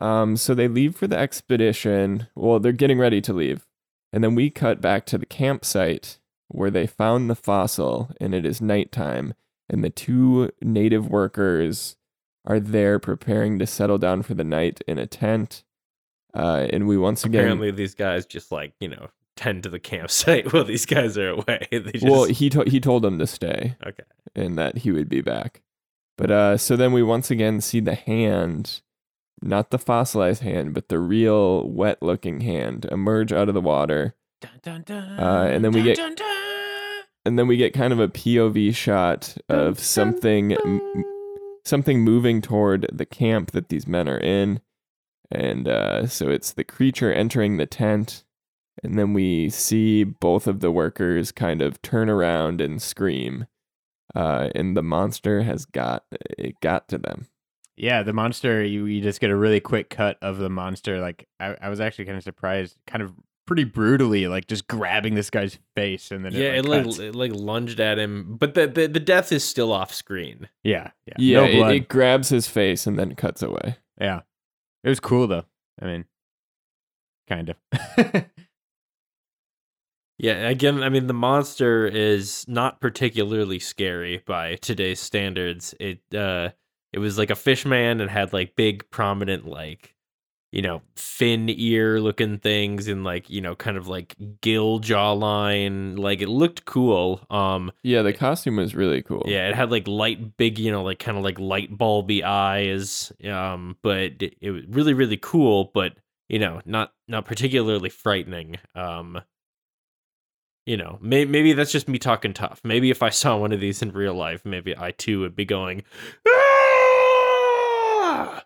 Um, 0.00 0.36
so 0.36 0.54
they 0.54 0.68
leave 0.68 0.94
for 0.94 1.06
the 1.06 1.18
expedition. 1.18 2.28
Well, 2.34 2.60
they're 2.60 2.72
getting 2.72 2.98
ready 2.98 3.20
to 3.22 3.32
leave. 3.32 3.66
And 4.12 4.22
then 4.22 4.34
we 4.34 4.50
cut 4.50 4.80
back 4.80 5.06
to 5.06 5.18
the 5.18 5.26
campsite 5.26 6.18
where 6.48 6.70
they 6.70 6.86
found 6.86 7.28
the 7.28 7.34
fossil, 7.34 8.10
and 8.20 8.34
it 8.34 8.46
is 8.46 8.60
nighttime. 8.60 9.34
And 9.68 9.82
the 9.82 9.90
two 9.90 10.50
native 10.60 11.08
workers 11.08 11.96
are 12.44 12.60
there 12.60 12.98
preparing 12.98 13.58
to 13.58 13.66
settle 13.66 13.98
down 13.98 14.22
for 14.22 14.34
the 14.34 14.44
night 14.44 14.80
in 14.86 14.98
a 14.98 15.06
tent. 15.06 15.64
Uh, 16.32 16.66
and 16.70 16.86
we 16.86 16.96
once 16.96 17.24
again. 17.24 17.40
Apparently, 17.40 17.70
these 17.70 17.94
guys 17.94 18.26
just 18.26 18.52
like 18.52 18.74
you 18.78 18.88
know 18.88 19.08
tend 19.36 19.62
to 19.62 19.68
the 19.68 19.78
campsite 19.78 20.52
while 20.52 20.64
these 20.64 20.86
guys 20.86 21.16
are 21.18 21.28
away. 21.30 21.66
They 21.70 21.92
just 21.92 22.04
well, 22.04 22.24
he, 22.24 22.48
to- 22.50 22.68
he 22.68 22.80
told 22.80 23.02
them 23.02 23.18
to 23.18 23.26
stay. 23.26 23.76
okay. 23.86 24.04
and 24.34 24.56
that 24.58 24.78
he 24.78 24.90
would 24.90 25.08
be 25.08 25.20
back. 25.20 25.62
But 26.18 26.30
uh, 26.30 26.56
so 26.56 26.76
then 26.76 26.92
we 26.92 27.02
once 27.02 27.30
again 27.30 27.60
see 27.60 27.80
the 27.80 27.94
hand, 27.94 28.80
not 29.42 29.70
the 29.70 29.78
fossilized 29.78 30.42
hand, 30.42 30.72
but 30.72 30.88
the 30.88 30.98
real 30.98 31.68
wet 31.68 32.02
looking 32.02 32.40
hand 32.40 32.86
emerge 32.90 33.32
out 33.32 33.48
of 33.48 33.54
the 33.54 33.60
water. 33.60 34.14
Uh, 35.18 35.48
and 35.50 35.64
then 35.64 35.72
we 35.72 35.82
get- 35.82 35.98
And 37.26 37.38
then 37.38 37.46
we 37.48 37.56
get 37.56 37.74
kind 37.74 37.92
of 37.92 37.98
a 38.00 38.08
POV 38.08 38.74
shot 38.74 39.36
of 39.48 39.78
something 39.80 40.52
m- 40.52 41.04
something 41.64 42.00
moving 42.04 42.40
toward 42.40 42.86
the 42.92 43.04
camp 43.06 43.50
that 43.50 43.68
these 43.68 43.86
men 43.88 44.08
are 44.08 44.18
in. 44.20 44.60
And 45.32 45.66
uh, 45.66 46.06
so 46.06 46.28
it's 46.30 46.52
the 46.52 46.62
creature 46.62 47.12
entering 47.12 47.56
the 47.56 47.66
tent. 47.66 48.22
And 48.82 48.98
then 48.98 49.12
we 49.14 49.48
see 49.50 50.04
both 50.04 50.46
of 50.46 50.60
the 50.60 50.70
workers 50.70 51.32
kind 51.32 51.62
of 51.62 51.80
turn 51.82 52.08
around 52.10 52.60
and 52.60 52.80
scream. 52.80 53.46
Uh, 54.14 54.50
and 54.54 54.76
the 54.76 54.82
monster 54.82 55.42
has 55.42 55.64
got 55.66 56.04
it 56.38 56.58
got 56.60 56.88
to 56.88 56.98
them. 56.98 57.26
Yeah, 57.76 58.02
the 58.02 58.12
monster. 58.12 58.62
You 58.64 58.86
you 58.86 59.02
just 59.02 59.20
get 59.20 59.30
a 59.30 59.36
really 59.36 59.60
quick 59.60 59.90
cut 59.90 60.16
of 60.22 60.38
the 60.38 60.48
monster. 60.48 61.00
Like 61.00 61.26
I, 61.40 61.56
I 61.60 61.68
was 61.68 61.80
actually 61.80 62.06
kind 62.06 62.16
of 62.16 62.22
surprised, 62.24 62.76
kind 62.86 63.02
of 63.02 63.12
pretty 63.46 63.64
brutally, 63.64 64.26
like 64.28 64.46
just 64.46 64.66
grabbing 64.66 65.14
this 65.14 65.28
guy's 65.30 65.58
face, 65.74 66.10
and 66.10 66.24
then 66.24 66.32
Yeah, 66.32 66.52
it, 66.54 66.64
it 66.64 66.64
like, 66.64 66.86
like 66.86 66.98
it 66.98 67.14
like 67.14 67.32
lunged 67.34 67.78
at 67.80 67.98
him, 67.98 68.36
but 68.38 68.54
the, 68.54 68.66
the 68.66 68.86
the 68.86 69.00
death 69.00 69.30
is 69.32 69.44
still 69.44 69.72
off 69.72 69.92
screen. 69.92 70.48
yeah, 70.64 70.90
yeah, 71.06 71.14
Yeah, 71.18 71.40
no 71.40 71.44
it, 71.44 71.54
blood. 71.56 71.74
it 71.74 71.88
grabs 71.88 72.28
his 72.30 72.48
face 72.48 72.86
and 72.86 72.98
then 72.98 73.14
cuts 73.14 73.42
away. 73.42 73.76
yeah, 74.00 74.20
it 74.82 74.88
was 74.88 75.00
cool 75.00 75.26
though. 75.26 75.44
I 75.80 75.84
mean, 75.86 76.04
kind 77.28 77.50
of. 77.50 77.56
Yeah, 80.18 80.48
again, 80.48 80.82
I 80.82 80.88
mean 80.88 81.06
the 81.06 81.12
monster 81.14 81.86
is 81.86 82.46
not 82.48 82.80
particularly 82.80 83.58
scary 83.58 84.22
by 84.26 84.56
today's 84.56 85.00
standards. 85.00 85.74
It 85.78 86.00
uh 86.14 86.50
it 86.92 86.98
was 86.98 87.18
like 87.18 87.30
a 87.30 87.34
fish 87.34 87.66
man 87.66 88.00
and 88.00 88.10
had 88.10 88.32
like 88.32 88.56
big 88.56 88.90
prominent 88.90 89.46
like 89.46 89.92
you 90.52 90.62
know, 90.62 90.80
fin 90.94 91.50
ear 91.50 92.00
looking 92.00 92.38
things 92.38 92.88
and 92.88 93.04
like, 93.04 93.28
you 93.28 93.42
know, 93.42 93.54
kind 93.54 93.76
of 93.76 93.88
like 93.88 94.16
gill 94.40 94.80
jawline. 94.80 95.98
Like 95.98 96.22
it 96.22 96.28
looked 96.28 96.64
cool. 96.64 97.20
Um 97.28 97.72
Yeah, 97.82 98.00
the 98.02 98.14
costume 98.14 98.56
was 98.56 98.74
really 98.74 99.02
cool. 99.02 99.24
yeah, 99.26 99.48
it 99.48 99.54
had 99.54 99.70
like 99.70 99.86
light 99.86 100.38
big, 100.38 100.58
you 100.58 100.70
know, 100.70 100.82
like 100.82 100.98
kind 100.98 101.18
of 101.18 101.24
like 101.24 101.38
light 101.38 101.76
bulby 101.76 102.22
eyes. 102.22 103.12
Um 103.28 103.76
but 103.82 104.22
it, 104.22 104.36
it 104.40 104.50
was 104.50 104.64
really 104.66 104.94
really 104.94 105.18
cool, 105.18 105.70
but 105.74 105.92
you 106.28 106.38
know, 106.38 106.62
not 106.64 106.94
not 107.06 107.26
particularly 107.26 107.90
frightening. 107.90 108.56
Um 108.74 109.20
you 110.66 110.76
know, 110.76 110.98
may- 111.00 111.24
maybe 111.24 111.52
that's 111.52 111.72
just 111.72 111.88
me 111.88 111.98
talking 111.98 112.34
tough. 112.34 112.60
Maybe 112.64 112.90
if 112.90 113.02
I 113.02 113.10
saw 113.10 113.36
one 113.38 113.52
of 113.52 113.60
these 113.60 113.82
in 113.82 113.92
real 113.92 114.14
life, 114.14 114.44
maybe 114.44 114.76
I 114.76 114.90
too 114.90 115.20
would 115.20 115.36
be 115.36 115.44
going. 115.44 115.84
"Ah!" 116.28 118.44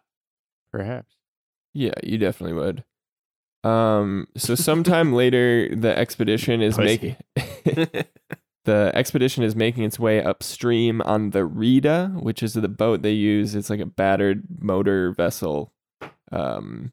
Perhaps. 0.73 1.15
Yeah, 1.73 1.95
you 2.03 2.19
definitely 2.19 2.59
would. 2.59 2.85
Um, 3.65 4.27
so 4.37 4.55
sometime 4.55 5.13
later, 5.13 5.75
the 5.75 5.97
expedition 5.97 6.63
is 6.63 6.79
making 6.79 7.17
the 8.65 8.93
expedition 8.95 9.43
is 9.43 9.57
making 9.57 9.85
its 9.85 9.99
way 9.99 10.23
upstream 10.23 11.01
on 11.03 11.31
the 11.31 11.45
Rita, 11.45 12.13
which 12.21 12.43
is 12.43 12.55
the 12.55 12.69
boat 12.69 13.03
they 13.03 13.13
use. 13.13 13.55
It's 13.55 13.71
like 13.71 13.81
a 13.81 13.87
battered 13.87 14.45
motor 14.59 15.13
vessel. 15.13 15.73
Um, 16.33 16.93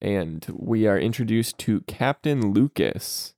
and 0.00 0.46
we 0.52 0.86
are 0.86 0.98
introduced 0.98 1.58
to 1.58 1.80
Captain 1.82 2.52
Lucas. 2.52 3.34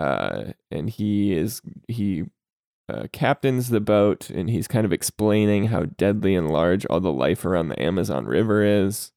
Uh, 0.00 0.52
and 0.70 0.88
he 0.88 1.34
is 1.36 1.60
he 1.86 2.24
uh, 2.88 3.06
captains 3.12 3.68
the 3.68 3.80
boat, 3.80 4.30
and 4.30 4.48
he's 4.48 4.66
kind 4.66 4.86
of 4.86 4.92
explaining 4.94 5.66
how 5.66 5.84
deadly 5.84 6.34
and 6.34 6.50
large 6.50 6.86
all 6.86 7.00
the 7.00 7.12
life 7.12 7.44
around 7.44 7.68
the 7.68 7.80
Amazon 7.80 8.24
River 8.24 8.64
is. 8.64 9.12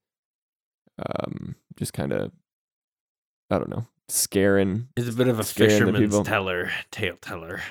Um, 0.99 1.55
just 1.77 1.93
kind 1.93 2.11
of, 2.11 2.31
I 3.49 3.57
don't 3.57 3.69
know, 3.69 3.87
scaring 4.09 4.89
He's 4.95 5.07
a 5.07 5.13
bit 5.13 5.29
of 5.29 5.39
a 5.39 5.43
fisherman's 5.43 6.19
teller, 6.21 6.69
tale 6.91 7.15
teller. 7.21 7.61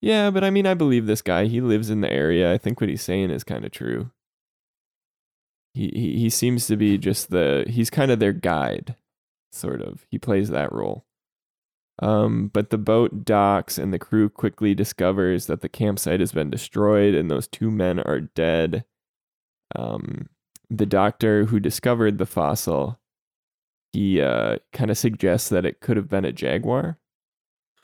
Yeah, 0.00 0.30
but 0.30 0.44
I 0.44 0.50
mean, 0.50 0.66
I 0.66 0.74
believe 0.74 1.06
this 1.06 1.22
guy. 1.22 1.46
He 1.46 1.60
lives 1.60 1.90
in 1.90 2.00
the 2.00 2.12
area. 2.12 2.52
I 2.52 2.58
think 2.58 2.80
what 2.80 2.90
he's 2.90 3.02
saying 3.02 3.30
is 3.30 3.42
kind 3.42 3.64
of 3.64 3.72
true. 3.72 4.12
He, 5.74 5.90
he 5.92 6.18
he 6.20 6.30
seems 6.30 6.68
to 6.68 6.76
be 6.76 6.96
just 6.96 7.30
the 7.30 7.64
he's 7.66 7.90
kind 7.90 8.12
of 8.12 8.20
their 8.20 8.32
guide, 8.32 8.94
sort 9.50 9.82
of. 9.82 10.06
He 10.08 10.18
plays 10.18 10.48
that 10.50 10.72
role. 10.72 11.04
Um, 12.00 12.48
but 12.52 12.70
the 12.70 12.78
boat 12.78 13.24
docks 13.24 13.78
and 13.78 13.92
the 13.92 13.98
crew 13.98 14.28
quickly 14.28 14.74
discovers 14.74 15.46
that 15.46 15.62
the 15.62 15.68
campsite 15.68 16.20
has 16.20 16.32
been 16.32 16.50
destroyed 16.50 17.14
and 17.14 17.30
those 17.30 17.48
two 17.48 17.70
men 17.70 18.00
are 18.00 18.20
dead. 18.20 18.84
Um, 19.74 20.28
the 20.68 20.86
doctor 20.86 21.46
who 21.46 21.58
discovered 21.58 22.18
the 22.18 22.26
fossil, 22.26 22.98
he 23.92 24.20
uh, 24.20 24.58
kind 24.72 24.90
of 24.90 24.98
suggests 24.98 25.48
that 25.48 25.64
it 25.64 25.80
could 25.80 25.96
have 25.96 26.08
been 26.08 26.24
a 26.24 26.32
jaguar. 26.32 26.98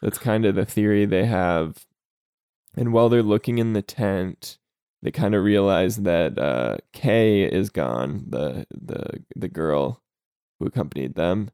That's 0.03 0.19
kind 0.19 0.45
of 0.45 0.57
the 0.57 0.67
theory 0.67 1.07
they 1.07 1.25
have. 1.25 1.87
And 2.77 2.93
while 2.93 3.09
they're 3.09 3.23
looking 3.23 3.59
in 3.59 3.73
the 3.73 3.83
tent, 3.83 4.59
they 5.03 5.11
kind 5.11 5.35
of 5.35 5.45
realize 5.45 5.99
that 5.99 6.39
uh, 6.39 6.79
Kay 6.93 7.43
is 7.43 7.71
gone, 7.71 8.25
the 8.29 8.67
the 8.71 9.25
the 9.35 9.49
girl 9.49 10.03
who 10.59 10.67
accompanied 10.67 11.15
them. 11.15 11.51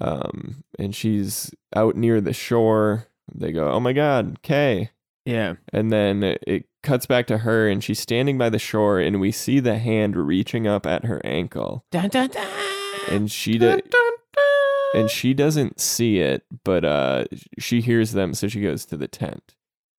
Um, 0.00 0.62
and 0.78 0.94
she's 0.94 1.50
out 1.74 1.96
near 1.96 2.20
the 2.20 2.32
shore. 2.32 3.06
They 3.34 3.52
go, 3.52 3.70
"Oh 3.70 3.80
my 3.80 3.92
God, 3.92 4.42
Kay!" 4.42 4.90
Yeah. 5.24 5.54
And 5.72 5.92
then 5.92 6.22
it- 6.22 6.66
cuts 6.84 7.06
back 7.06 7.26
to 7.26 7.38
her, 7.38 7.68
and 7.68 7.82
she's 7.84 7.98
standing 7.98 8.38
by 8.38 8.48
the 8.48 8.58
shore, 8.58 8.98
and 9.00 9.20
we 9.20 9.30
see 9.32 9.58
the 9.60 9.78
hand 9.78 10.16
reaching 10.16 10.66
up 10.66 10.86
at 10.86 11.04
her 11.04 11.20
ankle, 11.24 11.84
Dun, 11.90 12.08
dun, 12.08 12.28
dun. 12.30 12.46
and 13.10 13.30
she 13.30 13.58
do- 13.58 13.80
and 14.94 15.10
she 15.10 15.34
doesn't 15.34 15.80
see 15.80 16.20
it, 16.20 16.44
but 16.64 16.84
uh, 16.84 17.24
she 17.58 17.80
hears 17.82 18.12
them, 18.12 18.32
so 18.32 18.48
she 18.48 18.62
goes 18.62 18.86
to 18.86 18.96
the 18.96 19.08
tent. 19.08 19.54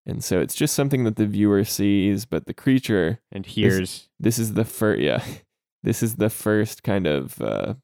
And 0.05 0.23
so 0.23 0.39
it's 0.39 0.55
just 0.55 0.73
something 0.73 1.03
that 1.03 1.17
the 1.17 1.27
viewer 1.27 1.63
sees, 1.63 2.25
but 2.25 2.47
the 2.47 2.53
creature. 2.53 3.19
and 3.31 3.45
hears 3.45 4.09
This 4.19 4.39
is 4.39 4.53
the 4.53 4.65
first, 4.65 5.01
yeah, 5.01 5.23
this 5.83 6.01
is 6.01 6.15
the 6.15 6.29
first 6.31 6.81
kind 6.81 7.05
of 7.05 7.39
uh, 7.41 7.75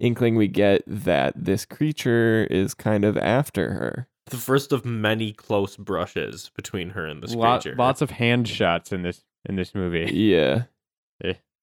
inkling 0.00 0.34
we 0.36 0.48
get 0.48 0.82
that 0.86 1.32
this 1.36 1.64
creature 1.64 2.46
is 2.50 2.74
kind 2.74 3.04
of 3.04 3.16
after 3.18 3.72
her. 3.74 4.08
The 4.26 4.36
first 4.36 4.72
of 4.72 4.84
many 4.84 5.32
close 5.32 5.76
brushes 5.76 6.50
between 6.54 6.90
her 6.90 7.04
and 7.06 7.22
this 7.22 7.34
lot, 7.34 7.62
creature. 7.62 7.76
lots 7.76 8.00
of 8.00 8.10
hand 8.10 8.48
shots 8.48 8.92
in 8.92 9.02
this 9.02 9.24
in 9.48 9.56
this 9.56 9.74
movie. 9.74 10.10
Yeah, 10.12 10.64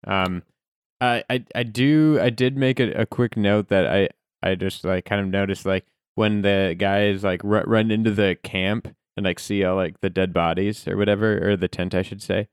Um, 0.06 0.44
I 1.02 1.24
I 1.30 1.44
I 1.56 1.64
do 1.64 2.20
I 2.22 2.30
did 2.30 2.58
make 2.58 2.80
a, 2.80 2.92
a 2.94 3.06
quick 3.06 3.38
note 3.38 3.68
that 3.70 3.88
I 3.88 4.10
I 4.44 4.56
just 4.56 4.84
like 4.84 5.06
kind 5.06 5.22
of 5.22 5.28
noticed 5.28 5.66
like 5.66 5.86
when 6.16 6.42
the 6.42 6.76
guys 6.78 7.24
like 7.24 7.44
r- 7.46 7.64
run 7.66 7.92
into 7.92 8.12
the 8.12 8.38
camp 8.44 8.88
and 9.16 9.26
like 9.26 9.40
see 9.40 9.64
all 9.64 9.76
like 9.76 10.00
the 10.02 10.10
dead 10.10 10.34
bodies 10.34 10.88
or 10.88 10.98
whatever 10.98 11.50
or 11.52 11.56
the 11.58 11.68
tent 11.68 11.96
I 11.96 12.02
should 12.02 12.22
say, 12.22 12.48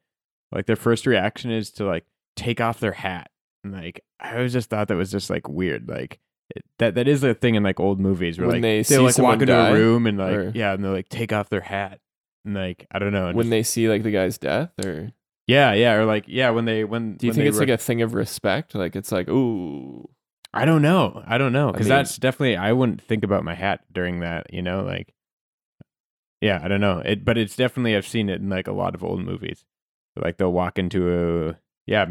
like 0.53 0.67
their 0.67 0.77
first 0.77 1.07
reaction 1.07 1.51
is 1.51 1.71
to 1.73 1.85
like 1.85 2.05
take 2.37 2.61
off 2.61 2.81
their 2.81 2.93
hat 2.93 3.31
and 3.65 3.73
like 3.73 4.05
I 4.21 4.37
always 4.37 4.53
just 4.53 4.71
thought 4.71 4.89
that 4.89 4.97
was 4.97 5.11
just 5.11 5.31
like 5.31 5.49
weird 5.49 5.89
like. 5.89 6.21
It, 6.55 6.63
that 6.79 6.95
that 6.97 7.09
is 7.09 7.25
a 7.25 7.33
thing 7.33 7.55
in 7.55 7.63
like 7.63 7.81
old 7.81 7.99
movies 7.99 8.39
where 8.39 8.47
When 8.47 8.57
like 8.57 8.63
they 8.63 8.77
they 8.79 8.83
see 8.83 8.99
like 8.99 9.17
walk 9.17 9.35
into 9.41 9.47
die, 9.47 9.71
a 9.71 9.73
room 9.73 10.07
and 10.07 10.19
like 10.19 10.37
or- 10.37 10.53
yeah 10.55 10.75
and 10.75 10.85
they 10.85 10.89
like 10.91 11.09
take 11.09 11.33
off 11.33 11.49
their 11.49 11.63
hat 11.63 12.01
and 12.45 12.53
like 12.55 12.87
I 12.93 12.99
don't 12.99 13.15
know 13.15 13.27
when 13.33 13.37
just- 13.47 13.51
they 13.51 13.63
see 13.63 13.89
like 13.89 14.03
the 14.03 14.11
guy's 14.11 14.37
death, 14.37 14.71
or 14.85 15.11
yeah 15.47 15.73
yeah 15.73 15.95
or 15.95 16.05
like 16.05 16.25
yeah 16.29 16.51
when 16.51 16.67
they 16.67 16.85
when 16.85 17.17
do 17.17 17.27
you 17.27 17.31
when 17.31 17.37
think 17.37 17.49
it's 17.49 17.57
re- 17.57 17.67
like 17.67 17.75
a 17.75 17.79
thing 17.79 18.03
of 18.03 18.13
respect? 18.13 18.75
Like 18.75 18.95
it's 18.95 19.11
like, 19.11 19.27
ooh, 19.31 20.07
I 20.53 20.67
don't 20.67 20.83
know. 20.83 21.23
I 21.27 21.39
don't 21.39 21.55
know 21.55 21.71
I 21.71 21.73
because 21.73 21.87
mean- 21.87 21.97
that's 21.97 22.19
definitely 22.19 22.59
I 22.59 22.73
wouldn't 22.73 23.01
think 23.01 23.25
about 23.25 23.43
my 23.43 23.55
hat 23.55 23.81
during 23.91 24.21
that. 24.21 24.53
You 24.53 24.61
know, 24.61 24.83
like 24.85 25.15
yeah, 26.43 26.61
I 26.63 26.69
don't 26.69 26.81
know. 26.83 26.99
It, 26.99 27.25
but 27.25 27.39
it's 27.39 27.57
definitely 27.57 27.97
I've 27.97 28.07
seen 28.07 28.29
it 28.29 28.41
in 28.43 28.51
like 28.51 28.69
a 28.69 28.73
lot 28.73 28.95
of 28.95 29.03
old 29.03 29.25
movies. 29.25 29.65
Like 30.15 30.37
they'll 30.37 30.53
walk 30.53 30.79
into 30.79 31.49
a 31.51 31.59
yeah, 31.87 32.05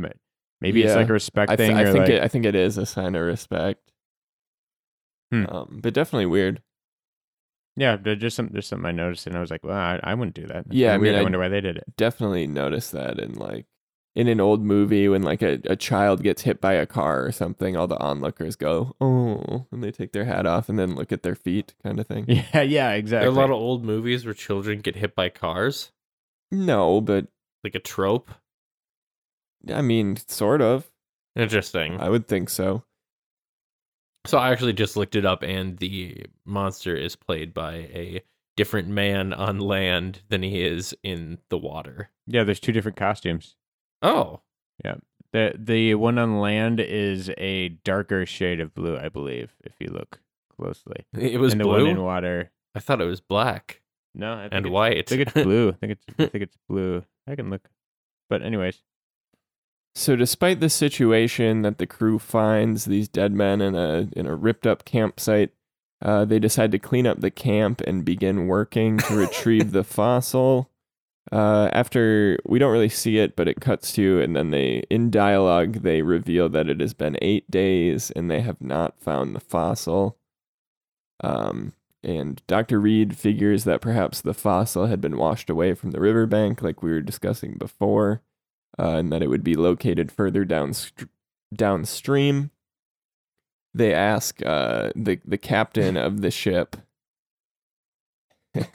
ma- 0.63 0.67
maybe 0.67 0.83
it's 0.83 0.95
like 0.95 1.09
a 1.09 1.13
respect 1.13 1.51
I, 1.51 1.55
th- 1.55 1.67
thing 1.69 1.77
I 1.77 1.81
or 1.83 1.85
think 1.91 1.99
like 1.99 2.09
it, 2.09 2.23
I 2.23 2.27
think 2.27 2.45
it 2.45 2.55
is 2.55 2.77
a 2.77 2.85
sign 2.85 3.15
of 3.15 3.21
respect. 3.23 3.91
Hmm. 5.31 5.45
Um, 5.47 5.79
but 5.81 5.93
definitely 5.93 6.27
weird. 6.27 6.61
yeah, 7.75 7.95
there's 7.95 8.19
just 8.19 8.35
some 8.35 8.49
there's 8.51 8.67
something 8.67 8.85
I 8.85 8.91
noticed 8.91 9.25
and 9.27 9.35
I 9.35 9.39
was 9.41 9.49
like, 9.51 9.63
well, 9.63 9.75
I, 9.77 9.99
I 10.03 10.13
wouldn't 10.13 10.35
do 10.35 10.45
that. 10.47 10.65
That's 10.65 10.75
Yeah, 10.75 10.91
I 10.93 10.97
mean, 10.97 11.01
weird. 11.01 11.15
I, 11.15 11.19
I- 11.19 11.23
wonder 11.23 11.39
why 11.39 11.47
they 11.49 11.61
did 11.61 11.77
it. 11.77 11.83
Definitely 11.97 12.47
notice 12.47 12.91
that 12.91 13.19
in 13.19 13.33
like 13.33 13.65
in 14.15 14.27
an 14.27 14.39
old 14.39 14.61
movie 14.63 15.07
when 15.09 15.23
like 15.23 15.41
a, 15.41 15.59
a 15.65 15.75
child 15.75 16.21
gets 16.21 16.43
hit 16.43 16.61
by 16.61 16.73
a 16.73 16.85
car 16.85 17.25
or 17.25 17.31
something, 17.31 17.75
all 17.75 17.87
the 17.87 17.97
onlookers 17.99 18.55
go, 18.55 18.95
oh, 19.01 19.65
and 19.71 19.83
they 19.83 19.89
take 19.91 20.11
their 20.11 20.25
hat 20.25 20.45
off 20.45 20.69
and 20.69 20.77
then 20.77 20.93
look 20.93 21.11
at 21.11 21.23
their 21.23 21.33
feet, 21.33 21.73
kind 21.81 21.99
of 21.99 22.05
thing. 22.05 22.25
Yeah, 22.27 22.61
yeah, 22.61 22.89
There 22.89 22.97
exactly. 22.99 23.27
are 23.27 23.31
a 23.31 23.33
lot 23.33 23.45
of 23.49 23.55
old 23.55 23.83
movies 23.83 24.23
where 24.23 24.35
children 24.35 24.81
get 24.81 24.95
hit 24.97 25.15
by 25.15 25.29
cars, 25.29 25.91
No, 26.51 27.01
but 27.01 27.25
like 27.63 27.73
a 27.73 27.79
trope. 27.79 28.29
I 29.71 29.81
mean, 29.81 30.17
sort 30.27 30.61
of. 30.61 30.89
Interesting. 31.35 31.99
I 31.99 32.09
would 32.09 32.27
think 32.27 32.49
so. 32.49 32.83
So 34.25 34.37
I 34.37 34.51
actually 34.51 34.73
just 34.73 34.95
looked 34.95 35.15
it 35.15 35.25
up, 35.25 35.43
and 35.43 35.77
the 35.79 36.25
monster 36.45 36.95
is 36.95 37.15
played 37.15 37.53
by 37.53 37.73
a 37.73 38.21
different 38.55 38.87
man 38.87 39.33
on 39.33 39.59
land 39.59 40.21
than 40.29 40.43
he 40.43 40.63
is 40.63 40.95
in 41.03 41.39
the 41.49 41.57
water. 41.57 42.09
yeah, 42.27 42.43
there's 42.43 42.59
two 42.59 42.71
different 42.71 42.97
costumes. 42.97 43.55
Oh, 44.01 44.41
Yeah. 44.83 44.95
The 45.31 45.55
the 45.57 45.95
one 45.95 46.19
on 46.19 46.39
land 46.39 46.79
is 46.79 47.31
a 47.39 47.69
darker 47.83 48.23
shade 48.27 48.59
of 48.59 48.75
blue, 48.75 48.95
I 48.95 49.09
believe, 49.09 49.55
if 49.63 49.73
you 49.79 49.87
look 49.87 50.19
closely. 50.55 51.05
it 51.17 51.39
was 51.39 51.53
and 51.53 51.59
the 51.61 51.65
blue. 51.65 51.85
one 51.85 51.87
in 51.87 52.03
water. 52.03 52.51
I 52.75 52.79
thought 52.79 53.01
it 53.01 53.05
was 53.05 53.19
black 53.19 53.81
No, 54.13 54.33
I 54.35 54.41
think 54.43 54.53
and 54.53 54.65
it's- 54.67 54.71
white. 54.73 54.97
I 54.99 55.01
think 55.01 55.21
it's 55.21 55.33
blue. 55.33 55.69
I 55.69 55.71
think 55.73 55.91
it's 55.93 56.05
I 56.19 56.25
think 56.31 56.43
it's 56.43 56.57
blue. 56.69 57.03
I 57.27 57.35
can 57.35 57.49
look. 57.49 57.67
But 58.29 58.43
anyways, 58.43 58.83
So 59.95 60.15
despite 60.15 60.59
the 60.59 60.69
situation 60.69 61.61
that 61.61 61.77
the 61.77 61.85
crew 61.85 62.17
finds 62.17 62.85
these 62.85 63.07
dead 63.07 63.31
men 63.31 63.61
in 63.61 63.75
a 63.75 64.09
in 64.13 64.25
a 64.25 64.35
ripped 64.35 64.65
up 64.65 64.85
campsite, 64.85 65.51
uh, 66.01 66.25
they 66.25 66.39
decide 66.39 66.71
to 66.71 66.79
clean 66.79 67.05
up 67.05 67.21
the 67.21 67.31
camp 67.31 67.81
and 67.81 68.03
begin 68.03 68.47
working 68.47 68.97
to 68.99 69.15
retrieve 69.15 69.71
the 69.71 69.83
fossil. 69.83 70.69
Uh, 71.31 71.69
after 71.71 72.37
we 72.45 72.59
don't 72.59 72.71
really 72.71 72.89
see 72.89 73.17
it, 73.17 73.35
but 73.35 73.47
it 73.47 73.61
cuts 73.61 73.93
to, 73.93 74.19
and 74.19 74.35
then 74.35 74.51
they 74.51 74.83
in 74.89 75.11
dialogue 75.11 75.83
they 75.83 76.01
reveal 76.01 76.49
that 76.49 76.69
it 76.69 76.81
has 76.81 76.93
been 76.93 77.17
eight 77.21 77.49
days 77.49 78.11
and 78.11 78.29
they 78.29 78.41
have 78.41 78.61
not 78.61 78.99
found 78.99 79.35
the 79.35 79.39
fossil. 79.39 80.17
Um, 81.23 81.73
and 82.03 82.41
Dr. 82.47 82.79
Reed 82.81 83.15
figures 83.15 83.63
that 83.63 83.79
perhaps 83.79 84.19
the 84.21 84.33
fossil 84.33 84.87
had 84.87 84.99
been 84.99 85.17
washed 85.17 85.49
away 85.49 85.73
from 85.73 85.91
the 85.91 86.01
riverbank, 86.01 86.61
like 86.61 86.83
we 86.83 86.91
were 86.91 87.01
discussing 87.01 87.53
before 87.57 88.21
uh, 88.79 88.97
and 88.97 89.11
that 89.11 89.21
it 89.21 89.27
would 89.27 89.43
be 89.43 89.55
located 89.55 90.11
further 90.11 90.45
down 90.45 90.73
downstream. 91.53 92.51
They 93.73 93.93
ask 93.93 94.43
uh, 94.45 94.91
the 94.95 95.19
the 95.25 95.37
captain 95.37 95.97
of 95.97 96.21
the 96.21 96.31
ship. 96.31 96.77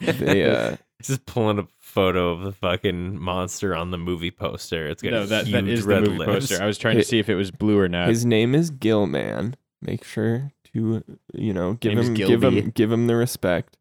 they 0.00 0.44
uh, 0.44 0.76
just 1.02 1.24
pulling 1.24 1.58
a 1.58 1.66
photo 1.78 2.30
of 2.30 2.42
the 2.42 2.52
fucking 2.52 3.18
monster 3.18 3.74
on 3.74 3.90
the 3.90 3.96
movie 3.96 4.30
poster. 4.30 4.86
It's 4.86 5.02
got 5.02 5.12
no, 5.12 5.26
that, 5.26 5.46
huge 5.46 5.52
that 5.54 5.68
is 5.68 5.86
the 5.86 6.00
movie 6.00 6.18
lips. 6.18 6.48
poster. 6.48 6.62
I 6.62 6.66
was 6.66 6.76
trying 6.76 6.96
to 6.96 7.04
see 7.04 7.18
if 7.18 7.30
it 7.30 7.36
was 7.36 7.50
blue 7.50 7.78
or 7.78 7.88
not. 7.88 8.08
his 8.08 8.26
name 8.26 8.54
is 8.54 8.70
Gill 8.70 9.06
Man. 9.06 9.56
Make 9.80 10.04
sure 10.04 10.52
to 10.72 11.02
you 11.32 11.54
know 11.54 11.74
give 11.74 11.98
him 11.98 12.14
give 12.14 12.44
him 12.44 12.70
give 12.70 12.92
him 12.92 13.06
the 13.06 13.16
respect. 13.16 13.78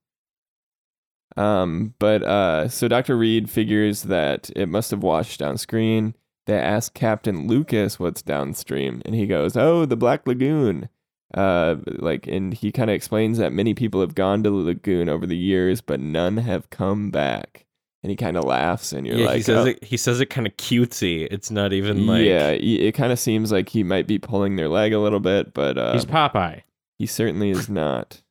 Um, 1.39 1.93
but 1.99 2.21
uh, 2.23 2.67
so 2.67 2.89
Dr. 2.89 3.17
Reed 3.17 3.49
figures 3.49 4.03
that 4.03 4.49
it 4.55 4.67
must 4.67 4.91
have 4.91 5.01
washed 5.01 5.39
downstream. 5.39 6.13
They 6.47 6.57
ask 6.59 6.93
Captain 6.93 7.47
Lucas 7.47 7.97
what's 7.97 8.21
downstream, 8.21 9.01
and 9.05 9.15
he 9.15 9.25
goes, 9.25 9.55
"Oh, 9.55 9.85
the 9.85 9.95
Black 9.95 10.27
Lagoon." 10.27 10.89
Uh, 11.33 11.75
like, 11.85 12.27
and 12.27 12.53
he 12.53 12.71
kind 12.71 12.89
of 12.89 12.95
explains 12.95 13.37
that 13.37 13.53
many 13.53 13.73
people 13.73 14.01
have 14.01 14.15
gone 14.15 14.43
to 14.43 14.49
the 14.49 14.55
lagoon 14.55 15.07
over 15.07 15.25
the 15.27 15.37
years, 15.37 15.79
but 15.79 15.99
none 15.99 16.37
have 16.37 16.71
come 16.71 17.11
back. 17.11 17.65
And 18.01 18.09
he 18.09 18.15
kind 18.15 18.35
of 18.35 18.45
laughs, 18.45 18.91
and 18.93 19.05
you're 19.05 19.17
yeah, 19.17 19.25
like, 19.27 19.35
he 19.37 19.41
says 19.43 19.65
"Oh." 19.65 19.69
it. 19.69 19.83
He 19.83 19.95
says 19.95 20.19
it 20.19 20.29
kind 20.29 20.47
of 20.47 20.57
cutesy. 20.57 21.27
It's 21.31 21.51
not 21.51 21.71
even 21.71 22.05
like 22.05 22.25
yeah, 22.25 22.49
it 22.49 22.93
kind 22.95 23.13
of 23.13 23.19
seems 23.19 23.51
like 23.51 23.69
he 23.69 23.83
might 23.83 24.07
be 24.07 24.19
pulling 24.19 24.57
their 24.57 24.69
leg 24.69 24.91
a 24.91 24.99
little 24.99 25.19
bit, 25.21 25.53
but 25.53 25.77
uh, 25.77 25.93
He's 25.93 26.05
Popeye. 26.05 26.63
he 26.97 27.05
certainly 27.05 27.49
is 27.51 27.69
not. 27.69 28.23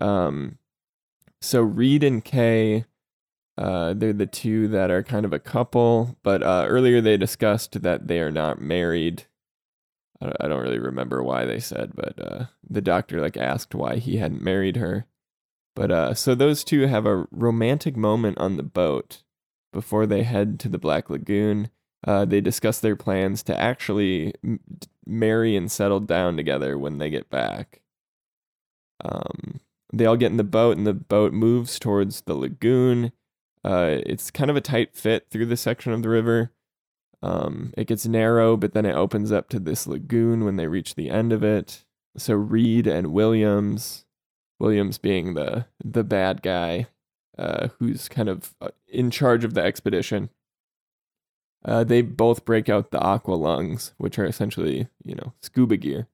Um, 0.00 0.58
so 1.40 1.62
Reed 1.62 2.02
and 2.04 2.24
Kay, 2.24 2.84
uh, 3.56 3.94
they're 3.94 4.12
the 4.12 4.26
two 4.26 4.68
that 4.68 4.90
are 4.90 5.02
kind 5.02 5.24
of 5.24 5.32
a 5.32 5.38
couple. 5.38 6.16
But 6.22 6.42
uh, 6.42 6.66
earlier 6.68 7.00
they 7.00 7.16
discussed 7.16 7.82
that 7.82 8.08
they 8.08 8.20
are 8.20 8.32
not 8.32 8.60
married. 8.60 9.24
I 10.20 10.48
don't 10.48 10.62
really 10.62 10.80
remember 10.80 11.22
why 11.22 11.44
they 11.44 11.60
said, 11.60 11.92
but 11.94 12.14
uh, 12.20 12.46
the 12.68 12.80
doctor 12.80 13.20
like 13.20 13.36
asked 13.36 13.74
why 13.74 13.96
he 13.96 14.16
hadn't 14.16 14.42
married 14.42 14.76
her. 14.76 15.06
But 15.76 15.92
uh, 15.92 16.14
so 16.14 16.34
those 16.34 16.64
two 16.64 16.88
have 16.88 17.06
a 17.06 17.28
romantic 17.30 17.96
moment 17.96 18.38
on 18.38 18.56
the 18.56 18.64
boat 18.64 19.22
before 19.72 20.06
they 20.06 20.24
head 20.24 20.58
to 20.60 20.68
the 20.68 20.78
Black 20.78 21.08
Lagoon. 21.08 21.70
Uh, 22.04 22.24
they 22.24 22.40
discuss 22.40 22.80
their 22.80 22.96
plans 22.96 23.44
to 23.44 23.56
actually 23.56 24.34
m- 24.42 24.58
marry 25.06 25.54
and 25.54 25.70
settle 25.70 26.00
down 26.00 26.36
together 26.36 26.76
when 26.76 26.98
they 26.98 27.10
get 27.10 27.30
back. 27.30 27.80
Um, 29.04 29.60
they 29.92 30.06
all 30.06 30.16
get 30.16 30.30
in 30.30 30.36
the 30.36 30.44
boat, 30.44 30.76
and 30.76 30.86
the 30.86 30.94
boat 30.94 31.32
moves 31.32 31.78
towards 31.78 32.22
the 32.22 32.34
lagoon. 32.34 33.12
Uh, 33.64 33.98
it's 34.06 34.30
kind 34.30 34.50
of 34.50 34.56
a 34.56 34.60
tight 34.60 34.94
fit 34.94 35.26
through 35.30 35.46
the 35.46 35.56
section 35.56 35.92
of 35.92 36.02
the 36.02 36.08
river. 36.08 36.52
Um, 37.22 37.72
it 37.76 37.86
gets 37.88 38.06
narrow, 38.06 38.56
but 38.56 38.72
then 38.72 38.86
it 38.86 38.94
opens 38.94 39.32
up 39.32 39.48
to 39.50 39.58
this 39.58 39.86
lagoon 39.86 40.44
when 40.44 40.56
they 40.56 40.66
reach 40.66 40.94
the 40.94 41.10
end 41.10 41.32
of 41.32 41.42
it. 41.42 41.84
So 42.16 42.34
Reed 42.34 42.86
and 42.86 43.12
Williams, 43.12 44.04
Williams 44.58 44.98
being 44.98 45.34
the 45.34 45.66
the 45.84 46.04
bad 46.04 46.42
guy, 46.42 46.86
uh, 47.36 47.68
who's 47.78 48.08
kind 48.08 48.28
of 48.28 48.54
uh, 48.60 48.70
in 48.86 49.10
charge 49.10 49.44
of 49.44 49.54
the 49.54 49.62
expedition. 49.62 50.30
Uh, 51.64 51.82
they 51.82 52.02
both 52.02 52.44
break 52.44 52.68
out 52.68 52.90
the 52.92 53.00
aqua 53.00 53.34
lungs, 53.34 53.92
which 53.98 54.18
are 54.18 54.26
essentially, 54.26 54.88
you 55.02 55.14
know, 55.16 55.32
scuba 55.42 55.76
gear. 55.76 56.06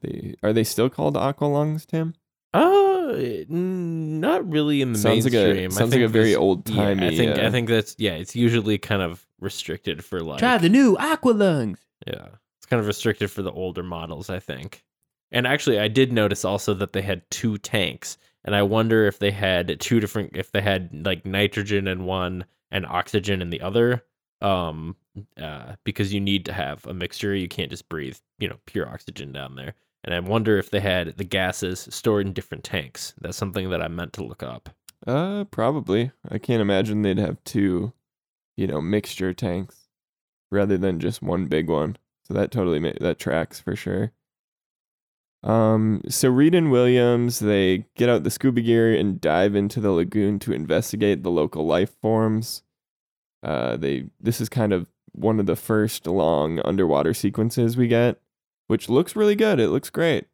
They 0.00 0.36
are 0.42 0.52
they 0.52 0.64
still 0.64 0.90
called 0.90 1.16
aqua 1.16 1.46
lungs, 1.46 1.86
Tim? 1.86 2.14
Uh, 2.54 3.44
not 3.48 4.48
really 4.48 4.80
in 4.80 4.92
the 4.92 4.98
Sounds 4.98 5.24
like 5.24 5.34
a- 5.34 5.36
mainstream. 5.54 5.70
I 5.70 5.74
sounds 5.74 5.92
like 5.92 6.02
a 6.02 6.08
very 6.08 6.34
old-timey, 6.34 7.02
Yeah, 7.02 7.08
I 7.10 7.16
think 7.16 7.38
I 7.38 7.44
uh, 7.46 7.50
think 7.50 7.68
that's 7.68 7.94
yeah. 7.98 8.12
It's 8.12 8.36
usually 8.36 8.78
kind 8.78 9.02
of 9.02 9.26
restricted 9.40 10.04
for 10.04 10.20
like 10.20 10.38
Try 10.38 10.58
the 10.58 10.68
new 10.68 10.96
Aqua 10.98 11.32
Lungs. 11.32 11.80
yeah. 12.06 12.28
It's 12.58 12.66
kind 12.66 12.80
of 12.80 12.86
restricted 12.86 13.30
for 13.30 13.42
the 13.42 13.52
older 13.52 13.82
models, 13.82 14.30
I 14.30 14.38
think. 14.38 14.82
And 15.30 15.46
actually, 15.46 15.78
I 15.78 15.88
did 15.88 16.12
notice 16.12 16.44
also 16.44 16.72
that 16.74 16.92
they 16.94 17.02
had 17.02 17.28
two 17.30 17.58
tanks, 17.58 18.16
and 18.44 18.54
I 18.54 18.62
wonder 18.62 19.06
if 19.06 19.18
they 19.18 19.32
had 19.32 19.78
two 19.80 20.00
different, 20.00 20.34
if 20.36 20.50
they 20.52 20.62
had 20.62 21.04
like 21.04 21.26
nitrogen 21.26 21.86
in 21.88 22.04
one 22.04 22.46
and 22.70 22.86
oxygen 22.86 23.42
in 23.42 23.50
the 23.50 23.60
other. 23.60 24.04
Um, 24.40 24.96
uh, 25.40 25.76
because 25.84 26.12
you 26.12 26.20
need 26.20 26.44
to 26.46 26.52
have 26.52 26.86
a 26.86 26.94
mixture. 26.94 27.34
You 27.34 27.48
can't 27.48 27.70
just 27.70 27.88
breathe, 27.88 28.18
you 28.38 28.48
know, 28.48 28.56
pure 28.66 28.88
oxygen 28.88 29.32
down 29.32 29.56
there. 29.56 29.74
And 30.04 30.14
I 30.14 30.20
wonder 30.20 30.58
if 30.58 30.70
they 30.70 30.80
had 30.80 31.16
the 31.16 31.24
gases 31.24 31.88
stored 31.90 32.26
in 32.26 32.34
different 32.34 32.62
tanks. 32.62 33.14
That's 33.20 33.38
something 33.38 33.70
that 33.70 33.82
I 33.82 33.88
meant 33.88 34.12
to 34.14 34.24
look 34.24 34.42
up. 34.42 34.68
Uh, 35.06 35.44
probably. 35.44 36.12
I 36.30 36.38
can't 36.38 36.62
imagine 36.62 37.02
they'd 37.02 37.18
have 37.18 37.42
two, 37.44 37.92
you 38.56 38.66
know, 38.66 38.80
mixture 38.80 39.32
tanks 39.32 39.88
rather 40.50 40.76
than 40.76 41.00
just 41.00 41.22
one 41.22 41.46
big 41.46 41.68
one. 41.68 41.96
So 42.24 42.34
that 42.34 42.50
totally 42.50 42.80
ma- 42.80 42.92
that 43.00 43.18
tracks 43.18 43.60
for 43.60 43.74
sure. 43.74 44.12
Um, 45.42 46.00
so 46.08 46.30
Reed 46.30 46.54
and 46.54 46.70
Williams 46.70 47.38
they 47.38 47.86
get 47.96 48.08
out 48.08 48.24
the 48.24 48.30
scuba 48.30 48.62
gear 48.62 48.94
and 48.94 49.20
dive 49.20 49.54
into 49.54 49.78
the 49.78 49.90
lagoon 49.90 50.38
to 50.40 50.52
investigate 50.52 51.22
the 51.22 51.30
local 51.30 51.66
life 51.66 51.94
forms. 52.00 52.62
Uh, 53.42 53.76
they 53.76 54.06
this 54.20 54.40
is 54.40 54.48
kind 54.48 54.72
of 54.72 54.86
one 55.12 55.38
of 55.38 55.46
the 55.46 55.56
first 55.56 56.06
long 56.06 56.60
underwater 56.64 57.12
sequences 57.12 57.76
we 57.76 57.88
get, 57.88 58.20
which 58.66 58.88
looks 58.88 59.14
really 59.16 59.36
good. 59.36 59.58
It 59.60 59.68
looks 59.68 59.90
great. 59.90 60.26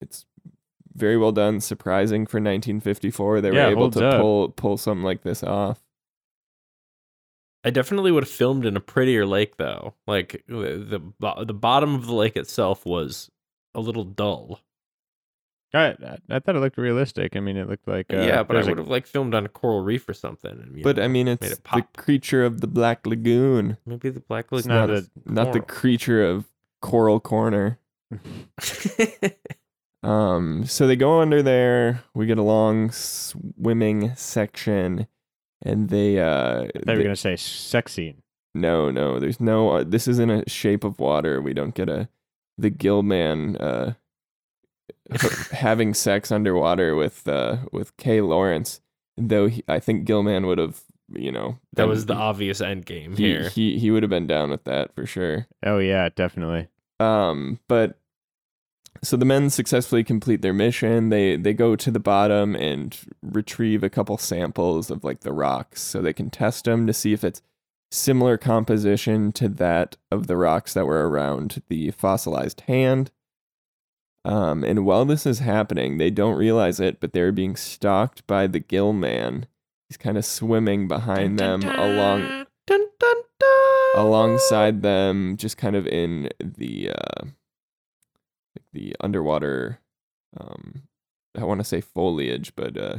It's 0.00 0.26
very 0.94 1.16
well 1.16 1.32
done, 1.32 1.60
surprising 1.60 2.26
for 2.26 2.38
1954. 2.38 3.40
They 3.40 3.50
were 3.50 3.56
Yeah, 3.56 3.68
it 3.68 3.72
able 3.72 3.90
to 3.90 4.06
up. 4.06 4.20
pull 4.20 4.48
pull 4.50 4.76
something 4.76 5.04
like 5.04 5.22
this 5.22 5.42
off. 5.42 5.80
I 7.64 7.70
definitely 7.70 8.12
would 8.12 8.22
have 8.22 8.30
filmed 8.30 8.64
in 8.64 8.76
a 8.76 8.80
prettier 8.80 9.26
lake, 9.26 9.56
though. 9.56 9.94
Like 10.06 10.44
the 10.46 11.02
the, 11.18 11.54
bottom 11.54 11.94
of 11.94 12.06
the 12.06 12.14
lake 12.14 12.36
itself 12.36 12.86
was 12.86 13.30
a 13.74 13.80
little 13.80 14.04
dull. 14.04 14.60
I, 15.74 15.88
I, 15.88 16.18
I 16.30 16.38
thought 16.38 16.56
it 16.56 16.60
looked 16.60 16.78
realistic. 16.78 17.36
I 17.36 17.40
mean, 17.40 17.58
it 17.58 17.68
looked 17.68 17.86
like 17.86 18.06
uh, 18.12 18.16
yeah, 18.18 18.42
but 18.42 18.56
I 18.56 18.62
would 18.62 18.78
have 18.78 18.88
like 18.88 19.06
filmed 19.06 19.34
on 19.34 19.44
a 19.44 19.48
coral 19.50 19.82
reef 19.82 20.08
or 20.08 20.14
something. 20.14 20.50
and, 20.50 20.82
But 20.82 20.96
know, 20.96 21.02
I 21.02 21.08
mean, 21.08 21.28
it's 21.28 21.46
it 21.46 21.64
the 21.74 21.84
creature 21.96 22.44
of 22.44 22.60
the 22.62 22.66
Black 22.66 23.06
Lagoon, 23.06 23.76
maybe 23.84 24.08
the 24.08 24.20
black 24.20 24.46
It's 24.50 24.66
lagoon. 24.66 24.68
not 24.68 24.90
is 24.90 25.10
not 25.26 25.52
the 25.52 25.60
creature 25.60 26.24
of 26.24 26.46
Coral 26.80 27.20
Corner. 27.20 27.78
Um, 30.02 30.64
so 30.64 30.86
they 30.86 30.96
go 30.96 31.20
under 31.20 31.42
there. 31.42 32.04
We 32.14 32.26
get 32.26 32.38
a 32.38 32.42
long 32.42 32.90
swimming 32.92 34.14
section, 34.14 35.08
and 35.62 35.88
they. 35.88 36.20
Uh, 36.20 36.62
I 36.64 36.70
they 36.86 36.96
were 36.96 37.02
gonna 37.02 37.16
say 37.16 37.36
sex 37.36 37.92
scene. 37.92 38.22
no, 38.54 38.90
no, 38.90 39.18
there's 39.18 39.40
no. 39.40 39.70
Uh, 39.70 39.84
this 39.84 40.06
isn't 40.06 40.30
a 40.30 40.48
shape 40.48 40.84
of 40.84 41.00
water. 41.00 41.42
We 41.42 41.52
don't 41.52 41.74
get 41.74 41.88
a 41.88 42.08
the 42.56 42.70
gill 42.70 43.02
man 43.02 43.56
uh 43.58 43.92
having 45.52 45.94
sex 45.94 46.30
underwater 46.32 46.94
with 46.94 47.26
uh 47.26 47.58
with 47.72 47.96
Kay 47.96 48.20
Lawrence. 48.20 48.80
Though 49.16 49.48
he, 49.48 49.64
I 49.66 49.80
think 49.80 50.04
Gill 50.04 50.22
Man 50.22 50.46
would 50.46 50.58
have, 50.58 50.80
you 51.12 51.32
know, 51.32 51.58
that 51.74 51.88
was 51.88 52.06
the 52.06 52.14
obvious 52.14 52.60
end 52.60 52.86
game 52.86 53.16
he, 53.16 53.24
here. 53.24 53.48
he 53.48 53.78
he 53.78 53.90
would 53.90 54.02
have 54.02 54.10
been 54.10 54.26
down 54.26 54.50
with 54.50 54.64
that 54.64 54.94
for 54.94 55.06
sure. 55.06 55.46
Oh 55.64 55.78
yeah, 55.78 56.08
definitely. 56.14 56.68
Um, 57.00 57.60
but 57.68 57.98
so 59.02 59.16
the 59.16 59.24
men 59.24 59.50
successfully 59.50 60.02
complete 60.02 60.42
their 60.42 60.52
mission. 60.52 61.08
They 61.08 61.36
they 61.36 61.54
go 61.54 61.76
to 61.76 61.90
the 61.90 62.00
bottom 62.00 62.54
and 62.56 62.96
retrieve 63.22 63.82
a 63.82 63.90
couple 63.90 64.18
samples 64.18 64.90
of 64.90 65.04
like 65.04 65.20
the 65.20 65.32
rocks 65.32 65.80
so 65.80 66.00
they 66.00 66.12
can 66.12 66.30
test 66.30 66.64
them 66.64 66.86
to 66.86 66.92
see 66.92 67.12
if 67.12 67.24
it's 67.24 67.42
similar 67.90 68.36
composition 68.36 69.32
to 69.32 69.48
that 69.48 69.96
of 70.10 70.26
the 70.26 70.36
rocks 70.36 70.74
that 70.74 70.86
were 70.86 71.08
around 71.08 71.62
the 71.68 71.90
fossilized 71.92 72.62
hand. 72.62 73.10
Um, 74.24 74.62
and 74.62 74.84
while 74.84 75.04
this 75.04 75.24
is 75.24 75.38
happening, 75.38 75.96
they 75.96 76.10
don't 76.10 76.36
realize 76.36 76.80
it, 76.80 77.00
but 77.00 77.12
they're 77.12 77.32
being 77.32 77.56
stalked 77.56 78.26
by 78.26 78.46
the 78.46 78.58
gill 78.58 78.92
man. 78.92 79.46
He's 79.88 79.96
kind 79.96 80.18
of 80.18 80.24
swimming 80.24 80.86
behind 80.88 81.38
them 81.38 81.62
along 81.62 82.20
Dun, 82.66 82.86
dun, 83.00 83.16
dun. 83.40 84.06
alongside 84.06 84.82
them, 84.82 85.36
just 85.38 85.56
kind 85.56 85.74
of 85.76 85.86
in 85.86 86.28
the 86.40 86.90
uh, 86.90 87.24
like 87.24 88.64
the 88.72 88.94
underwater. 89.00 89.78
Um, 90.38 90.82
I 91.36 91.44
want 91.44 91.60
to 91.60 91.64
say 91.64 91.80
foliage, 91.80 92.52
but 92.54 92.76
uh, 92.76 92.96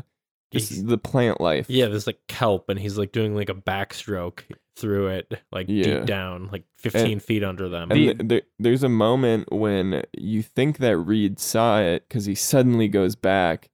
just 0.52 0.70
He's- 0.72 0.84
the 0.84 0.98
plant 0.98 1.40
life. 1.40 1.70
Yeah, 1.70 1.88
there's 1.88 2.08
like 2.08 2.20
kelp, 2.28 2.70
and 2.70 2.80
he's 2.80 2.98
like 2.98 3.12
doing 3.12 3.36
like 3.36 3.50
a 3.50 3.54
backstroke 3.56 4.42
through 4.76 5.08
it, 5.10 5.34
like 5.52 5.68
Yeah. 5.70 5.84
deep 6.00 6.06
down, 6.06 6.50
like 6.52 6.64
15 6.78 7.20
feet 7.20 7.44
under 7.44 7.70
them. 7.70 7.92
And 7.92 8.00
The- 8.00 8.14
th- 8.16 8.28
there, 8.28 8.42
there's 8.58 8.82
a 8.84 8.90
moment 8.90 9.52
when 9.52 10.04
you 10.18 10.42
think 10.42 10.78
that 10.80 10.98
Reed 10.98 11.38
saw 11.40 11.80
it 11.82 12.08
because 12.08 12.26
he 12.26 12.34
suddenly 12.34 12.88
goes 12.88 13.16
back 13.16 13.70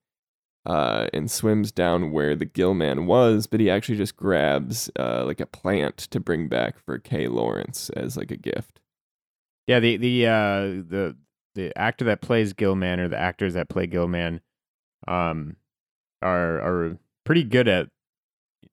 uh, 0.66 1.07
and 1.13 1.30
swims 1.30 1.72
down 1.72 2.11
where 2.11 2.36
the 2.36 2.45
gill 2.45 2.74
man 2.74 3.05
was, 3.05 3.45
but 3.47 3.59
he 3.59 3.70
actually 3.70 3.97
just 3.97 4.16
grabs 4.16 4.89
uh, 4.97 5.24
like 5.26 5.39
a 5.39 5.45
plant 5.45 5.97
to 5.97 6.20
bring 6.20 6.47
back 6.47 6.78
for 6.80 6.97
Kay 6.97 7.28
Lawrence 7.28 7.89
as 7.91 8.18
like 8.18 8.32
a 8.32 8.38
gift. 8.38 8.80
Yeah, 9.68 9.80
the 9.80 9.97
the 9.97 10.26
uh 10.28 10.59
the 10.88 11.16
the 11.55 11.78
actor 11.78 12.05
that 12.05 12.22
plays 12.22 12.53
Gill 12.53 12.76
Man 12.76 12.99
or 12.99 13.07
the 13.07 13.18
actors 13.20 13.53
that 13.53 13.70
play 13.70 13.88
Gill 13.88 14.07
Man 14.07 14.41
um, 15.07 15.55
are 16.22 16.59
are 16.59 16.97
pretty 17.24 17.43
good 17.43 17.68
at, 17.68 17.88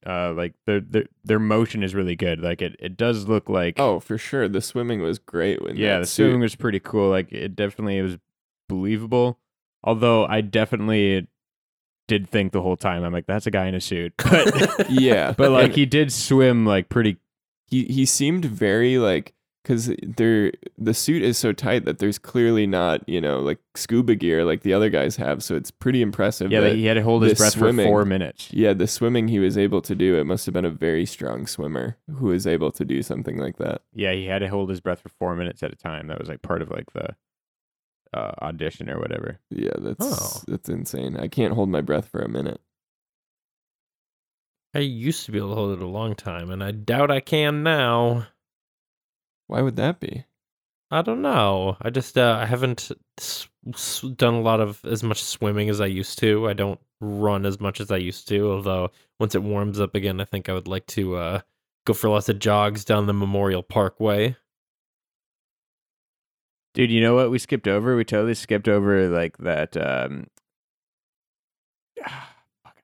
uh, 0.04 0.32
like 0.32 0.54
their 0.66 0.80
their 0.80 1.04
their 1.24 1.38
motion 1.38 1.82
is 1.82 1.94
really 1.94 2.16
good. 2.16 2.40
Like 2.40 2.60
it 2.60 2.76
it 2.78 2.96
does 2.96 3.28
look 3.28 3.48
like 3.48 3.78
Oh, 3.78 4.00
for 4.00 4.18
sure. 4.18 4.48
The 4.48 4.60
swimming 4.60 5.00
was 5.00 5.18
great. 5.18 5.62
When 5.62 5.76
yeah, 5.76 5.94
that 5.94 6.00
the 6.00 6.06
suit- 6.06 6.24
swimming 6.24 6.40
was 6.40 6.56
pretty 6.56 6.80
cool. 6.80 7.08
Like 7.10 7.32
it 7.32 7.54
definitely 7.56 8.00
was 8.02 8.18
believable. 8.68 9.38
Although 9.84 10.26
I 10.26 10.40
definitely 10.42 11.26
did 12.12 12.28
think 12.28 12.52
the 12.52 12.60
whole 12.60 12.76
time 12.76 13.04
I'm 13.04 13.12
like 13.12 13.26
that's 13.26 13.46
a 13.46 13.50
guy 13.50 13.66
in 13.66 13.74
a 13.74 13.80
suit, 13.80 14.12
but 14.30 14.90
yeah, 14.90 15.32
but 15.32 15.50
like 15.50 15.72
he 15.74 15.86
did 15.86 16.12
swim 16.12 16.66
like 16.66 16.90
pretty 16.90 17.16
he 17.66 17.84
he 17.84 18.04
seemed 18.04 18.44
very 18.44 18.98
like 18.98 19.32
because 19.62 19.90
there 20.02 20.52
the 20.76 20.92
suit 20.92 21.22
is 21.22 21.38
so 21.38 21.52
tight 21.52 21.84
that 21.86 22.00
there's 22.00 22.18
clearly 22.18 22.66
not 22.66 23.08
you 23.08 23.18
know 23.20 23.38
like 23.40 23.58
scuba 23.76 24.14
gear 24.14 24.44
like 24.44 24.60
the 24.60 24.74
other 24.74 24.90
guys 24.90 25.16
have, 25.16 25.42
so 25.42 25.56
it's 25.56 25.70
pretty 25.70 26.02
impressive. 26.02 26.52
yeah. 26.52 26.68
he 26.68 26.84
had 26.84 26.94
to 26.94 27.02
hold 27.02 27.22
his 27.22 27.38
breath 27.38 27.52
swimming- 27.54 27.86
for 27.86 27.90
four 27.90 28.04
minutes. 28.04 28.52
yeah, 28.52 28.74
the 28.74 28.86
swimming 28.86 29.28
he 29.28 29.38
was 29.38 29.56
able 29.56 29.80
to 29.80 29.94
do. 29.94 30.16
It 30.20 30.24
must 30.24 30.44
have 30.44 30.52
been 30.52 30.66
a 30.66 30.70
very 30.70 31.06
strong 31.06 31.46
swimmer 31.46 31.96
who 32.18 32.26
was 32.26 32.46
able 32.46 32.72
to 32.72 32.84
do 32.84 33.02
something 33.02 33.38
like 33.38 33.56
that. 33.56 33.80
Yeah, 33.94 34.12
he 34.12 34.26
had 34.26 34.40
to 34.40 34.48
hold 34.48 34.68
his 34.68 34.80
breath 34.80 35.00
for 35.00 35.08
four 35.08 35.34
minutes 35.34 35.62
at 35.62 35.72
a 35.72 35.76
time. 35.76 36.08
That 36.08 36.18
was 36.18 36.28
like 36.28 36.42
part 36.42 36.60
of 36.60 36.70
like 36.70 36.92
the 36.92 37.16
uh, 38.14 38.32
audition 38.42 38.88
or 38.90 38.98
whatever. 38.98 39.38
Yeah, 39.50 39.72
that's 39.78 40.06
Oh. 40.06 40.42
that's 40.46 40.68
insane. 40.68 41.16
I 41.16 41.28
can't 41.28 41.54
hold 41.54 41.68
my 41.68 41.80
breath 41.80 42.08
for 42.08 42.20
a 42.20 42.28
minute. 42.28 42.60
I 44.74 44.78
used 44.80 45.26
to 45.26 45.32
be 45.32 45.38
able 45.38 45.50
to 45.50 45.54
hold 45.54 45.78
it 45.78 45.82
a 45.82 45.88
long 45.88 46.14
time, 46.14 46.50
and 46.50 46.62
I 46.64 46.70
doubt 46.70 47.10
I 47.10 47.20
can 47.20 47.62
now. 47.62 48.26
Why 49.46 49.60
would 49.60 49.76
that 49.76 50.00
be? 50.00 50.24
I 50.90 51.02
don't 51.02 51.22
know. 51.22 51.76
I 51.80 51.90
just 51.90 52.16
uh, 52.16 52.38
I 52.40 52.46
haven't 52.46 52.90
s- 53.18 53.48
s- 53.74 54.00
done 54.16 54.34
a 54.34 54.40
lot 54.40 54.60
of 54.60 54.82
as 54.84 55.02
much 55.02 55.22
swimming 55.22 55.68
as 55.68 55.80
I 55.80 55.86
used 55.86 56.18
to. 56.20 56.48
I 56.48 56.52
don't 56.54 56.80
run 57.00 57.44
as 57.46 57.60
much 57.60 57.80
as 57.80 57.90
I 57.90 57.96
used 57.98 58.28
to. 58.28 58.50
Although 58.52 58.90
once 59.20 59.34
it 59.34 59.42
warms 59.42 59.78
up 59.80 59.94
again, 59.94 60.20
I 60.20 60.24
think 60.24 60.48
I 60.48 60.52
would 60.54 60.68
like 60.68 60.86
to 60.88 61.16
uh, 61.16 61.40
go 61.86 61.92
for 61.94 62.08
lots 62.10 62.28
of 62.30 62.38
jogs 62.38 62.84
down 62.84 63.06
the 63.06 63.12
Memorial 63.14 63.62
Parkway. 63.62 64.36
Dude, 66.74 66.90
you 66.90 67.00
know 67.02 67.14
what 67.14 67.30
we 67.30 67.38
skipped 67.38 67.68
over? 67.68 67.96
We 67.96 68.04
totally 68.04 68.34
skipped 68.34 68.66
over 68.68 69.08
like 69.08 69.36
that. 69.38 69.76
Um, 69.76 70.26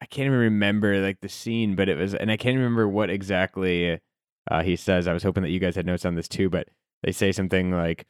I 0.01 0.07
can't 0.07 0.26
even 0.26 0.39
remember 0.39 1.01
like 1.03 1.20
the 1.20 1.28
scene, 1.28 1.74
but 1.74 1.89
it 1.89 1.97
was, 1.99 2.14
and 2.14 2.30
I 2.30 2.36
can't 2.36 2.57
remember 2.57 2.86
what 2.89 3.11
exactly 3.11 3.99
uh, 4.51 4.62
he 4.62 4.76
says. 4.76 5.09
I 5.09 5.12
was 5.12 5.22
hoping 5.22 5.43
that 5.43 5.51
you 5.51 5.59
guys 5.59 5.74
had 5.76 5.86
notes 5.86 6.05
on 6.05 6.14
this 6.14 6.28
too, 6.28 6.49
but 6.49 6.68
they 7.03 7.12
say 7.12 7.32
something 7.32 7.72
like, 7.72 8.07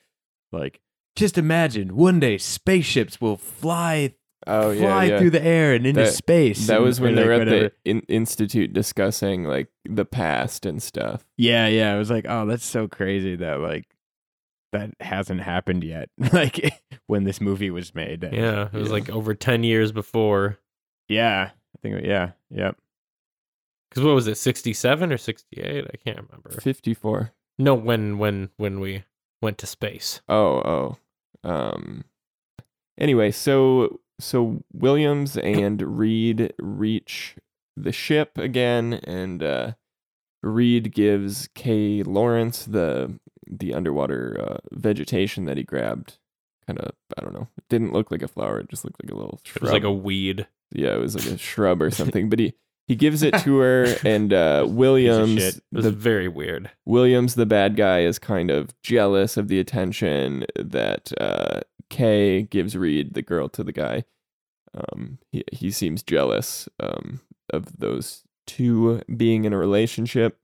like, 0.52 0.80
just 1.16 1.38
imagine 1.38 1.96
one 1.96 2.20
day 2.20 2.38
spaceships 2.38 3.20
will 3.20 3.36
fly, 3.36 4.14
Oh 4.46 4.74
fly 4.76 5.04
yeah, 5.04 5.10
yeah. 5.12 5.18
through 5.18 5.30
the 5.30 5.42
air 5.42 5.74
and 5.74 5.86
into 5.86 6.02
That- 6.02 6.12
space. 6.12 6.66
that 6.68 6.76
and- 6.76 6.84
was 6.84 7.00
when 7.00 7.14
they 7.14 7.22
like, 7.22 7.26
were 7.28 7.32
at 7.32 7.38
whatever. 7.40 7.68
the 7.84 7.90
in- 7.90 8.00
institute 8.08 8.72
discussing 8.72 9.44
like 9.44 9.68
the 9.84 10.04
past 10.04 10.66
and 10.66 10.82
stuff. 10.82 11.24
Yeah, 11.36 11.66
yeah. 11.68 11.92
I 11.94 11.98
was 11.98 12.10
like, 12.10 12.26
oh, 12.28 12.46
that's 12.46 12.64
so 12.64 12.86
crazy 12.86 13.34
that 13.36 13.60
like 13.60 13.86
that 14.72 14.90
hasn't 15.00 15.40
happened 15.40 15.84
yet. 15.84 16.10
like 16.32 16.72
when 17.06 17.24
this 17.24 17.40
movie 17.40 17.70
was 17.70 17.94
made. 17.94 18.22
Yeah, 18.32 18.66
it 18.66 18.72
was 18.72 18.88
Yeah. 18.88 18.92
like 18.92 19.10
over 19.10 19.34
ten 19.34 19.64
years 19.64 19.92
before. 19.92 20.58
Yeah. 21.08 21.50
I 21.52 21.78
think 21.80 22.04
yeah, 22.04 22.32
yep. 22.50 22.76
Because 23.90 24.04
what 24.04 24.14
was 24.14 24.26
it, 24.26 24.36
sixty 24.36 24.72
seven 24.72 25.12
or 25.12 25.18
sixty 25.18 25.60
eight? 25.60 25.86
I 25.92 25.96
can't 25.96 26.16
remember. 26.28 26.50
Fifty-four. 26.60 27.32
No, 27.58 27.74
when 27.74 28.18
when 28.18 28.50
when 28.56 28.80
we 28.80 29.04
went 29.42 29.58
to 29.58 29.66
space. 29.66 30.20
Oh, 30.28 30.96
oh. 31.44 31.48
Um. 31.48 32.04
Anyway, 32.98 33.30
so 33.30 34.00
so 34.20 34.62
Williams 34.72 35.36
and 35.36 35.80
Reed 35.98 36.52
reach 36.58 37.36
the 37.76 37.92
ship 37.92 38.36
again, 38.36 38.94
and 39.04 39.42
uh, 39.42 39.72
Reed 40.42 40.92
gives 40.92 41.48
Kay 41.54 42.02
Lawrence 42.02 42.64
the 42.64 43.18
the 43.50 43.74
underwater 43.74 44.36
uh, 44.40 44.56
vegetation 44.72 45.44
that 45.46 45.56
he 45.56 45.62
grabbed. 45.62 46.18
Kind 46.66 46.78
of, 46.80 46.92
I 47.16 47.22
don't 47.22 47.32
know. 47.32 47.48
It 47.56 47.64
didn't 47.68 47.92
look 47.92 48.10
like 48.10 48.22
a 48.22 48.28
flower. 48.28 48.60
It 48.60 48.68
just 48.68 48.84
looked 48.84 49.02
like 49.02 49.10
a 49.10 49.16
little 49.16 49.40
It 49.54 49.62
was 49.62 49.70
like 49.72 49.84
a 49.84 49.92
weed. 49.92 50.46
yeah, 50.72 50.94
it 50.94 51.00
was 51.00 51.14
like 51.14 51.26
a 51.34 51.38
shrub 51.48 51.80
or 51.80 51.90
something. 51.90 52.28
But 52.28 52.38
he 52.38 52.54
he 52.86 52.94
gives 52.96 53.22
it 53.22 53.34
to 53.40 53.58
her, 53.58 53.84
and 54.04 54.32
uh, 54.32 54.66
Williams 54.68 55.40
shit. 55.40 55.56
It 55.56 55.62
was 55.72 55.84
the 55.84 55.90
very 55.90 56.28
weird. 56.28 56.70
Williams, 56.86 57.34
the 57.34 57.46
bad 57.46 57.76
guy, 57.76 58.00
is 58.00 58.18
kind 58.18 58.50
of 58.50 58.70
jealous 58.82 59.36
of 59.36 59.48
the 59.48 59.60
attention 59.60 60.46
that 60.56 61.12
uh, 61.20 61.60
Kay 61.90 62.42
gives 62.42 62.76
Reed, 62.76 63.14
the 63.14 63.22
girl, 63.22 63.48
to 63.50 63.62
the 63.64 63.72
guy. 63.72 64.04
Um, 64.74 65.18
he 65.32 65.44
he 65.52 65.70
seems 65.70 66.02
jealous 66.02 66.68
um, 66.80 67.20
of 67.50 67.78
those 67.78 68.24
two 68.46 69.00
being 69.16 69.44
in 69.44 69.52
a 69.52 69.58
relationship. 69.58 70.38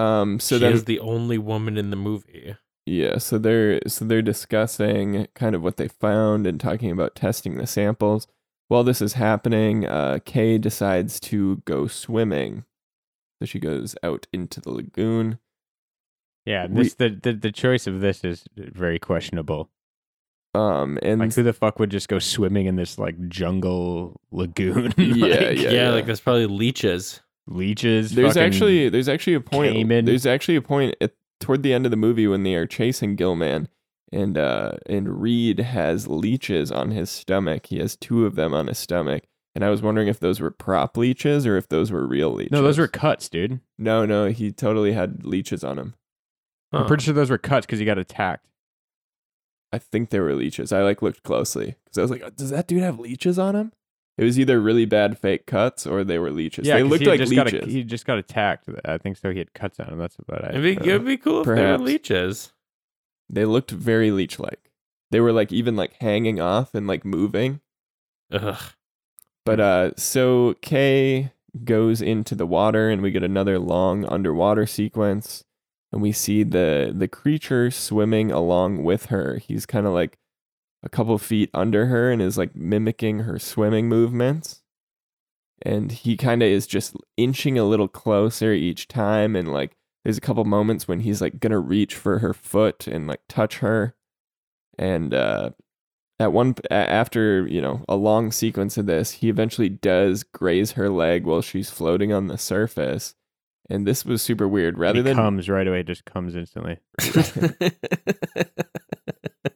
Um, 0.00 0.40
so 0.40 0.56
she 0.56 0.60
then 0.60 0.72
is 0.72 0.84
the 0.84 1.00
only 1.00 1.38
woman 1.38 1.76
in 1.76 1.90
the 1.90 1.96
movie. 1.96 2.56
yeah, 2.86 3.18
so 3.18 3.38
they're 3.38 3.80
so 3.86 4.04
they're 4.04 4.22
discussing 4.22 5.26
kind 5.34 5.54
of 5.54 5.62
what 5.62 5.76
they 5.76 5.88
found 5.88 6.46
and 6.46 6.58
talking 6.60 6.90
about 6.90 7.14
testing 7.14 7.56
the 7.58 7.66
samples. 7.66 8.26
While 8.68 8.84
this 8.84 9.02
is 9.02 9.14
happening, 9.14 9.84
uh, 9.86 10.20
Kay 10.24 10.56
decides 10.58 11.18
to 11.20 11.56
go 11.64 11.86
swimming. 11.88 12.64
So 13.40 13.46
she 13.46 13.58
goes 13.58 13.96
out 14.02 14.26
into 14.32 14.60
the 14.60 14.70
lagoon. 14.70 15.38
Yeah, 16.46 16.66
We- 16.68 16.84
this 16.84 16.94
the, 16.94 17.08
the 17.10 17.32
the 17.32 17.52
choice 17.52 17.86
of 17.86 18.00
this 18.00 18.22
is 18.24 18.44
very 18.56 18.98
questionable. 18.98 19.70
Um, 20.54 20.98
and 21.02 21.20
Like 21.20 21.32
who 21.34 21.42
the 21.44 21.52
fuck 21.52 21.78
would 21.78 21.90
just 21.90 22.08
go 22.08 22.18
swimming 22.18 22.66
in 22.66 22.74
this 22.76 22.98
like 22.98 23.28
jungle 23.28 24.20
lagoon? 24.32 24.92
Yeah, 24.98 25.26
Like, 25.26 25.58
yeah. 25.58 25.70
Yeah, 25.70 25.90
like 25.90 26.06
there's 26.06 26.20
probably 26.20 26.46
leeches. 26.46 27.20
Leeches. 27.50 28.12
there's 28.12 28.36
actually 28.36 28.88
there's 28.88 29.08
actually 29.08 29.34
a 29.34 29.40
point 29.40 29.74
caiman. 29.74 30.04
there's 30.04 30.24
actually 30.24 30.56
a 30.56 30.62
point 30.62 30.94
at, 31.00 31.12
toward 31.40 31.62
the 31.62 31.72
end 31.72 31.84
of 31.84 31.90
the 31.90 31.96
movie 31.96 32.26
when 32.26 32.44
they 32.44 32.54
are 32.54 32.66
chasing 32.66 33.16
Gill 33.16 33.34
Man 33.34 33.68
and 34.12 34.38
uh 34.38 34.72
and 34.86 35.20
Reed 35.20 35.58
has 35.58 36.06
leeches 36.08 36.70
on 36.70 36.90
his 36.92 37.10
stomach. 37.10 37.66
He 37.66 37.78
has 37.78 37.96
two 37.96 38.24
of 38.24 38.36
them 38.36 38.54
on 38.54 38.68
his 38.68 38.78
stomach. 38.78 39.24
And 39.54 39.64
I 39.64 39.70
was 39.70 39.82
wondering 39.82 40.06
if 40.06 40.20
those 40.20 40.38
were 40.38 40.52
prop 40.52 40.96
leeches 40.96 41.44
or 41.44 41.56
if 41.56 41.68
those 41.68 41.90
were 41.90 42.06
real 42.06 42.30
leeches. 42.32 42.52
No, 42.52 42.62
those 42.62 42.78
were 42.78 42.86
cuts, 42.86 43.28
dude. 43.28 43.60
No, 43.78 44.06
no, 44.06 44.26
he 44.28 44.52
totally 44.52 44.92
had 44.92 45.26
leeches 45.26 45.64
on 45.64 45.76
him. 45.76 45.94
I'm 46.72 46.86
pretty 46.86 47.02
sure 47.02 47.14
those 47.14 47.30
were 47.30 47.38
cuts 47.38 47.66
because 47.66 47.80
he 47.80 47.84
got 47.84 47.98
attacked. 47.98 48.46
I 49.72 49.78
think 49.78 50.10
they 50.10 50.20
were 50.20 50.34
leeches. 50.34 50.72
I 50.72 50.82
like 50.82 51.02
looked 51.02 51.24
closely 51.24 51.74
because 51.84 51.98
I 51.98 52.02
was 52.02 52.10
like, 52.12 52.36
does 52.36 52.50
that 52.50 52.68
dude 52.68 52.82
have 52.82 53.00
leeches 53.00 53.40
on 53.40 53.56
him? 53.56 53.72
It 54.20 54.24
was 54.24 54.38
either 54.38 54.60
really 54.60 54.84
bad 54.84 55.18
fake 55.18 55.46
cuts 55.46 55.86
or 55.86 56.04
they 56.04 56.18
were 56.18 56.30
leeches. 56.30 56.66
Yeah, 56.66 56.74
they 56.76 56.82
'cause 56.82 56.90
looked 56.90 57.02
he 57.04 57.08
like 57.08 57.20
just 57.20 57.30
leeches. 57.32 57.52
got 57.60 57.62
a, 57.68 57.70
he 57.70 57.82
just 57.84 58.04
got 58.04 58.18
attacked. 58.18 58.68
I 58.84 58.98
think 58.98 59.16
so. 59.16 59.30
He 59.32 59.38
had 59.38 59.54
cuts 59.54 59.80
on 59.80 59.88
him. 59.88 59.98
That's 59.98 60.16
about 60.18 60.44
I. 60.44 60.48
It'd 60.50 60.62
be, 60.62 60.72
it'd 60.90 61.04
be 61.06 61.16
cool 61.16 61.40
if 61.40 61.46
they 61.46 61.52
perhaps. 61.54 61.80
were 61.80 61.86
leeches. 61.86 62.52
They 63.30 63.44
looked 63.46 63.70
very 63.70 64.10
leech 64.10 64.38
like. 64.38 64.70
They 65.10 65.20
were 65.20 65.32
like 65.32 65.52
even 65.52 65.74
like 65.74 65.94
hanging 66.00 66.38
off 66.40 66.74
and 66.74 66.86
like 66.86 67.04
moving. 67.04 67.60
Ugh. 68.30 68.60
But 69.46 69.58
uh 69.58 69.90
so 69.96 70.54
Kay 70.60 71.32
goes 71.64 72.00
into 72.02 72.34
the 72.34 72.46
water 72.46 72.90
and 72.90 73.00
we 73.02 73.10
get 73.10 73.22
another 73.24 73.58
long 73.58 74.04
underwater 74.04 74.66
sequence 74.66 75.44
and 75.92 76.00
we 76.02 76.12
see 76.12 76.42
the 76.44 76.92
the 76.94 77.08
creature 77.08 77.70
swimming 77.70 78.30
along 78.30 78.84
with 78.84 79.06
her. 79.06 79.38
He's 79.38 79.64
kind 79.66 79.86
of 79.86 79.92
like 79.94 80.18
a 80.82 80.88
couple 80.88 81.16
feet 81.18 81.50
under 81.52 81.86
her 81.86 82.10
and 82.10 82.22
is 82.22 82.38
like 82.38 82.54
mimicking 82.54 83.20
her 83.20 83.38
swimming 83.38 83.88
movements. 83.88 84.62
And 85.62 85.92
he 85.92 86.16
kind 86.16 86.42
of 86.42 86.48
is 86.48 86.66
just 86.66 86.96
inching 87.16 87.58
a 87.58 87.64
little 87.64 87.88
closer 87.88 88.52
each 88.52 88.88
time 88.88 89.36
and 89.36 89.52
like 89.52 89.76
there's 90.04 90.16
a 90.16 90.22
couple 90.22 90.44
moments 90.44 90.88
when 90.88 91.00
he's 91.00 91.20
like 91.20 91.38
going 91.38 91.50
to 91.50 91.58
reach 91.58 91.94
for 91.94 92.20
her 92.20 92.32
foot 92.32 92.86
and 92.86 93.06
like 93.06 93.20
touch 93.28 93.58
her. 93.58 93.94
And 94.78 95.12
uh 95.12 95.50
at 96.18 96.32
one 96.32 96.54
after 96.70 97.46
you 97.46 97.60
know 97.60 97.82
a 97.88 97.96
long 97.96 98.30
sequence 98.30 98.76
of 98.76 98.84
this 98.84 99.10
he 99.12 99.30
eventually 99.30 99.70
does 99.70 100.22
graze 100.22 100.72
her 100.72 100.90
leg 100.90 101.24
while 101.24 101.40
she's 101.40 101.70
floating 101.70 102.12
on 102.12 102.26
the 102.26 102.36
surface 102.36 103.14
and 103.70 103.86
this 103.86 104.04
was 104.04 104.20
super 104.20 104.48
weird 104.48 104.76
rather 104.76 104.98
he 104.98 105.02
than 105.02 105.16
comes 105.16 105.48
right 105.48 105.66
away. 105.66 105.84
Just 105.84 106.04
comes 106.04 106.34
instantly. 106.34 106.78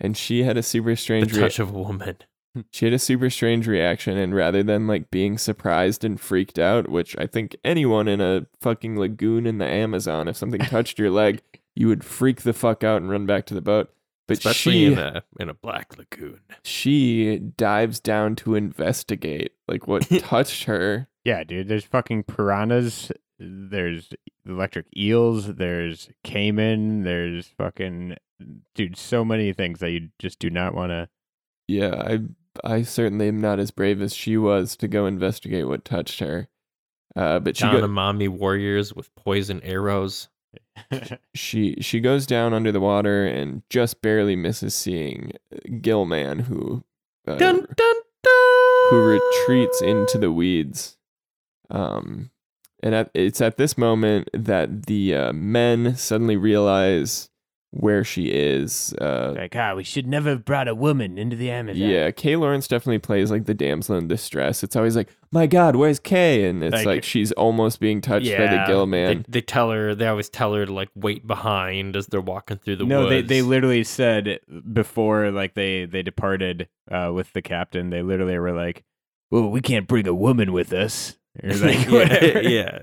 and 0.00 0.16
she 0.16 0.42
had 0.44 0.56
a 0.56 0.62
super 0.62 0.90
the 0.90 0.96
strange 0.96 1.32
rea- 1.34 1.42
touch 1.42 1.58
of 1.58 1.74
a 1.74 1.78
woman. 1.78 2.16
she 2.70 2.86
had 2.86 2.94
a 2.94 2.98
super 2.98 3.28
strange 3.30 3.66
reaction 3.66 4.16
and 4.16 4.34
rather 4.34 4.62
than 4.62 4.86
like 4.86 5.10
being 5.10 5.36
surprised 5.38 6.04
and 6.04 6.18
freaked 6.20 6.58
out 6.58 6.88
which 6.88 7.16
i 7.18 7.26
think 7.26 7.54
anyone 7.62 8.08
in 8.08 8.20
a 8.20 8.46
fucking 8.60 8.98
lagoon 8.98 9.46
in 9.46 9.58
the 9.58 9.66
amazon 9.66 10.26
if 10.28 10.36
something 10.36 10.60
touched 10.62 10.98
your 10.98 11.10
leg 11.10 11.42
you 11.76 11.86
would 11.88 12.02
freak 12.02 12.42
the 12.42 12.52
fuck 12.54 12.82
out 12.82 13.00
and 13.02 13.10
run 13.10 13.26
back 13.26 13.44
to 13.46 13.54
the 13.54 13.60
boat 13.60 13.90
but 14.26 14.38
Especially 14.38 14.72
she 14.72 14.86
in 14.86 14.98
a 14.98 15.22
in 15.38 15.48
a 15.48 15.54
black 15.54 15.96
lagoon. 15.98 16.40
she 16.64 17.38
dives 17.38 18.00
down 18.00 18.34
to 18.36 18.54
investigate 18.54 19.52
like 19.68 19.86
what 19.86 20.02
touched 20.18 20.64
her 20.64 21.06
Yeah, 21.24 21.44
dude. 21.44 21.68
There's 21.68 21.84
fucking 21.84 22.24
piranhas. 22.24 23.12
There's 23.38 24.10
electric 24.46 24.86
eels. 24.96 25.54
There's 25.54 26.10
caiman. 26.24 27.02
There's 27.04 27.46
fucking 27.46 28.16
dude. 28.74 28.96
So 28.96 29.24
many 29.24 29.52
things 29.52 29.80
that 29.80 29.90
you 29.90 30.08
just 30.18 30.38
do 30.38 30.50
not 30.50 30.74
want 30.74 30.90
to. 30.90 31.08
Yeah, 31.66 31.94
I 31.94 32.20
I 32.64 32.82
certainly 32.82 33.28
am 33.28 33.40
not 33.40 33.58
as 33.58 33.70
brave 33.70 34.00
as 34.00 34.14
she 34.14 34.36
was 34.36 34.76
to 34.76 34.88
go 34.88 35.06
investigate 35.06 35.68
what 35.68 35.84
touched 35.84 36.20
her. 36.20 36.48
Uh, 37.14 37.38
but 37.38 37.56
she 37.56 37.64
go, 37.64 37.86
Mommy 37.86 38.28
warriors 38.28 38.94
with 38.94 39.14
poison 39.14 39.60
arrows. 39.62 40.28
she 41.34 41.76
she 41.80 42.00
goes 42.00 42.26
down 42.26 42.54
under 42.54 42.72
the 42.72 42.80
water 42.80 43.26
and 43.26 43.62
just 43.70 44.00
barely 44.02 44.36
misses 44.36 44.74
seeing 44.74 45.32
Gill 45.80 46.04
Man, 46.06 46.40
who 46.40 46.84
uh, 47.26 47.36
Dun, 47.36 47.56
dun, 47.56 47.94
dun! 48.22 48.90
who 48.90 49.04
retreats 49.04 49.82
into 49.82 50.18
the 50.18 50.32
weeds. 50.32 50.96
Um, 51.70 52.30
and 52.82 52.94
at, 52.94 53.10
it's 53.14 53.40
at 53.40 53.56
this 53.56 53.76
moment 53.78 54.28
that 54.32 54.86
the 54.86 55.14
uh, 55.14 55.32
men 55.32 55.96
suddenly 55.96 56.36
realize 56.36 57.28
where 57.70 58.02
she 58.02 58.28
is. 58.28 58.94
Uh, 58.94 59.34
Like, 59.36 59.54
ah, 59.54 59.74
we 59.74 59.84
should 59.84 60.06
never 60.06 60.30
have 60.30 60.44
brought 60.46 60.68
a 60.68 60.74
woman 60.74 61.18
into 61.18 61.36
the 61.36 61.50
Amazon. 61.50 61.86
yeah, 61.90 62.10
Kay 62.10 62.34
Lawrence 62.36 62.66
definitely 62.66 62.98
plays 62.98 63.30
like 63.30 63.44
the 63.44 63.52
damsel 63.52 63.94
in 63.96 64.08
distress. 64.08 64.62
It's 64.62 64.74
always 64.74 64.96
like, 64.96 65.10
my 65.32 65.46
God, 65.46 65.76
where's 65.76 65.98
Kay? 66.00 66.46
And 66.48 66.64
it's 66.64 66.72
Like- 66.72 66.86
like, 66.86 67.04
she's 67.04 67.30
almost 67.32 67.78
being 67.78 68.00
touched 68.00 68.30
by 68.34 68.46
the 68.46 68.64
gill 68.66 68.86
man. 68.86 69.18
They, 69.28 69.40
they 69.40 69.40
tell 69.42 69.70
her. 69.70 69.94
They 69.94 70.06
always 70.06 70.30
tell 70.30 70.54
her 70.54 70.64
to 70.64 70.72
like 70.72 70.88
wait 70.94 71.26
behind 71.26 71.94
as 71.94 72.06
they're 72.06 72.22
walking 72.22 72.56
through 72.56 72.76
the 72.76 72.86
no, 72.86 73.00
woods. 73.00 73.10
they 73.10 73.20
they 73.22 73.42
literally 73.42 73.84
said 73.84 74.40
before 74.72 75.30
like 75.30 75.52
they 75.52 75.84
they 75.84 76.02
departed 76.02 76.68
uh, 76.90 77.10
with 77.14 77.34
the 77.34 77.42
captain. 77.42 77.90
They 77.90 78.00
literally 78.00 78.38
were 78.38 78.52
like, 78.52 78.82
"Well, 79.30 79.50
we 79.50 79.60
can't 79.60 79.86
bring 79.86 80.06
a 80.08 80.14
woman 80.14 80.52
with 80.54 80.72
us." 80.72 81.18
Or 81.44 81.54
like 81.54 81.86
yeah, 81.86 81.90
whatever. 81.92 82.42
yeah. 82.42 82.78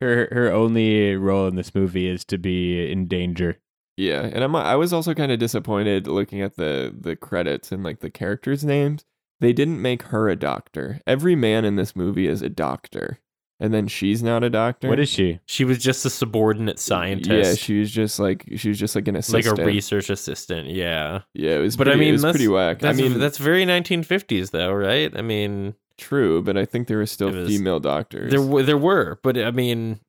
Her 0.00 0.28
her 0.32 0.50
only 0.52 1.14
role 1.16 1.46
in 1.46 1.56
this 1.56 1.74
movie 1.74 2.08
is 2.08 2.24
to 2.26 2.38
be 2.38 2.90
in 2.90 3.06
danger. 3.06 3.58
Yeah, 3.96 4.22
and 4.22 4.42
I'm 4.42 4.56
I 4.56 4.76
was 4.76 4.92
also 4.94 5.12
kind 5.14 5.30
of 5.30 5.38
disappointed 5.38 6.06
looking 6.06 6.40
at 6.40 6.56
the 6.56 6.94
the 6.98 7.16
credits 7.16 7.70
and 7.72 7.82
like 7.84 8.00
the 8.00 8.10
characters' 8.10 8.64
names. 8.64 9.04
They 9.40 9.52
didn't 9.52 9.80
make 9.82 10.04
her 10.04 10.28
a 10.28 10.36
doctor. 10.36 11.00
Every 11.06 11.34
man 11.34 11.64
in 11.64 11.76
this 11.76 11.94
movie 11.96 12.26
is 12.26 12.40
a 12.40 12.48
doctor, 12.48 13.18
and 13.58 13.74
then 13.74 13.88
she's 13.88 14.22
not 14.22 14.42
a 14.44 14.48
doctor. 14.50 14.88
What 14.88 15.00
is 15.00 15.08
she? 15.10 15.40
She 15.46 15.64
was 15.64 15.78
just 15.78 16.04
a 16.06 16.10
subordinate 16.10 16.78
scientist. 16.78 17.50
Yeah, 17.50 17.54
she 17.56 17.78
was 17.80 17.90
just 17.90 18.18
like 18.18 18.46
she 18.56 18.68
was 18.70 18.78
just 18.78 18.94
like 18.94 19.08
an 19.08 19.16
assistant, 19.16 19.58
like 19.58 19.66
a 19.66 19.70
research 19.70 20.08
assistant. 20.08 20.68
Yeah, 20.68 21.22
Yeah, 21.34 21.56
it 21.56 21.58
was. 21.58 21.76
but 21.76 21.88
I 21.88 21.94
mean, 21.96 22.08
it 22.10 22.12
was 22.12 22.22
that's 22.22 22.32
pretty 22.36 22.48
whack. 22.48 22.82
I 22.84 22.92
mean, 22.92 23.18
that's 23.18 23.38
very 23.38 23.64
1950s, 23.66 24.50
though, 24.50 24.72
right? 24.72 25.10
I 25.14 25.20
mean, 25.22 25.74
true, 26.00 26.42
but 26.42 26.56
I 26.56 26.64
think 26.64 26.88
there 26.88 26.98
were 26.98 27.06
still 27.06 27.30
was- 27.30 27.48
female 27.48 27.78
doctors. 27.80 28.30
there 28.30 28.40
w- 28.40 28.64
there 28.64 28.78
were, 28.78 29.18
but 29.22 29.38
I 29.38 29.50
mean, 29.50 30.00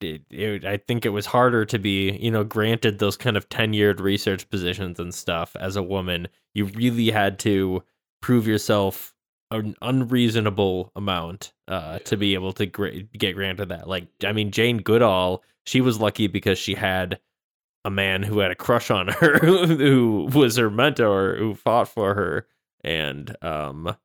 it, 0.00 0.22
it, 0.30 0.64
I 0.64 0.78
think 0.78 1.04
it 1.04 1.10
was 1.10 1.26
harder 1.26 1.64
to 1.66 1.78
be, 1.78 2.12
you 2.12 2.30
know, 2.30 2.42
granted 2.44 2.98
those 2.98 3.16
kind 3.18 3.36
of 3.36 3.48
tenured 3.50 4.00
research 4.00 4.48
positions 4.48 4.98
and 4.98 5.12
stuff 5.14 5.54
as 5.60 5.76
a 5.76 5.82
woman. 5.82 6.28
You 6.54 6.64
really 6.66 7.10
had 7.10 7.38
to 7.40 7.82
prove 8.22 8.46
yourself 8.46 9.14
an 9.50 9.74
unreasonable 9.82 10.92
amount 10.96 11.52
uh, 11.68 11.98
to 12.00 12.16
be 12.16 12.34
able 12.34 12.52
to 12.54 12.66
gra- 12.66 13.02
get 13.02 13.34
granted 13.34 13.68
that. 13.70 13.88
Like, 13.88 14.06
I 14.24 14.32
mean, 14.32 14.52
Jane 14.52 14.78
Goodall, 14.78 15.42
she 15.66 15.80
was 15.80 16.00
lucky 16.00 16.28
because 16.28 16.58
she 16.58 16.74
had 16.74 17.18
a 17.84 17.90
man 17.90 18.22
who 18.22 18.38
had 18.38 18.50
a 18.50 18.54
crush 18.56 18.90
on 18.90 19.08
her, 19.08 19.38
who 19.40 20.28
was 20.34 20.56
her 20.56 20.70
mentor, 20.70 21.36
who 21.36 21.54
fought 21.54 21.88
for 21.88 22.14
her, 22.14 22.46
and 22.84 23.34
um, 23.42 23.96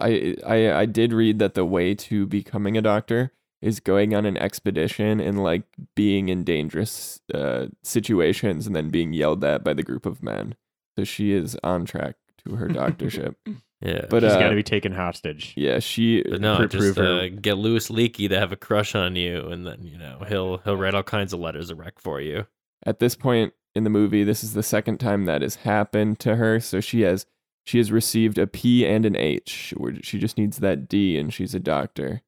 I, 0.00 0.36
I 0.46 0.72
I 0.72 0.86
did 0.86 1.12
read 1.12 1.38
that 1.38 1.54
the 1.54 1.64
way 1.64 1.94
to 1.94 2.26
becoming 2.26 2.76
a 2.76 2.82
doctor 2.82 3.32
is 3.62 3.78
going 3.80 4.14
on 4.14 4.24
an 4.24 4.36
expedition 4.38 5.20
and 5.20 5.42
like 5.42 5.64
being 5.94 6.28
in 6.28 6.44
dangerous 6.44 7.20
uh, 7.34 7.66
situations 7.82 8.66
and 8.66 8.74
then 8.74 8.88
being 8.88 9.12
yelled 9.12 9.44
at 9.44 9.62
by 9.62 9.74
the 9.74 9.82
group 9.82 10.06
of 10.06 10.22
men. 10.22 10.54
So 10.98 11.04
she 11.04 11.32
is 11.32 11.56
on 11.62 11.84
track 11.84 12.16
to 12.46 12.56
her 12.56 12.68
doctorship. 12.80 13.34
yeah, 13.82 14.06
But 14.08 14.22
She's 14.22 14.32
uh, 14.32 14.40
got 14.40 14.48
to 14.48 14.54
be 14.56 14.62
taken 14.62 14.92
hostage. 14.92 15.52
yeah, 15.56 15.78
she 15.78 16.22
But 16.22 16.40
no, 16.40 16.56
Pro- 16.56 16.66
just 16.68 16.98
uh, 16.98 17.28
get 17.28 17.58
Louis 17.58 17.86
Leakey 17.88 18.28
to 18.30 18.38
have 18.38 18.50
a 18.52 18.56
crush 18.56 18.94
on 18.94 19.14
you, 19.16 19.48
and 19.48 19.66
then 19.66 19.84
you 19.84 19.98
know 19.98 20.24
he'll 20.28 20.58
he'll 20.58 20.76
write 20.76 20.94
all 20.94 21.02
kinds 21.02 21.32
of 21.34 21.40
letters 21.40 21.70
of 21.70 21.78
rec 21.78 21.98
for 21.98 22.20
you. 22.20 22.46
at 22.86 22.98
this 22.98 23.14
point 23.14 23.52
in 23.74 23.84
the 23.84 23.90
movie, 23.90 24.24
this 24.24 24.42
is 24.42 24.54
the 24.54 24.62
second 24.62 24.98
time 24.98 25.26
that 25.26 25.42
has 25.42 25.56
happened 25.56 26.18
to 26.20 26.36
her. 26.36 26.58
So 26.60 26.80
she 26.80 27.02
has 27.02 27.24
she 27.64 27.78
has 27.78 27.92
received 27.92 28.38
a 28.38 28.46
P 28.46 28.86
and 28.86 29.04
an 29.06 29.16
H. 29.16 29.74
She 30.02 30.18
just 30.18 30.38
needs 30.38 30.58
that 30.58 30.88
D, 30.88 31.18
and 31.18 31.32
she's 31.32 31.54
a 31.54 31.60
doctor. 31.60 32.22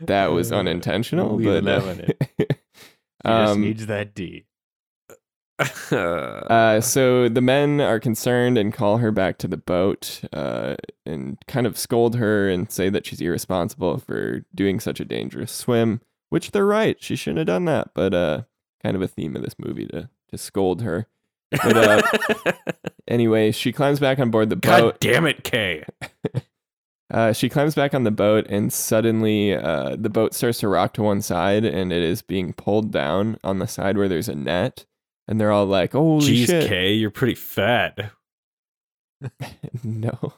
That 0.00 0.32
was 0.32 0.52
unintentional, 0.52 1.36
leaving 1.36 1.64
but 1.64 1.88
uh. 1.88 2.46
She 3.22 3.28
just 3.28 3.52
um, 3.52 3.60
needs 3.60 3.86
that 3.86 4.14
D. 4.14 4.46
Uh, 5.92 6.80
so 6.80 7.28
the 7.28 7.42
men 7.42 7.82
are 7.82 8.00
concerned 8.00 8.56
and 8.56 8.72
call 8.72 8.96
her 8.96 9.12
back 9.12 9.36
to 9.36 9.46
the 9.46 9.58
boat 9.58 10.22
uh, 10.32 10.74
and 11.04 11.36
kind 11.48 11.66
of 11.66 11.76
scold 11.76 12.16
her 12.16 12.48
and 12.48 12.72
say 12.72 12.88
that 12.88 13.04
she's 13.04 13.20
irresponsible 13.20 13.98
for 13.98 14.42
doing 14.54 14.80
such 14.80 15.00
a 15.00 15.04
dangerous 15.04 15.52
swim, 15.52 16.00
which 16.30 16.52
they're 16.52 16.64
right. 16.64 16.96
She 17.02 17.14
shouldn't 17.14 17.38
have 17.38 17.46
done 17.46 17.66
that, 17.66 17.90
but 17.94 18.14
uh, 18.14 18.42
kind 18.82 18.96
of 18.96 19.02
a 19.02 19.08
theme 19.08 19.36
of 19.36 19.42
this 19.42 19.56
movie 19.58 19.86
to, 19.88 20.08
to 20.30 20.38
scold 20.38 20.82
her. 20.82 21.06
But 21.50 21.76
uh, 21.76 22.52
anyway, 23.08 23.52
she 23.52 23.72
climbs 23.72 24.00
back 24.00 24.18
on 24.18 24.30
board 24.30 24.50
the 24.50 24.56
God 24.56 24.80
boat. 24.80 25.00
damn 25.00 25.26
it, 25.26 25.44
Kay! 25.44 25.84
Uh, 27.12 27.32
she 27.32 27.48
climbs 27.48 27.74
back 27.74 27.92
on 27.92 28.04
the 28.04 28.10
boat, 28.12 28.46
and 28.48 28.72
suddenly 28.72 29.52
uh, 29.52 29.96
the 29.98 30.08
boat 30.08 30.32
starts 30.32 30.60
to 30.60 30.68
rock 30.68 30.94
to 30.94 31.02
one 31.02 31.20
side, 31.20 31.64
and 31.64 31.92
it 31.92 32.04
is 32.04 32.22
being 32.22 32.52
pulled 32.52 32.92
down 32.92 33.36
on 33.42 33.58
the 33.58 33.66
side 33.66 33.98
where 33.98 34.08
there's 34.08 34.28
a 34.28 34.34
net. 34.36 34.86
And 35.26 35.40
they're 35.40 35.50
all 35.50 35.66
like, 35.66 35.92
"Holy 35.92 36.24
Jeez, 36.24 36.46
shit!" 36.46 36.68
Kay, 36.68 36.92
you're 36.92 37.10
pretty 37.10 37.34
fat. 37.34 38.12
no. 39.82 40.34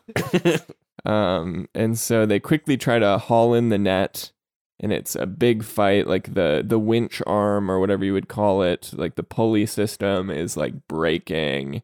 Um, 1.05 1.69
and 1.75 1.99
so 1.99 2.25
they 2.25 2.41
quickly 2.41 2.79
try 2.79 2.99
to 2.99 3.19
haul 3.19 3.53
in 3.53 3.69
the 3.69 3.79
net, 3.79 4.32
and 4.83 4.93
it's 4.93 5.15
a 5.15 5.27
big 5.27 5.63
fight. 5.63 6.07
Like 6.09 6.35
the 6.35 6.63
the 6.67 6.79
winch 6.79 7.23
arm 7.27 7.71
or 7.71 7.79
whatever 7.79 8.05
you 8.05 8.13
would 8.13 8.29
call 8.29 8.63
it, 8.63 8.91
like 8.95 9.15
the 9.15 9.23
pulley 9.23 9.65
system 9.67 10.31
is 10.31 10.57
like 10.57 10.89
breaking, 10.89 11.83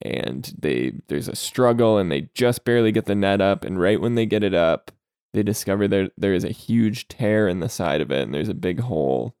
and 0.00 0.54
they 0.58 0.94
there's 1.08 1.28
a 1.28 1.36
struggle, 1.36 1.98
and 1.98 2.10
they 2.10 2.30
just 2.34 2.64
barely 2.64 2.92
get 2.92 3.04
the 3.04 3.14
net 3.14 3.40
up. 3.40 3.64
And 3.64 3.80
right 3.80 4.00
when 4.00 4.14
they 4.14 4.26
get 4.26 4.42
it 4.42 4.54
up, 4.54 4.90
they 5.34 5.42
discover 5.42 5.86
there 5.86 6.10
there 6.16 6.34
is 6.34 6.44
a 6.44 6.50
huge 6.50 7.08
tear 7.08 7.46
in 7.48 7.60
the 7.60 7.68
side 7.68 8.00
of 8.00 8.10
it, 8.10 8.22
and 8.22 8.34
there's 8.34 8.48
a 8.48 8.54
big 8.54 8.80
hole. 8.80 9.36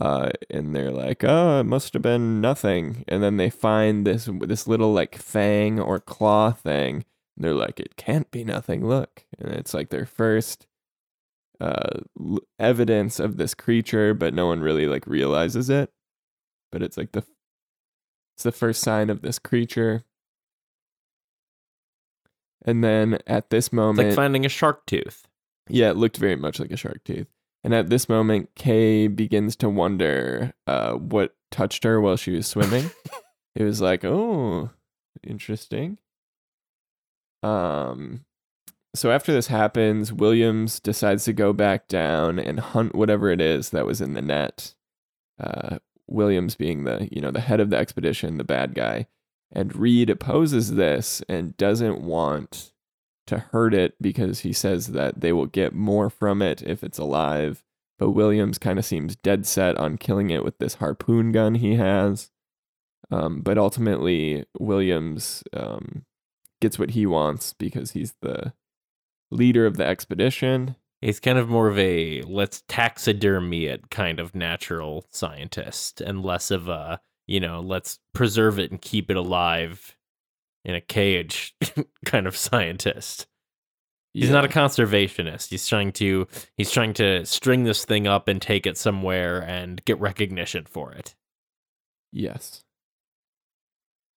Uh, 0.00 0.30
and 0.50 0.74
they're 0.74 0.90
like, 0.90 1.22
"Oh, 1.24 1.60
it 1.60 1.64
must 1.64 1.94
have 1.94 2.02
been 2.02 2.40
nothing." 2.40 3.04
And 3.08 3.22
then 3.22 3.36
they 3.38 3.50
find 3.50 4.06
this 4.06 4.28
this 4.40 4.66
little 4.68 4.92
like 4.92 5.16
fang 5.16 5.80
or 5.80 6.00
claw 6.00 6.50
thing. 6.52 7.04
And 7.36 7.44
they're 7.44 7.54
like, 7.54 7.80
"It 7.80 7.96
can't 7.96 8.30
be 8.30 8.44
nothing. 8.44 8.86
Look!" 8.86 9.24
And 9.38 9.52
it's 9.52 9.72
like 9.74 9.90
their 9.90 10.06
first 10.06 10.66
uh 11.60 12.00
evidence 12.58 13.20
of 13.20 13.36
this 13.36 13.54
creature, 13.54 14.14
but 14.14 14.34
no 14.34 14.46
one 14.46 14.60
really 14.60 14.86
like 14.86 15.06
realizes 15.06 15.70
it. 15.70 15.90
But 16.72 16.82
it's 16.82 16.96
like 16.96 17.12
the 17.12 17.24
it's 18.36 18.42
the 18.44 18.52
first 18.52 18.82
sign 18.82 19.10
of 19.10 19.22
this 19.22 19.38
creature. 19.38 20.04
And 22.64 22.82
then 22.82 23.18
at 23.26 23.50
this 23.50 23.66
It's 23.66 23.72
moment, 23.72 24.08
like 24.08 24.16
finding 24.16 24.44
a 24.46 24.48
shark 24.48 24.86
tooth. 24.86 25.26
yeah, 25.68 25.90
it 25.90 25.96
looked 25.96 26.16
very 26.16 26.36
much 26.36 26.58
like 26.58 26.70
a 26.70 26.76
shark 26.76 27.04
tooth. 27.04 27.26
And 27.62 27.74
at 27.74 27.88
this 27.90 28.08
moment, 28.08 28.50
Kay 28.56 29.06
begins 29.06 29.56
to 29.56 29.68
wonder 29.68 30.52
uh, 30.66 30.92
what 30.94 31.34
touched 31.50 31.84
her 31.84 32.00
while 32.00 32.16
she 32.16 32.32
was 32.32 32.46
swimming. 32.46 32.90
it 33.54 33.62
was 33.64 33.80
like, 33.80 34.04
oh, 34.04 34.70
interesting. 35.22 35.98
Um, 37.42 38.24
so 38.94 39.10
after 39.10 39.32
this 39.32 39.48
happens, 39.48 40.12
Williams 40.12 40.78
decides 40.78 41.24
to 41.24 41.32
go 41.32 41.52
back 41.52 41.88
down 41.88 42.38
and 42.38 42.60
hunt 42.60 42.94
whatever 42.94 43.30
it 43.30 43.40
is 43.40 43.70
that 43.70 43.86
was 43.86 44.00
in 44.00 44.14
the 44.14 44.22
net. 44.22 44.74
Uh, 45.38 45.78
Williams 46.06 46.54
being 46.54 46.84
the 46.84 47.08
you 47.10 47.20
know 47.20 47.30
the 47.30 47.40
head 47.40 47.60
of 47.60 47.70
the 47.70 47.76
expedition, 47.76 48.36
the 48.36 48.44
bad 48.44 48.74
guy, 48.74 49.06
and 49.50 49.74
Reed 49.74 50.10
opposes 50.10 50.74
this 50.74 51.22
and 51.28 51.56
doesn't 51.56 52.02
want 52.02 52.72
to 53.26 53.38
hurt 53.38 53.74
it 53.74 53.94
because 54.00 54.40
he 54.40 54.52
says 54.52 54.88
that 54.88 55.20
they 55.20 55.32
will 55.32 55.46
get 55.46 55.72
more 55.72 56.10
from 56.10 56.42
it 56.42 56.62
if 56.62 56.84
it's 56.84 56.98
alive. 56.98 57.64
But 57.98 58.10
Williams 58.10 58.58
kind 58.58 58.78
of 58.78 58.84
seems 58.84 59.16
dead 59.16 59.46
set 59.46 59.76
on 59.76 59.98
killing 59.98 60.30
it 60.30 60.44
with 60.44 60.58
this 60.58 60.74
harpoon 60.74 61.32
gun 61.32 61.54
he 61.54 61.76
has. 61.76 62.30
Um, 63.10 63.40
but 63.40 63.56
ultimately, 63.56 64.44
Williams 64.58 65.42
um, 65.52 66.04
gets 66.60 66.78
what 66.78 66.90
he 66.90 67.06
wants 67.06 67.52
because 67.52 67.92
he's 67.92 68.14
the 68.20 68.52
leader 69.30 69.66
of 69.66 69.76
the 69.76 69.84
expedition. 69.84 70.76
He's 71.00 71.20
kind 71.20 71.38
of 71.38 71.48
more 71.48 71.68
of 71.68 71.78
a 71.78 72.22
let's 72.22 72.62
taxidermy 72.68 73.66
it 73.66 73.90
kind 73.90 74.18
of 74.18 74.34
natural 74.34 75.06
scientist 75.10 76.00
and 76.00 76.24
less 76.24 76.50
of 76.50 76.68
a, 76.68 77.00
you 77.26 77.40
know, 77.40 77.60
let's 77.60 77.98
preserve 78.14 78.58
it 78.58 78.70
and 78.70 78.80
keep 78.80 79.10
it 79.10 79.16
alive 79.16 79.96
in 80.64 80.74
a 80.74 80.80
cage 80.80 81.54
kind 82.06 82.26
of 82.26 82.36
scientist. 82.36 83.26
He's 84.14 84.30
not 84.30 84.44
a 84.44 84.48
conservationist. 84.48 85.50
He's 85.50 85.66
trying 85.66 85.90
to 85.94 86.28
he's 86.56 86.70
trying 86.70 86.94
to 86.94 87.26
string 87.26 87.64
this 87.64 87.84
thing 87.84 88.06
up 88.06 88.28
and 88.28 88.40
take 88.40 88.64
it 88.64 88.78
somewhere 88.78 89.42
and 89.42 89.84
get 89.84 89.98
recognition 89.98 90.64
for 90.66 90.92
it. 90.92 91.16
Yes. 92.12 92.62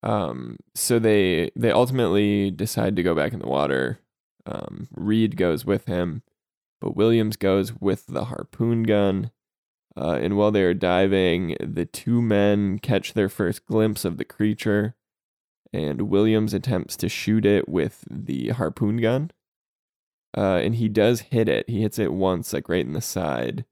Um. 0.04 0.58
So 0.76 1.00
they 1.00 1.50
they 1.56 1.72
ultimately 1.72 2.52
decide 2.52 2.96
to 2.98 3.04
go 3.04 3.16
back 3.16 3.34
in 3.34 3.40
the 3.40 3.48
water. 3.48 4.00
Um. 4.48 4.88
Reed 4.92 5.36
goes 5.36 5.66
with 5.66 5.86
him, 5.86 6.24
but 6.80 6.96
Williams 6.96 7.36
goes 7.36 7.74
with 7.74 8.08
the 8.08 8.26
harpoon 8.26 8.84
gun. 8.84 9.32
Uh, 9.96 10.20
and 10.22 10.38
while 10.38 10.52
they 10.52 10.64
are 10.64 10.74
diving, 10.74 11.58
the 11.60 11.86
two 11.86 12.22
men 12.22 12.80
catch 12.80 13.14
their 13.14 13.30
first 13.30 13.66
glimpse 13.66 14.06
of 14.06 14.18
the 14.18 14.26
creature, 14.26 14.96
and 15.74 16.04
Williams 16.04 16.54
attempts 16.54 16.96
to 16.98 17.10
shoot 17.10 17.46
it 17.46 17.68
with 17.68 18.04
the 18.10 18.50
harpoon 18.50 18.98
gun. 18.98 19.32
Uh, 20.38 20.60
and 20.64 20.76
he 20.76 20.88
does 20.88 21.22
hit 21.22 21.50
it. 21.50 21.68
He 21.68 21.82
hits 21.82 21.98
it 21.98 22.14
once, 22.14 22.54
like 22.54 22.70
right 22.70 22.86
in 22.86 22.94
the 22.94 23.02
side, 23.02 23.66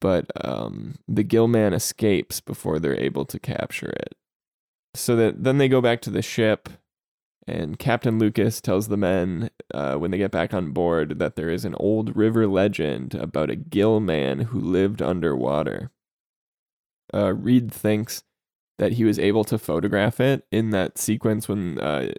but 0.00 0.30
um, 0.44 0.96
the 1.08 1.22
Gill 1.24 1.48
Man 1.48 1.72
escapes 1.72 2.40
before 2.40 2.78
they're 2.78 3.00
able 3.00 3.24
to 3.24 3.38
capture 3.38 3.90
it. 3.90 4.14
So 4.94 5.16
that 5.16 5.42
then 5.42 5.58
they 5.58 5.68
go 5.68 5.80
back 5.80 6.02
to 6.02 6.10
the 6.10 6.22
ship, 6.22 6.68
and 7.46 7.78
Captain 7.78 8.18
Lucas 8.18 8.60
tells 8.60 8.88
the 8.88 8.96
men 8.96 9.50
uh, 9.72 9.94
when 9.94 10.10
they 10.10 10.18
get 10.18 10.32
back 10.32 10.52
on 10.52 10.72
board 10.72 11.18
that 11.18 11.36
there 11.36 11.48
is 11.48 11.64
an 11.64 11.76
old 11.78 12.16
river 12.16 12.46
legend 12.46 13.14
about 13.14 13.50
a 13.50 13.56
gill 13.56 14.00
man 14.00 14.40
who 14.40 14.60
lived 14.60 15.00
underwater. 15.00 15.90
Uh, 17.14 17.32
Reed 17.34 17.72
thinks 17.72 18.24
that 18.78 18.92
he 18.92 19.04
was 19.04 19.18
able 19.18 19.44
to 19.44 19.58
photograph 19.58 20.20
it 20.20 20.44
in 20.50 20.70
that 20.70 20.98
sequence 20.98 21.48
when 21.48 21.78
uh, 21.78 22.12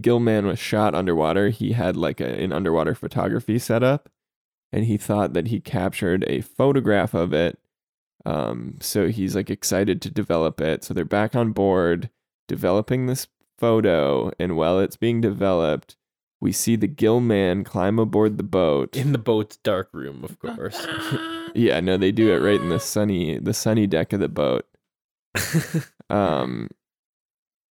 Gill 0.00 0.20
Man 0.20 0.46
was 0.46 0.58
shot 0.58 0.94
underwater. 0.94 1.48
He 1.48 1.72
had 1.72 1.96
like 1.96 2.20
a, 2.20 2.42
an 2.42 2.52
underwater 2.52 2.94
photography 2.94 3.58
setup, 3.58 4.10
and 4.72 4.84
he 4.84 4.96
thought 4.96 5.32
that 5.32 5.48
he 5.48 5.60
captured 5.60 6.24
a 6.28 6.42
photograph 6.42 7.14
of 7.14 7.32
it. 7.32 7.58
Um, 8.24 8.76
so 8.80 9.08
he's 9.08 9.34
like 9.34 9.50
excited 9.50 10.02
to 10.02 10.10
develop 10.10 10.60
it. 10.60 10.84
So 10.84 10.92
they're 10.92 11.04
back 11.04 11.34
on 11.34 11.52
board 11.52 12.10
developing 12.46 13.06
this 13.06 13.26
photo, 13.58 14.30
and 14.38 14.56
while 14.56 14.80
it's 14.80 14.96
being 14.96 15.20
developed, 15.20 15.96
we 16.40 16.52
see 16.52 16.76
the 16.76 16.86
Gill 16.86 17.20
Man 17.20 17.64
climb 17.64 17.98
aboard 17.98 18.36
the 18.36 18.44
boat. 18.44 18.96
In 18.96 19.12
the 19.12 19.18
boat's 19.18 19.56
dark 19.58 19.88
room, 19.92 20.22
of 20.24 20.38
course. 20.38 20.86
yeah, 21.54 21.80
no, 21.80 21.96
they 21.96 22.12
do 22.12 22.32
it 22.32 22.38
right 22.38 22.60
in 22.60 22.68
the 22.68 22.80
sunny 22.80 23.38
the 23.38 23.54
sunny 23.54 23.86
deck 23.86 24.12
of 24.12 24.20
the 24.20 24.28
boat. 24.28 24.66
Um, 26.08 26.68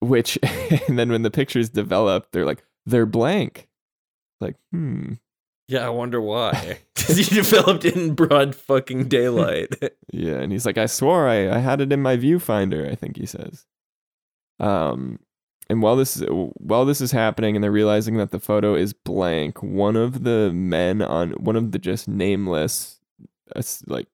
which 0.01 0.37
and 0.87 0.99
then 0.99 1.09
when 1.09 1.21
the 1.21 1.31
pictures 1.31 1.69
develop, 1.69 2.31
they're 2.31 2.45
like 2.45 2.63
they're 2.85 3.05
blank. 3.05 3.67
Like, 4.41 4.55
hmm. 4.71 5.13
yeah, 5.67 5.85
I 5.85 5.89
wonder 5.89 6.19
why. 6.19 6.79
Because 6.95 7.17
he 7.17 7.35
developed 7.35 7.85
it 7.85 7.95
in 7.95 8.13
broad 8.13 8.55
fucking 8.55 9.07
daylight. 9.07 9.73
Yeah, 10.11 10.35
and 10.35 10.51
he's 10.51 10.65
like, 10.65 10.77
I 10.77 10.85
swore 10.85 11.27
I, 11.27 11.49
I 11.49 11.59
had 11.59 11.79
it 11.79 11.93
in 11.93 12.01
my 12.01 12.17
viewfinder, 12.17 12.91
I 12.91 12.95
think 12.95 13.17
he 13.17 13.25
says. 13.25 13.65
Um 14.59 15.19
and 15.67 15.81
while 15.81 15.95
this 15.95 16.21
while 16.29 16.85
this 16.85 17.01
is 17.01 17.11
happening 17.11 17.55
and 17.55 17.63
they're 17.63 17.71
realizing 17.71 18.17
that 18.17 18.31
the 18.31 18.39
photo 18.39 18.75
is 18.75 18.93
blank, 18.93 19.63
one 19.63 19.95
of 19.95 20.23
the 20.23 20.51
men 20.53 21.01
on 21.01 21.31
one 21.31 21.55
of 21.55 21.71
the 21.71 21.79
just 21.79 22.07
nameless 22.07 22.99
uh, 23.55 23.61
like 23.87 24.07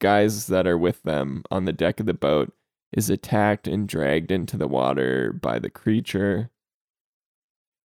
guys 0.00 0.46
that 0.48 0.66
are 0.66 0.78
with 0.78 1.02
them 1.02 1.44
on 1.50 1.64
the 1.64 1.72
deck 1.72 2.00
of 2.00 2.06
the 2.06 2.14
boat 2.14 2.52
is 2.92 3.10
attacked 3.10 3.68
and 3.68 3.88
dragged 3.88 4.30
into 4.30 4.56
the 4.56 4.68
water 4.68 5.32
by 5.32 5.58
the 5.58 5.70
creature. 5.70 6.50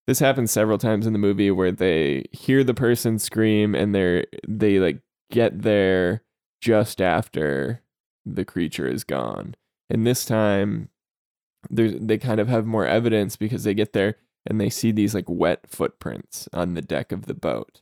This 0.07 0.19
happens 0.19 0.51
several 0.51 0.79
times 0.79 1.07
in 1.07 1.13
the 1.13 1.19
movie 1.19 1.51
where 1.51 1.73
they 1.73 2.25
hear 2.33 2.65
the 2.65 2.75
person 2.75 3.19
scream 3.19 3.75
and 3.75 3.95
they're 3.95 4.27
they 4.49 4.79
like 4.79 5.01
get 5.31 5.63
there 5.63 6.23
just 6.61 7.01
after 7.01 7.83
the 8.25 8.45
creature 8.45 8.89
is 8.89 9.05
gone. 9.05 9.55
And 9.91 10.07
this 10.07 10.25
time 10.25 10.89
they 11.71 12.19
kind 12.19 12.41
of 12.41 12.49
have 12.49 12.67
more 12.67 12.87
evidence 12.87 13.37
because 13.37 13.65
they 13.65 13.75
get 13.75 13.93
there 13.93 14.17
and 14.47 14.61
they 14.61 14.71
see 14.71 14.91
these 14.93 15.15
like 15.15 15.29
wet 15.29 15.61
footprints 15.69 16.49
on 16.53 16.75
the 16.75 16.83
deck 16.83 17.13
of 17.13 17.27
the 17.27 17.35
boat. 17.35 17.81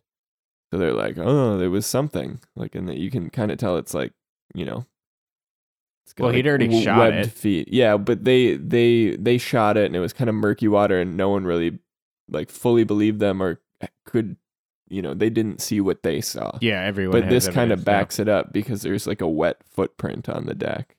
So 0.73 0.79
they're 0.79 0.93
like, 0.93 1.17
"Oh, 1.19 1.59
there 1.59 1.71
was 1.71 1.87
something." 1.87 2.41
Like 2.55 2.75
and 2.75 2.89
that 2.89 2.99
you 2.99 3.11
can 3.11 3.31
kind 3.31 3.51
of 3.51 3.59
tell 3.59 3.77
it's 3.77 3.95
like, 3.95 4.13
you 4.55 4.65
know, 4.65 4.87
it's 6.05 6.13
got, 6.13 6.25
Well, 6.25 6.33
he'd 6.35 6.47
already 6.47 6.67
w- 6.67 6.85
shot 6.85 6.99
webbed 6.99 7.27
it. 7.27 7.33
feet. 7.33 7.69
Yeah, 7.73 7.97
but 7.97 8.25
they 8.25 8.55
they 8.57 9.17
they 9.17 9.39
shot 9.39 9.77
it 9.77 9.87
and 9.87 9.97
it 9.97 10.01
was 10.01 10.13
kind 10.13 10.29
of 10.31 10.37
murky 10.37 10.69
water 10.69 11.01
and 11.01 11.17
no 11.17 11.31
one 11.31 11.45
really 11.45 11.79
like 12.29 12.51
fully 12.51 12.85
believed 12.85 13.19
them 13.21 13.43
or 13.43 13.61
could 14.07 14.37
you 14.93 15.01
know, 15.03 15.15
they 15.15 15.31
didn't 15.31 15.61
see 15.61 15.81
what 15.81 16.03
they 16.03 16.21
saw. 16.21 16.59
Yeah, 16.61 16.83
everyone. 16.83 17.21
but 17.21 17.31
this 17.31 17.49
kind 17.49 17.71
of 17.71 17.85
backs 17.85 18.19
it 18.19 18.29
up 18.29 18.53
because 18.53 18.83
there's 18.83 19.07
like 19.07 19.21
a 19.21 19.29
wet 19.29 19.59
footprint 19.71 20.29
on 20.29 20.47
the 20.47 20.55
deck, 20.55 20.97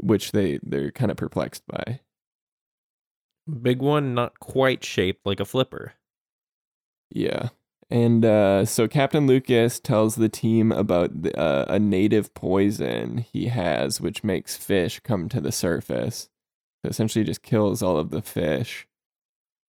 which 0.00 0.32
they 0.32 0.58
they're 0.62 0.90
kind 0.90 1.10
of 1.10 1.16
perplexed 1.16 1.66
by. 1.66 2.00
Big 3.60 3.80
one, 3.80 4.14
not 4.14 4.38
quite 4.38 4.84
shaped 4.84 5.26
like 5.26 5.40
a 5.40 5.44
flipper. 5.44 5.94
Yeah. 7.10 7.48
And 7.90 8.24
uh, 8.24 8.64
so 8.64 8.88
Captain 8.88 9.26
Lucas 9.26 9.78
tells 9.78 10.14
the 10.14 10.28
team 10.28 10.72
about 10.72 11.22
the, 11.22 11.38
uh, 11.38 11.66
a 11.68 11.78
native 11.78 12.32
poison 12.32 13.18
he 13.18 13.48
has, 13.48 14.00
which 14.00 14.24
makes 14.24 14.56
fish 14.56 15.00
come 15.00 15.28
to 15.28 15.42
the 15.42 15.52
surface. 15.52 16.30
So 16.82 16.88
essentially, 16.88 17.24
just 17.24 17.42
kills 17.42 17.82
all 17.82 17.98
of 17.98 18.10
the 18.10 18.22
fish. 18.22 18.86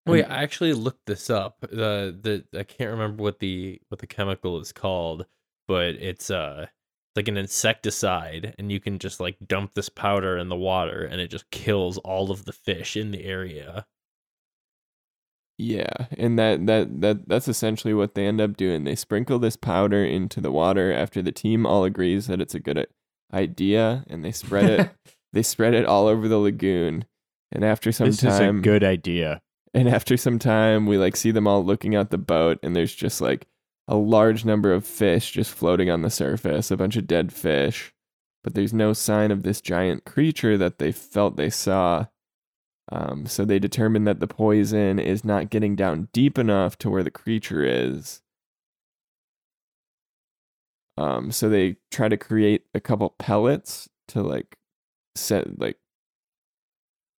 Wait, 0.05 0.25
I 0.25 0.43
actually 0.43 0.73
looked 0.73 1.05
this 1.05 1.29
up. 1.29 1.57
The 1.61 2.43
the 2.51 2.59
I 2.59 2.63
can't 2.63 2.91
remember 2.91 3.23
what 3.23 3.39
the 3.39 3.81
what 3.89 3.99
the 3.99 4.07
chemical 4.07 4.59
is 4.59 4.71
called, 4.71 5.25
but 5.67 5.95
it's 5.95 6.29
uh 6.29 6.67
like 7.15 7.27
an 7.27 7.37
insecticide, 7.37 8.55
and 8.57 8.71
you 8.71 8.79
can 8.79 8.99
just 8.99 9.19
like 9.19 9.37
dump 9.45 9.73
this 9.73 9.89
powder 9.89 10.37
in 10.37 10.49
the 10.49 10.55
water, 10.55 11.03
and 11.03 11.21
it 11.21 11.27
just 11.29 11.49
kills 11.51 11.97
all 11.99 12.31
of 12.31 12.45
the 12.45 12.53
fish 12.53 12.95
in 12.97 13.11
the 13.11 13.23
area. 13.25 13.85
Yeah, 15.57 15.93
and 16.17 16.37
that 16.39 16.65
that 16.65 17.01
that 17.01 17.27
that's 17.29 17.47
essentially 17.47 17.93
what 17.93 18.15
they 18.15 18.25
end 18.25 18.41
up 18.41 18.57
doing. 18.57 18.83
They 18.83 18.95
sprinkle 18.95 19.37
this 19.37 19.55
powder 19.55 20.03
into 20.03 20.41
the 20.41 20.51
water 20.51 20.91
after 20.91 21.21
the 21.21 21.31
team 21.31 21.65
all 21.65 21.83
agrees 21.83 22.25
that 22.27 22.41
it's 22.41 22.55
a 22.55 22.59
good 22.59 22.87
idea, 23.31 24.03
and 24.09 24.25
they 24.25 24.31
spread 24.31 24.69
it. 24.69 24.91
they 25.33 25.43
spread 25.43 25.73
it 25.75 25.85
all 25.85 26.07
over 26.07 26.27
the 26.27 26.37
lagoon. 26.39 27.05
And 27.51 27.63
after 27.63 27.91
some 27.91 28.07
This 28.07 28.23
is 28.23 28.35
a 28.35 28.39
time, 28.39 28.61
good 28.63 28.83
idea. 28.83 29.41
and 29.75 29.87
after 29.87 30.17
some 30.17 30.39
time, 30.39 30.87
we 30.87 30.97
like 30.97 31.15
see 31.15 31.29
them 31.29 31.47
all 31.47 31.63
looking 31.63 31.93
at 31.93 32.09
the 32.09 32.17
boat, 32.17 32.57
and 32.63 32.75
there's 32.75 32.95
just 32.95 33.21
like 33.21 33.45
a 33.87 33.95
large 33.95 34.45
number 34.45 34.73
of 34.73 34.85
fish 34.85 35.31
just 35.31 35.51
floating 35.51 35.89
on 35.89 36.01
the 36.01 36.09
surface, 36.09 36.71
a 36.71 36.77
bunch 36.77 36.95
of 36.95 37.07
dead 37.07 37.33
fish, 37.33 37.93
but 38.43 38.53
there's 38.53 38.73
no 38.73 38.93
sign 38.93 39.31
of 39.31 39.43
this 39.43 39.61
giant 39.61 40.05
creature 40.05 40.57
that 40.57 40.79
they 40.79 40.91
felt 40.91 41.35
they 41.35 41.49
saw. 41.49 42.05
Um, 42.91 43.25
so 43.25 43.45
they 43.45 43.59
determine 43.59 44.03
that 44.05 44.19
the 44.19 44.27
poison 44.27 44.99
is 44.99 45.23
not 45.23 45.49
getting 45.49 45.75
down 45.75 46.09
deep 46.13 46.37
enough 46.37 46.77
to 46.79 46.89
where 46.89 47.03
the 47.03 47.11
creature 47.11 47.63
is. 47.63 48.21
Um, 50.97 51.31
so 51.31 51.49
they 51.49 51.77
try 51.91 52.07
to 52.07 52.17
create 52.17 52.65
a 52.73 52.79
couple 52.79 53.15
pellets 53.17 53.89
to 54.09 54.21
like 54.21 54.57
set 55.15 55.59
like 55.59 55.77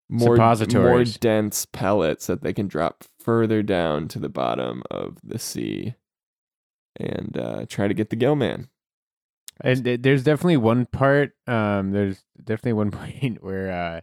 more 0.08 0.36
more 0.80 1.04
dense 1.04 1.66
pellets 1.66 2.26
that 2.26 2.42
they 2.42 2.52
can 2.52 2.68
drop 2.68 3.04
further 3.18 3.62
down 3.62 4.06
to 4.08 4.18
the 4.18 4.28
bottom 4.28 4.82
of 4.90 5.18
the 5.24 5.38
sea 5.38 5.94
and 6.98 7.36
uh, 7.38 7.66
try 7.68 7.88
to 7.88 7.94
get 7.94 8.10
the 8.10 8.16
gill 8.16 8.36
man. 8.36 8.68
And 9.60 9.84
there's 9.84 10.24
definitely 10.24 10.56
one 10.56 10.86
part. 10.86 11.32
Um, 11.46 11.92
there's 11.92 12.24
definitely 12.42 12.72
one 12.72 12.90
point 12.92 13.42
where 13.42 13.70
uh, 13.70 14.00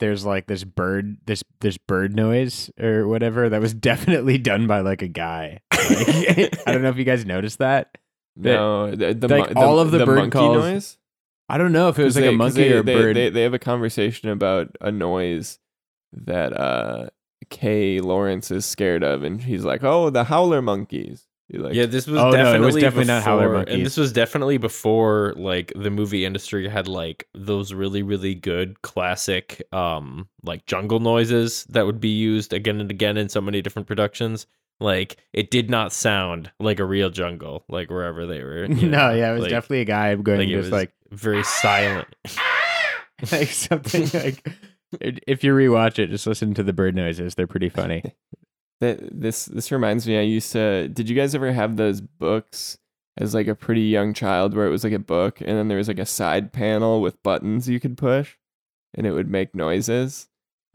there's 0.00 0.26
like 0.26 0.46
this 0.46 0.64
bird, 0.64 1.16
this 1.26 1.42
this 1.60 1.78
bird 1.78 2.14
noise 2.14 2.70
or 2.78 3.08
whatever 3.08 3.48
that 3.48 3.60
was 3.60 3.72
definitely 3.90 4.38
done 4.38 4.66
by 4.66 4.80
like 4.80 5.02
a 5.02 5.08
guy. 5.08 5.60
Like, 5.72 6.58
I 6.66 6.72
don't 6.72 6.82
know 6.82 6.90
if 6.90 6.98
you 6.98 7.04
guys 7.04 7.24
noticed 7.24 7.58
that. 7.58 7.96
No, 8.38 8.90
the, 8.94 9.14
the, 9.14 9.28
like, 9.28 9.54
mon- 9.54 9.64
all 9.64 9.78
of 9.78 9.90
the 9.90 10.04
bird 10.04 10.30
calls- 10.30 10.58
noise. 10.58 10.98
I 11.48 11.56
don't 11.58 11.72
know 11.72 11.88
if 11.88 11.98
it 11.98 12.04
was 12.04 12.16
like 12.16 12.24
they- 12.24 12.34
a 12.34 12.36
monkey 12.36 12.68
they, 12.68 12.72
or 12.72 12.80
a 12.80 12.82
they, 12.82 12.94
bird. 12.94 13.16
They, 13.16 13.30
they 13.30 13.42
have 13.42 13.54
a 13.54 13.58
conversation 13.58 14.28
about 14.28 14.76
a 14.80 14.92
noise 14.92 15.58
that 16.12 16.52
uh 16.52 17.08
Kay 17.48 18.00
Lawrence 18.00 18.50
is 18.50 18.66
scared 18.66 19.02
of, 19.02 19.22
and 19.22 19.40
he's 19.40 19.64
like, 19.64 19.82
"Oh, 19.84 20.10
the 20.10 20.24
howler 20.24 20.60
monkeys." 20.60 21.26
You're 21.48 21.62
like, 21.62 21.74
yeah, 21.74 21.86
this 21.86 22.06
was 22.08 22.18
Oh, 22.20 22.24
no, 22.24 22.28
it 22.30 22.32
definitely 22.42 22.66
was 22.66 22.74
definitely 22.76 23.04
not 23.04 23.22
Howler 23.22 23.42
before- 23.42 23.54
Monkeys. 23.58 23.74
and 23.74 23.86
this 23.86 23.96
was 23.96 24.12
definitely 24.12 24.58
before 24.58 25.32
like 25.36 25.72
the 25.76 25.90
movie 25.90 26.24
industry 26.24 26.68
had 26.68 26.88
like 26.88 27.28
those 27.34 27.72
really 27.72 28.02
really 28.02 28.34
good 28.34 28.82
classic 28.82 29.62
um 29.72 30.28
like 30.42 30.66
jungle 30.66 30.98
noises 30.98 31.64
that 31.68 31.86
would 31.86 32.00
be 32.00 32.08
used 32.08 32.52
again 32.52 32.80
and 32.80 32.90
again 32.90 33.16
in 33.16 33.28
so 33.28 33.40
many 33.40 33.62
different 33.62 33.86
productions. 33.86 34.46
Like 34.80 35.18
it 35.32 35.50
did 35.52 35.70
not 35.70 35.92
sound 35.92 36.50
like 36.58 36.80
a 36.80 36.84
real 36.84 37.10
jungle, 37.10 37.64
like 37.68 37.90
wherever 37.90 38.26
they 38.26 38.42
were. 38.42 38.64
you 38.68 38.88
no, 38.88 39.12
yeah, 39.14 39.30
it 39.30 39.34
was 39.34 39.42
like- 39.42 39.50
definitely 39.50 39.80
a 39.82 39.84
guy 39.86 40.14
going 40.16 40.38
like 40.40 40.48
it 40.48 40.52
just 40.52 40.64
was 40.64 40.72
like 40.72 40.92
very 41.12 41.44
silent. 41.44 42.08
like 43.32 43.48
something 43.48 44.08
like. 44.12 44.46
If 45.00 45.42
you 45.44 45.52
rewatch 45.52 45.98
it, 45.98 46.10
just 46.10 46.26
listen 46.26 46.54
to 46.54 46.62
the 46.62 46.72
bird 46.72 46.94
noises. 46.94 47.34
They're 47.34 47.46
pretty 47.46 47.68
funny. 47.68 48.02
that 48.80 48.98
this 49.20 49.46
this 49.46 49.72
reminds 49.72 50.06
me. 50.06 50.18
I 50.18 50.22
used 50.22 50.52
to. 50.52 50.88
Did 50.88 51.08
you 51.08 51.16
guys 51.16 51.34
ever 51.34 51.52
have 51.52 51.76
those 51.76 52.00
books 52.00 52.78
as 53.18 53.34
like 53.34 53.46
a 53.48 53.54
pretty 53.54 53.82
young 53.82 54.12
child 54.12 54.54
where 54.54 54.66
it 54.66 54.70
was 54.70 54.84
like 54.84 54.92
a 54.92 54.98
book, 54.98 55.40
and 55.40 55.50
then 55.50 55.68
there 55.68 55.78
was 55.78 55.88
like 55.88 55.98
a 55.98 56.06
side 56.06 56.52
panel 56.52 57.00
with 57.00 57.22
buttons 57.22 57.68
you 57.68 57.80
could 57.80 57.96
push, 57.96 58.36
and 58.94 59.06
it 59.06 59.12
would 59.12 59.30
make 59.30 59.54
noises. 59.54 60.28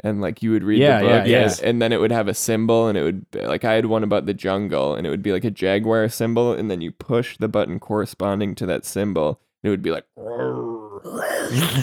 And 0.03 0.19
like 0.19 0.41
you 0.41 0.49
would 0.51 0.63
read 0.63 0.81
Yeah, 0.81 0.99
the 0.99 1.05
yeah, 1.05 1.19
book, 1.19 1.27
yes. 1.27 1.59
and, 1.59 1.69
and 1.69 1.81
then 1.83 1.93
it 1.93 1.99
would 2.01 2.11
have 2.11 2.27
a 2.27 2.33
symbol, 2.33 2.87
and 2.87 2.97
it 2.97 3.03
would 3.03 3.29
be, 3.29 3.41
like 3.41 3.63
I 3.63 3.73
had 3.73 3.85
one 3.85 4.03
about 4.03 4.25
the 4.25 4.33
jungle, 4.33 4.95
and 4.95 5.05
it 5.05 5.11
would 5.11 5.21
be 5.21 5.31
like 5.31 5.43
a 5.43 5.51
jaguar 5.51 6.09
symbol, 6.09 6.53
and 6.53 6.71
then 6.71 6.81
you 6.81 6.91
push 6.91 7.37
the 7.37 7.47
button 7.47 7.79
corresponding 7.79 8.55
to 8.55 8.65
that 8.65 8.83
symbol, 8.83 9.39
and 9.61 9.67
it 9.67 9.69
would 9.69 9.83
be 9.83 9.91
like. 9.91 10.05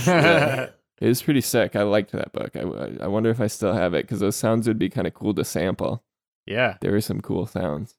Yeah. 0.06 0.70
It 1.00 1.06
was 1.06 1.22
pretty 1.22 1.42
sick. 1.42 1.76
I 1.76 1.84
liked 1.84 2.10
that 2.10 2.32
book. 2.32 2.56
I, 2.56 3.04
I 3.04 3.06
wonder 3.06 3.30
if 3.30 3.40
I 3.40 3.46
still 3.46 3.72
have 3.72 3.94
it 3.94 4.02
because 4.02 4.18
those 4.18 4.34
sounds 4.34 4.66
would 4.66 4.80
be 4.80 4.88
kind 4.90 5.06
of 5.06 5.14
cool 5.14 5.32
to 5.34 5.44
sample. 5.44 6.02
Yeah, 6.48 6.76
There 6.80 6.92
were 6.92 7.00
some 7.00 7.20
cool 7.20 7.46
sounds. 7.46 7.94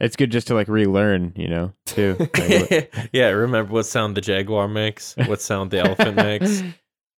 it's 0.00 0.14
good 0.16 0.30
just 0.30 0.46
to 0.48 0.54
like 0.54 0.68
relearn. 0.68 1.32
You 1.36 1.48
know. 1.48 1.72
too. 1.86 2.16
Like, 2.38 2.92
yeah, 3.12 3.28
remember 3.30 3.72
what 3.72 3.86
sound 3.86 4.16
the 4.16 4.20
jaguar 4.20 4.68
makes? 4.68 5.14
What 5.26 5.40
sound 5.40 5.70
the 5.70 5.78
elephant 5.80 6.16
makes? 6.16 6.62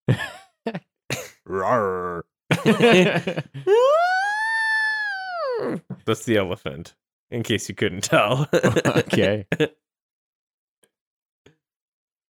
Rawr. 1.48 2.22
That's 6.06 6.24
the 6.24 6.36
elephant, 6.36 6.94
in 7.30 7.42
case 7.42 7.68
you 7.68 7.74
couldn't 7.74 8.04
tell. 8.04 8.46
okay. 8.54 9.46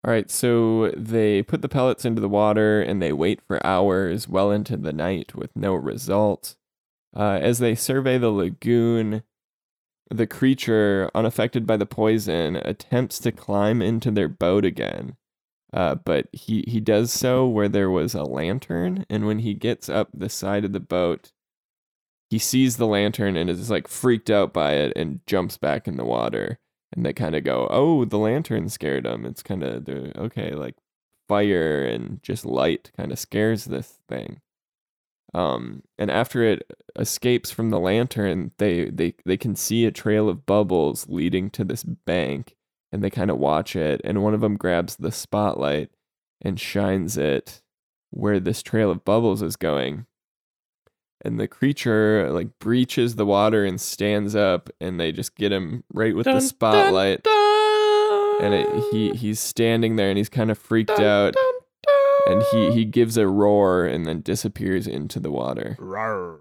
All 0.04 0.12
right, 0.12 0.30
so 0.30 0.90
they 0.96 1.42
put 1.42 1.60
the 1.62 1.68
pellets 1.68 2.04
into 2.04 2.20
the 2.20 2.28
water 2.28 2.80
and 2.80 3.02
they 3.02 3.12
wait 3.12 3.40
for 3.46 3.64
hours 3.66 4.28
well 4.28 4.50
into 4.50 4.76
the 4.76 4.92
night 4.92 5.34
with 5.34 5.54
no 5.56 5.74
result. 5.74 6.56
Uh, 7.16 7.38
as 7.40 7.58
they 7.58 7.74
survey 7.74 8.18
the 8.18 8.30
lagoon, 8.30 9.22
the 10.10 10.26
creature, 10.26 11.10
unaffected 11.14 11.66
by 11.66 11.76
the 11.76 11.86
poison, 11.86 12.56
attempts 12.56 13.18
to 13.20 13.32
climb 13.32 13.82
into 13.82 14.10
their 14.10 14.28
boat 14.28 14.64
again. 14.64 15.16
Uh, 15.72 15.94
but 15.94 16.28
he, 16.32 16.64
he 16.66 16.80
does 16.80 17.12
so 17.12 17.46
where 17.46 17.68
there 17.68 17.90
was 17.90 18.14
a 18.14 18.22
lantern, 18.24 19.04
and 19.10 19.26
when 19.26 19.40
he 19.40 19.54
gets 19.54 19.88
up 19.88 20.08
the 20.14 20.28
side 20.30 20.64
of 20.64 20.72
the 20.72 20.80
boat, 20.80 21.32
he 22.30 22.38
sees 22.38 22.76
the 22.76 22.86
lantern 22.86 23.36
and 23.36 23.50
is 23.50 23.70
like 23.70 23.88
freaked 23.88 24.30
out 24.30 24.52
by 24.52 24.74
it 24.74 24.92
and 24.96 25.20
jumps 25.26 25.56
back 25.56 25.88
in 25.88 25.96
the 25.96 26.04
water 26.04 26.58
and 26.92 27.04
they 27.04 27.12
kind 27.12 27.34
of 27.34 27.44
go, 27.44 27.66
"Oh, 27.70 28.04
the 28.04 28.18
lantern 28.18 28.68
scared 28.68 29.04
them." 29.04 29.26
It's 29.26 29.42
kind 29.42 29.62
of 29.62 29.88
okay, 29.88 30.52
like 30.54 30.76
fire 31.28 31.84
and 31.84 32.22
just 32.22 32.44
light 32.44 32.90
kind 32.96 33.12
of 33.12 33.18
scares 33.18 33.66
this 33.66 33.98
thing. 34.08 34.40
Um, 35.34 35.82
and 35.98 36.10
after 36.10 36.42
it 36.42 36.70
escapes 36.96 37.50
from 37.50 37.70
the 37.70 37.78
lantern, 37.78 38.52
they 38.58 38.90
they 38.90 39.14
they 39.24 39.36
can 39.36 39.54
see 39.54 39.84
a 39.84 39.90
trail 39.90 40.28
of 40.28 40.46
bubbles 40.46 41.06
leading 41.08 41.50
to 41.50 41.64
this 41.64 41.84
bank, 41.84 42.56
and 42.92 43.02
they 43.04 43.10
kind 43.10 43.30
of 43.30 43.38
watch 43.38 43.76
it. 43.76 44.00
And 44.04 44.22
one 44.22 44.34
of 44.34 44.40
them 44.40 44.56
grabs 44.56 44.96
the 44.96 45.12
spotlight 45.12 45.90
and 46.40 46.58
shines 46.58 47.16
it 47.16 47.62
where 48.10 48.40
this 48.40 48.62
trail 48.62 48.90
of 48.90 49.04
bubbles 49.04 49.42
is 49.42 49.56
going. 49.56 50.06
And 51.24 51.38
the 51.38 51.48
creature 51.48 52.30
like 52.32 52.58
breaches 52.58 53.16
the 53.16 53.26
water 53.26 53.64
and 53.64 53.80
stands 53.80 54.34
up, 54.34 54.70
and 54.80 54.98
they 54.98 55.12
just 55.12 55.34
get 55.34 55.52
him 55.52 55.84
right 55.92 56.14
with 56.14 56.24
the 56.26 56.40
spotlight. 56.40 57.26
And 58.40 58.54
it, 58.54 58.68
he 58.92 59.10
he's 59.10 59.40
standing 59.40 59.96
there, 59.96 60.08
and 60.08 60.16
he's 60.16 60.28
kind 60.28 60.50
of 60.50 60.56
freaked 60.56 61.00
out, 61.00 61.34
and 62.28 62.42
he 62.50 62.72
he 62.72 62.84
gives 62.84 63.16
a 63.16 63.26
roar 63.26 63.86
and 63.86 64.06
then 64.06 64.20
disappears 64.20 64.86
into 64.86 65.18
the 65.20 65.30
water. 65.30 65.76
Rawr. 65.80 66.38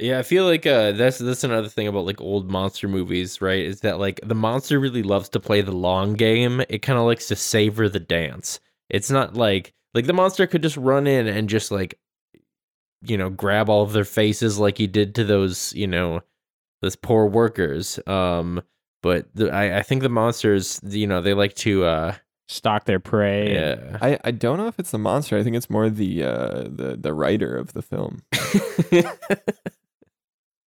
Yeah, 0.00 0.20
I 0.20 0.22
feel 0.22 0.44
like 0.44 0.64
uh, 0.64 0.92
that's 0.92 1.18
that's 1.18 1.42
another 1.42 1.68
thing 1.68 1.88
about 1.88 2.06
like 2.06 2.20
old 2.20 2.50
monster 2.50 2.86
movies, 2.86 3.40
right? 3.40 3.64
Is 3.64 3.80
that 3.80 3.98
like 3.98 4.20
the 4.22 4.34
monster 4.34 4.78
really 4.78 5.02
loves 5.02 5.28
to 5.30 5.40
play 5.40 5.60
the 5.60 5.72
long 5.72 6.14
game. 6.14 6.62
It 6.68 6.82
kind 6.82 6.98
of 6.98 7.04
likes 7.04 7.26
to 7.28 7.36
savor 7.36 7.88
the 7.88 7.98
dance. 7.98 8.60
It's 8.88 9.10
not 9.10 9.34
like 9.34 9.74
like 9.94 10.06
the 10.06 10.12
monster 10.12 10.46
could 10.46 10.62
just 10.62 10.76
run 10.76 11.08
in 11.08 11.26
and 11.26 11.48
just 11.48 11.72
like 11.72 11.98
you 13.02 13.16
know 13.16 13.28
grab 13.28 13.68
all 13.68 13.82
of 13.82 13.92
their 13.92 14.04
faces 14.04 14.58
like 14.58 14.78
he 14.78 14.86
did 14.86 15.14
to 15.16 15.24
those 15.24 15.72
you 15.74 15.88
know 15.88 16.20
those 16.80 16.94
poor 16.94 17.26
workers. 17.26 17.98
Um, 18.06 18.62
but 19.02 19.26
the, 19.34 19.50
I 19.50 19.78
I 19.78 19.82
think 19.82 20.02
the 20.02 20.08
monsters 20.08 20.80
you 20.84 21.08
know 21.08 21.20
they 21.20 21.34
like 21.34 21.54
to 21.56 21.84
uh 21.84 22.14
Stalk 22.48 22.84
their 22.84 22.98
prey. 23.00 23.54
and- 23.56 23.80
yeah. 23.92 23.98
I, 24.00 24.18
I 24.24 24.30
don't 24.30 24.56
know 24.58 24.66
if 24.68 24.78
it's 24.78 24.90
the 24.90 24.98
monster. 24.98 25.36
I 25.36 25.42
think 25.42 25.54
it's 25.56 25.68
more 25.70 25.90
the 25.90 26.24
uh 26.24 26.62
the 26.68 26.96
the 26.98 27.12
writer 27.14 27.56
of 27.56 27.72
the 27.74 27.82
film. 27.82 28.22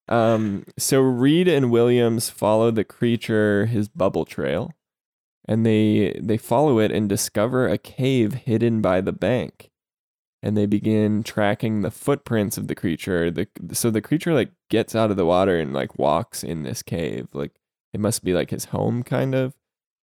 Um, 0.07 0.65
so 0.77 0.99
Reed 0.99 1.47
and 1.47 1.71
Williams 1.71 2.29
follow 2.29 2.69
the 2.69 2.83
creature 2.83 3.65
his 3.67 3.87
bubble 3.87 4.25
trail, 4.25 4.73
and 5.47 5.65
they 5.65 6.19
they 6.21 6.37
follow 6.37 6.79
it 6.79 6.91
and 6.91 7.07
discover 7.07 7.67
a 7.67 7.77
cave 7.77 8.33
hidden 8.33 8.81
by 8.81 8.99
the 9.01 9.13
bank. 9.13 9.69
And 10.43 10.57
they 10.57 10.65
begin 10.65 11.21
tracking 11.23 11.81
the 11.81 11.91
footprints 11.91 12.57
of 12.57 12.67
the 12.67 12.75
creature. 12.75 13.31
The 13.31 13.47
so 13.71 13.89
the 13.89 14.01
creature 14.01 14.33
like 14.33 14.51
gets 14.69 14.95
out 14.95 15.11
of 15.11 15.17
the 15.17 15.25
water 15.25 15.57
and 15.59 15.71
like 15.71 15.97
walks 15.97 16.43
in 16.43 16.63
this 16.63 16.83
cave. 16.83 17.27
Like 17.31 17.51
it 17.93 17.99
must 18.01 18.23
be 18.23 18.33
like 18.33 18.49
his 18.49 18.65
home 18.65 19.03
kind 19.03 19.33
of. 19.33 19.53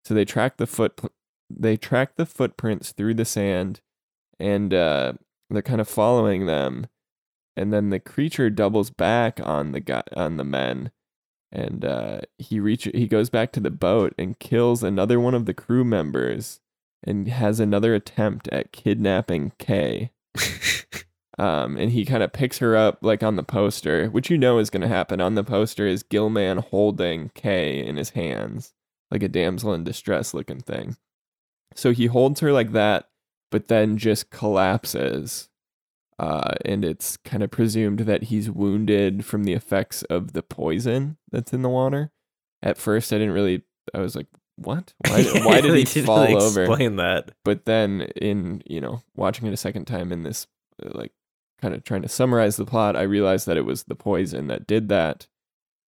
So 0.04 0.14
they 0.14 0.24
track 0.24 0.58
the 0.58 0.68
foot 0.68 1.00
they 1.48 1.76
track 1.76 2.16
the 2.16 2.26
footprints 2.26 2.92
through 2.92 3.14
the 3.14 3.24
sand 3.24 3.80
and 4.38 4.74
uh 4.74 5.12
they're 5.50 5.62
kind 5.62 5.80
of 5.80 5.88
following 5.88 6.46
them 6.46 6.86
and 7.56 7.72
then 7.72 7.90
the 7.90 8.00
creature 8.00 8.50
doubles 8.50 8.90
back 8.90 9.40
on 9.42 9.72
the 9.72 9.80
guy 9.80 10.02
on 10.14 10.36
the 10.36 10.44
men 10.44 10.90
and 11.52 11.84
uh 11.84 12.20
he 12.38 12.58
reach 12.58 12.88
he 12.94 13.06
goes 13.06 13.30
back 13.30 13.52
to 13.52 13.60
the 13.60 13.70
boat 13.70 14.14
and 14.18 14.38
kills 14.38 14.82
another 14.82 15.20
one 15.20 15.34
of 15.34 15.46
the 15.46 15.54
crew 15.54 15.84
members 15.84 16.60
and 17.02 17.28
has 17.28 17.60
another 17.60 17.94
attempt 17.94 18.48
at 18.48 18.72
kidnapping 18.72 19.52
Kay. 19.58 20.10
Um, 21.38 21.76
and 21.76 21.92
he 21.92 22.06
kind 22.06 22.22
of 22.22 22.32
picks 22.32 22.58
her 22.58 22.76
up 22.76 22.98
like 23.02 23.22
on 23.22 23.36
the 23.36 23.42
poster, 23.42 24.08
which 24.08 24.30
you 24.30 24.38
know 24.38 24.58
is 24.58 24.70
going 24.70 24.80
to 24.80 24.88
happen. 24.88 25.20
On 25.20 25.34
the 25.34 25.44
poster 25.44 25.86
is 25.86 26.02
Gill 26.02 26.30
Man 26.30 26.58
holding 26.58 27.30
Kay 27.34 27.84
in 27.84 27.96
his 27.96 28.10
hands, 28.10 28.72
like 29.10 29.22
a 29.22 29.28
damsel 29.28 29.74
in 29.74 29.84
distress 29.84 30.32
looking 30.32 30.60
thing. 30.60 30.96
So 31.76 31.92
he 31.92 32.06
holds 32.06 32.40
her 32.40 32.52
like 32.52 32.72
that, 32.72 33.08
but 33.50 33.68
then 33.68 33.98
just 33.98 34.30
collapses. 34.30 35.48
Uh, 36.18 36.54
and 36.64 36.84
it's 36.84 37.18
kind 37.18 37.42
of 37.42 37.50
presumed 37.50 38.00
that 38.00 38.24
he's 38.24 38.50
wounded 38.50 39.24
from 39.24 39.44
the 39.44 39.52
effects 39.52 40.02
of 40.04 40.32
the 40.32 40.42
poison 40.42 41.18
that's 41.30 41.52
in 41.52 41.60
the 41.62 41.68
water. 41.68 42.10
At 42.62 42.78
first, 42.78 43.12
I 43.12 43.18
didn't 43.18 43.34
really. 43.34 43.62
I 43.92 44.00
was 44.00 44.16
like, 44.16 44.26
"What? 44.56 44.94
Why? 45.06 45.22
Why 45.44 45.60
did 45.60 45.86
he 45.88 46.00
fall 46.02 46.22
really 46.26 46.34
over?" 46.36 46.62
Explain 46.62 46.96
that. 46.96 47.32
but 47.44 47.66
then 47.66 48.02
in 48.16 48.62
you 48.66 48.80
know 48.80 49.02
watching 49.14 49.46
it 49.46 49.52
a 49.52 49.58
second 49.58 49.84
time 49.84 50.10
in 50.10 50.22
this 50.22 50.46
uh, 50.84 50.88
like 50.94 51.12
kind 51.60 51.74
of 51.74 51.84
trying 51.84 52.02
to 52.02 52.08
summarize 52.08 52.56
the 52.56 52.66
plot 52.66 52.96
i 52.96 53.02
realized 53.02 53.46
that 53.46 53.56
it 53.56 53.64
was 53.64 53.84
the 53.84 53.94
poison 53.94 54.46
that 54.46 54.66
did 54.66 54.88
that 54.90 55.26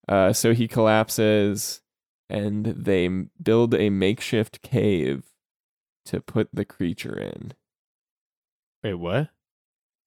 uh, 0.08 0.32
so 0.32 0.54
he 0.54 0.66
collapses 0.66 1.82
and 2.30 2.64
they 2.66 3.06
build 3.42 3.74
a 3.74 3.90
makeshift 3.90 4.62
cave 4.62 5.24
to 6.08 6.20
put 6.20 6.48
the 6.52 6.64
creature 6.64 7.18
in 7.18 7.52
Wait, 8.84 8.94
what? 8.94 9.30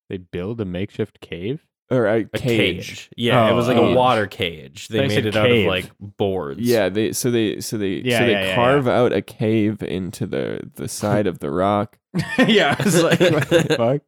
They 0.09 0.17
build 0.17 0.61
a 0.61 0.65
makeshift 0.65 1.19
cave? 1.21 1.65
or 1.89 2.05
a, 2.05 2.19
A 2.21 2.23
cage. 2.25 2.87
cage. 2.87 3.09
Yeah, 3.17 3.47
it 3.47 3.51
Oh, 3.51 3.55
was 3.55 3.67
like 3.67 3.75
oh, 3.75 3.81
cage. 3.87 3.93
a 3.93 3.97
water 3.97 4.27
cage. 4.27 4.87
They 4.87 4.99
They 4.99 5.07
made 5.09 5.13
said 5.13 5.25
it 5.25 5.35
out 5.35 5.51
of 5.51 5.65
like 5.65 5.91
boards. 5.99 6.61
yeah 6.61 6.87
they 6.87 7.11
so 7.11 7.29
they 7.31 7.59
so 7.59 7.77
they 7.77 7.95
Yeah, 8.05 8.19
so 8.19 8.25
they 8.27 8.31
yeah, 8.31 8.45
yeah, 8.45 8.55
carve 8.55 8.87
out 8.87 9.11
a 9.11 9.21
cave 9.21 9.83
into 9.83 10.25
the 10.25 10.61
the 10.75 10.87
side 10.87 11.27
of 11.27 11.39
the 11.39 11.51
rock 11.51 11.97
yeah, 12.47 12.75
I 12.79 12.83
was 12.83 13.03
like, 13.03 13.19
what 13.19 13.49
the 13.49 14.01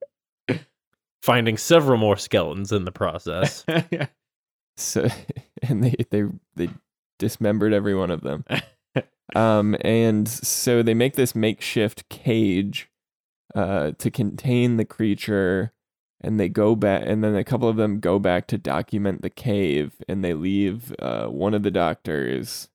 Finding 1.22 1.56
several 1.58 1.98
more 1.98 2.18
skeletons 2.18 2.72
in 2.74 2.84
the 2.86 2.92
process. 2.92 3.64
yeah. 3.92 4.08
so 4.78 5.08
and 5.62 5.84
they 5.84 5.96
they 6.10 6.24
they 6.56 6.70
dismembered 7.20 7.74
every 7.74 7.96
one 7.96 8.12
of 8.12 8.22
them 8.22 8.44
um 9.36 9.76
and 9.82 10.28
so 10.28 10.84
they 10.84 10.94
make 10.94 11.16
this 11.16 11.36
makeshift 11.36 12.08
cage 12.10 12.90
uh 13.56 13.92
to 13.98 14.12
contain 14.12 14.78
the 14.78 14.86
creature 14.86 15.72
and 16.22 16.40
they 16.40 16.50
go 16.50 16.76
back 16.76 17.04
and 17.06 17.24
then 17.24 17.36
a 17.36 17.44
couple 17.44 17.68
of 17.68 17.78
them 17.78 18.00
go 18.00 18.20
back 18.20 18.48
to 18.48 18.58
document 18.58 19.22
the 19.22 19.30
cave 19.30 19.96
and 20.08 20.24
they 20.24 20.34
leave 20.34 20.94
uh 21.00 21.26
one 21.28 21.54
of 21.54 21.64
the 21.64 21.72
doctors 21.72 22.70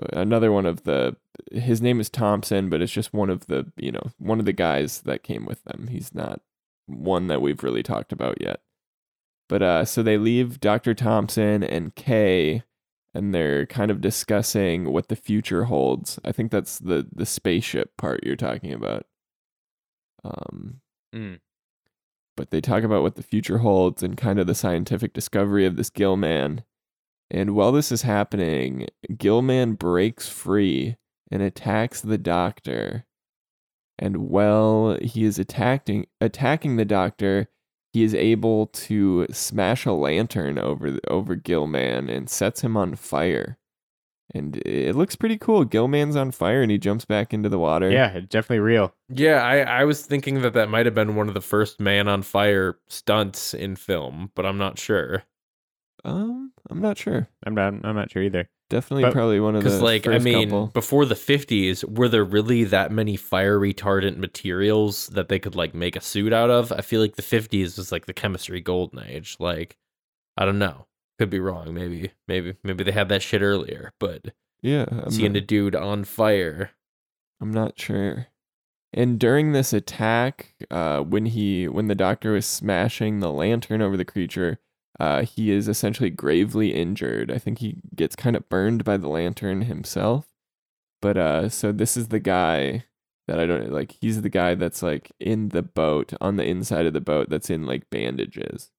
uh, 0.00 0.06
another 0.12 0.50
one 0.50 0.66
of 0.66 0.84
the 0.84 1.16
his 1.52 1.80
name 1.80 2.00
is 2.00 2.10
Thompson 2.10 2.68
but 2.68 2.80
it's 2.80 2.92
just 2.92 3.12
one 3.12 3.30
of 3.30 3.46
the 3.46 3.70
you 3.76 3.92
know 3.92 4.10
one 4.18 4.38
of 4.38 4.44
the 4.44 4.52
guys 4.52 5.02
that 5.02 5.22
came 5.22 5.44
with 5.44 5.62
them 5.64 5.88
he's 5.90 6.14
not 6.14 6.40
one 6.86 7.26
that 7.26 7.42
we've 7.42 7.62
really 7.62 7.82
talked 7.82 8.12
about 8.12 8.40
yet 8.40 8.60
but 9.48 9.62
uh, 9.62 9.84
so 9.84 10.02
they 10.02 10.18
leave 10.18 10.60
Dr. 10.60 10.94
Thompson 10.94 11.62
and 11.62 11.94
Kay, 11.94 12.62
and 13.14 13.34
they're 13.34 13.66
kind 13.66 13.90
of 13.90 14.00
discussing 14.00 14.92
what 14.92 15.08
the 15.08 15.16
future 15.16 15.64
holds. 15.64 16.18
I 16.24 16.32
think 16.32 16.50
that's 16.50 16.78
the 16.78 17.06
the 17.12 17.26
spaceship 17.26 17.96
part 17.96 18.24
you're 18.24 18.36
talking 18.36 18.72
about. 18.72 19.06
Um, 20.24 20.80
Mm. 21.14 21.40
but 22.36 22.50
they 22.50 22.60
talk 22.60 22.82
about 22.84 23.02
what 23.02 23.14
the 23.16 23.22
future 23.22 23.58
holds 23.58 24.02
and 24.02 24.16
kind 24.16 24.38
of 24.38 24.46
the 24.46 24.54
scientific 24.54 25.12
discovery 25.14 25.64
of 25.64 25.76
this 25.76 25.90
Gill 25.90 26.16
Man. 26.16 26.64
And 27.30 27.54
while 27.54 27.72
this 27.72 27.90
is 27.92 28.02
happening, 28.02 28.86
Gill 29.16 29.42
Man 29.42 29.72
breaks 29.74 30.28
free 30.28 30.96
and 31.30 31.42
attacks 31.42 32.00
the 32.00 32.18
doctor. 32.18 33.06
And 33.98 34.28
while 34.28 34.98
he 35.02 35.24
is 35.24 35.38
attacking 35.38 36.06
attacking 36.20 36.76
the 36.76 36.84
doctor, 36.84 37.48
he 37.92 38.02
is 38.02 38.14
able 38.14 38.66
to 38.68 39.26
smash 39.30 39.86
a 39.86 39.92
lantern 39.92 40.58
over 40.58 40.98
over 41.08 41.34
Gill 41.34 41.66
Man 41.66 42.08
and 42.08 42.28
sets 42.28 42.60
him 42.62 42.76
on 42.76 42.94
fire. 42.96 43.58
And 44.34 44.56
it 44.66 44.94
looks 44.94 45.16
pretty 45.16 45.38
cool. 45.38 45.64
Gill 45.64 45.88
Man's 45.88 46.14
on 46.14 46.32
fire 46.32 46.60
and 46.60 46.70
he 46.70 46.76
jumps 46.76 47.06
back 47.06 47.32
into 47.32 47.48
the 47.48 47.58
water. 47.58 47.88
Yeah, 47.90 48.20
definitely 48.20 48.58
real. 48.60 48.92
yeah, 49.08 49.42
I, 49.42 49.60
I 49.60 49.84
was 49.84 50.04
thinking 50.04 50.42
that 50.42 50.52
that 50.52 50.68
might 50.68 50.84
have 50.84 50.94
been 50.94 51.16
one 51.16 51.28
of 51.28 51.34
the 51.34 51.40
first 51.40 51.80
man 51.80 52.08
on 52.08 52.20
fire 52.20 52.76
stunts 52.88 53.54
in 53.54 53.74
film, 53.76 54.30
but 54.34 54.44
I'm 54.44 54.58
not 54.58 54.78
sure. 54.78 55.24
Um, 56.04 56.52
I'm 56.68 56.80
not 56.82 56.98
sure. 56.98 57.26
I'm 57.44 57.54
not. 57.54 57.72
I'm 57.84 57.96
not 57.96 58.10
sure 58.10 58.22
either. 58.22 58.50
Definitely 58.68 59.04
But- 59.04 59.12
probably 59.12 59.40
one 59.40 59.56
of 59.56 59.62
the 59.62 59.68
Because, 59.70 59.82
like, 59.82 60.06
I 60.06 60.18
mean, 60.18 60.48
couple. 60.48 60.66
before 60.68 61.04
the 61.04 61.14
50s, 61.14 61.84
were 61.84 62.08
there 62.08 62.24
really 62.24 62.64
that 62.64 62.92
many 62.92 63.16
fire 63.16 63.58
retardant 63.58 64.16
materials 64.18 65.08
that 65.08 65.28
they 65.28 65.38
could, 65.38 65.54
like, 65.54 65.74
make 65.74 65.96
a 65.96 66.00
suit 66.00 66.32
out 66.32 66.50
of? 66.50 66.70
I 66.72 66.80
feel 66.80 67.00
like 67.00 67.16
the 67.16 67.22
50s 67.22 67.76
was, 67.78 67.90
like, 67.92 68.06
the 68.06 68.12
chemistry 68.12 68.60
golden 68.60 69.00
age. 69.02 69.36
Like, 69.38 69.76
I 70.36 70.44
don't 70.44 70.58
know. 70.58 70.86
Could 71.18 71.30
be 71.30 71.40
wrong. 71.40 71.74
Maybe, 71.74 72.12
maybe, 72.28 72.54
maybe 72.62 72.84
they 72.84 72.92
had 72.92 73.08
that 73.08 73.22
shit 73.22 73.42
earlier, 73.42 73.92
but 73.98 74.26
yeah, 74.62 74.84
I'm 74.88 75.10
seeing 75.10 75.32
not, 75.32 75.38
a 75.38 75.44
dude 75.44 75.74
on 75.74 76.04
fire. 76.04 76.70
I'm 77.40 77.50
not 77.50 77.78
sure. 77.80 78.28
And 78.92 79.18
during 79.18 79.50
this 79.52 79.72
attack, 79.72 80.54
uh, 80.70 81.00
when 81.00 81.26
he 81.26 81.66
when 81.68 81.88
the 81.88 81.94
doctor 81.96 82.32
was 82.32 82.46
smashing 82.46 83.18
the 83.20 83.32
lantern 83.32 83.82
over 83.82 83.96
the 83.96 84.04
creature, 84.04 84.60
uh, 85.00 85.22
he 85.22 85.50
is 85.50 85.68
essentially 85.68 86.10
gravely 86.10 86.74
injured. 86.74 87.30
I 87.30 87.38
think 87.38 87.58
he 87.58 87.76
gets 87.94 88.16
kind 88.16 88.36
of 88.36 88.48
burned 88.48 88.84
by 88.84 88.96
the 88.96 89.08
lantern 89.08 89.62
himself. 89.62 90.26
But 91.00 91.16
uh, 91.16 91.48
so 91.48 91.70
this 91.70 91.96
is 91.96 92.08
the 92.08 92.18
guy 92.18 92.84
that 93.28 93.38
I 93.38 93.46
don't 93.46 93.70
like. 93.70 93.94
He's 94.00 94.22
the 94.22 94.28
guy 94.28 94.54
that's 94.54 94.82
like 94.82 95.12
in 95.20 95.50
the 95.50 95.62
boat 95.62 96.12
on 96.20 96.36
the 96.36 96.44
inside 96.44 96.86
of 96.86 96.94
the 96.94 97.00
boat 97.00 97.28
that's 97.28 97.50
in 97.50 97.66
like 97.66 97.90
bandages. 97.90 98.70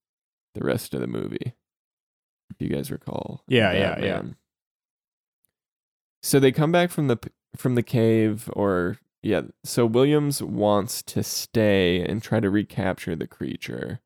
The 0.55 0.65
rest 0.65 0.93
of 0.93 0.99
the 0.99 1.07
movie, 1.07 1.53
if 2.49 2.59
you 2.59 2.69
guys 2.69 2.91
recall. 2.91 3.43
Yeah, 3.47 3.71
yeah, 3.71 3.99
yeah. 4.03 4.21
So 6.23 6.39
they 6.39 6.51
come 6.51 6.71
back 6.71 6.89
from 6.89 7.07
the 7.07 7.17
from 7.55 7.75
the 7.75 7.83
cave, 7.83 8.49
or 8.53 8.97
yeah. 9.21 9.43
So 9.63 9.85
Williams 9.85 10.41
wants 10.41 11.01
to 11.03 11.23
stay 11.23 12.03
and 12.03 12.21
try 12.21 12.39
to 12.39 12.49
recapture 12.49 13.15
the 13.15 13.27
creature, 13.27 13.99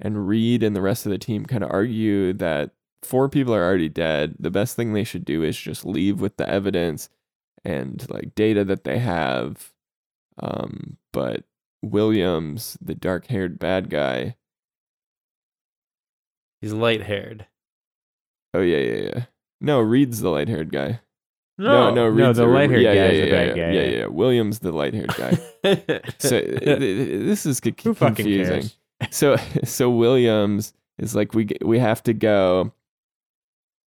and 0.00 0.26
Reed 0.28 0.62
and 0.62 0.74
the 0.74 0.82
rest 0.82 1.06
of 1.06 1.10
the 1.12 1.18
team 1.18 1.46
kind 1.46 1.62
of 1.64 1.70
argue 1.70 2.32
that 2.34 2.70
four 3.02 3.28
people 3.28 3.54
are 3.54 3.64
already 3.64 3.88
dead. 3.88 4.34
The 4.38 4.50
best 4.50 4.76
thing 4.76 4.92
they 4.92 5.04
should 5.04 5.24
do 5.24 5.42
is 5.42 5.56
just 5.56 5.84
leave 5.84 6.20
with 6.20 6.36
the 6.36 6.48
evidence 6.48 7.08
and 7.64 8.04
like 8.10 8.34
data 8.34 8.64
that 8.64 8.84
they 8.84 8.98
have. 8.98 9.72
Um, 10.38 10.96
but 11.12 11.44
Williams, 11.82 12.76
the 12.80 12.94
dark-haired 12.94 13.58
bad 13.58 13.88
guy. 13.90 14.36
He's 16.60 16.72
light 16.72 17.02
haired. 17.02 17.46
Oh 18.54 18.60
yeah, 18.60 18.78
yeah, 18.78 19.02
yeah. 19.14 19.24
No, 19.60 19.80
Reed's 19.80 20.20
the 20.20 20.30
light-haired 20.30 20.72
guy. 20.72 21.00
No, 21.58 21.90
no, 21.90 21.94
No, 21.94 22.08
Reed's 22.08 22.38
the 22.38 22.46
light-haired 22.46 22.82
yeah, 22.82 22.92
yeah, 22.92 23.06
guy's 23.08 23.18
yeah, 23.18 23.24
the 23.26 23.30
bad 23.30 23.46
yeah, 23.48 23.54
guy, 23.54 23.72
Yeah, 23.72 23.82
yeah. 23.82 23.96
yeah. 23.98 24.06
Williams, 24.06 24.58
the 24.58 24.72
light-haired 24.72 25.14
guy. 25.14 25.30
so 26.18 26.40
th- 26.40 26.60
th- 26.60 26.78
this 27.24 27.46
is 27.46 27.58
c- 27.62 27.74
Who 27.84 27.94
fucking 27.94 28.14
confusing. 28.16 28.70
So 29.10 29.36
so 29.64 29.90
Williams 29.90 30.72
is 30.98 31.14
like 31.14 31.34
we 31.34 31.48
we 31.62 31.78
have 31.78 32.02
to 32.04 32.14
go. 32.14 32.72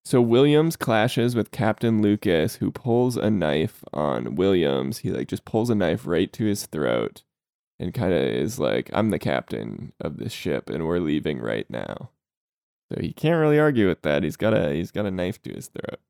So 0.04 0.20
Williams 0.20 0.76
clashes 0.76 1.34
with 1.34 1.50
Captain 1.50 2.00
Lucas, 2.00 2.56
who 2.56 2.70
pulls 2.70 3.16
a 3.16 3.28
knife 3.28 3.82
on 3.92 4.36
Williams. 4.36 4.98
He 4.98 5.10
like 5.10 5.28
just 5.28 5.44
pulls 5.44 5.68
a 5.68 5.74
knife 5.74 6.06
right 6.06 6.32
to 6.32 6.44
his 6.44 6.66
throat, 6.66 7.24
and 7.80 7.92
kind 7.92 8.12
of 8.12 8.20
is 8.20 8.58
like, 8.58 8.88
"I'm 8.92 9.10
the 9.10 9.18
captain 9.18 9.92
of 10.00 10.18
this 10.18 10.32
ship, 10.32 10.70
and 10.70 10.86
we're 10.86 11.00
leaving 11.00 11.40
right 11.40 11.68
now." 11.68 12.10
So 12.92 13.00
he 13.00 13.12
can't 13.12 13.40
really 13.40 13.58
argue 13.58 13.88
with 13.88 14.02
that. 14.02 14.22
He's 14.22 14.36
got 14.36 14.54
a 14.54 14.72
he's 14.72 14.92
got 14.92 15.06
a 15.06 15.10
knife 15.10 15.42
to 15.42 15.52
his 15.52 15.68
throat. 15.68 16.00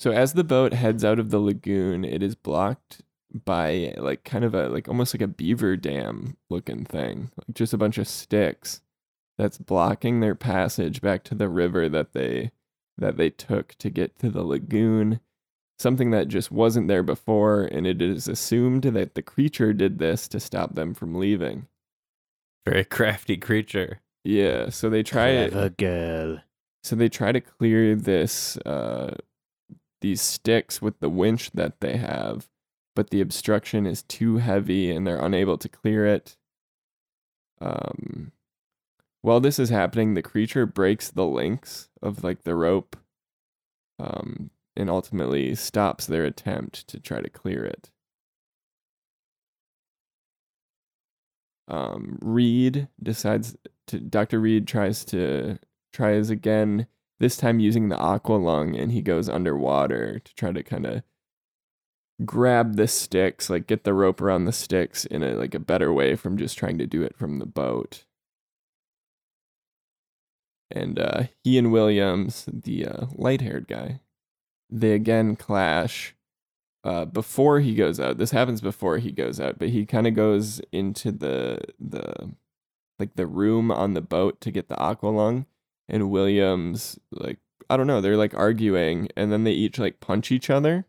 So 0.00 0.10
as 0.10 0.32
the 0.32 0.44
boat 0.44 0.72
heads 0.72 1.04
out 1.04 1.18
of 1.18 1.30
the 1.30 1.38
lagoon, 1.38 2.04
it 2.04 2.22
is 2.22 2.34
blocked 2.34 3.02
by 3.32 3.94
like 3.96 4.24
kind 4.24 4.44
of 4.44 4.54
a 4.54 4.68
like 4.68 4.88
almost 4.88 5.14
like 5.14 5.22
a 5.22 5.28
beaver 5.28 5.76
dam 5.76 6.36
looking 6.50 6.84
thing, 6.84 7.30
like 7.36 7.54
just 7.54 7.72
a 7.72 7.78
bunch 7.78 7.98
of 7.98 8.08
sticks 8.08 8.80
that's 9.38 9.58
blocking 9.58 10.20
their 10.20 10.34
passage 10.34 11.00
back 11.00 11.24
to 11.24 11.34
the 11.34 11.48
river 11.48 11.88
that 11.88 12.12
they 12.12 12.50
that 12.98 13.16
they 13.16 13.30
took 13.30 13.74
to 13.76 13.90
get 13.90 14.18
to 14.18 14.30
the 14.30 14.42
lagoon. 14.42 15.20
Something 15.78 16.10
that 16.10 16.28
just 16.28 16.52
wasn't 16.52 16.86
there 16.86 17.02
before, 17.02 17.64
and 17.64 17.86
it 17.86 18.00
is 18.00 18.28
assumed 18.28 18.82
that 18.84 19.14
the 19.14 19.22
creature 19.22 19.72
did 19.72 19.98
this 19.98 20.28
to 20.28 20.38
stop 20.38 20.74
them 20.74 20.94
from 20.94 21.14
leaving. 21.14 21.66
Very 22.64 22.84
crafty 22.84 23.36
creature. 23.36 24.00
Yeah, 24.22 24.68
so 24.68 24.88
they 24.88 25.02
try 25.02 25.28
it. 25.30 25.76
Girl. 25.76 26.38
So 26.84 26.94
they 26.94 27.08
try 27.08 27.32
to 27.32 27.40
clear 27.40 27.96
this 27.96 28.56
uh 28.58 29.16
these 30.02 30.20
sticks 30.20 30.82
with 30.82 31.00
the 31.00 31.08
winch 31.08 31.52
that 31.52 31.80
they 31.80 31.96
have, 31.96 32.48
but 32.94 33.10
the 33.10 33.20
obstruction 33.20 33.86
is 33.86 34.02
too 34.02 34.38
heavy 34.38 34.90
and 34.90 35.06
they're 35.06 35.24
unable 35.24 35.58
to 35.58 35.68
clear 35.68 36.06
it. 36.06 36.36
Um 37.60 38.32
while 39.22 39.40
this 39.40 39.58
is 39.60 39.70
happening, 39.70 40.14
the 40.14 40.22
creature 40.22 40.66
breaks 40.66 41.08
the 41.10 41.26
links 41.26 41.88
of 42.02 42.24
like 42.24 42.42
the 42.42 42.56
rope 42.56 42.96
um 43.98 44.50
and 44.76 44.90
ultimately 44.90 45.54
stops 45.54 46.06
their 46.06 46.24
attempt 46.24 46.88
to 46.88 46.98
try 47.00 47.20
to 47.20 47.30
clear 47.30 47.64
it. 47.64 47.90
Um 51.68 52.18
Reed 52.20 52.88
decides 53.02 53.56
to 53.88 54.00
Dr. 54.00 54.40
Reed 54.40 54.66
tries 54.66 55.04
to 55.06 55.58
tries 55.92 56.30
again 56.30 56.86
this 57.20 57.36
time 57.36 57.60
using 57.60 57.88
the 57.88 57.96
aqua 57.98 58.34
lung 58.34 58.74
and 58.76 58.90
he 58.92 59.02
goes 59.02 59.28
underwater 59.28 60.18
to 60.18 60.34
try 60.34 60.52
to 60.52 60.62
kind 60.62 60.86
of 60.86 61.02
grab 62.26 62.76
the 62.76 62.88
sticks 62.88 63.50
like 63.50 63.66
get 63.66 63.84
the 63.84 63.94
rope 63.94 64.20
around 64.20 64.44
the 64.44 64.52
sticks 64.52 65.04
in 65.04 65.22
a 65.22 65.34
like 65.34 65.54
a 65.54 65.60
better 65.60 65.92
way 65.92 66.16
from 66.16 66.36
just 66.36 66.58
trying 66.58 66.78
to 66.78 66.86
do 66.86 67.02
it 67.02 67.16
from 67.16 67.38
the 67.38 67.46
boat 67.46 68.04
and 70.70 70.98
uh 70.98 71.24
he 71.44 71.58
and 71.58 71.72
williams 71.72 72.46
the 72.52 72.86
uh 72.86 73.06
light-haired 73.14 73.66
guy 73.68 74.00
they 74.70 74.92
again 74.92 75.36
clash 75.36 76.14
uh 76.84 77.04
before 77.04 77.60
he 77.60 77.74
goes 77.74 78.00
out 78.00 78.18
this 78.18 78.30
happens 78.30 78.60
before 78.60 78.98
he 78.98 79.12
goes 79.12 79.38
out 79.38 79.58
but 79.58 79.68
he 79.68 79.84
kind 79.84 80.06
of 80.06 80.14
goes 80.14 80.60
into 80.72 81.12
the 81.12 81.60
the 81.78 82.30
like 82.98 83.16
the 83.16 83.26
room 83.26 83.70
on 83.70 83.94
the 83.94 84.00
boat 84.00 84.40
to 84.40 84.50
get 84.50 84.68
the 84.68 84.78
aqua 84.78 85.08
lung 85.08 85.46
and 85.88 86.10
Williams 86.10 86.98
like 87.10 87.38
I 87.70 87.76
don't 87.76 87.86
know, 87.86 88.00
they're 88.00 88.16
like 88.16 88.34
arguing 88.34 89.08
and 89.16 89.32
then 89.32 89.44
they 89.44 89.52
each 89.52 89.78
like 89.78 90.00
punch 90.00 90.30
each 90.30 90.50
other. 90.50 90.86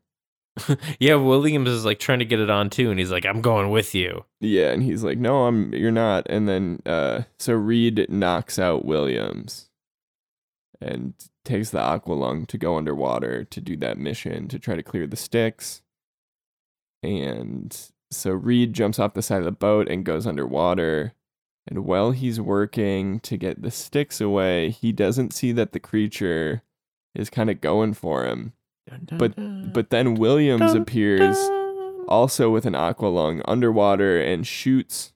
yeah, 0.99 1.15
Williams 1.15 1.69
is 1.69 1.85
like 1.85 1.99
trying 1.99 2.19
to 2.19 2.25
get 2.25 2.39
it 2.39 2.49
on 2.49 2.69
too, 2.69 2.91
and 2.91 2.99
he's 2.99 3.11
like, 3.11 3.25
"I'm 3.25 3.41
going 3.41 3.69
with 3.69 3.95
you." 3.95 4.25
Yeah, 4.39 4.71
and 4.71 4.83
he's 4.83 5.03
like, 5.03 5.17
"No, 5.17 5.45
I'm 5.45 5.73
you're 5.73 5.91
not." 5.91 6.27
And 6.29 6.47
then 6.47 6.81
uh 6.85 7.23
so 7.39 7.53
Reed 7.53 8.05
knocks 8.09 8.59
out 8.59 8.85
Williams 8.85 9.69
and 10.79 11.13
takes 11.45 11.71
the 11.71 11.79
aqua 11.79 12.13
lung 12.13 12.45
to 12.47 12.57
go 12.57 12.77
underwater 12.77 13.43
to 13.45 13.61
do 13.61 13.75
that 13.77 13.97
mission 13.97 14.47
to 14.49 14.59
try 14.59 14.75
to 14.75 14.83
clear 14.83 15.07
the 15.07 15.15
sticks. 15.15 15.81
And 17.01 17.75
so 18.11 18.31
Reed 18.31 18.73
jumps 18.73 18.99
off 18.99 19.13
the 19.13 19.21
side 19.21 19.39
of 19.39 19.45
the 19.45 19.51
boat 19.51 19.89
and 19.89 20.05
goes 20.05 20.27
underwater. 20.27 21.13
And 21.67 21.85
while 21.85 22.11
he's 22.11 22.41
working 22.41 23.19
to 23.21 23.37
get 23.37 23.61
the 23.61 23.71
sticks 23.71 24.19
away, 24.19 24.69
he 24.69 24.91
doesn't 24.91 25.33
see 25.33 25.51
that 25.53 25.71
the 25.71 25.79
creature 25.79 26.61
is 27.15 27.29
kind 27.29 27.49
of 27.49 27.61
going 27.61 27.93
for 27.93 28.25
him. 28.25 28.53
But 29.11 29.33
but 29.73 29.89
then 29.89 30.15
Williams 30.15 30.73
appears 30.73 31.37
also 32.07 32.49
with 32.49 32.65
an 32.65 32.75
aqua 32.75 33.07
lung 33.07 33.41
underwater 33.45 34.21
and 34.21 34.45
shoots 34.45 35.13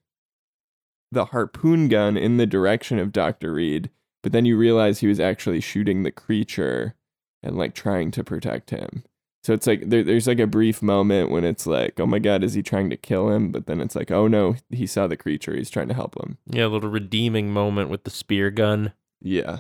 the 1.11 1.25
harpoon 1.25 1.87
gun 1.87 2.17
in 2.17 2.37
the 2.37 2.45
direction 2.45 2.99
of 2.99 3.11
Dr. 3.11 3.53
Reed. 3.53 3.89
But 4.23 4.31
then 4.31 4.45
you 4.45 4.57
realize 4.57 4.99
he 4.99 5.07
was 5.07 5.19
actually 5.19 5.61
shooting 5.61 6.03
the 6.03 6.11
creature 6.11 6.95
and 7.43 7.57
like 7.57 7.73
trying 7.73 8.11
to 8.11 8.23
protect 8.23 8.71
him. 8.71 9.03
So 9.43 9.53
it's 9.53 9.67
like 9.67 9.89
there, 9.89 10.03
there's 10.03 10.27
like 10.27 10.39
a 10.39 10.47
brief 10.47 10.81
moment 10.81 11.31
when 11.31 11.45
it's 11.45 11.65
like, 11.65 11.99
oh 11.99 12.05
my 12.05 12.19
god, 12.19 12.43
is 12.43 12.53
he 12.53 12.61
trying 12.61 12.89
to 12.89 12.97
kill 12.97 13.29
him? 13.29 13.51
But 13.51 13.65
then 13.65 13.79
it's 13.79 13.95
like, 13.95 14.11
oh 14.11 14.27
no, 14.27 14.55
he 14.69 14.85
saw 14.85 15.07
the 15.07 15.15
creature. 15.15 15.55
He's 15.55 15.69
trying 15.69 15.87
to 15.87 15.93
help 15.93 16.17
him. 16.21 16.37
Yeah, 16.47 16.65
a 16.65 16.67
little 16.67 16.89
redeeming 16.89 17.51
moment 17.51 17.89
with 17.89 18.03
the 18.03 18.09
spear 18.09 18.49
gun. 18.49 18.91
Yeah. 19.21 19.59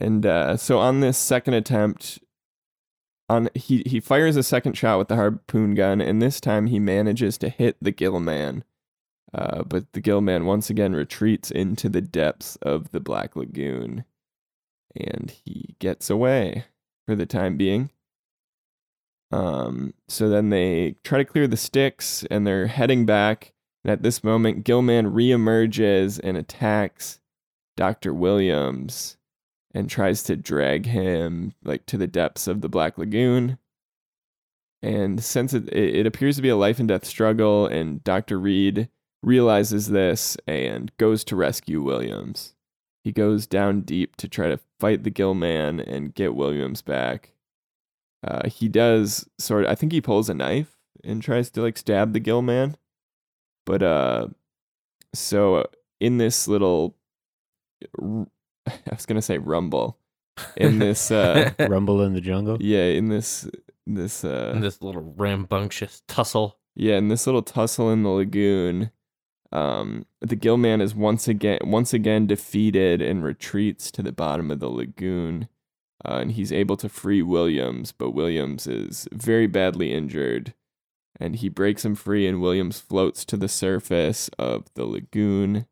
And 0.00 0.24
uh, 0.24 0.56
so 0.56 0.78
on 0.78 1.00
this 1.00 1.18
second 1.18 1.54
attempt, 1.54 2.20
on 3.28 3.48
he 3.54 3.82
he 3.86 4.00
fires 4.00 4.36
a 4.36 4.42
second 4.42 4.74
shot 4.74 4.98
with 4.98 5.08
the 5.08 5.16
harpoon 5.16 5.74
gun, 5.74 6.00
and 6.00 6.22
this 6.22 6.40
time 6.40 6.66
he 6.66 6.78
manages 6.78 7.38
to 7.38 7.48
hit 7.48 7.76
the 7.80 7.92
gill 7.92 8.20
man. 8.20 8.64
Uh, 9.34 9.62
but 9.62 9.92
the 9.92 10.00
gill 10.00 10.22
man 10.22 10.46
once 10.46 10.70
again 10.70 10.94
retreats 10.94 11.50
into 11.50 11.88
the 11.88 12.00
depths 12.00 12.56
of 12.62 12.90
the 12.92 13.00
Black 13.00 13.36
Lagoon, 13.36 14.04
and 14.96 15.34
he 15.44 15.76
gets 15.78 16.08
away 16.08 16.64
for 17.06 17.14
the 17.14 17.26
time 17.26 17.56
being. 17.58 17.90
Um, 19.30 19.92
so 20.08 20.30
then 20.30 20.48
they 20.48 20.96
try 21.04 21.18
to 21.18 21.24
clear 21.24 21.46
the 21.46 21.58
sticks, 21.58 22.24
and 22.30 22.46
they're 22.46 22.68
heading 22.68 23.04
back. 23.04 23.52
And 23.84 23.92
at 23.92 24.02
this 24.02 24.24
moment, 24.24 24.64
Gill 24.64 24.80
Man 24.80 25.12
reemerges 25.12 26.18
and 26.22 26.36
attacks 26.36 27.20
Dr. 27.76 28.14
Williams 28.14 29.17
and 29.74 29.88
tries 29.88 30.22
to 30.24 30.36
drag 30.36 30.86
him 30.86 31.54
like 31.64 31.86
to 31.86 31.96
the 31.96 32.06
depths 32.06 32.46
of 32.46 32.60
the 32.60 32.68
Black 32.68 32.98
Lagoon. 32.98 33.58
And 34.82 35.22
since 35.22 35.52
it, 35.54 35.72
it 35.72 36.06
appears 36.06 36.36
to 36.36 36.42
be 36.42 36.48
a 36.48 36.56
life 36.56 36.78
and 36.78 36.88
death 36.88 37.04
struggle, 37.04 37.66
and 37.66 38.02
Dr. 38.04 38.38
Reed 38.38 38.88
realizes 39.22 39.88
this 39.88 40.36
and 40.46 40.92
goes 40.98 41.24
to 41.24 41.36
rescue 41.36 41.82
Williams. 41.82 42.54
He 43.02 43.12
goes 43.12 43.46
down 43.46 43.82
deep 43.82 44.16
to 44.16 44.28
try 44.28 44.48
to 44.48 44.60
fight 44.78 45.02
the 45.02 45.10
Gill 45.10 45.34
Man 45.34 45.80
and 45.80 46.14
get 46.14 46.34
Williams 46.34 46.82
back. 46.82 47.32
Uh, 48.26 48.48
he 48.48 48.68
does 48.68 49.28
sort 49.38 49.64
of. 49.64 49.70
I 49.70 49.74
think 49.74 49.92
he 49.92 50.00
pulls 50.00 50.28
a 50.28 50.34
knife 50.34 50.76
and 51.04 51.22
tries 51.22 51.50
to 51.50 51.62
like 51.62 51.78
stab 51.78 52.12
the 52.12 52.20
gill 52.20 52.42
man, 52.42 52.76
but 53.64 53.82
uh, 53.82 54.26
so 55.14 55.64
in 56.00 56.18
this 56.18 56.48
little, 56.48 56.96
I 58.90 58.94
was 58.94 59.06
gonna 59.06 59.22
say 59.22 59.38
rumble, 59.38 59.98
in 60.56 60.78
this 60.78 61.10
uh, 61.10 61.52
Rumble 61.68 62.02
in 62.02 62.14
the 62.14 62.20
jungle. 62.20 62.56
yeah, 62.60 62.84
in 62.84 63.08
this 63.08 63.48
this 63.86 64.24
uh, 64.24 64.52
And 64.54 64.62
this 64.62 64.82
little 64.82 65.14
rambunctious 65.16 66.02
tussle. 66.06 66.58
Yeah, 66.74 66.96
in 66.96 67.08
this 67.08 67.26
little 67.26 67.42
tussle 67.42 67.90
in 67.90 68.02
the 68.04 68.08
lagoon, 68.10 68.92
um, 69.50 70.06
the 70.20 70.36
Gill 70.36 70.56
Man 70.56 70.80
is 70.80 70.94
once 70.94 71.26
again 71.26 71.58
once 71.64 71.92
again 71.92 72.26
defeated 72.26 73.02
and 73.02 73.24
retreats 73.24 73.90
to 73.92 74.02
the 74.02 74.12
bottom 74.12 74.50
of 74.50 74.60
the 74.60 74.68
lagoon, 74.68 75.48
uh, 76.04 76.18
and 76.18 76.32
he's 76.32 76.52
able 76.52 76.76
to 76.76 76.88
free 76.88 77.22
Williams, 77.22 77.92
but 77.92 78.10
Williams 78.12 78.66
is 78.66 79.08
very 79.12 79.46
badly 79.46 79.92
injured, 79.92 80.54
and 81.18 81.36
he 81.36 81.48
breaks 81.48 81.84
him 81.84 81.94
free, 81.94 82.26
and 82.26 82.40
Williams 82.40 82.78
floats 82.78 83.24
to 83.24 83.36
the 83.36 83.48
surface 83.48 84.28
of 84.38 84.66
the 84.74 84.84
lagoon. 84.84 85.66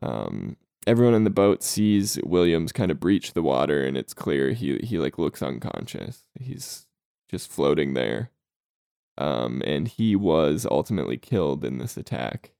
Um, 0.00 0.56
everyone 0.90 1.14
in 1.14 1.24
the 1.24 1.30
boat 1.30 1.62
sees 1.62 2.18
Williams 2.24 2.72
kind 2.72 2.90
of 2.90 3.00
breach 3.00 3.32
the 3.32 3.42
water, 3.42 3.84
and 3.84 3.96
it's 3.96 4.14
clear 4.14 4.52
he 4.52 4.78
he 4.82 4.98
like 4.98 5.18
looks 5.18 5.42
unconscious. 5.42 6.24
He's 6.38 6.86
just 7.30 7.50
floating 7.50 7.94
there 7.94 8.30
um, 9.20 9.62
and 9.66 9.86
he 9.86 10.16
was 10.16 10.66
ultimately 10.68 11.18
killed 11.18 11.64
in 11.64 11.78
this 11.78 11.96
attack. 11.96 12.52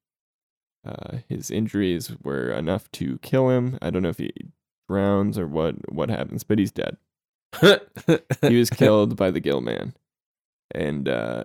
Uh, 0.87 1.19
his 1.29 1.51
injuries 1.51 2.13
were 2.23 2.51
enough 2.51 2.91
to 2.93 3.19
kill 3.19 3.49
him. 3.49 3.79
I 3.81 3.91
don't 3.91 4.03
know 4.03 4.11
if 4.11 4.19
he 4.19 4.33
drowns 4.89 5.39
or 5.39 5.47
what 5.47 5.93
what 5.93 6.11
happens, 6.11 6.45
but 6.45 6.59
he's 6.59 6.73
dead. 6.73 6.97
He 8.43 8.57
was 8.57 8.71
killed 8.71 9.17
by 9.17 9.31
the 9.31 9.41
gill 9.41 9.61
man, 9.61 9.95
and 10.75 11.09
uh, 11.09 11.45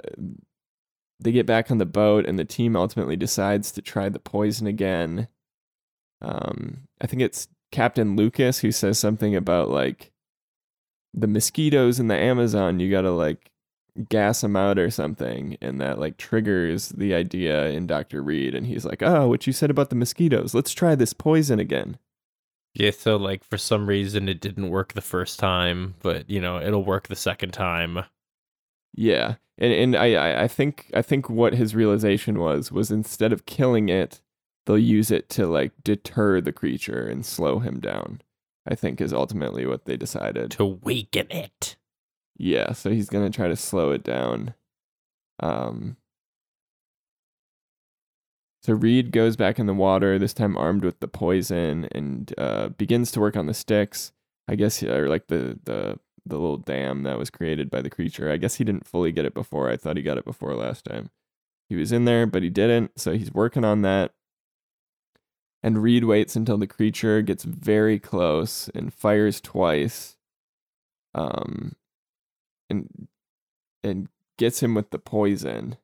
they 1.19 1.31
get 1.31 1.45
back 1.45 1.71
on 1.71 1.77
the 1.77 1.85
boat, 1.85 2.25
and 2.25 2.39
the 2.39 2.45
team 2.45 2.75
ultimately 2.75 3.15
decides 3.15 3.71
to 3.71 3.81
try 3.81 4.09
the 4.09 4.19
poison 4.19 4.67
again. 4.67 5.27
Um, 6.25 6.87
I 7.01 7.07
think 7.07 7.21
it's 7.21 7.47
Captain 7.71 8.15
Lucas 8.15 8.59
who 8.59 8.71
says 8.71 8.97
something 8.99 9.35
about 9.35 9.69
like 9.69 10.11
the 11.13 11.27
mosquitoes 11.27 11.99
in 11.99 12.07
the 12.07 12.15
Amazon. 12.15 12.79
You 12.79 12.89
gotta 12.89 13.11
like 13.11 13.51
gas 14.09 14.43
him 14.43 14.55
out 14.55 14.77
or 14.77 14.89
something 14.89 15.57
and 15.61 15.79
that 15.79 15.99
like 15.99 16.17
triggers 16.17 16.89
the 16.89 17.13
idea 17.13 17.67
in 17.69 17.87
Dr. 17.87 18.21
Reed 18.21 18.53
and 18.55 18.65
he's 18.67 18.85
like, 18.85 19.01
"Oh, 19.01 19.27
what 19.27 19.47
you 19.47 19.53
said 19.53 19.69
about 19.69 19.89
the 19.89 19.95
mosquitoes. 19.95 20.53
Let's 20.53 20.73
try 20.73 20.95
this 20.95 21.13
poison 21.13 21.59
again." 21.59 21.97
Yeah, 22.73 22.91
so 22.91 23.15
like 23.15 23.43
for 23.45 23.57
some 23.57 23.87
reason 23.87 24.27
it 24.27 24.41
didn't 24.41 24.69
work 24.69 24.93
the 24.93 25.01
first 25.01 25.39
time, 25.39 25.95
but 26.01 26.29
you 26.29 26.41
know, 26.41 26.59
it'll 26.59 26.83
work 26.83 27.07
the 27.07 27.15
second 27.15 27.51
time. 27.53 28.03
Yeah. 28.93 29.35
And 29.57 29.71
and 29.73 29.95
I- 29.95 30.43
I 30.43 30.47
think 30.49 30.91
I 30.93 31.01
think 31.01 31.29
what 31.29 31.53
his 31.53 31.73
realization 31.75 32.37
was 32.39 32.71
was 32.73 32.91
instead 32.91 33.31
of 33.31 33.45
killing 33.45 33.87
it, 33.89 34.19
they'll 34.65 34.77
use 34.77 35.11
it 35.11 35.29
to 35.29 35.47
like 35.47 35.71
deter 35.83 36.41
the 36.41 36.51
creature 36.51 37.07
and 37.07 37.25
slow 37.25 37.59
him 37.59 37.79
down. 37.79 38.21
I 38.67 38.75
think 38.75 38.99
is 38.99 39.13
ultimately 39.13 39.65
what 39.65 39.85
they 39.85 39.95
decided. 39.95 40.51
To 40.51 40.65
weaken 40.65 41.27
it. 41.29 41.75
Yeah, 42.37 42.73
so 42.73 42.89
he's 42.89 43.09
gonna 43.09 43.29
try 43.29 43.47
to 43.47 43.55
slow 43.55 43.91
it 43.91 44.03
down. 44.03 44.53
Um. 45.39 45.97
So 48.63 48.73
Reed 48.73 49.11
goes 49.11 49.35
back 49.35 49.59
in 49.59 49.67
the 49.67 49.75
water, 49.75 50.17
this 50.17 50.33
time 50.33 50.57
armed 50.57 50.83
with 50.83 50.99
the 50.99 51.07
poison, 51.07 51.87
and 51.91 52.33
uh, 52.37 52.69
begins 52.69 53.11
to 53.11 53.19
work 53.19 53.37
on 53.37 53.45
the 53.45 53.53
sticks. 53.53 54.11
I 54.47 54.55
guess, 54.55 54.81
or 54.83 55.07
like 55.07 55.27
the 55.27 55.59
the 55.63 55.99
the 56.25 56.37
little 56.37 56.57
dam 56.57 57.03
that 57.03 57.19
was 57.19 57.29
created 57.29 57.69
by 57.69 57.81
the 57.81 57.89
creature. 57.89 58.31
I 58.31 58.37
guess 58.37 58.55
he 58.55 58.63
didn't 58.63 58.87
fully 58.87 59.11
get 59.11 59.25
it 59.25 59.33
before. 59.33 59.69
I 59.69 59.77
thought 59.77 59.97
he 59.97 60.03
got 60.03 60.17
it 60.17 60.25
before 60.25 60.55
last 60.55 60.85
time. 60.85 61.11
He 61.69 61.75
was 61.75 61.91
in 61.91 62.05
there, 62.05 62.25
but 62.25 62.43
he 62.43 62.49
didn't. 62.49 62.99
So 62.99 63.13
he's 63.13 63.31
working 63.31 63.63
on 63.63 63.81
that. 63.83 64.13
And 65.65 65.81
Reed 65.81 66.03
waits 66.03 66.35
until 66.35 66.59
the 66.59 66.67
creature 66.67 67.23
gets 67.23 67.43
very 67.43 67.97
close 67.97 68.69
and 68.75 68.93
fires 68.93 69.41
twice. 69.41 70.15
Um, 71.15 71.73
and 72.69 73.07
and 73.83 74.07
gets 74.37 74.61
him 74.61 74.75
with 74.75 74.91
the 74.91 74.99
poison. 74.99 75.77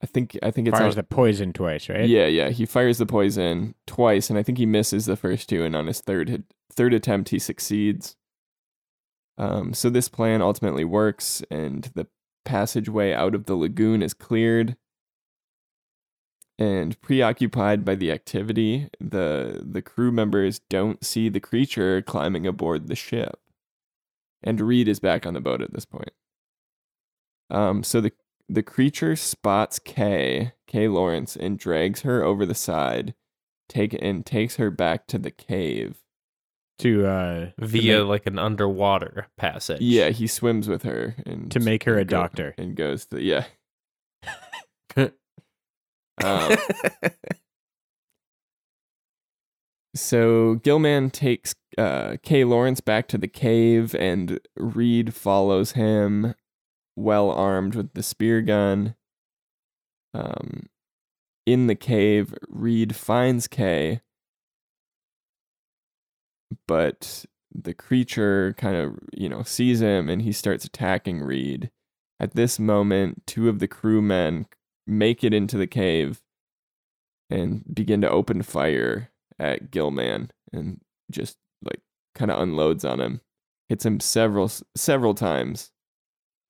I 0.00 0.06
think 0.06 0.38
I 0.40 0.52
think 0.52 0.68
it's 0.68 0.78
Fires 0.78 0.94
on- 0.94 0.98
the 0.98 1.02
poison 1.02 1.52
twice, 1.52 1.88
right? 1.88 2.06
yeah, 2.08 2.26
yeah. 2.26 2.50
He 2.50 2.64
fires 2.64 2.98
the 2.98 3.06
poison 3.06 3.74
twice, 3.88 4.30
and 4.30 4.38
I 4.38 4.44
think 4.44 4.58
he 4.58 4.66
misses 4.66 5.06
the 5.06 5.16
first 5.16 5.48
two, 5.48 5.64
and 5.64 5.74
on 5.74 5.88
his 5.88 6.00
third 6.00 6.44
third 6.70 6.94
attempt, 6.94 7.30
he 7.30 7.40
succeeds. 7.40 8.14
Um, 9.36 9.74
so 9.74 9.90
this 9.90 10.08
plan 10.08 10.42
ultimately 10.42 10.84
works, 10.84 11.42
and 11.50 11.90
the 11.96 12.06
passageway 12.44 13.12
out 13.12 13.34
of 13.34 13.46
the 13.46 13.56
lagoon 13.56 14.00
is 14.00 14.14
cleared. 14.14 14.76
And 16.58 17.00
preoccupied 17.00 17.84
by 17.84 17.96
the 17.96 18.12
activity, 18.12 18.88
the 19.00 19.60
the 19.68 19.82
crew 19.82 20.12
members 20.12 20.60
don't 20.70 21.04
see 21.04 21.28
the 21.28 21.40
creature 21.40 22.00
climbing 22.00 22.46
aboard 22.46 22.86
the 22.86 22.94
ship. 22.94 23.40
And 24.42 24.60
Reed 24.60 24.86
is 24.86 25.00
back 25.00 25.26
on 25.26 25.34
the 25.34 25.40
boat 25.40 25.62
at 25.62 25.72
this 25.72 25.84
point. 25.84 26.12
Um, 27.50 27.82
so 27.82 28.00
the 28.00 28.12
the 28.48 28.62
creature 28.62 29.16
spots 29.16 29.78
Kay, 29.80 30.52
Kay 30.68 30.86
Lawrence, 30.86 31.34
and 31.34 31.58
drags 31.58 32.02
her 32.02 32.22
over 32.22 32.44
the 32.46 32.54
side, 32.54 33.14
take 33.68 33.94
and 34.00 34.24
takes 34.24 34.56
her 34.56 34.70
back 34.70 35.06
to 35.08 35.18
the 35.18 35.30
cave. 35.32 35.96
To 36.80 37.06
uh 37.06 37.50
Via 37.58 37.98
to 37.98 38.04
like 38.04 38.26
an 38.26 38.38
underwater 38.38 39.26
passage. 39.36 39.80
Yeah, 39.80 40.10
he 40.10 40.26
swims 40.28 40.68
with 40.68 40.82
her 40.84 41.16
and 41.26 41.50
To 41.52 41.58
make 41.60 41.84
her 41.84 41.98
a 41.98 42.04
go- 42.04 42.16
doctor. 42.16 42.54
and 42.58 42.76
goes 42.76 43.06
to 43.06 43.20
yeah. 43.22 43.44
Um, 46.22 46.56
so 49.94 50.56
Gill 50.56 50.78
Man 50.78 51.10
takes 51.10 51.54
uh, 51.78 52.16
Kay 52.22 52.44
Lawrence 52.44 52.80
back 52.80 53.08
to 53.08 53.18
the 53.18 53.28
cave, 53.28 53.94
and 53.94 54.40
Reed 54.56 55.14
follows 55.14 55.72
him, 55.72 56.34
well 56.96 57.30
armed 57.30 57.74
with 57.74 57.94
the 57.94 58.02
spear 58.02 58.42
gun. 58.42 58.94
Um, 60.12 60.66
in 61.46 61.66
the 61.66 61.74
cave, 61.74 62.34
Reed 62.48 62.94
finds 62.94 63.48
Kay, 63.48 64.00
but 66.66 67.24
the 67.52 67.74
creature 67.74 68.54
kind 68.58 68.76
of 68.76 68.98
you 69.12 69.28
know 69.28 69.42
sees 69.42 69.80
him, 69.80 70.08
and 70.08 70.22
he 70.22 70.32
starts 70.32 70.64
attacking 70.64 71.20
Reed. 71.20 71.70
At 72.20 72.34
this 72.34 72.58
moment, 72.58 73.26
two 73.26 73.48
of 73.48 73.58
the 73.58 73.68
crewmen 73.68 74.46
make 74.86 75.24
it 75.24 75.32
into 75.34 75.56
the 75.56 75.66
cave 75.66 76.20
and 77.30 77.64
begin 77.74 78.00
to 78.02 78.10
open 78.10 78.42
fire 78.42 79.10
at 79.38 79.70
Gill 79.70 79.90
Man 79.90 80.30
and 80.52 80.80
just 81.10 81.36
like 81.62 81.80
kind 82.14 82.30
of 82.30 82.40
unloads 82.40 82.84
on 82.84 83.00
him. 83.00 83.20
Hits 83.68 83.84
him 83.86 83.98
several 84.00 84.50
several 84.76 85.14
times 85.14 85.70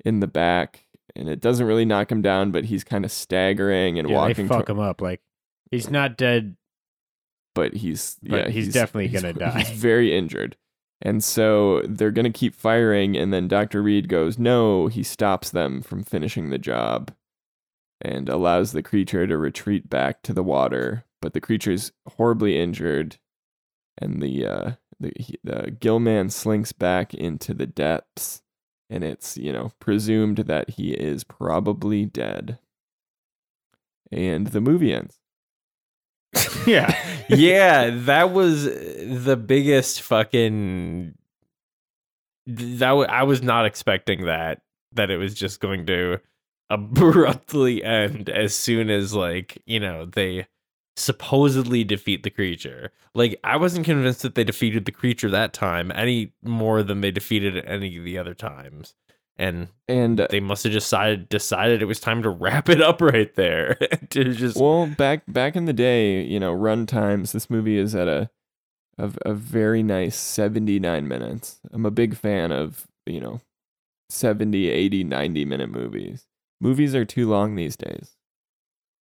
in 0.05 0.21
the 0.21 0.27
back 0.27 0.87
and 1.15 1.29
it 1.29 1.41
doesn't 1.41 1.67
really 1.67 1.85
knock 1.85 2.11
him 2.11 2.21
down 2.23 2.51
but 2.51 2.65
he's 2.65 2.83
kind 2.83 3.05
of 3.05 3.13
staggering 3.13 3.99
and 3.99 4.09
yeah, 4.09 4.15
they 4.15 4.19
walking 4.29 4.49
fuck 4.49 4.67
to- 4.67 4.73
him 4.73 4.81
up. 4.81 5.01
Like 5.01 5.21
he's 5.71 5.89
not 5.89 6.17
dead. 6.17 6.57
but 7.55 7.75
he's 7.75 8.17
But 8.23 8.47
yeah 8.47 8.49
he's 8.49 8.73
definitely 8.73 9.09
he's- 9.09 9.23
gonna 9.23 9.33
he's 9.55 9.55
die. 9.55 9.59
He's 9.61 9.79
very 9.81 10.15
injured 10.17 10.57
and 11.01 11.23
so 11.23 11.83
they're 11.89 12.11
gonna 12.11 12.31
keep 12.33 12.55
firing 12.55 13.17
and 13.17 13.33
then 13.33 13.47
dr 13.49 13.81
reed 13.81 14.09
goes 14.09 14.39
no 14.39 14.89
he 14.89 15.03
stops 15.05 15.51
them 15.51 15.81
from 15.83 16.03
finishing 16.03 16.51
the 16.51 16.59
job 16.59 17.13
and 18.05 18.29
allows 18.29 18.73
the 18.73 18.83
creature 18.83 19.27
to 19.27 19.37
retreat 19.39 19.89
back 19.89 20.23
to 20.23 20.33
the 20.33 20.43
water 20.43 21.05
but 21.23 21.33
the 21.33 21.41
creature's 21.41 21.93
horribly 22.17 22.61
injured 22.61 23.17
and 23.99 24.23
the 24.23 24.47
uh 24.47 24.73
the, 25.01 25.13
he, 25.17 25.39
the 25.43 25.77
gill 25.81 25.99
man 25.99 26.31
slinks 26.31 26.73
back 26.73 27.15
into 27.15 27.53
the 27.55 27.67
depths 27.67 28.43
and 28.91 29.03
it's 29.03 29.37
you 29.37 29.53
know 29.53 29.73
presumed 29.81 30.39
that 30.39 30.71
he 30.71 30.93
is 30.93 31.25
probably 31.25 32.05
dead 32.05 32.59
and 34.13 34.49
the 34.49 34.61
movie 34.61 34.93
ends 34.93 35.19
Yeah. 36.67 36.95
yeah, 37.29 37.91
that 37.91 38.33
was 38.33 38.65
the 38.65 39.37
biggest 39.37 40.03
fucking. 40.03 41.15
That 42.47 42.89
w- 42.89 43.09
I 43.09 43.23
was 43.23 43.43
not 43.43 43.67
expecting 43.67 44.27
that. 44.27 44.63
That 44.93 45.11
it 45.11 45.17
was 45.17 45.35
just 45.35 45.61
going 45.61 45.87
to 45.87 46.21
abruptly 46.75 47.83
end 47.83 48.29
as 48.29 48.55
soon 48.55 48.91
as 48.91 49.15
like 49.15 49.63
you 49.67 49.81
know 49.81 50.05
they 50.05 50.47
supposedly 50.97 51.85
defeat 51.85 52.23
the 52.23 52.31
creature. 52.31 52.91
Like 53.15 53.39
I 53.45 53.57
wasn't 53.57 53.87
convinced 53.87 54.23
that 54.23 54.35
they 54.35 54.45
defeated 54.45 54.85
the 54.85 54.93
creature 54.93 55.31
that 55.31 55.53
time 55.53 55.93
any 55.95 56.33
more 56.43 56.83
than 56.83 57.01
they 57.01 57.11
defeated 57.11 57.57
it 57.57 57.65
any 57.67 57.97
of 57.97 58.05
the 58.05 58.19
other 58.19 58.35
times. 58.35 58.95
And 59.37 59.69
and 59.89 60.21
uh, 60.21 60.29
they 60.31 60.39
must 60.39 60.63
have 60.63 60.73
decided 60.73 61.29
decided 61.29 61.83
it 61.83 61.87
was 61.87 61.99
time 61.99 62.23
to 62.23 62.31
wrap 62.31 62.69
it 62.69 62.81
up 62.81 63.01
right 63.01 63.35
there. 63.35 63.75
to 64.11 64.33
just 64.33 64.57
Well, 64.57 64.87
back 64.87 65.23
back 65.27 65.57
in 65.57 65.65
the 65.65 65.73
day, 65.73 66.23
you 66.23 66.39
know, 66.39 66.53
run 66.53 66.87
times. 66.87 67.33
This 67.33 67.51
movie 67.51 67.77
is 67.77 67.95
at 67.95 68.07
a 68.07 68.31
a, 68.99 69.11
a 69.25 69.35
very 69.35 69.83
nice 69.83 70.17
79 70.17 71.09
minutes. 71.09 71.61
I'm 71.73 71.85
a 71.85 71.91
big 71.91 72.17
fan 72.17 72.53
of, 72.53 72.87
you 73.07 73.21
know, 73.21 73.41
70, 74.09 74.69
80, 74.69 75.03
90 75.05 75.45
minute 75.45 75.71
movies. 75.71 76.27
Movies 76.61 76.95
are 76.95 77.05
too 77.05 77.29
long 77.29 77.55
these 77.57 77.77
days. 77.77 78.17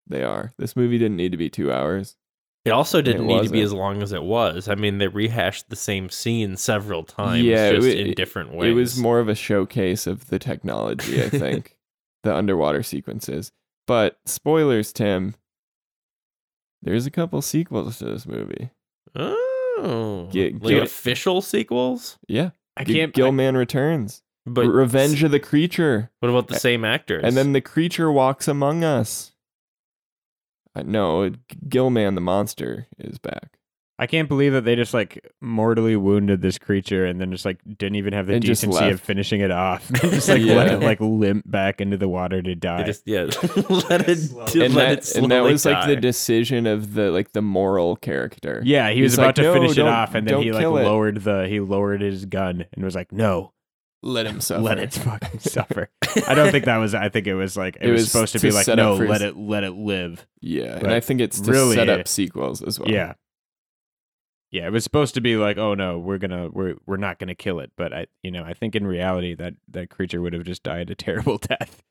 They 0.08 0.24
are. 0.24 0.54
This 0.58 0.76
movie 0.76 0.98
didn't 0.98 1.18
need 1.18 1.32
to 1.32 1.38
be 1.38 1.50
two 1.50 1.72
hours. 1.72 2.18
It 2.66 2.72
also 2.72 3.02
didn't 3.02 3.28
need 3.28 3.44
to 3.44 3.50
be 3.50 3.62
as 3.62 3.74
long 3.74 4.02
as 4.02 4.14
it 4.14 4.24
was. 4.24 4.70
I 4.70 4.76
mean, 4.76 4.98
they 4.98 5.08
rehashed 5.10 5.70
the 5.70 5.76
same 5.76 6.10
scene 6.10 6.56
several 6.56 7.04
times, 7.04 7.44
Yeah, 7.44 7.72
just 7.74 7.86
wa- 7.88 7.94
in 7.94 8.14
different 8.14 8.54
ways. 8.54 8.72
It 8.72 8.74
was 8.74 8.98
more 8.98 9.20
of 9.20 9.28
a 9.28 9.36
showcase 9.36 10.08
of 10.08 10.28
the 10.28 10.40
technology, 10.40 11.22
I 11.22 11.28
think, 11.30 11.76
the 12.24 12.34
underwater 12.34 12.82
sequences. 12.84 13.52
But 13.86 14.18
spoilers, 14.26 14.94
Tim. 14.94 15.36
There's 16.82 17.06
a 17.06 17.12
couple 17.12 17.42
sequels 17.42 17.98
to 18.00 18.06
this 18.06 18.26
movie. 18.26 18.70
Oh, 19.16 20.30
Get- 20.32 20.62
like 20.62 20.76
official 20.78 21.42
sequels, 21.42 22.18
Yeah, 22.28 22.52
I 22.78 22.84
can't. 22.86 23.10
I- 23.10 23.12
Gill 23.12 23.32
Man 23.34 23.56
returns. 23.58 24.22
But 24.46 24.66
Revenge 24.68 25.24
of 25.24 25.32
the 25.32 25.40
Creature, 25.40 26.12
What 26.20 26.30
about 26.30 26.48
the 26.50 26.60
same 26.60 26.84
actors? 26.84 27.24
and 27.24 27.38
then 27.38 27.54
the 27.54 27.62
creature 27.62 28.12
walks 28.12 28.48
among 28.48 28.84
us. 28.84 29.32
Uh, 30.76 30.84
no, 30.86 31.30
Gill 31.70 31.90
Man 31.90 32.16
the 32.16 32.22
monster 32.22 32.88
is 32.98 33.20
back. 33.20 33.60
I 34.00 34.08
can't 34.08 34.28
believe 34.28 34.54
that 34.54 34.66
they 34.66 34.76
just 34.76 34.94
like 34.94 35.24
mortally 35.40 35.96
wounded 35.96 36.42
this 36.42 36.58
creature 36.58 37.06
and 37.06 37.22
then 37.22 37.32
just 37.32 37.46
like 37.46 37.60
didn't 37.78 37.96
even 37.96 38.12
have 38.12 38.26
the 38.26 38.34
And 38.34 38.44
decency 38.44 38.90
of 38.90 39.00
finishing 39.00 39.40
it 39.40 39.52
off. 39.52 39.90
just 39.94 40.28
like 40.28 40.42
let 40.42 40.68
it 40.74 40.80
like 40.82 41.00
limp 41.00 41.50
back 41.50 41.80
into 41.80 41.96
the 41.96 42.10
water 42.10 42.42
to 42.42 42.56
die. 42.56 42.80
they 42.80 42.84
just 42.86 43.04
yeah, 43.06 43.22
let 43.70 44.10
it 44.10 44.18
and 44.20 44.34
let 44.34 44.50
that, 44.50 44.56
it 44.56 44.56
and 44.56 44.74
that 44.74 45.04
slowly 45.04 45.52
was 45.54 45.66
like 45.66 45.88
the 45.88 45.96
decision 45.96 46.66
of 46.66 46.96
the 46.96 47.12
like 47.12 47.32
the 47.34 47.42
moral 47.44 47.96
character. 47.96 48.62
yeah, 48.66 48.90
he 48.90 49.04
was 49.04 49.12
He's 49.14 49.20
about 49.20 49.28
like, 49.28 49.36
to 49.36 49.42
"No, 49.44 49.54
finish 49.54 49.78
it 49.78 49.86
off, 49.88 50.16
and 50.16 50.28
then 50.28 50.42
he 50.42 50.52
like 50.52 50.62
kill 50.62 50.76
it." 50.78 50.84
lowered 50.84 51.22
the 51.24 51.48
he 51.48 51.60
lowered 51.62 52.02
his 52.02 52.26
gun 52.26 52.66
and 52.74 52.84
was 52.84 52.96
like, 52.96 53.12
"No, 53.12 53.53
let 54.04 54.26
him 54.28 54.40
suffer. 54.42 54.62
let 54.62 54.78
it 54.78 54.94
fucking 54.94 55.40
suffer." 55.40 55.90
I 56.28 56.36
don't 56.36 56.52
think 56.52 56.66
that 56.66 56.78
was. 56.78 56.94
I 56.94 57.10
think 57.10 57.26
it 57.28 57.34
was 57.36 57.58
like 57.58 57.78
it, 57.78 57.88
It 57.88 57.92
was, 57.92 58.02
was 58.04 58.12
supposed 58.12 58.32
to, 58.34 58.40
to 58.40 58.48
be 58.48 58.52
like, 58.52 58.68
"No, 58.68 58.96
let 58.96 59.22
his- 59.22 59.32
it 59.32 59.38
let 59.38 59.64
it 59.64 59.72
live." 59.74 60.26
Yeah, 60.42 60.78
and 60.78 60.92
I 60.92 61.00
think 61.00 61.22
it's 61.22 61.40
to 61.42 61.52
really- 61.52 61.76
set 61.76 61.90
up 61.90 62.08
sequels 62.08 62.62
as 62.62 62.80
well. 62.80 62.90
Yeah. 62.92 63.14
Yeah, 64.52 64.68
it 64.68 64.72
was 64.72 64.84
supposed 64.84 65.16
to 65.16 65.22
be 65.22 65.36
like, 65.36 65.58
oh 65.58 65.74
no, 65.74 65.98
we're 65.98 66.20
gonna 66.20 66.48
we're 66.50 66.76
we're 66.86 66.98
not 66.98 67.18
gonna 67.18 67.34
kill 67.34 67.60
it. 67.60 67.72
But 67.76 67.92
I 67.92 68.06
you 68.22 68.30
know, 68.30 68.44
I 68.44 68.54
think 68.54 68.76
in 68.76 68.86
reality 68.86 69.34
that 69.34 69.56
that 69.70 69.90
creature 69.90 70.22
would 70.22 70.34
have 70.34 70.44
just 70.44 70.62
died 70.62 70.92
a 70.92 70.96
terrible 71.08 71.40
death. 71.40 71.82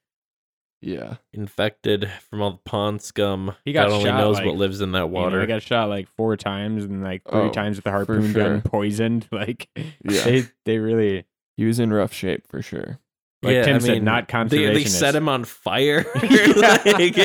yeah. 0.81 1.17
infected 1.33 2.09
from 2.31 2.41
all 2.41 2.53
the 2.53 2.59
pond 2.59 3.03
scum. 3.03 3.57
He 3.65 3.73
got 3.73 3.89
God 3.89 3.95
only 3.97 4.05
shot, 4.11 4.19
knows 4.19 4.37
like, 4.37 4.47
what 4.47 4.55
lives 4.57 4.81
in 4.81 4.93
that 4.93 4.99
You 4.99 5.05
know, 5.07 5.09
water. 5.09 5.41
I 5.43 5.47
got 5.47 5.63
shot 5.63 5.89
like 5.89 6.07
four 6.17 6.37
times 6.37 6.85
and 6.85 7.03
like 7.03 7.23
three 7.29 7.41
Oh, 7.41 7.51
times 7.51 7.79
with 7.79 7.85
the 7.85 7.91
harpoon 7.91 8.33
sure. 8.33 8.45
gun 8.45 8.63
poisoned. 8.63 9.27
Like 9.33 9.69
Yeah. 9.77 10.23
they 10.23 10.45
they 10.65 10.79
really 10.79 11.25
He 11.57 11.65
was 11.65 11.79
in 11.79 11.93
rough 11.93 12.13
shape 12.13 12.47
for 12.49 12.63
sure. 12.63 12.99
like 13.43 13.55
Yeah, 13.55 13.63
Tim 13.65 13.77
I 13.77 13.79
said, 13.81 13.93
mean, 13.95 14.05
not 14.05 14.27
they, 14.29 14.33
conservationists. 14.35 14.75
they 14.75 14.85
set 14.85 15.15
him 15.15 15.29
on 15.29 15.45
fire. 15.45 16.05
Like- 16.57 17.17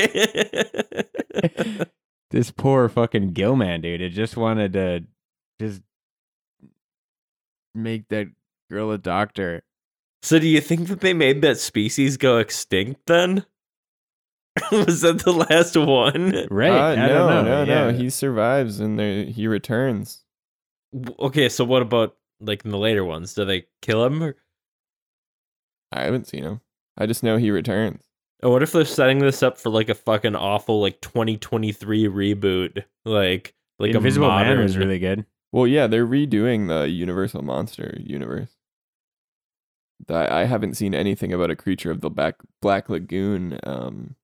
this 2.30 2.50
poor 2.50 2.88
fucking 2.88 3.32
Gill 3.32 3.56
Man 3.56 3.80
dude. 3.80 4.00
It 4.00 4.10
just 4.10 4.36
wanted 4.36 4.72
to 4.74 5.04
just 5.60 5.80
make 7.74 8.08
that 8.08 8.26
girl 8.70 8.90
a 8.90 8.98
doctor. 8.98 9.62
so, 10.22 10.38
do 10.38 10.46
you 10.48 10.60
think 10.60 10.88
that 10.88 11.00
they 11.00 11.14
made 11.14 11.42
that 11.42 11.58
species 11.58 12.16
go 12.16 12.38
extinct 12.38 13.02
then? 13.06 13.46
Was 14.72 15.02
that 15.02 15.20
the 15.20 15.32
last 15.32 15.76
one? 15.76 16.46
Right. 16.50 16.70
Uh, 16.72 16.92
I 16.92 16.96
no, 16.96 17.08
don't 17.08 17.28
know. 17.28 17.42
no, 17.44 17.64
no. 17.64 17.88
yeah. 17.88 17.92
He 17.96 18.10
survives 18.10 18.80
and 18.80 18.98
there 18.98 19.24
he 19.24 19.46
returns. 19.46 20.24
Okay, 21.20 21.48
so 21.48 21.64
what 21.64 21.80
about 21.82 22.16
like 22.40 22.64
in 22.64 22.70
the 22.70 22.78
later 22.78 23.04
ones? 23.04 23.34
Do 23.34 23.44
they 23.44 23.66
kill 23.82 24.04
him? 24.04 24.22
Or, 24.22 24.36
I 25.92 26.02
haven't 26.04 26.26
seen 26.26 26.44
him. 26.44 26.60
I 26.96 27.06
just 27.06 27.22
know 27.22 27.36
he 27.36 27.50
returns. 27.50 28.02
or 28.42 28.50
what 28.50 28.62
if 28.62 28.72
they're 28.72 28.84
setting 28.84 29.18
this 29.18 29.42
up 29.42 29.58
for 29.58 29.70
like 29.70 29.88
a 29.88 29.94
fucking 29.94 30.36
awful 30.36 30.80
like 30.80 31.00
2023 31.00 32.08
reboot? 32.08 32.84
Like, 33.04 33.54
like 33.78 33.94
Invisible 33.94 34.26
a 34.26 34.30
modern, 34.30 34.56
Man 34.56 34.62
was 34.64 34.76
really 34.76 34.98
good. 34.98 35.24
Well, 35.52 35.66
yeah, 35.66 35.86
they're 35.86 36.06
redoing 36.06 36.68
the 36.68 36.88
Universal 36.90 37.42
Monster 37.42 37.96
universe. 38.00 38.50
I, 40.08 40.42
I 40.42 40.44
haven't 40.44 40.74
seen 40.74 40.94
anything 40.94 41.32
about 41.32 41.50
a 41.50 41.56
creature 41.56 41.90
of 41.90 42.00
the 42.00 42.10
Black 42.10 42.36
Black 42.60 42.88
Lagoon. 42.88 43.58
Um, 43.62 44.16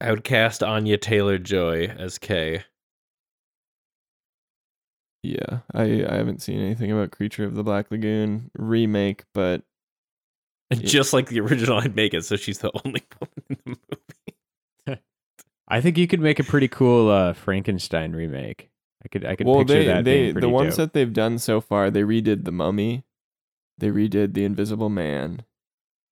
I 0.00 0.10
would 0.10 0.24
cast 0.24 0.62
Anya 0.62 0.98
Taylor 0.98 1.38
Joy 1.38 1.86
as 1.86 2.18
Kay. 2.18 2.64
Yeah, 5.22 5.60
I 5.72 6.04
I 6.08 6.14
haven't 6.16 6.42
seen 6.42 6.60
anything 6.60 6.90
about 6.90 7.12
Creature 7.12 7.44
of 7.44 7.54
the 7.54 7.62
Black 7.62 7.90
Lagoon 7.90 8.50
remake, 8.56 9.24
but 9.34 9.62
And 10.70 10.84
just 10.84 11.12
like 11.12 11.28
the 11.28 11.40
original, 11.40 11.78
I'd 11.78 11.94
make 11.96 12.14
it 12.14 12.24
so 12.24 12.36
she's 12.36 12.58
the 12.58 12.72
only 12.84 13.02
woman 13.20 13.44
in 13.48 13.56
the 13.64 13.78
movie. 14.86 15.00
I 15.68 15.80
think 15.80 15.96
you 15.96 16.06
could 16.08 16.20
make 16.20 16.38
a 16.38 16.44
pretty 16.44 16.68
cool 16.68 17.08
uh, 17.10 17.32
Frankenstein 17.32 18.12
remake. 18.12 18.70
I 19.04 19.08
could 19.08 19.24
I 19.24 19.36
could 19.36 19.46
well, 19.46 19.58
picture 19.60 19.74
they 19.74 19.86
that 19.86 20.04
they 20.04 20.32
being 20.32 20.40
the 20.40 20.48
ones 20.48 20.76
dope. 20.76 20.86
that 20.86 20.92
they've 20.92 21.12
done 21.12 21.38
so 21.38 21.60
far, 21.60 21.90
they 21.90 22.02
redid 22.02 22.44
the 22.44 22.52
Mummy, 22.52 23.04
they 23.78 23.88
redid 23.88 24.34
the 24.34 24.44
Invisible 24.44 24.90
Man, 24.90 25.44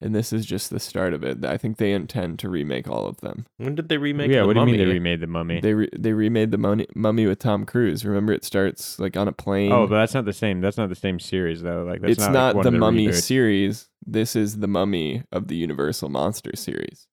and 0.00 0.14
this 0.14 0.32
is 0.32 0.46
just 0.46 0.70
the 0.70 0.80
start 0.80 1.12
of 1.12 1.22
it. 1.22 1.44
I 1.44 1.58
think 1.58 1.76
they 1.76 1.92
intend 1.92 2.38
to 2.40 2.48
remake 2.48 2.88
all 2.88 3.06
of 3.06 3.18
them. 3.18 3.46
When 3.58 3.74
did 3.74 3.88
they 3.88 3.98
remake? 3.98 4.30
yeah, 4.30 4.40
the 4.40 4.46
what 4.46 4.54
do 4.54 4.60
you 4.60 4.66
mean 4.66 4.78
they 4.78 4.86
remade 4.86 5.20
the 5.20 5.26
Mummy? 5.26 5.60
They 5.60 5.74
re- 5.74 5.90
they 5.96 6.12
remade 6.12 6.50
the 6.50 6.58
mummy, 6.58 6.86
mummy 6.94 7.26
with 7.26 7.38
Tom 7.38 7.66
Cruise. 7.66 8.04
Remember, 8.04 8.32
it 8.32 8.44
starts 8.44 8.98
like 8.98 9.16
on 9.16 9.28
a 9.28 9.32
plane. 9.32 9.72
oh, 9.72 9.86
but 9.86 9.96
that's 9.96 10.14
not 10.14 10.24
the 10.24 10.32
same. 10.32 10.60
That's 10.60 10.78
not 10.78 10.88
the 10.88 10.94
same 10.94 11.20
series 11.20 11.62
though. 11.62 11.84
Like 11.84 12.00
that's 12.00 12.12
it's 12.12 12.20
not, 12.20 12.32
not, 12.32 12.56
like, 12.56 12.64
the 12.64 12.70
the 12.70 12.78
Mummy 12.78 13.08
reboots. 13.08 13.22
series. 13.22 13.88
This 14.06 14.34
is 14.34 14.58
the 14.58 14.68
Mummy 14.68 15.24
of 15.30 15.48
the 15.48 15.56
Universal 15.56 16.08
Monster 16.08 16.52
series. 16.54 17.06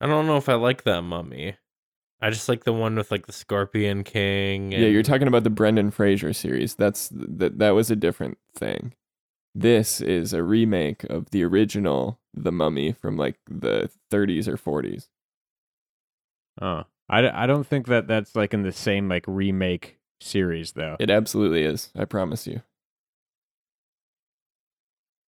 I 0.00 0.06
don't 0.06 0.26
know 0.26 0.36
if 0.36 0.48
I 0.48 0.54
like 0.54 0.84
that 0.84 1.02
mummy. 1.02 1.56
I 2.22 2.30
just 2.30 2.48
like 2.48 2.64
the 2.64 2.72
one 2.72 2.96
with 2.96 3.10
like 3.10 3.26
the 3.26 3.32
Scorpion 3.32 4.04
King. 4.04 4.74
And... 4.74 4.82
Yeah, 4.82 4.88
you're 4.88 5.02
talking 5.02 5.28
about 5.28 5.44
the 5.44 5.50
Brendan 5.50 5.90
Fraser 5.90 6.32
series. 6.32 6.74
That's 6.74 7.10
that 7.12 7.58
that 7.58 7.70
was 7.70 7.90
a 7.90 7.96
different 7.96 8.38
thing. 8.54 8.92
This 9.54 10.00
is 10.00 10.32
a 10.32 10.42
remake 10.42 11.04
of 11.04 11.30
the 11.30 11.42
original 11.44 12.20
The 12.34 12.52
Mummy 12.52 12.92
from 12.92 13.16
like 13.16 13.36
the 13.48 13.90
30s 14.12 14.46
or 14.46 14.56
40s. 14.56 15.08
Oh, 16.62 16.84
I, 17.08 17.22
d- 17.22 17.28
I 17.28 17.46
don't 17.46 17.66
think 17.66 17.86
that 17.86 18.06
that's 18.06 18.36
like 18.36 18.54
in 18.54 18.62
the 18.62 18.72
same 18.72 19.08
like 19.08 19.24
remake 19.26 19.98
series 20.20 20.72
though. 20.72 20.96
It 21.00 21.10
absolutely 21.10 21.64
is. 21.64 21.90
I 21.96 22.04
promise 22.04 22.46
you. 22.46 22.62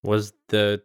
Was 0.04 0.32
the 0.48 0.82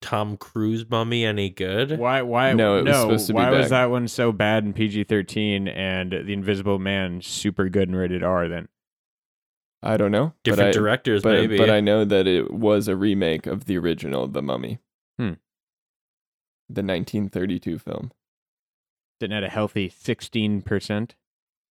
Tom 0.00 0.36
Cruise 0.36 0.88
mummy 0.88 1.24
any 1.24 1.50
good? 1.50 1.98
Why? 1.98 2.22
Why? 2.22 2.52
No, 2.52 2.78
it 2.78 2.84
was 2.86 2.96
supposed 2.96 3.26
to 3.28 3.32
be 3.32 3.36
why 3.36 3.50
was 3.50 3.70
that 3.70 3.90
one 3.90 4.08
so 4.08 4.32
bad 4.32 4.64
in 4.64 4.72
PG 4.72 5.04
thirteen 5.04 5.68
and 5.68 6.12
the 6.12 6.32
Invisible 6.32 6.78
Man 6.78 7.20
super 7.20 7.68
good 7.68 7.88
in 7.88 7.96
rated 7.96 8.22
R? 8.22 8.48
Then 8.48 8.68
I 9.82 9.96
don't 9.96 10.10
know. 10.10 10.28
but 10.28 10.42
Different 10.44 10.68
I- 10.70 10.72
directors, 10.72 11.22
but, 11.22 11.34
maybe. 11.34 11.56
but 11.58 11.70
I 11.70 11.80
know 11.80 12.04
that 12.04 12.26
it 12.26 12.50
was 12.52 12.88
a 12.88 12.96
remake 12.96 13.46
of 13.46 13.66
the 13.66 13.78
original 13.78 14.26
The 14.26 14.42
Mummy. 14.42 14.78
Hmm. 15.18 15.34
The 16.68 16.82
1932 16.82 17.78
film. 17.78 18.12
didn't 19.20 19.34
had 19.34 19.44
a 19.44 19.48
healthy 19.48 19.88
sixteen 19.88 20.62
percent. 20.62 21.14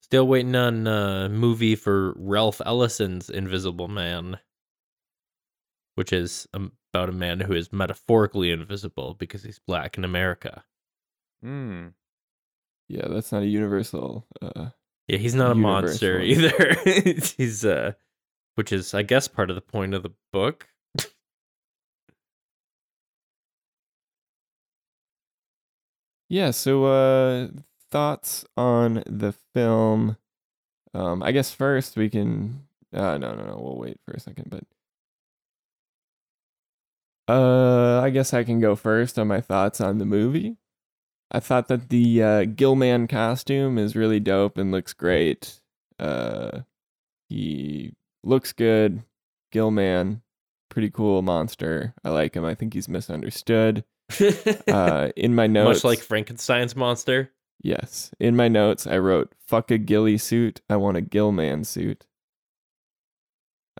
Still 0.01 0.27
waiting 0.27 0.55
on 0.55 0.87
a 0.87 1.27
movie 1.29 1.75
for 1.75 2.13
Ralph 2.17 2.61
Ellison's 2.65 3.29
Invisible 3.29 3.87
Man, 3.89 4.39
which 5.95 6.13
is 6.13 6.47
um, 6.53 6.71
about 6.93 7.09
a 7.09 7.13
man 7.13 7.41
who 7.41 7.53
is 7.53 7.73
metaphorically 7.73 8.51
invisible 8.51 9.15
because 9.15 9.43
he's 9.43 9.59
black 9.59 9.97
in 9.97 10.03
America. 10.05 10.63
Hmm. 11.43 11.87
Yeah, 12.87 13.07
that's 13.09 13.31
not 13.33 13.43
a 13.43 13.47
universal. 13.47 14.25
Uh, 14.41 14.69
Yeah, 15.07 15.17
he's 15.17 15.35
not 15.35 15.51
a 15.51 15.55
monster 15.55 16.19
either. 16.21 16.75
he's 17.37 17.63
uh, 17.63 17.93
which 18.55 18.71
is 18.73 18.93
I 18.93 19.03
guess 19.03 19.27
part 19.27 19.49
of 19.49 19.55
the 19.55 19.61
point 19.61 19.93
of 19.93 20.03
the 20.03 20.11
book. 20.33 20.67
yeah. 26.29 26.51
So, 26.51 26.85
uh, 26.85 27.47
thoughts 27.91 28.45
on 28.57 29.03
the 29.05 29.33
film? 29.53 30.17
Um, 30.93 31.23
I 31.23 31.31
guess 31.31 31.51
first 31.51 31.95
we 31.95 32.09
can. 32.09 32.67
Uh, 32.93 33.17
no, 33.17 33.33
no, 33.35 33.45
no. 33.45 33.59
We'll 33.61 33.77
wait 33.77 33.99
for 34.05 34.13
a 34.13 34.19
second, 34.19 34.49
but. 34.49 34.63
Uh, 37.29 37.99
I 38.01 38.09
guess 38.09 38.33
I 38.33 38.43
can 38.45 38.59
go 38.61 38.75
first 38.75 39.19
on 39.19 39.27
my 39.27 39.41
thoughts 39.41 39.81
on 39.81 39.97
the 39.97 40.05
movie. 40.05 40.55
I 41.31 41.39
thought 41.39 41.67
that 41.67 41.89
the 41.89 42.23
uh, 42.23 42.45
Gill 42.45 42.75
Man 42.75 43.07
costume 43.07 43.77
is 43.77 43.95
really 43.95 44.19
dope 44.19 44.57
and 44.57 44.71
looks 44.71 44.93
great. 44.93 45.59
Uh, 45.99 46.61
he 47.29 47.93
looks 48.23 48.53
good. 48.53 49.03
Gill 49.51 49.71
Man, 49.71 50.21
pretty 50.69 50.89
cool 50.89 51.21
monster. 51.21 51.93
I 52.03 52.09
like 52.09 52.35
him. 52.35 52.45
I 52.45 52.55
think 52.55 52.73
he's 52.73 52.89
misunderstood. 52.89 53.83
Uh, 54.69 55.09
in 55.17 55.35
my 55.35 55.47
notes, 55.47 55.79
Much 55.79 55.83
like 55.83 55.99
Frankenstein's 55.99 56.77
monster. 56.77 57.31
Yes. 57.61 58.11
In 58.19 58.37
my 58.37 58.47
notes, 58.47 58.87
I 58.87 58.97
wrote 58.99 59.33
"fuck 59.45 59.69
a 59.69 59.77
ghillie 59.77 60.17
suit. 60.17 60.61
I 60.69 60.77
want 60.77 60.95
a 60.95 61.01
gill 61.01 61.33
man 61.33 61.65
suit." 61.65 62.05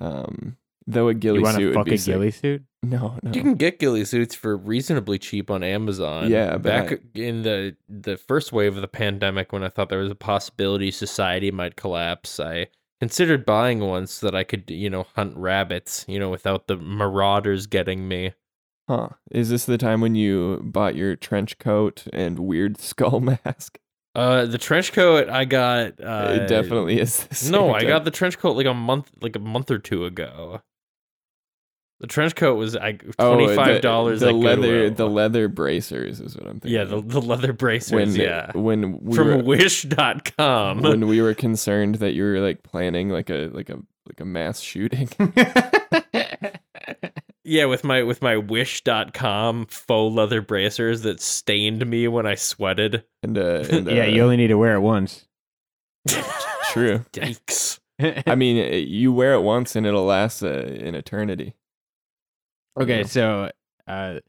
Um, 0.01 0.56
though 0.87 1.09
a 1.09 1.13
ghillie 1.13 1.39
you 1.39 1.43
want 1.43 1.55
suit 1.57 1.59
to 1.61 1.65
would 1.67 1.75
fuck 1.75 1.85
be 1.85 1.95
a 1.95 1.97
sick. 1.97 2.13
ghillie 2.13 2.31
suit? 2.31 2.63
No, 2.83 3.17
no. 3.21 3.31
You 3.31 3.41
can 3.41 3.55
get 3.55 3.79
ghillie 3.79 4.05
suits 4.05 4.33
for 4.33 4.55
reasonably 4.55 5.19
cheap 5.19 5.51
on 5.51 5.63
Amazon. 5.63 6.29
Yeah, 6.31 6.51
but 6.53 6.63
back 6.63 6.91
I- 6.93 7.19
in 7.19 7.43
the 7.43 7.75
the 7.89 8.17
first 8.17 8.51
wave 8.53 8.75
of 8.75 8.81
the 8.81 8.87
pandemic, 8.87 9.51
when 9.51 9.63
I 9.63 9.69
thought 9.69 9.89
there 9.89 9.99
was 9.99 10.11
a 10.11 10.15
possibility 10.15 10.89
society 10.91 11.51
might 11.51 11.75
collapse, 11.75 12.39
I 12.39 12.67
considered 13.01 13.45
buying 13.45 13.79
one 13.81 14.07
so 14.07 14.25
that 14.27 14.35
I 14.35 14.43
could, 14.43 14.69
you 14.71 14.89
know, 14.89 15.05
hunt 15.15 15.35
rabbits, 15.37 16.05
you 16.07 16.17
know, 16.19 16.29
without 16.29 16.67
the 16.67 16.77
marauders 16.77 17.67
getting 17.67 18.07
me. 18.07 18.33
Huh? 18.89 19.09
Is 19.31 19.49
this 19.49 19.65
the 19.65 19.77
time 19.77 19.99
when 20.01 20.15
you 20.15 20.61
bought 20.63 20.95
your 20.95 21.15
trench 21.17 21.57
coat 21.59 22.05
and 22.13 22.39
weird 22.39 22.77
skull 22.81 23.19
mask? 23.19 23.79
Uh, 24.15 24.45
the 24.45 24.57
trench 24.57 24.93
coat 24.93 25.29
I 25.29 25.45
got. 25.45 25.99
Uh, 26.01 26.39
it 26.41 26.47
definitely 26.47 26.99
is. 26.99 27.25
The 27.27 27.51
No, 27.51 27.67
same 27.67 27.75
I 27.75 27.79
time. 27.81 27.87
got 27.89 28.05
the 28.05 28.11
trench 28.11 28.39
coat 28.39 28.55
like 28.57 28.65
a 28.65 28.73
month, 28.73 29.11
like 29.21 29.35
a 29.35 29.39
month 29.39 29.69
or 29.69 29.77
two 29.77 30.05
ago. 30.05 30.61
The 31.99 32.07
trench 32.07 32.35
coat 32.35 32.55
was 32.55 32.75
I 32.75 32.99
Oh, 33.17 33.35
twenty 33.35 33.55
five 33.55 33.81
dollars. 33.81 34.19
The, 34.19 34.27
the 34.27 34.33
leather, 34.33 34.89
the 34.89 35.09
leather 35.09 35.47
bracers 35.47 36.19
is 36.19 36.35
what 36.37 36.45
I'm 36.45 36.59
thinking. 36.59 36.71
yeah, 36.71 36.83
the, 36.83 37.01
the 37.01 37.21
leather 37.21 37.53
bracers. 37.53 37.91
when 37.91 38.15
yeah, 38.15 38.51
when 38.53 38.99
we 39.01 39.15
from 39.15 39.27
were, 39.29 39.43
Wish.com. 39.43 40.81
when 40.81 41.07
we 41.07 41.21
were 41.21 41.33
concerned 41.33 41.95
that 41.95 42.13
you 42.13 42.23
were 42.23 42.39
like 42.39 42.61
planning 42.61 43.09
like 43.09 43.29
a 43.31 43.49
like 43.51 43.69
a 43.69 43.79
like 44.07 44.19
a 44.19 44.25
mass 44.25 44.59
shooting. 44.59 45.09
Yeah, 47.49 47.63
with 47.63 47.85
my 47.85 48.03
with 48.03 48.21
my 48.21 48.35
wish.com 48.35 49.67
faux 49.67 50.13
leather 50.13 50.41
bracers 50.41 51.03
that 51.03 51.21
stained 51.21 51.87
me 51.87 52.09
when 52.09 52.25
I 52.25 52.35
sweated. 52.35 53.05
and 53.23 53.37
uh, 53.37 53.63
and, 53.71 53.87
uh 53.87 53.93
yeah, 53.93 54.03
you 54.05 54.21
only 54.21 54.35
need 54.35 54.47
to 54.47 54.57
wear 54.57 54.75
it 54.75 54.81
once. 54.81 55.25
true. 56.71 57.05
Yikes. 57.13 57.79
I 58.27 58.35
mean, 58.35 58.57
uh, 58.73 58.75
you 58.75 59.13
wear 59.13 59.33
it 59.33 59.41
once 59.41 59.77
and 59.77 59.85
it'll 59.87 60.03
last 60.03 60.43
uh, 60.43 60.47
an 60.49 60.93
eternity. 60.93 61.53
Okay, 62.79 62.99
Yeah. 62.99 63.05
so 63.05 63.51
uh, 63.87 64.19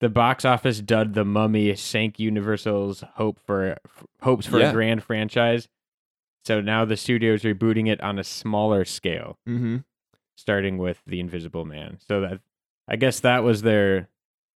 the 0.00 0.08
box 0.08 0.44
office 0.44 0.80
dud 0.80 1.14
the 1.14 1.24
Mummy 1.24 1.74
sank 1.76 2.18
Universal's 2.18 3.02
hope 3.14 3.38
for 3.46 3.78
f- 3.84 4.04
hopes 4.22 4.46
for 4.46 4.58
Yeah. 4.60 4.70
a 4.70 4.72
grand 4.72 5.02
franchise. 5.02 5.68
So 6.44 6.60
now 6.60 6.84
the 6.84 6.96
studio's 6.96 7.42
rebooting 7.42 7.88
it 7.88 8.00
on 8.02 8.18
a 8.18 8.24
smaller 8.24 8.84
scale, 8.84 9.38
Mm-hmm. 9.48 9.78
starting 10.36 10.76
with 10.78 11.00
the 11.06 11.20
Invisible 11.20 11.64
Man. 11.64 11.98
So 12.06 12.20
that 12.20 12.40
I 12.86 12.96
guess 12.96 13.20
that 13.20 13.42
was 13.44 13.62
their, 13.62 14.08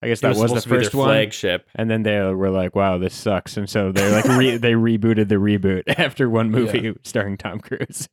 I 0.02 0.09
guess 0.09 0.18
It 0.18 0.23
that 0.23 0.36
was, 0.36 0.51
the 0.52 0.68
be 0.68 0.68
their 0.74 0.78
first 0.82 0.94
one. 0.97 1.06
flagship. 1.09 1.68
And 1.77 1.89
then 1.89 2.02
they 2.02 2.18
were 2.20 2.51
like, 2.51 2.74
"Wow, 2.74 2.98
this 2.98 3.14
sucks," 3.14 3.56
and 3.56 3.70
so 3.70 3.93
they 3.93 4.10
like 4.10 4.24
re- 4.24 4.56
they 4.56 4.73
rebooted 4.73 5.28
the 5.28 5.36
reboot 5.36 5.85
after 5.98 6.28
one 6.28 6.51
movie 6.51 6.93
starring 7.05 7.36
Tom 7.36 7.60
Cruise. 7.60 8.09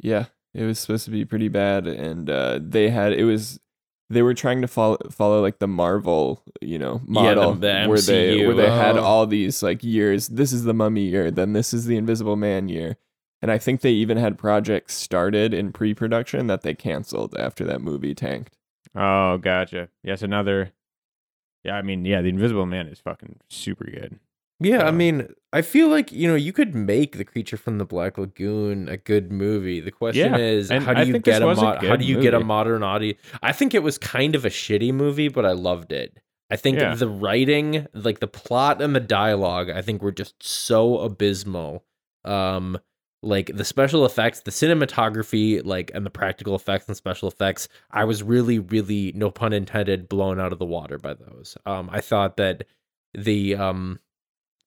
Yeah, 0.00 0.26
it 0.54 0.64
was 0.64 0.78
supposed 0.78 1.04
to 1.06 1.10
be 1.10 1.24
pretty 1.24 1.48
bad, 1.48 1.86
and 1.86 2.30
uh, 2.30 2.58
they 2.62 2.88
had 2.90 3.12
it 3.12 3.24
was 3.24 3.60
they 4.10 4.22
were 4.22 4.34
trying 4.34 4.60
to 4.60 4.68
follow 4.68 4.98
follow 5.10 5.40
like 5.42 5.58
the 5.58 5.66
Marvel, 5.66 6.42
you 6.60 6.78
know, 6.78 7.00
model 7.06 7.48
Yeah, 7.48 7.52
the- 7.54 7.84
the 7.84 7.88
where 7.88 8.00
they 8.00 8.36
MCU. 8.38 8.46
where 8.46 8.56
they 8.56 8.70
had 8.70 8.96
Oh. 8.96 9.02
all 9.02 9.26
these 9.26 9.62
like 9.62 9.82
years. 9.82 10.28
This 10.28 10.52
is 10.52 10.64
the 10.64 10.74
Mummy 10.74 11.02
year, 11.02 11.30
then 11.30 11.52
this 11.54 11.72
is 11.74 11.86
the 11.86 11.96
Invisible 11.96 12.36
Man 12.36 12.68
year, 12.68 12.96
and 13.42 13.50
I 13.50 13.58
think 13.58 13.80
they 13.80 13.92
even 13.92 14.16
had 14.18 14.38
projects 14.38 14.94
started 14.94 15.52
in 15.54 15.72
pre 15.72 15.94
production 15.94 16.46
that 16.48 16.62
they 16.62 16.74
canceled 16.74 17.34
after 17.38 17.64
that 17.64 17.80
movie 17.80 18.14
tanked. 18.14 18.56
Oh, 18.94 19.38
gotcha. 19.38 19.88
Yes, 20.02 20.22
another. 20.22 20.72
Yeah, 21.64 21.76
I 21.76 21.82
mean, 21.82 22.04
yeah, 22.04 22.20
the 22.20 22.28
Invisible 22.28 22.66
Man 22.66 22.86
is 22.88 23.00
fucking 23.00 23.40
super 23.48 23.86
good. 23.86 24.20
Yeah, 24.60 24.84
I 24.84 24.88
Um, 24.88 24.96
mean, 24.96 25.28
I 25.52 25.62
feel 25.62 25.88
like, 25.88 26.12
you 26.12 26.28
know, 26.28 26.34
you 26.36 26.52
could 26.52 26.74
make 26.74 27.16
The 27.16 27.24
Creature 27.24 27.56
from 27.58 27.78
the 27.78 27.84
Black 27.84 28.16
Lagoon 28.18 28.88
a 28.88 28.96
good 28.96 29.30
movie. 29.32 29.80
The 29.80 29.90
question 29.90 30.32
Yeah, 30.32 30.38
is, 30.38 30.70
how 30.70 30.92
I 30.92 31.04
do 31.04 31.10
you 31.10 31.18
get 31.18 31.42
a 31.42 31.46
was 31.46 31.58
a 31.62 31.78
how 31.80 31.96
do 31.96 32.04
you 32.04 32.20
get 32.20 32.34
a 32.34 32.40
modern 32.40 32.82
audience? 32.82 33.18
I 33.42 33.52
think 33.52 33.74
it 33.74 33.82
was 33.82 33.98
kind 33.98 34.34
of 34.34 34.44
a 34.44 34.50
shitty 34.50 34.92
movie, 34.92 35.28
but 35.28 35.44
I 35.44 35.52
loved 35.52 35.92
it. 35.92 36.18
I 36.50 36.56
think 36.56 36.78
Yeah. 36.78 36.94
the 36.94 37.08
writing, 37.08 37.86
like 37.94 38.20
the 38.20 38.26
plot 38.28 38.80
and 38.80 38.94
the 38.94 39.00
dialogue, 39.00 39.70
I 39.70 39.82
think 39.82 40.02
were 40.02 40.12
just 40.12 40.42
so 40.42 40.98
abysmal. 40.98 41.84
Um 42.24 42.78
like 43.22 43.50
the 43.54 43.64
special 43.64 44.04
effects, 44.04 44.40
the 44.40 44.50
cinematography, 44.50 45.64
like 45.64 45.90
and 45.94 46.04
the 46.04 46.10
practical 46.10 46.54
effects 46.54 46.86
and 46.88 46.96
special 46.96 47.26
effects, 47.26 47.68
I 47.90 48.04
was 48.04 48.22
really 48.22 48.58
really 48.58 49.12
no 49.14 49.30
pun 49.30 49.52
intended 49.52 50.08
blown 50.08 50.38
out 50.38 50.52
of 50.52 50.58
the 50.58 50.64
water 50.66 50.98
by 50.98 51.14
those. 51.14 51.56
Um 51.66 51.88
I 51.92 52.00
thought 52.00 52.36
that 52.36 52.64
the 53.14 53.56
um 53.56 53.98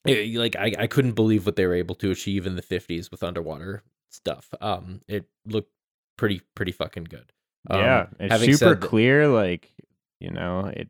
eh, 0.05 0.31
like 0.35 0.55
I, 0.55 0.73
I 0.77 0.87
couldn't 0.87 1.13
believe 1.13 1.45
what 1.45 1.55
they 1.55 1.65
were 1.65 1.73
able 1.75 1.95
to 1.95 2.11
achieve 2.11 2.45
in 2.45 2.55
the 2.55 2.61
50s 2.61 3.09
with 3.11 3.23
underwater 3.23 3.83
stuff. 4.09 4.53
Um 4.61 5.01
it 5.07 5.25
looked 5.45 5.71
pretty 6.17 6.41
pretty 6.55 6.71
fucking 6.71 7.05
good. 7.05 7.31
Um, 7.69 7.79
yeah, 7.79 8.07
it's 8.19 8.57
super 8.59 8.75
that- 8.75 8.87
clear. 8.87 9.27
Like 9.27 9.71
you 10.19 10.31
know, 10.31 10.65
it 10.65 10.89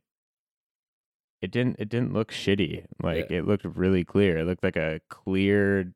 it 1.42 1.52
didn't 1.52 1.78
it 1.80 1.90
didn't 1.90 2.14
look 2.14 2.32
shitty. 2.32 2.86
Like 3.02 3.30
it 3.32 3.46
looked 3.46 3.66
really 3.66 4.04
clear. 4.04 4.40
It 4.40 4.46
looked 4.46 4.64
like 4.64 4.76
a 4.78 5.00
clear, 5.10 5.94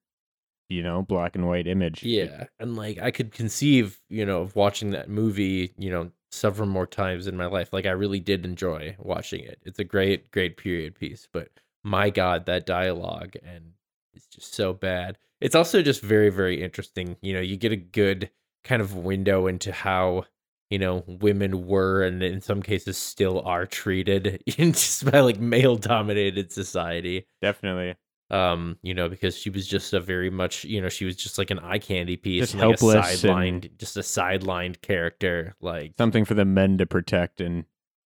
you 0.70 0.84
know, 0.84 1.02
black 1.02 1.36
and 1.36 1.48
white 1.48 1.68
image. 1.68 2.04
Yeah, 2.04 2.46
and 2.60 2.76
like 2.76 3.00
I 3.00 3.12
could 3.12 3.32
conceive, 3.32 4.00
you 4.10 4.26
know, 4.26 4.42
of 4.42 4.56
watching 4.56 4.92
that 4.92 5.10
movie, 5.10 5.74
you 5.78 5.90
know, 5.90 6.12
several 6.32 6.68
more 6.68 6.88
times 6.88 7.28
in 7.28 7.36
my 7.38 7.48
life. 7.48 7.74
Like 7.74 7.86
I 7.86 7.92
really 7.92 8.20
did 8.20 8.46
enjoy 8.46 8.96
watching 9.00 9.44
it. 9.44 9.60
It's 9.64 9.80
a 9.80 9.84
great, 9.84 10.32
great 10.32 10.58
period 10.58 10.96
piece. 10.96 11.28
But 11.32 11.50
my 11.84 12.10
God, 12.10 12.46
that 12.46 12.66
dialogue 12.66 13.36
and 13.44 13.74
it's 14.14 14.28
just 14.28 14.54
so 14.54 14.74
bad. 14.74 15.18
It's 15.40 15.56
also 15.56 15.82
just 15.82 16.02
very, 16.02 16.30
very 16.30 16.62
interesting. 16.62 17.18
You 17.22 17.34
know, 17.34 17.40
you 17.42 17.58
get 17.58 17.72
a 17.72 17.78
good 17.78 18.30
kind 18.64 18.82
of 18.82 18.96
window 18.96 19.48
into 19.48 19.72
how 19.72 20.26
you 20.70 20.80
know 20.80 21.04
women 21.06 21.68
were 21.68 22.04
and 22.04 22.24
in 22.24 22.42
some 22.42 22.64
cases 22.64 22.98
still 22.98 23.42
are 23.42 23.66
treated 23.66 24.42
in 24.58 24.72
just 24.72 25.10
by 25.12 25.20
like 25.20 25.40
male 25.40 25.76
dominated 25.76 26.52
society 26.52 27.26
definitely. 27.42 27.96
um 28.30 28.78
you 28.82 28.94
know 28.94 29.10
because 29.10 29.36
she 29.36 29.50
was 29.50 29.68
just 29.68 29.94
a 29.94 30.00
very 30.00 30.30
much 30.30 30.64
you 30.64 30.82
know 30.82 30.90
she 30.90 31.06
was 31.06 31.16
just 31.16 31.38
like 31.38 31.52
an 31.52 31.60
eye 31.60 31.80
candy 31.80 32.16
piece 32.16 32.52
Just 32.52 32.56
like, 32.56 32.62
helpless 32.62 33.24
a 33.24 33.28
sidelined 33.28 33.78
just 33.78 33.98
a 33.98 34.02
sidelined 34.02 34.82
character 34.82 35.56
like 35.60 35.94
Something 35.98 36.24
for 36.24 36.36
the 36.36 36.46
men 36.46 36.78
to 36.78 36.86
protect 36.86 37.42
and 37.42 37.66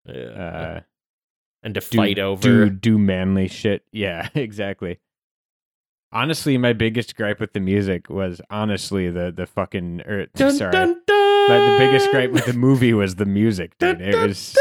uh, 0.07 0.11
uh, 0.11 0.79
and 1.63 1.73
to 1.75 1.79
do, 1.81 1.97
fight 1.97 2.19
over 2.19 2.65
do 2.65 2.69
do 2.69 2.97
manly 2.97 3.47
shit. 3.47 3.83
Yeah, 3.91 4.29
exactly. 4.35 4.99
Honestly, 6.11 6.57
my 6.59 6.73
biggest 6.73 7.15
gripe 7.15 7.39
with 7.39 7.53
the 7.53 7.59
music 7.59 8.09
was 8.09 8.39
honestly 8.49 9.09
the 9.09 9.31
the 9.31 9.47
fucking 9.47 10.01
er, 10.07 10.27
Dun, 10.35 10.51
sorry. 10.51 10.71
dun, 10.71 11.01
dun! 11.07 11.49
My, 11.49 11.57
the 11.57 11.75
biggest 11.79 12.11
gripe 12.11 12.31
with 12.31 12.45
the 12.45 12.53
movie 12.53 12.93
was 12.93 13.15
the 13.15 13.25
music, 13.25 13.77
dude. 13.79 13.97
Dun, 13.99 14.07
It 14.07 14.15
was 14.15 14.55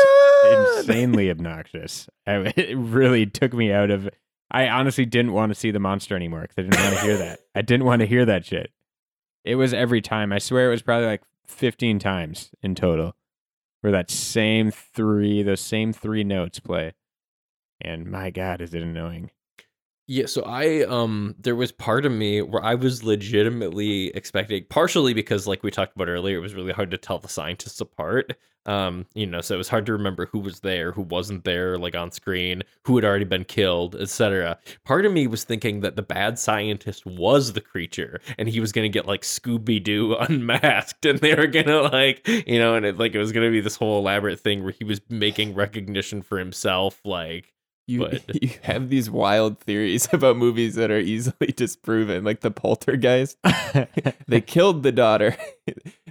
insanely 0.79 1.31
obnoxious. 1.31 2.09
I, 2.27 2.35
it 2.57 2.77
really 2.77 3.27
took 3.27 3.53
me 3.53 3.71
out 3.71 3.91
of. 3.91 4.09
I 4.51 4.69
honestly 4.69 5.07
didn't 5.07 5.33
want 5.33 5.51
to 5.51 5.55
see 5.55 5.71
the 5.71 5.79
monster 5.79 6.15
anymore 6.17 6.43
because 6.43 6.59
I 6.59 6.63
didn't 6.63 6.83
want 6.85 6.97
to 6.97 7.03
hear 7.03 7.17
that. 7.19 7.41
I 7.55 7.63
didn't 7.63 7.87
want 7.87 8.01
to 8.01 8.07
hear 8.07 8.25
that 8.27 8.45
shit. 8.45 8.71
It 9.45 9.55
was 9.57 9.73
every 9.75 10.01
time. 10.01 10.33
I 10.33 10.39
swear 10.39 10.69
it 10.69 10.71
was 10.71 10.83
probably 10.83 11.07
like 11.07 11.23
fifteen 11.47 11.99
times 11.99 12.51
in 12.63 12.75
total, 12.75 13.15
where 13.83 13.93
that 13.93 14.11
same 14.11 14.71
three, 14.71 15.43
those 15.43 15.61
same 15.61 15.93
three 15.93 16.25
notes 16.25 16.59
play. 16.59 16.95
And 17.81 18.07
my 18.07 18.31
god, 18.31 18.61
is 18.61 18.73
it 18.75 18.83
annoying? 18.83 19.31
Yeah, 20.09 20.27
so 20.27 20.43
I 20.43 20.83
um 20.85 21.35
there 21.39 21.55
was 21.57 21.71
part 21.73 22.05
of 22.05 22.13
me 22.13 22.43
where 22.43 22.63
I 22.65 22.75
was 22.75 23.05
legitimately 23.05 24.09
expecting 24.09 24.65
partially 24.69 25.15
because 25.15 25.47
like 25.47 25.63
we 25.63 25.71
talked 25.71 25.95
about 25.95 26.09
earlier, 26.09 26.37
it 26.39 26.41
was 26.41 26.55
really 26.55 26.73
hard 26.73 26.91
to 26.91 26.99
tell 26.99 27.19
the 27.19 27.29
scientists 27.29 27.81
apart. 27.81 28.37
Um, 28.65 29.07
you 29.15 29.27
know, 29.27 29.41
so 29.41 29.55
it 29.55 29.59
was 29.59 29.69
hard 29.69 29.87
to 29.87 29.93
remember 29.93 30.27
who 30.27 30.39
was 30.39 30.61
there, 30.61 30.93
who 30.93 31.03
wasn't 31.03 31.43
there, 31.45 31.79
like 31.79 31.97
on 31.97 32.13
screen, 32.13 32.63
who 32.85 32.95
had 32.97 33.05
already 33.05 33.25
been 33.25 33.45
killed, 33.45 33.97
etc. 33.97 34.59
Part 34.85 35.05
of 35.07 35.13
me 35.13 35.27
was 35.27 35.43
thinking 35.45 35.81
that 35.81 35.97
the 35.97 36.03
bad 36.03 36.39
scientist 36.39 37.05
was 37.07 37.53
the 37.53 37.61
creature 37.61 38.21
and 38.39 38.49
he 38.49 38.61
was 38.61 38.73
gonna 38.73 38.89
get 38.89 39.07
like 39.07 39.23
Scooby 39.23 39.83
Doo 39.83 40.17
unmasked 40.21 41.07
and 41.07 41.21
they 41.21 41.35
were 41.35 41.47
gonna 41.47 41.81
like 41.83 42.27
you 42.27 42.59
know, 42.59 42.75
and 42.75 42.85
it 42.85 42.99
like 42.99 43.15
it 43.15 43.19
was 43.19 43.33
gonna 43.33 43.51
be 43.51 43.61
this 43.61 43.77
whole 43.77 43.99
elaborate 43.99 44.41
thing 44.41 44.63
where 44.65 44.73
he 44.73 44.85
was 44.85 45.01
making 45.09 45.55
recognition 45.55 46.23
for 46.23 46.39
himself, 46.39 47.01
like 47.05 47.53
You 47.93 48.01
But- 48.01 48.43
you 48.43 48.51
have 48.63 48.89
these 48.89 49.11
wild 49.11 49.59
theories 49.61 50.09
about 50.13 50.37
movies 50.37 50.75
that 50.77 50.91
are 50.91 50.99
easily 50.99 51.49
disproven, 51.57 52.25
like 52.25 52.41
the 52.41 52.51
Poltergeist. 52.51 53.37
they 54.27 54.41
killed 54.41 54.83
the 54.83 54.93
daughter. 54.93 55.37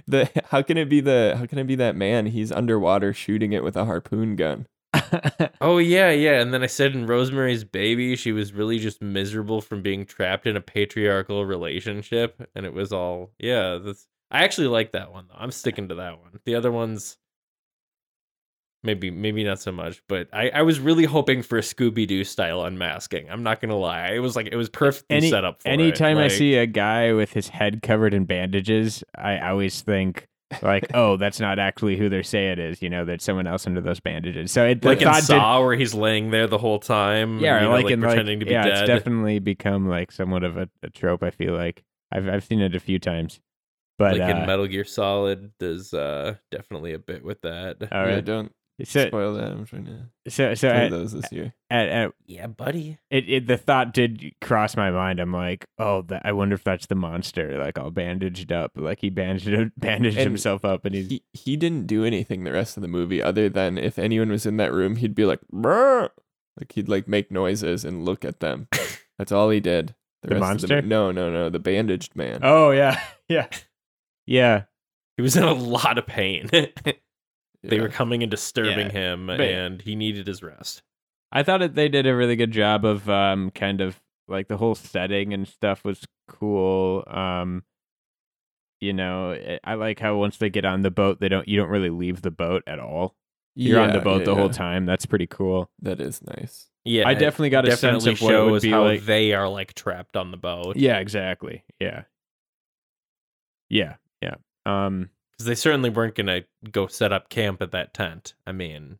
the 0.06 0.28
how 0.50 0.62
can 0.62 0.76
it 0.78 0.88
be 0.88 1.00
the 1.00 1.34
how 1.38 1.46
can 1.46 1.58
it 1.58 1.66
be 1.66 1.74
that 1.76 1.96
man? 1.96 2.26
He's 2.26 2.52
underwater 2.52 3.12
shooting 3.12 3.52
it 3.52 3.64
with 3.64 3.76
a 3.76 3.84
harpoon 3.84 4.36
gun. 4.36 4.66
Oh 5.60 5.78
yeah, 5.78 6.10
yeah. 6.10 6.40
And 6.40 6.52
then 6.52 6.62
I 6.62 6.66
said 6.66 6.94
in 6.94 7.06
Rosemary's 7.06 7.64
Baby, 7.64 8.14
she 8.16 8.32
was 8.32 8.52
really 8.52 8.78
just 8.78 9.00
miserable 9.02 9.60
from 9.60 9.82
being 9.82 10.04
trapped 10.06 10.46
in 10.46 10.56
a 10.56 10.60
patriarchal 10.60 11.44
relationship, 11.46 12.48
and 12.54 12.66
it 12.66 12.72
was 12.74 12.92
all 12.92 13.30
yeah. 13.38 13.78
I 14.30 14.44
actually 14.44 14.68
like 14.68 14.92
that 14.92 15.12
one 15.12 15.26
though. 15.28 15.36
I'm 15.38 15.50
sticking 15.50 15.88
to 15.88 15.94
that 15.96 16.18
one. 16.20 16.38
The 16.44 16.54
other 16.54 16.72
ones, 16.72 17.16
maybe 18.82 19.10
maybe 19.10 19.44
not 19.44 19.60
so 19.60 19.72
much, 19.72 20.02
but 20.08 20.28
I, 20.32 20.50
I 20.50 20.62
was 20.62 20.80
really 20.80 21.04
hoping 21.04 21.42
for 21.42 21.58
a 21.58 21.62
Scooby 21.62 22.06
Doo 22.06 22.24
style 22.24 22.64
unmasking. 22.64 23.30
I'm 23.30 23.42
not 23.42 23.60
gonna 23.60 23.76
lie, 23.76 24.12
it 24.12 24.18
was 24.18 24.36
like 24.36 24.48
it 24.50 24.56
was 24.56 24.68
perfectly 24.68 25.16
Any- 25.16 25.30
set 25.30 25.44
up. 25.44 25.62
For 25.62 25.68
Anytime 25.68 26.18
it. 26.18 26.24
I 26.24 26.28
see 26.28 26.54
a 26.54 26.66
guy 26.66 27.12
with 27.12 27.32
his 27.32 27.48
head 27.48 27.82
covered 27.82 28.14
in 28.14 28.24
bandages, 28.24 29.04
I 29.16 29.38
always 29.38 29.82
think 29.82 30.26
like, 30.60 30.86
oh, 30.94 31.16
that's 31.16 31.40
not 31.40 31.58
actually 31.58 31.96
who 31.96 32.08
they 32.08 32.22
say 32.22 32.48
it 32.50 32.58
is. 32.58 32.82
You 32.82 32.90
know, 32.90 33.04
that 33.04 33.22
someone 33.22 33.46
else 33.46 33.66
under 33.66 33.80
those 33.80 34.00
bandages. 34.00 34.52
So 34.52 34.66
it 34.66 34.84
like 34.84 34.98
in 35.00 35.04
thought 35.04 35.16
did- 35.16 35.24
Saw, 35.26 35.60
where 35.62 35.76
he's 35.76 35.94
laying 35.94 36.30
there 36.30 36.46
the 36.46 36.58
whole 36.58 36.78
time, 36.78 37.38
yeah, 37.38 37.60
you 37.60 37.66
know, 37.66 37.72
like, 37.72 37.84
like, 37.84 37.92
in 37.92 38.00
pretending 38.00 38.38
like, 38.38 38.40
to 38.40 38.46
be 38.46 38.52
yeah, 38.52 38.64
dead. 38.64 38.78
it's 38.78 38.86
definitely 38.86 39.38
become 39.38 39.88
like 39.88 40.12
somewhat 40.12 40.44
of 40.44 40.56
a, 40.56 40.68
a 40.82 40.90
trope. 40.90 41.22
I 41.22 41.30
feel 41.30 41.54
like 41.54 41.84
I've 42.10 42.28
I've 42.28 42.44
seen 42.44 42.60
it 42.60 42.74
a 42.74 42.80
few 42.80 42.98
times, 42.98 43.40
but 43.98 44.18
like 44.18 44.34
uh, 44.34 44.38
in 44.38 44.46
Metal 44.46 44.66
Gear 44.66 44.84
Solid, 44.84 45.52
there's 45.58 45.94
uh, 45.94 46.34
definitely 46.50 46.92
a 46.92 46.98
bit 46.98 47.24
with 47.24 47.40
that. 47.42 47.76
all 47.92 48.08
yeah, 48.08 48.20
don't 48.20 48.52
So 48.84 49.06
spoil 49.06 49.34
that. 49.34 49.52
I'm 49.52 49.64
trying 49.64 49.84
to 49.86 50.30
so 50.30 50.54
so 50.54 50.68
at, 50.68 50.90
those 50.90 51.12
this 51.12 51.30
year. 51.30 51.54
at, 51.70 51.88
at 51.88 52.12
yeah, 52.26 52.46
buddy. 52.46 52.98
it, 53.10 53.28
it 53.28 53.46
the 53.46 53.56
thought 53.56 53.92
did 53.92 54.32
cross 54.40 54.76
my 54.76 54.90
mind. 54.90 55.20
I'm 55.20 55.32
like, 55.32 55.66
oh, 55.78 56.02
that, 56.02 56.22
I 56.24 56.32
wonder 56.32 56.54
if 56.54 56.64
that's 56.64 56.86
the 56.86 56.94
monster, 56.94 57.58
like 57.58 57.78
all 57.78 57.90
bandaged 57.90 58.50
up, 58.50 58.72
like 58.74 59.00
he 59.00 59.10
bandaged 59.10 59.72
bandaged 59.76 60.16
And 60.16 60.24
himself 60.24 60.64
up, 60.64 60.84
and 60.84 60.94
he's 60.94 61.08
He 61.08 61.22
he 61.32 61.56
didn't 61.56 61.86
do 61.86 62.04
anything 62.04 62.44
the 62.44 62.52
rest 62.52 62.76
of 62.76 62.80
the 62.82 62.88
movie 62.88 63.22
other 63.22 63.48
than 63.48 63.78
if 63.78 63.98
anyone 63.98 64.30
was 64.30 64.46
in 64.46 64.56
that 64.56 64.72
room, 64.72 64.96
he'd 64.96 65.14
be 65.14 65.26
like, 65.26 65.40
"Brr!" 65.48 66.10
like 66.58 66.72
he'd 66.72 66.88
like 66.88 67.06
make 67.06 67.30
noises 67.30 67.84
and 67.84 68.04
look 68.04 68.24
at 68.24 68.40
them. 68.40 68.68
That's 69.18 69.32
all 69.32 69.50
he 69.50 69.60
did. 69.60 69.94
The 70.22 70.30
rest 70.30 70.40
monster? 70.40 70.80
The, 70.80 70.86
no, 70.86 71.12
no, 71.12 71.30
no. 71.30 71.50
The 71.50 71.58
bandaged 71.58 72.16
man. 72.16 72.40
oh 72.42 72.70
yeah, 72.70 73.00
yeah, 73.28 73.48
yeah. 74.26 74.64
He 75.16 75.22
was 75.22 75.36
in 75.36 75.44
a 75.44 75.52
lot 75.52 75.98
of 75.98 76.06
pain. 76.06 76.48
they 77.62 77.80
were 77.80 77.88
coming 77.88 78.22
and 78.22 78.30
disturbing 78.30 78.86
Yeah, 78.88 78.92
him, 78.92 79.26
but- 79.28 79.40
and 79.40 79.80
he 79.82 79.94
needed 79.96 80.26
his 80.26 80.42
rest. 80.42 80.82
I 81.30 81.42
thought 81.42 81.60
that 81.60 81.74
they 81.74 81.88
did 81.88 82.06
a 82.06 82.14
really 82.14 82.36
good 82.36 82.50
job 82.50 82.84
of 82.84 83.08
um 83.08 83.50
kind 83.52 83.80
of 83.80 84.00
like 84.28 84.48
the 84.48 84.56
whole 84.58 84.74
setting 84.74 85.32
and 85.32 85.46
stuff 85.48 85.84
was 85.84 86.04
cool. 86.28 87.04
Um 87.06 87.64
you 88.80 88.92
know, 88.92 89.32
I- 89.32 89.60
I 89.64 89.74
like 89.74 90.00
how 90.00 90.16
once 90.16 90.36
they 90.38 90.50
get 90.50 90.64
on 90.64 90.82
the 90.82 90.90
boat, 90.90 91.20
they 91.20 91.28
don't 91.28 91.46
you 91.48 91.56
don't 91.56 91.68
really 91.70 91.90
leave 91.90 92.22
the 92.22 92.30
boat 92.32 92.62
at 92.66 92.78
all. 92.78 93.14
You're 93.54 93.80
on 93.80 93.92
the 93.92 94.00
boat 94.00 94.20
yeah, 94.20 94.24
the 94.26 94.34
whole 94.34 94.46
yeah. 94.46 94.52
time. 94.52 94.86
That's 94.86 95.04
pretty 95.06 95.26
cool. 95.26 95.70
That 95.80 96.00
is 96.00 96.22
nice. 96.22 96.68
Yeah, 96.84 97.06
I 97.06 97.14
definitely 97.14 97.50
got 97.50 97.64
a 97.66 97.68
definitely 97.68 98.00
sense 98.00 98.20
of 98.20 98.24
what 98.24 98.34
it 98.34 98.42
would 98.44 98.48
shows 98.54 98.62
be 98.62 98.70
how 98.70 98.84
like. 98.84 99.02
they 99.04 99.34
are 99.34 99.48
like 99.48 99.74
trapped 99.74 100.16
on 100.16 100.30
the 100.32 100.36
boat. 100.36 100.76
Yeah, 100.76 100.98
exactly. 100.98 101.62
Yeah. 101.78 102.04
Yeah, 103.68 103.96
yeah. 104.20 104.34
Um 104.66 105.10
because 105.42 105.48
they 105.48 105.60
certainly 105.60 105.90
weren't 105.90 106.14
gonna 106.14 106.42
go 106.70 106.86
set 106.86 107.12
up 107.12 107.28
camp 107.28 107.60
at 107.60 107.72
that 107.72 107.92
tent. 107.92 108.34
I 108.46 108.52
mean, 108.52 108.98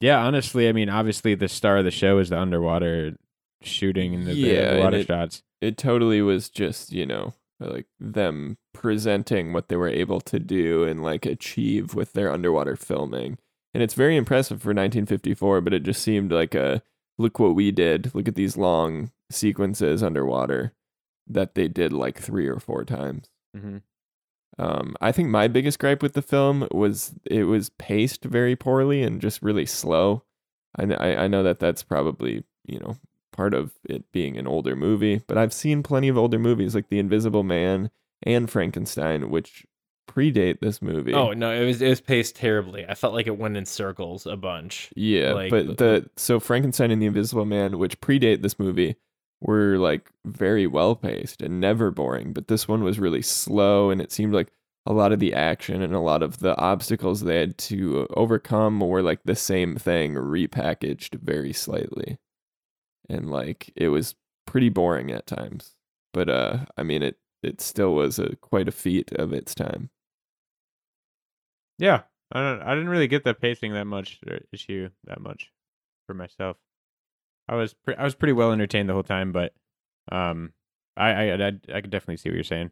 yeah, 0.00 0.18
honestly, 0.22 0.68
I 0.68 0.72
mean, 0.72 0.90
obviously 0.90 1.34
the 1.34 1.48
star 1.48 1.78
of 1.78 1.84
the 1.84 1.90
show 1.90 2.18
is 2.18 2.28
the 2.28 2.38
underwater 2.38 3.16
shooting 3.62 4.14
and 4.14 4.26
the, 4.26 4.34
Yeah, 4.34 4.54
the 4.62 4.70
and 4.72 4.78
water 4.80 4.96
it- 4.98 5.06
shots. 5.06 5.42
It 5.62 5.78
totally 5.78 6.20
was 6.20 6.48
just, 6.50 6.92
you 6.92 7.06
know, 7.06 7.32
like 7.60 7.86
them 8.00 8.58
presenting 8.74 9.52
what 9.52 9.68
they 9.68 9.76
were 9.76 9.88
able 9.88 10.20
to 10.22 10.40
do 10.40 10.82
and 10.82 11.02
like 11.04 11.24
achieve 11.24 11.94
with 11.94 12.12
their 12.12 12.32
underwater 12.32 12.74
filming. 12.76 13.38
And 13.72 13.82
it's 13.82 13.94
very 13.94 14.16
impressive 14.16 14.60
for 14.60 14.70
1954, 14.74 15.60
but 15.60 15.72
it 15.72 15.84
just 15.84 16.02
seemed 16.02 16.32
like 16.32 16.54
a 16.56 16.82
look 17.16 17.38
what 17.38 17.54
we 17.54 17.70
did. 17.70 18.12
Look 18.14 18.26
at 18.28 18.34
these 18.34 18.56
long 18.56 19.12
sequences 19.30 20.02
underwater 20.02 20.72
that 21.28 21.54
they 21.54 21.68
did 21.68 21.92
like 21.92 22.18
three 22.18 22.48
or 22.48 22.58
four 22.58 22.84
times. 22.84 23.30
Mm-hmm. 23.56 23.78
Um, 24.58 24.96
I 25.00 25.12
think 25.12 25.28
my 25.28 25.48
biggest 25.48 25.78
gripe 25.78 26.02
with 26.02 26.12
the 26.12 26.22
film 26.22 26.68
was 26.70 27.14
it 27.24 27.44
was 27.44 27.70
paced 27.70 28.24
very 28.24 28.54
poorly 28.54 29.02
and 29.02 29.20
just 29.20 29.42
really 29.42 29.66
slow. 29.66 30.24
I, 30.76 30.84
I 30.94 31.24
I 31.24 31.28
know 31.28 31.42
that 31.42 31.58
that's 31.58 31.82
probably 31.82 32.44
you 32.64 32.78
know 32.78 32.96
part 33.32 33.54
of 33.54 33.72
it 33.84 34.10
being 34.12 34.36
an 34.36 34.46
older 34.46 34.76
movie, 34.76 35.22
but 35.26 35.38
I've 35.38 35.54
seen 35.54 35.82
plenty 35.82 36.08
of 36.08 36.18
older 36.18 36.38
movies 36.38 36.74
like 36.74 36.88
The 36.88 36.98
Invisible 36.98 37.42
Man 37.42 37.90
and 38.22 38.50
Frankenstein, 38.50 39.30
which 39.30 39.64
predate 40.08 40.60
this 40.60 40.82
movie. 40.82 41.14
oh 41.14 41.32
no, 41.32 41.50
it 41.50 41.64
was 41.64 41.80
it 41.80 41.88
was 41.88 42.00
paced 42.00 42.36
terribly. 42.36 42.84
I 42.86 42.94
felt 42.94 43.14
like 43.14 43.26
it 43.26 43.38
went 43.38 43.56
in 43.56 43.66
circles 43.66 44.26
a 44.26 44.36
bunch. 44.36 44.90
yeah, 44.94 45.32
like, 45.32 45.50
but 45.50 45.78
the 45.78 46.10
so 46.16 46.38
Frankenstein 46.38 46.90
and 46.90 47.00
The 47.00 47.06
Invisible 47.06 47.46
Man, 47.46 47.78
which 47.78 48.00
predate 48.00 48.42
this 48.42 48.58
movie, 48.58 48.96
were 49.42 49.76
like 49.78 50.10
very 50.24 50.66
well 50.66 50.94
paced 50.94 51.42
and 51.42 51.60
never 51.60 51.90
boring. 51.90 52.32
But 52.32 52.48
this 52.48 52.68
one 52.68 52.82
was 52.84 52.98
really 52.98 53.22
slow, 53.22 53.90
and 53.90 54.00
it 54.00 54.12
seemed 54.12 54.34
like 54.34 54.48
a 54.86 54.92
lot 54.92 55.12
of 55.12 55.20
the 55.20 55.34
action 55.34 55.82
and 55.82 55.94
a 55.94 56.00
lot 56.00 56.22
of 56.22 56.38
the 56.38 56.56
obstacles 56.58 57.20
they 57.20 57.38
had 57.38 57.56
to 57.56 58.06
overcome 58.16 58.80
were 58.80 59.02
like 59.02 59.20
the 59.24 59.36
same 59.36 59.76
thing 59.76 60.14
repackaged 60.14 61.20
very 61.20 61.52
slightly, 61.52 62.18
and 63.08 63.30
like 63.30 63.72
it 63.76 63.88
was 63.88 64.14
pretty 64.46 64.68
boring 64.68 65.10
at 65.10 65.26
times. 65.26 65.76
But 66.12 66.28
uh, 66.28 66.66
I 66.76 66.82
mean 66.82 67.02
it 67.02 67.18
it 67.42 67.60
still 67.60 67.94
was 67.94 68.18
a 68.18 68.36
quite 68.36 68.68
a 68.68 68.72
feat 68.72 69.12
of 69.12 69.32
its 69.32 69.54
time. 69.54 69.90
Yeah, 71.78 72.02
I 72.30 72.40
don't. 72.40 72.62
I 72.62 72.74
didn't 72.74 72.90
really 72.90 73.08
get 73.08 73.24
the 73.24 73.34
pacing 73.34 73.72
that 73.72 73.86
much 73.86 74.20
issue 74.52 74.90
that 75.04 75.20
much 75.20 75.50
for 76.06 76.14
myself. 76.14 76.56
I 77.48 77.54
was 77.56 77.74
pre- 77.74 77.96
I 77.96 78.04
was 78.04 78.14
pretty 78.14 78.32
well 78.32 78.52
entertained 78.52 78.88
the 78.88 78.94
whole 78.94 79.02
time, 79.02 79.32
but 79.32 79.52
um, 80.10 80.52
I 80.96 81.10
I 81.10 81.46
I, 81.46 81.52
I 81.74 81.80
could 81.80 81.90
definitely 81.90 82.16
see 82.16 82.28
what 82.28 82.34
you're 82.34 82.44
saying. 82.44 82.70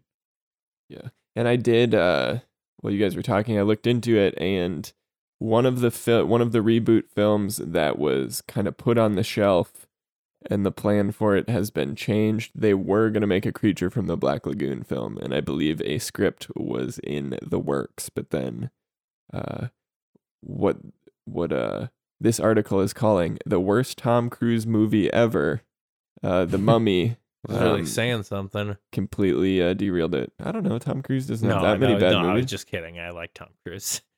Yeah, 0.88 1.08
and 1.36 1.46
I 1.48 1.56
did 1.56 1.94
uh 1.94 2.38
while 2.80 2.92
you 2.92 2.98
guys 2.98 3.14
were 3.16 3.22
talking, 3.22 3.58
I 3.58 3.62
looked 3.62 3.86
into 3.86 4.16
it 4.16 4.34
and 4.38 4.90
one 5.38 5.66
of 5.66 5.80
the 5.80 5.90
fil- 5.90 6.26
one 6.26 6.40
of 6.40 6.52
the 6.52 6.60
reboot 6.60 7.08
films 7.08 7.58
that 7.58 7.98
was 7.98 8.42
kind 8.42 8.66
of 8.66 8.76
put 8.76 8.98
on 8.98 9.14
the 9.14 9.22
shelf 9.22 9.86
and 10.50 10.64
the 10.64 10.72
plan 10.72 11.12
for 11.12 11.36
it 11.36 11.48
has 11.50 11.70
been 11.70 11.94
changed. 11.94 12.52
They 12.54 12.72
were 12.72 13.10
going 13.10 13.20
to 13.20 13.26
make 13.26 13.44
a 13.44 13.52
creature 13.52 13.90
from 13.90 14.06
the 14.06 14.16
Black 14.16 14.46
Lagoon 14.46 14.82
film 14.82 15.18
and 15.18 15.34
I 15.34 15.40
believe 15.40 15.82
a 15.82 15.98
script 15.98 16.46
was 16.56 16.98
in 17.04 17.38
the 17.42 17.58
works, 17.58 18.08
but 18.08 18.30
then 18.30 18.70
uh 19.32 19.68
what 20.40 20.78
what 21.26 21.52
uh 21.52 21.88
this 22.20 22.38
article 22.40 22.80
is 22.80 22.92
calling 22.92 23.38
the 23.46 23.60
worst 23.60 23.98
Tom 23.98 24.28
Cruise 24.30 24.66
movie 24.66 25.12
ever. 25.12 25.62
Uh 26.22 26.44
The 26.44 26.58
Mummy 26.70 27.16
was 27.48 27.58
really 27.58 27.80
um, 27.80 27.86
saying 27.86 28.22
something. 28.24 28.76
completely 28.92 29.62
uh, 29.62 29.72
derailed 29.74 30.14
it. 30.14 30.30
I 30.38 30.52
don't 30.52 30.62
know. 30.62 30.78
Tom 30.78 31.00
Cruise 31.02 31.26
doesn't 31.26 31.48
No, 31.48 31.54
have 31.54 31.62
that 31.62 31.80
many 31.80 31.94
no, 31.94 32.00
bad 32.00 32.12
no, 32.12 32.28
I 32.28 32.34
was 32.34 32.44
just 32.46 32.66
kidding. 32.66 32.98
I 33.00 33.10
like 33.10 33.32
Tom 33.34 33.48
Cruise. 33.64 34.02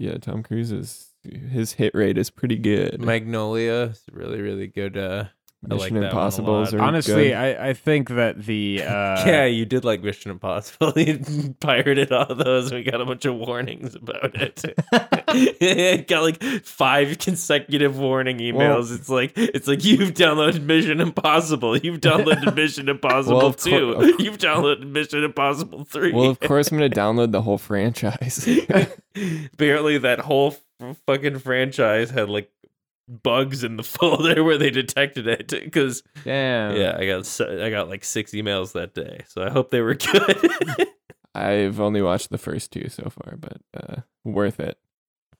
Yeah, 0.00 0.16
Tom 0.18 0.44
Cruise 0.44 0.70
is 0.70 1.08
his 1.24 1.72
hit 1.72 1.92
rate 1.92 2.18
is 2.18 2.30
pretty 2.30 2.56
good. 2.56 3.00
Magnolia 3.00 3.90
is 3.90 4.04
really 4.12 4.40
really 4.40 4.68
good. 4.68 4.96
Uh, 4.96 5.24
I 5.68 5.74
like 5.74 5.80
Mission 5.80 5.94
that 5.94 6.00
one 6.00 6.06
Impossibles 6.10 6.72
are 6.72 6.80
Honestly, 6.80 7.28
good. 7.30 7.32
I 7.34 7.68
I 7.70 7.72
think 7.74 8.10
that 8.10 8.44
the 8.44 8.82
uh, 8.86 9.26
yeah, 9.26 9.44
you 9.44 9.66
did 9.66 9.84
like 9.84 10.02
Mission 10.04 10.30
Impossible. 10.30 10.92
you 10.96 11.18
pirated 11.60 12.12
all 12.12 12.32
those. 12.32 12.72
We 12.72 12.84
got 12.84 13.00
a 13.00 13.04
bunch 13.04 13.24
of 13.24 13.34
warnings 13.34 13.96
about 13.96 14.36
it. 14.36 14.62
got 16.06 16.22
like 16.22 16.40
five 16.64 17.18
consecutive 17.18 17.98
warning 17.98 18.38
emails. 18.38 18.94
it's 18.94 19.08
like 19.08 19.32
it's 19.36 19.66
like 19.66 19.84
you've 19.84 20.14
downloaded 20.14 20.62
Mission 20.62 21.00
Impossible. 21.00 21.76
You've 21.76 22.00
downloaded 22.00 22.54
Mission 22.54 22.88
Impossible 22.88 23.38
Well, 23.38 23.52
two. 23.52 23.90
of 23.94 24.00
cour- 24.00 24.20
you've 24.20 24.38
downloaded 24.38 24.86
Mission 24.86 25.24
Impossible 25.24 25.84
three. 25.84 26.12
well, 26.12 26.30
of 26.30 26.38
course, 26.38 26.70
I'm 26.70 26.78
gonna 26.78 26.88
download 26.88 27.32
the 27.32 27.42
whole 27.42 27.58
franchise. 27.58 28.46
Apparently, 29.16 29.98
that 29.98 30.20
whole 30.20 30.56
f- 30.80 30.96
fucking 31.06 31.40
franchise 31.40 32.10
had 32.10 32.28
like 32.30 32.48
bugs 33.08 33.64
in 33.64 33.76
the 33.76 33.82
folder 33.84 34.44
where 34.44 34.58
they 34.58 34.70
detected 34.70 35.26
it 35.26 35.48
because 35.48 36.02
damn. 36.24 36.76
yeah, 36.76 36.96
I 36.98 37.06
got 37.06 37.20
s- 37.20 37.40
I 37.40 37.70
got 37.70 37.88
like 37.88 38.04
six 38.04 38.32
emails 38.32 38.72
that 38.72 38.94
day. 38.94 39.24
So 39.28 39.42
I 39.42 39.50
hope 39.50 39.70
they 39.70 39.80
were 39.80 39.94
good. 40.12 40.86
I've 41.34 41.80
only 41.80 42.02
watched 42.02 42.30
the 42.30 42.38
first 42.38 42.72
two 42.72 42.88
so 42.88 43.10
far, 43.10 43.36
but 43.36 43.58
uh, 43.74 44.00
worth 44.24 44.60
it. 44.60 44.78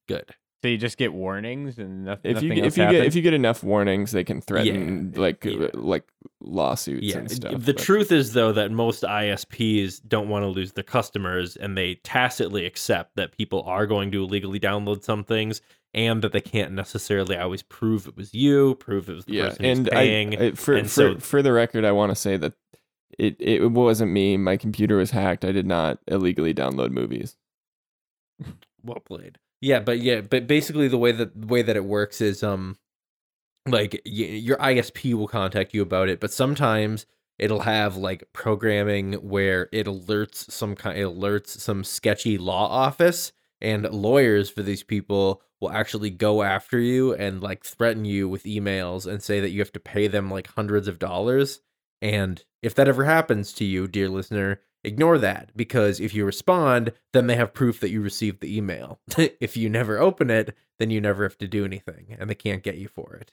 good. 0.06 0.24
So 0.62 0.66
you 0.66 0.76
just 0.76 0.98
get 0.98 1.12
warnings 1.12 1.78
and 1.78 2.04
nothing. 2.04 2.36
If 2.36 2.42
you 2.42 2.48
nothing 2.48 2.56
get- 2.56 2.64
else 2.64 2.72
if 2.74 2.78
you 2.78 2.90
get 2.90 3.06
if 3.06 3.14
you 3.14 3.22
get 3.22 3.32
enough 3.34 3.62
warnings, 3.62 4.10
they 4.10 4.24
can 4.24 4.40
threaten 4.40 5.12
like 5.16 5.44
yeah. 5.44 5.66
uh, 5.66 5.68
like 5.74 6.02
lawsuits 6.40 7.04
Yeah. 7.06 7.18
and 7.18 7.30
stuff. 7.30 7.52
the 7.64 7.74
but- 7.74 7.78
truth 7.82 8.10
is 8.10 8.32
though 8.32 8.50
that 8.52 8.72
most 8.72 9.04
ISPs 9.04 10.00
don't 10.08 10.28
want 10.28 10.42
to 10.42 10.48
lose 10.48 10.72
their 10.72 10.82
customers 10.82 11.54
and 11.56 11.76
they 11.78 11.96
tacitly 11.96 12.66
accept 12.66 13.14
that 13.14 13.36
people 13.38 13.62
are 13.66 13.86
going 13.86 14.10
to 14.10 14.22
illegally 14.24 14.58
download 14.58 15.04
some 15.04 15.22
things 15.22 15.60
and 15.94 16.22
that 16.22 16.32
they 16.32 16.40
can't 16.40 16.72
necessarily 16.72 17.36
always 17.36 17.62
prove 17.62 18.06
it 18.06 18.16
was 18.16 18.34
you, 18.34 18.74
prove 18.76 19.08
it 19.08 19.14
was 19.14 19.24
the 19.24 19.34
yeah, 19.34 19.48
person 19.48 19.64
who's 19.64 19.78
and 19.78 19.88
paying. 19.90 20.40
I, 20.40 20.46
I 20.46 20.50
for 20.52 20.74
and 20.74 20.86
for, 20.86 20.90
so- 20.90 21.18
for 21.18 21.42
the 21.42 21.52
record, 21.52 21.84
I 21.84 21.92
want 21.92 22.10
to 22.10 22.16
say 22.16 22.36
that 22.36 22.52
it 23.18 23.36
it 23.40 23.70
wasn't 23.72 24.12
me. 24.12 24.36
My 24.36 24.56
computer 24.56 24.96
was 24.96 25.10
hacked. 25.10 25.44
I 25.44 25.52
did 25.52 25.66
not 25.66 25.98
illegally 26.06 26.54
download 26.54 26.90
movies. 26.90 27.36
well 28.84 29.00
played 29.00 29.38
yeah 29.60 29.80
but 29.80 29.98
yeah 29.98 30.20
but 30.20 30.46
basically 30.46 30.86
the 30.86 30.98
way 30.98 31.10
that 31.10 31.38
the 31.40 31.46
way 31.48 31.62
that 31.62 31.76
it 31.76 31.84
works 31.84 32.20
is 32.20 32.42
um 32.44 32.76
like 33.66 34.00
your 34.04 34.56
isp 34.58 35.12
will 35.14 35.26
contact 35.26 35.74
you 35.74 35.82
about 35.82 36.08
it 36.08 36.20
but 36.20 36.32
sometimes 36.32 37.04
it'll 37.38 37.60
have 37.60 37.96
like 37.96 38.32
programming 38.32 39.14
where 39.14 39.68
it 39.72 39.86
alerts 39.86 40.48
some 40.50 40.76
kind 40.76 40.96
it 40.96 41.02
alerts 41.02 41.48
some 41.58 41.82
sketchy 41.82 42.38
law 42.38 42.68
office 42.68 43.32
and 43.60 43.82
lawyers 43.90 44.48
for 44.48 44.62
these 44.62 44.84
people 44.84 45.42
will 45.60 45.70
actually 45.70 46.10
go 46.10 46.42
after 46.42 46.78
you 46.78 47.14
and 47.14 47.42
like 47.42 47.64
threaten 47.64 48.04
you 48.04 48.28
with 48.28 48.44
emails 48.44 49.06
and 49.06 49.22
say 49.22 49.40
that 49.40 49.50
you 49.50 49.60
have 49.60 49.72
to 49.72 49.80
pay 49.80 50.06
them 50.06 50.30
like 50.30 50.48
hundreds 50.48 50.88
of 50.88 50.98
dollars. 50.98 51.60
And 52.00 52.42
if 52.62 52.74
that 52.76 52.88
ever 52.88 53.04
happens 53.04 53.52
to 53.54 53.64
you, 53.64 53.88
dear 53.88 54.08
listener, 54.08 54.60
ignore 54.84 55.18
that 55.18 55.50
because 55.56 56.00
if 56.00 56.14
you 56.14 56.24
respond, 56.24 56.92
then 57.12 57.26
they 57.26 57.36
have 57.36 57.54
proof 57.54 57.80
that 57.80 57.90
you 57.90 58.00
received 58.00 58.40
the 58.40 58.56
email. 58.56 59.00
if 59.18 59.56
you 59.56 59.68
never 59.68 59.98
open 59.98 60.30
it, 60.30 60.56
then 60.78 60.90
you 60.90 61.00
never 61.00 61.24
have 61.24 61.38
to 61.38 61.48
do 61.48 61.64
anything 61.64 62.16
and 62.18 62.30
they 62.30 62.34
can't 62.34 62.62
get 62.62 62.78
you 62.78 62.88
for 62.88 63.14
it. 63.14 63.32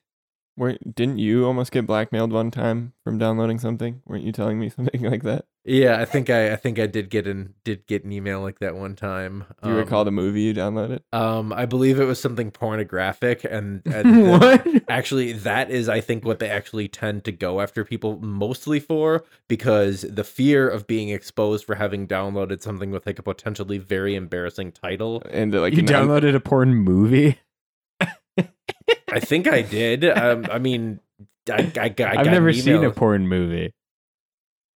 Were, 0.57 0.77
didn't 0.93 1.17
you 1.19 1.45
almost 1.45 1.71
get 1.73 1.85
blackmailed 1.85 2.31
one 2.31 2.49
time 2.49 2.93
from 3.03 3.17
downloading 3.17 3.59
something? 3.59 4.01
Weren't 4.05 4.23
you 4.23 4.31
telling 4.31 4.57
me 4.59 4.69
something 4.75 5.01
like 5.03 5.23
that? 5.23 5.45
Yeah, 5.67 5.99
I 5.99 6.05
think 6.05 6.29
I 6.29 6.53
I 6.53 6.55
think 6.57 6.77
I 6.77 6.85
did 6.85 7.09
get 7.09 7.25
an 7.25 7.55
did 7.63 7.87
get 7.87 8.03
an 8.05 8.11
email 8.11 8.39
like 8.41 8.59
that 8.59 8.75
one 8.75 8.95
time. 8.95 9.45
Do 9.63 9.69
you 9.69 9.75
Um, 9.75 9.79
recall 9.81 10.05
the 10.05 10.11
movie 10.11 10.41
you 10.41 10.53
downloaded? 10.53 10.99
Um, 11.11 11.51
I 11.51 11.65
believe 11.65 11.99
it 11.99 12.05
was 12.05 12.19
something 12.21 12.51
pornographic, 12.51 13.43
and, 13.49 13.81
and 13.91 14.15
the- 14.15 14.29
what? 14.29 14.83
actually, 14.87 15.33
that 15.33 15.71
is, 15.71 15.89
I 15.89 16.01
think, 16.01 16.23
what 16.23 16.37
they 16.37 16.49
actually 16.51 16.87
tend 16.87 17.23
to 17.25 17.31
go 17.31 17.61
after 17.61 17.83
people 17.83 18.19
mostly 18.21 18.79
for, 18.79 19.23
because 19.47 20.01
the 20.03 20.23
fear 20.23 20.69
of 20.69 20.85
being 20.85 21.09
exposed 21.09 21.65
for 21.65 21.73
having 21.75 22.07
downloaded 22.07 22.61
something 22.61 22.91
with 22.91 23.07
like 23.07 23.17
a 23.17 23.23
potentially 23.23 23.79
very 23.79 24.13
embarrassing 24.13 24.71
title. 24.71 25.23
And 25.31 25.51
like 25.53 25.73
you 25.73 25.79
an- 25.79 25.85
downloaded 25.87 26.35
a 26.35 26.39
porn 26.39 26.75
movie? 26.75 27.39
I 29.11 29.19
think 29.19 29.47
I 29.47 29.61
did. 29.61 30.05
Um, 30.05 30.45
I 30.51 30.59
mean, 30.59 30.99
I, 31.49 31.71
I, 31.77 31.81
I 31.81 31.89
got 31.89 32.17
I've 32.17 32.25
never 32.25 32.53
seen 32.53 32.83
a 32.83 32.91
porn 32.91 33.27
movie. 33.27 33.73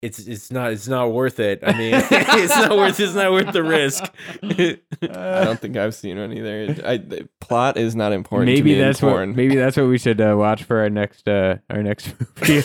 It's 0.01 0.19
it's 0.19 0.51
not 0.51 0.73
it's 0.73 0.87
not 0.87 1.11
worth 1.11 1.39
it. 1.39 1.63
I 1.65 1.75
mean, 1.75 1.93
it's 2.11 2.55
not 2.55 2.77
worth 2.77 2.99
it's 2.99 3.15
not 3.15 3.31
worth 3.31 3.51
the 3.51 3.63
risk. 3.63 4.03
I 4.43 5.43
don't 5.43 5.59
think 5.59 5.75
I've 5.75 5.95
seen 5.95 6.19
one 6.19 6.33
either. 6.33 6.75
I, 6.85 6.97
the 6.97 7.27
plot 7.41 7.77
is 7.77 7.95
not 7.95 8.13
important. 8.13 8.47
to 8.47 8.53
maybe 8.53 8.75
me 8.75 8.79
that's 8.79 9.01
in 9.01 9.09
what 9.09 9.27
maybe 9.29 9.55
that's 9.55 9.75
what 9.75 9.87
we 9.87 9.97
should 9.97 10.21
uh, 10.21 10.35
watch 10.37 10.63
for 10.63 10.79
our 10.81 10.89
next 10.89 11.27
uh 11.27 11.57
our 11.69 11.81
next 11.81 12.13
movie. 12.41 12.63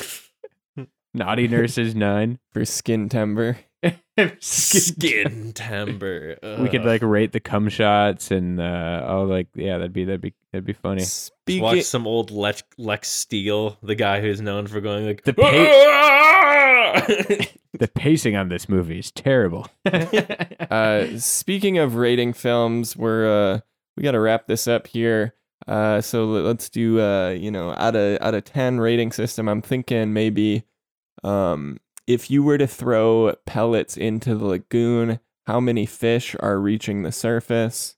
Naughty 1.15 1.49
Nurses 1.49 1.95
Nine. 1.95 2.39
for 2.53 2.65
skin 2.65 3.09
timber. 3.09 3.59
Skin 4.41 5.53
timber. 5.55 6.37
We 6.61 6.69
could 6.69 6.85
like 6.85 7.03
rate 7.03 7.33
the 7.33 7.41
cum 7.41 7.69
shots 7.69 8.31
and 8.31 8.61
uh 8.61 9.07
oh 9.09 9.25
like 9.25 9.49
yeah 9.55 9.79
that'd 9.79 9.93
be 9.93 10.05
that'd 10.05 10.21
be 10.21 10.35
that'd 10.53 10.65
be 10.65 10.73
funny. 10.73 11.03
Speaking, 11.03 11.63
watch 11.63 11.83
some 11.83 12.07
old 12.07 12.31
Lex, 12.31 12.63
Lex 12.79 13.09
Steele, 13.09 13.79
the 13.83 13.95
guy 13.95 14.21
who's 14.21 14.41
known 14.41 14.67
for 14.67 14.81
going 14.81 15.07
like 15.07 15.25
The 15.25 15.33
The 17.79 17.89
pacing 17.89 18.37
on 18.37 18.49
this 18.49 18.69
movie 18.69 18.99
is 18.99 19.11
terrible. 19.11 19.67
uh, 19.87 21.07
speaking 21.19 21.79
of 21.79 21.97
rating 21.97 22.35
films, 22.35 22.97
we're 22.97 23.55
uh, 23.55 23.61
we 23.97 24.03
got 24.03 24.13
to 24.13 24.21
wrap 24.21 24.47
this 24.47 24.69
up 24.69 24.87
here. 24.87 25.35
Uh, 25.67 26.01
so 26.03 26.27
let- 26.27 26.45
let's 26.45 26.69
do 26.69 27.01
uh, 27.01 27.31
you 27.31 27.51
know, 27.51 27.73
out 27.77 27.97
of 27.97 28.19
out 28.21 28.35
of 28.35 28.45
ten 28.45 28.79
rating 28.79 29.11
system. 29.11 29.49
I'm 29.49 29.63
thinking 29.63 30.13
maybe, 30.13 30.65
um, 31.25 31.79
if 32.07 32.31
you 32.31 32.43
were 32.43 32.59
to 32.59 32.67
throw 32.67 33.35
pellets 33.47 33.97
into 33.97 34.35
the 34.35 34.45
lagoon, 34.45 35.21
how 35.47 35.61
many 35.61 35.87
fish 35.87 36.35
are 36.41 36.59
reaching 36.59 37.03
the 37.03 37.13
surface? 37.13 37.97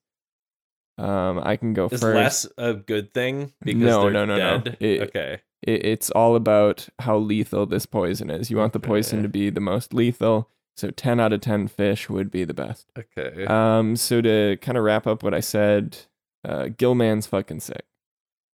Um, 0.96 1.40
I 1.42 1.56
can 1.56 1.72
go 1.72 1.86
Is 1.90 2.00
first. 2.00 2.14
less 2.14 2.46
a 2.56 2.74
good 2.74 3.12
thing 3.12 3.52
because 3.62 3.82
No, 3.82 4.02
they're 4.04 4.12
no, 4.12 4.24
no, 4.24 4.36
no. 4.58 4.62
It- 4.78 5.02
okay. 5.08 5.40
it, 5.62 5.84
it's 5.84 6.10
all 6.10 6.36
about 6.36 6.88
how 7.00 7.16
lethal 7.18 7.66
this 7.66 7.84
poison 7.86 8.30
is. 8.30 8.50
You 8.50 8.58
want 8.58 8.72
the 8.72 8.80
poison 8.80 9.18
Okay. 9.18 9.22
to 9.24 9.28
be 9.28 9.50
the 9.50 9.60
most 9.60 9.92
lethal. 9.92 10.50
So 10.76 10.90
10 10.90 11.18
out 11.20 11.32
of 11.32 11.40
10 11.40 11.68
fish 11.68 12.08
would 12.08 12.30
be 12.30 12.44
the 12.44 12.54
best. 12.54 12.90
Okay. 12.98 13.44
Um, 13.46 13.96
so 13.96 14.20
to 14.20 14.56
kind 14.60 14.76
of 14.78 14.84
wrap 14.84 15.06
up 15.06 15.22
what 15.22 15.34
I 15.34 15.40
said, 15.40 15.96
uh, 16.44 16.68
Gill 16.76 16.94
Man's 16.94 17.26
fucking 17.26 17.60
sick. 17.60 17.84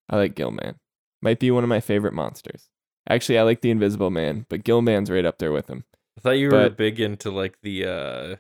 I 0.09 0.17
like 0.17 0.35
Gilman. 0.35 0.77
Might 1.23 1.39
be 1.41 1.51
one 1.51 1.63
of 1.63 1.69
my 1.69 1.81
favorite 1.81 2.13
monsters. 2.15 2.69
Actually, 3.11 3.39
I 3.39 3.43
like 3.43 3.61
the 3.61 3.71
Invisible 3.71 4.09
Man, 4.11 4.47
but 4.49 4.65
Gill 4.65 4.81
Man's 4.83 5.11
right 5.11 5.25
up 5.27 5.39
there 5.39 5.53
with 5.53 5.69
him. 5.69 5.85
I 6.17 6.21
thought 6.21 6.31
you 6.39 6.47
were 6.47 6.53
but- 6.69 6.77
big 6.79 7.01
into 7.01 7.31
like 7.31 7.59
the 7.63 7.85
uh 7.85 8.37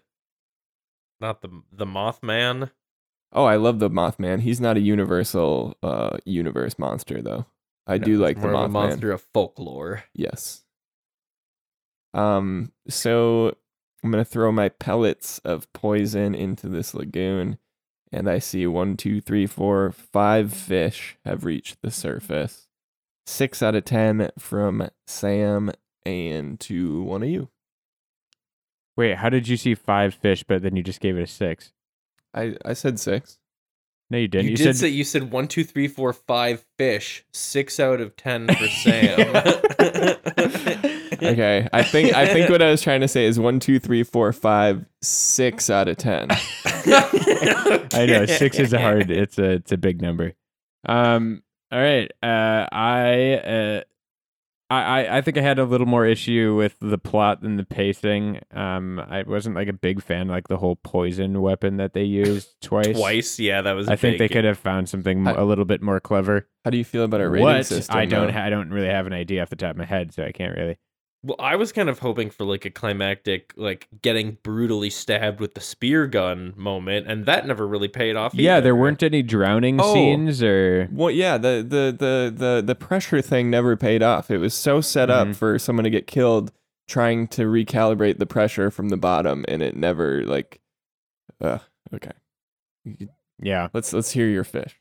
not 1.20 1.42
the 1.42 1.50
the 1.72 1.84
Mothman. 1.86 2.70
Oh, 3.32 3.44
I 3.44 3.56
love 3.56 3.78
the 3.80 3.90
Mothman. 3.90 4.40
He's 4.40 4.60
not 4.60 4.76
a 4.76 4.80
universal 4.80 5.76
uh 5.82 6.16
universe 6.24 6.78
monster 6.78 7.20
though. 7.20 7.46
I 7.86 7.98
No, 7.98 8.04
do 8.04 8.18
like 8.18 8.36
the 8.40 8.48
more 8.48 8.54
of 8.64 8.70
Mothman. 8.70 8.72
monster 8.72 9.12
of 9.12 9.22
folklore. 9.34 10.04
Yes. 10.14 10.62
Um, 12.14 12.72
so 12.88 13.54
I'm 14.02 14.10
gonna 14.10 14.24
throw 14.24 14.50
my 14.52 14.68
pellets 14.68 15.38
of 15.40 15.72
poison 15.72 16.34
into 16.34 16.68
this 16.68 16.94
lagoon, 16.94 17.58
and 18.12 18.28
I 18.28 18.38
see 18.40 18.66
one, 18.66 18.96
two, 18.96 19.20
three, 19.20 19.46
four, 19.46 19.90
five 19.92 20.52
fish 20.52 21.16
have 21.24 21.44
reached 21.44 21.82
the 21.82 21.90
surface. 21.90 22.66
Six 23.30 23.62
out 23.62 23.76
of 23.76 23.84
ten 23.84 24.30
from 24.40 24.90
Sam 25.06 25.70
and 26.04 26.58
to 26.60 27.02
one 27.02 27.22
of 27.22 27.28
you. 27.28 27.48
Wait, 28.96 29.16
how 29.16 29.28
did 29.28 29.46
you 29.46 29.56
see 29.56 29.76
five 29.76 30.14
fish, 30.14 30.42
but 30.42 30.62
then 30.62 30.74
you 30.74 30.82
just 30.82 31.00
gave 31.00 31.16
it 31.16 31.22
a 31.22 31.26
six? 31.28 31.72
I, 32.34 32.56
I 32.64 32.72
said 32.72 32.98
six. 32.98 33.38
No, 34.10 34.18
you 34.18 34.26
didn't. 34.26 34.46
You, 34.46 34.50
You, 34.50 34.56
did 34.56 34.64
said 34.64 34.76
say 34.76 34.88
you 34.88 35.04
said 35.04 35.30
one, 35.30 35.46
two, 35.46 35.62
three, 35.62 35.86
four, 35.86 36.12
five 36.12 36.64
fish. 36.76 37.24
Six 37.32 37.78
out 37.78 38.00
of 38.00 38.16
ten 38.16 38.48
for 38.48 38.66
Sam. 38.68 39.54
Okay, 41.22 41.68
I 41.70 41.82
think 41.82 42.14
I 42.14 42.26
think 42.26 42.48
what 42.48 42.62
I 42.62 42.70
was 42.70 42.80
trying 42.80 43.02
to 43.02 43.08
say 43.08 43.26
is 43.26 43.38
one, 43.38 43.60
two, 43.60 43.78
three, 43.78 44.04
four, 44.04 44.32
five, 44.32 44.86
six 45.02 45.68
out 45.68 45.86
of 45.86 45.98
ten. 45.98 46.28
I 46.64 48.06
know 48.08 48.24
six 48.24 48.58
is 48.58 48.72
a 48.72 48.80
hard. 48.80 49.10
It's 49.10 49.38
a 49.38 49.50
it's 49.50 49.70
a 49.70 49.76
big 49.76 50.00
number. 50.00 50.32
Um. 50.86 51.42
All 51.72 51.80
right. 51.80 52.10
Uh. 52.22 52.66
I. 52.72 53.34
Uh. 53.34 53.80
I, 54.72 54.82
I 55.02 55.16
I 55.16 55.20
think 55.20 55.36
I 55.36 55.40
had 55.40 55.58
a 55.58 55.64
little 55.64 55.86
more 55.88 56.06
issue 56.06 56.54
with 56.54 56.76
the 56.80 56.96
plot 56.96 57.42
than 57.42 57.56
the 57.56 57.64
pacing. 57.64 58.40
Um. 58.52 59.00
I 59.00 59.22
wasn't 59.22 59.56
like 59.56 59.68
a 59.68 59.72
big 59.72 60.02
fan 60.02 60.28
like 60.28 60.46
the 60.48 60.56
whole 60.56 60.76
poison 60.76 61.40
weapon 61.42 61.78
that 61.78 61.92
they 61.92 62.04
used 62.04 62.54
twice. 62.60 62.96
Twice, 62.96 63.38
yeah, 63.40 63.62
that 63.62 63.72
was. 63.72 63.88
I 63.88 63.96
think 63.96 64.18
they 64.18 64.24
big. 64.24 64.32
could 64.32 64.44
have 64.44 64.58
found 64.58 64.88
something 64.88 65.26
I- 65.26 65.32
a 65.32 65.44
little 65.44 65.64
bit 65.64 65.82
more 65.82 65.98
clever. 66.00 66.46
How 66.64 66.70
do 66.70 66.78
you 66.78 66.84
feel 66.84 67.04
about 67.04 67.20
our 67.20 67.28
rating 67.30 67.44
what 67.44 67.66
system? 67.66 67.96
I 67.96 68.04
don't 68.06 68.32
though? 68.32 68.38
I 68.40 68.50
don't 68.50 68.70
really 68.70 68.88
have 68.88 69.06
an 69.06 69.12
idea 69.12 69.42
off 69.42 69.50
the 69.50 69.56
top 69.56 69.72
of 69.72 69.76
my 69.76 69.84
head, 69.86 70.12
so 70.14 70.24
I 70.24 70.32
can't 70.32 70.56
really. 70.56 70.78
Well, 71.22 71.36
I 71.38 71.56
was 71.56 71.70
kind 71.70 71.90
of 71.90 71.98
hoping 71.98 72.30
for 72.30 72.44
like 72.44 72.64
a 72.64 72.70
climactic, 72.70 73.52
like 73.56 73.88
getting 74.00 74.38
brutally 74.42 74.88
stabbed 74.88 75.38
with 75.38 75.52
the 75.52 75.60
spear 75.60 76.06
gun 76.06 76.54
moment, 76.56 77.06
and 77.08 77.26
that 77.26 77.46
never 77.46 77.68
really 77.68 77.88
paid 77.88 78.16
off. 78.16 78.34
Yeah, 78.34 78.60
there 78.60 78.74
weren't 78.74 79.02
any 79.02 79.22
drowning 79.22 79.78
Oh. 79.82 79.92
scenes 79.92 80.42
or 80.42 80.88
Well, 80.90 81.10
yeah, 81.10 81.36
the, 81.36 81.62
the 81.68 81.94
the 81.98 82.32
the 82.34 82.62
the 82.64 82.74
pressure 82.74 83.20
thing 83.20 83.50
never 83.50 83.76
paid 83.76 84.02
off. 84.02 84.30
It 84.30 84.38
was 84.38 84.54
so 84.54 84.80
set 84.80 85.10
up 85.10 85.28
Mhm. 85.28 85.36
for 85.36 85.58
someone 85.58 85.84
to 85.84 85.90
get 85.90 86.06
killed 86.06 86.52
trying 86.88 87.28
to 87.28 87.42
recalibrate 87.42 88.18
the 88.18 88.24
pressure 88.26 88.70
from 88.70 88.88
the 88.88 88.96
bottom, 88.96 89.44
and 89.46 89.60
it 89.62 89.76
never 89.76 90.24
like. 90.24 90.58
Uh, 91.38 91.58
okay, 91.94 92.12
yeah. 93.42 93.68
let's 93.74 93.92
let's 93.92 94.12
hear 94.12 94.26
your 94.26 94.44
fish. 94.44 94.79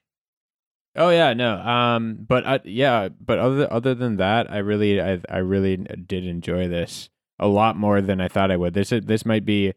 Oh 0.96 1.10
yeah, 1.10 1.34
no. 1.34 1.58
Um, 1.60 2.26
but 2.28 2.46
uh, 2.46 2.60
yeah, 2.64 3.10
but 3.10 3.40
other 3.40 3.72
other 3.72 3.96
than 3.96 4.18
that, 4.18 4.52
I 4.52 4.58
really, 4.58 5.02
I 5.02 5.20
I 5.30 5.38
really 5.38 5.78
did 5.78 6.26
enjoy 6.26 6.68
this 6.68 7.10
a 7.38 7.48
lot 7.48 7.78
more 7.78 8.02
than 8.02 8.20
I 8.20 8.28
thought 8.28 8.52
I 8.52 8.58
would. 8.58 8.74
This 8.74 8.90
this 8.90 9.26
might 9.26 9.46
be 9.46 9.74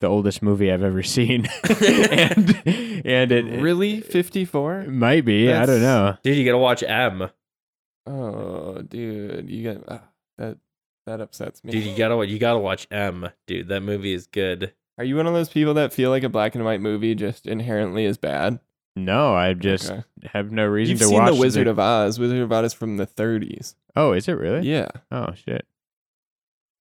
the 0.00 0.06
oldest 0.06 0.42
movie 0.42 0.70
I've 0.70 0.82
ever 0.82 1.02
seen, 1.02 1.48
and 1.68 2.62
and 3.04 3.32
it 3.32 3.62
really 3.62 4.00
fifty 4.00 4.44
four 4.44 4.84
might 4.84 5.24
be. 5.24 5.52
I 5.52 5.66
don't 5.66 5.82
know. 5.82 6.16
Dude, 6.22 6.36
you 6.36 6.44
gotta 6.44 6.58
watch 6.58 6.82
M. 6.82 7.30
Oh, 8.06 8.82
dude, 8.82 9.48
you 9.48 9.72
got 9.72 9.84
ah, 9.88 10.08
that 10.38 10.58
that 11.06 11.20
upsets 11.20 11.62
me. 11.64 11.72
Dude, 11.72 11.84
you 11.84 11.96
gotta 11.96 12.26
you 12.26 12.38
gotta 12.38 12.58
watch 12.58 12.86
M. 12.90 13.28
Dude, 13.46 13.68
that 13.68 13.82
movie 13.82 14.12
is 14.12 14.26
good. 14.26 14.74
Are 14.98 15.04
you 15.04 15.16
one 15.16 15.26
of 15.26 15.34
those 15.34 15.48
people 15.48 15.74
that 15.74 15.92
feel 15.92 16.10
like 16.10 16.22
a 16.22 16.28
black 16.28 16.54
and 16.54 16.64
white 16.64 16.80
movie 16.80 17.14
just 17.14 17.46
inherently 17.46 18.04
is 18.04 18.18
bad? 18.18 18.60
No, 18.94 19.34
I 19.34 19.54
just 19.54 19.90
Okay. 19.90 20.02
have 20.32 20.52
no 20.52 20.66
reason 20.66 20.92
You've 20.92 21.00
to 21.00 21.06
seen 21.06 21.18
watch 21.18 21.32
the 21.32 21.40
Wizard 21.40 21.66
of 21.66 21.78
Oz. 21.78 22.18
Wizard 22.18 22.40
of 22.40 22.52
Oz 22.52 22.66
is 22.66 22.72
from 22.74 22.98
the 22.98 23.06
30s. 23.06 23.74
Oh, 23.96 24.12
is 24.12 24.28
it 24.28 24.32
really? 24.34 24.68
Yeah. 24.68 24.88
Oh 25.10 25.32
shit. 25.34 25.66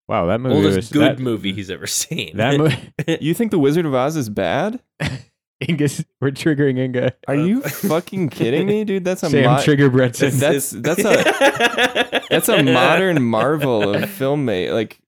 Wow, 0.08 0.26
that 0.26 0.42
movie 0.42 0.56
Oldest 0.56 0.76
was 0.76 0.90
good 0.90 1.18
that, 1.18 1.20
movie 1.20 1.54
he's 1.54 1.70
ever 1.72 1.88
seen. 1.88 2.36
That 2.38 2.58
movie. 2.58 2.94
You 3.22 3.34
think 3.34 3.52
the 3.52 3.60
Wizard 3.60 3.86
of 3.86 3.94
Oz 3.94 4.18
is 4.18 4.30
bad? 4.30 4.82
Ingus, 5.64 6.04
we're 6.20 6.32
triggering 6.32 6.80
Inga. 6.80 7.14
Are 7.28 7.36
you 7.36 7.62
fucking 7.62 8.30
kidding 8.30 8.66
me, 8.66 8.84
dude? 8.84 9.06
That's 9.06 9.22
a 9.24 9.30
Sam 9.30 9.44
mo- 9.58 9.62
Trigger 9.62 9.90
Bretson. 9.92 10.32
That's- 10.40 10.72
that's 10.72 11.06
a- 11.06 12.22
that's 12.30 12.50
a 12.50 12.64
modern 12.64 13.22
marvel 13.24 13.94
of 13.94 14.02
filmmate. 14.10 14.74
Like 14.74 15.00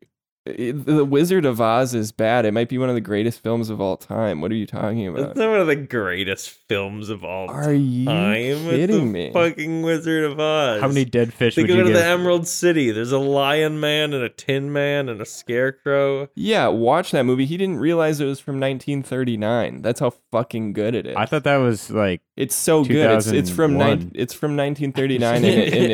It- 0.45 0.86
the 0.86 1.06
Wizard 1.06 1.45
of 1.45 1.61
Oz 1.61 1.94
is 1.95 2.11
bad. 2.11 2.45
It 2.45 2.52
might 2.53 2.68
be 2.68 2.78
one 2.78 2.90
of 2.90 2.95
the 2.95 3.02
greatest 3.02 3.41
films 3.41 3.70
of 3.70 3.80
all 3.80 3.95
time. 3.95 4.41
What 4.41 4.52
are 4.52 4.56
you 4.56 4.65
talking 4.65 5.07
about? 5.07 5.30
It's 5.30 5.40
not 5.40 5.49
one 5.52 5.61
of 5.61 5.68
the 5.68 5.76
greatest 5.78 6.49
films 6.49 7.10
of 7.10 7.24
all 7.24 7.48
time. 7.48 7.56
Are 7.56 7.72
you 7.74 8.06
time. 8.06 8.36
It's 8.41 8.61
the 8.65 8.70
kidding 8.72 9.11
me? 9.14 9.32
Fucking 9.32 9.84
Wizard 9.84 10.26
of 10.26 10.40
Oz. 10.41 10.82
How 10.82 10.90
many 10.90 11.06
dead 11.06 11.34
fish 11.34 11.56
They 11.56 11.61
would 11.61 11.70
go 11.70 11.76
you 11.76 11.84
to 11.84 11.88
give? 11.90 11.98
the 11.98 12.03
Emerald 12.06 12.45
City. 12.45 12.91
There's 12.91 13.14
a 13.14 13.20
lion 13.20 13.80
man 13.80 14.11
and 14.14 14.22
a 14.22 14.28
tin 14.28 14.74
man 14.74 15.07
and 15.07 15.22
a 15.22 15.26
scarecrow. 15.26 16.28
Yeah, 16.36 16.68
watch 16.68 17.11
that 17.11 17.24
movie. 17.24 17.45
He 17.45 17.56
didn't 17.56 17.78
realize 17.80 18.20
it 18.20 18.26
was 18.26 18.41
from 18.41 18.60
1939. 18.60 19.82
That's 19.82 20.02
how 20.02 20.10
fucking 20.32 20.74
good 20.74 20.94
it 20.94 21.07
is. 21.07 21.15
I 21.15 21.26
thought 21.26 21.45
that 21.45 21.57
was 21.57 21.90
like 21.90 22.22
it's 22.36 22.56
so 22.56 22.84
good. 22.84 23.11
It's 23.11 23.28
it's 23.28 23.49
from 23.49 23.74
2001. 23.74 23.99
nine, 23.99 24.11
it's 24.15 24.34
from 24.34 24.57
1939 24.57 25.36
and, 25.36 25.45
it, 25.45 25.74
and 25.74 25.91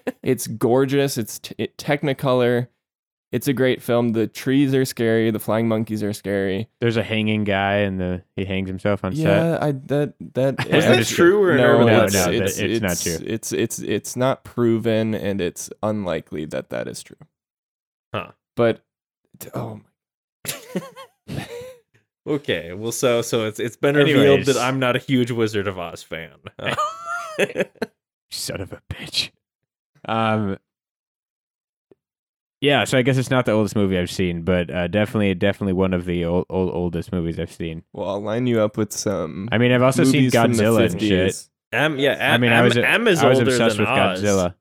it 0.00 0.16
it's 0.22 0.46
gorgeous. 0.46 1.18
It's 1.18 1.38
t- 1.40 1.54
it, 1.58 1.76
Technicolor. 1.76 2.68
It's 3.34 3.48
a 3.48 3.52
great 3.52 3.82
film. 3.82 4.12
The 4.12 4.28
trees 4.28 4.72
are 4.74 4.84
scary. 4.84 5.28
The 5.32 5.40
flying 5.40 5.66
monkeys 5.66 6.04
are 6.04 6.12
scary. 6.12 6.68
there's 6.78 6.96
a 6.96 7.02
hanging 7.02 7.42
guy 7.42 7.78
and 7.78 7.98
the 7.98 8.22
he 8.36 8.44
hangs 8.44 8.68
himself 8.68 9.02
on 9.04 9.16
set. 9.16 9.24
Yeah, 9.24 9.58
I 9.60 9.72
that 9.72 10.14
that 10.34 10.58
Was 10.58 10.72
Was 10.72 10.84
that 10.84 10.96
that 10.98 11.06
true 11.08 11.42
or 11.42 11.50
an 11.50 11.56
no, 11.56 11.84
No, 11.84 12.04
it's, 12.04 12.14
no, 12.14 12.20
legend? 12.26 12.34
that- 12.42 12.48
it's, 12.48 12.58
it's 12.60 12.80
not 12.80 12.92
it's- 12.92 13.02
true. 13.02 13.26
It's 13.26 13.52
it's 13.52 13.78
it's 13.80 14.14
not 14.14 14.44
proven, 14.44 15.14
and 15.14 15.40
it's 15.40 15.68
unlikely 15.82 16.44
that 16.46 16.70
that 16.70 16.86
is 16.86 17.02
true. 17.02 17.16
Huh. 18.14 18.30
But 18.54 18.82
oh 19.52 19.80
my, 20.46 20.82
Okay, 22.26 22.72
well, 22.72 22.92
so 22.92 23.20
so 23.20 23.46
it's 23.46 23.58
it's 23.58 23.76
been 23.76 23.96
revealed 23.96 24.46
that 24.46 24.56
I'm 24.56 24.78
not 24.78 24.94
a 24.96 24.98
huge 25.00 25.30
Wizard 25.32 25.66
of 25.66 25.78
Oz 25.78 26.02
fan. 26.04 26.30
Son 28.30 28.60
of 28.60 28.72
a 28.72 28.80
bitch. 28.88 29.30
Um. 30.06 30.56
Yeah, 32.64 32.84
so 32.84 32.96
I 32.96 33.02
guess 33.02 33.18
it's 33.18 33.28
not 33.28 33.44
the 33.44 33.52
oldest 33.52 33.76
movie 33.76 33.98
I've 33.98 34.10
seen, 34.10 34.40
but 34.40 34.70
uh, 34.70 34.88
definitely, 34.88 35.34
definitely 35.34 35.74
one 35.74 35.92
of 35.92 36.06
the 36.06 36.24
old, 36.24 36.46
old, 36.48 36.70
oldest 36.74 37.12
movies 37.12 37.38
I've 37.38 37.52
seen. 37.52 37.82
well, 37.92 38.08
I'll 38.08 38.22
line 38.22 38.46
you 38.46 38.62
up 38.62 38.78
with 38.78 38.90
some. 38.90 39.50
I 39.52 39.58
mean, 39.58 39.70
I've 39.70 39.82
also 39.82 40.04
seen 40.04 40.24
movies 40.24 40.34
from 40.34 40.54
the 40.54 40.62
Godzilla 40.62 40.90
and 40.90 41.00
shit. 41.00 41.48
M, 41.72 41.98
yeah, 41.98 42.12
M, 42.12 42.32
I 42.32 42.38
mean, 42.38 42.52
I 42.52 42.58
M, 42.58 42.64
was, 42.64 42.76
M 42.78 43.08
is 43.08 43.22
I 43.22 43.28
was 43.28 43.38
older 43.40 43.50
obsessed 43.50 43.76
than 43.76 43.84
with 43.84 43.90
Oz. 43.90 44.22
Godzilla. 44.22 44.54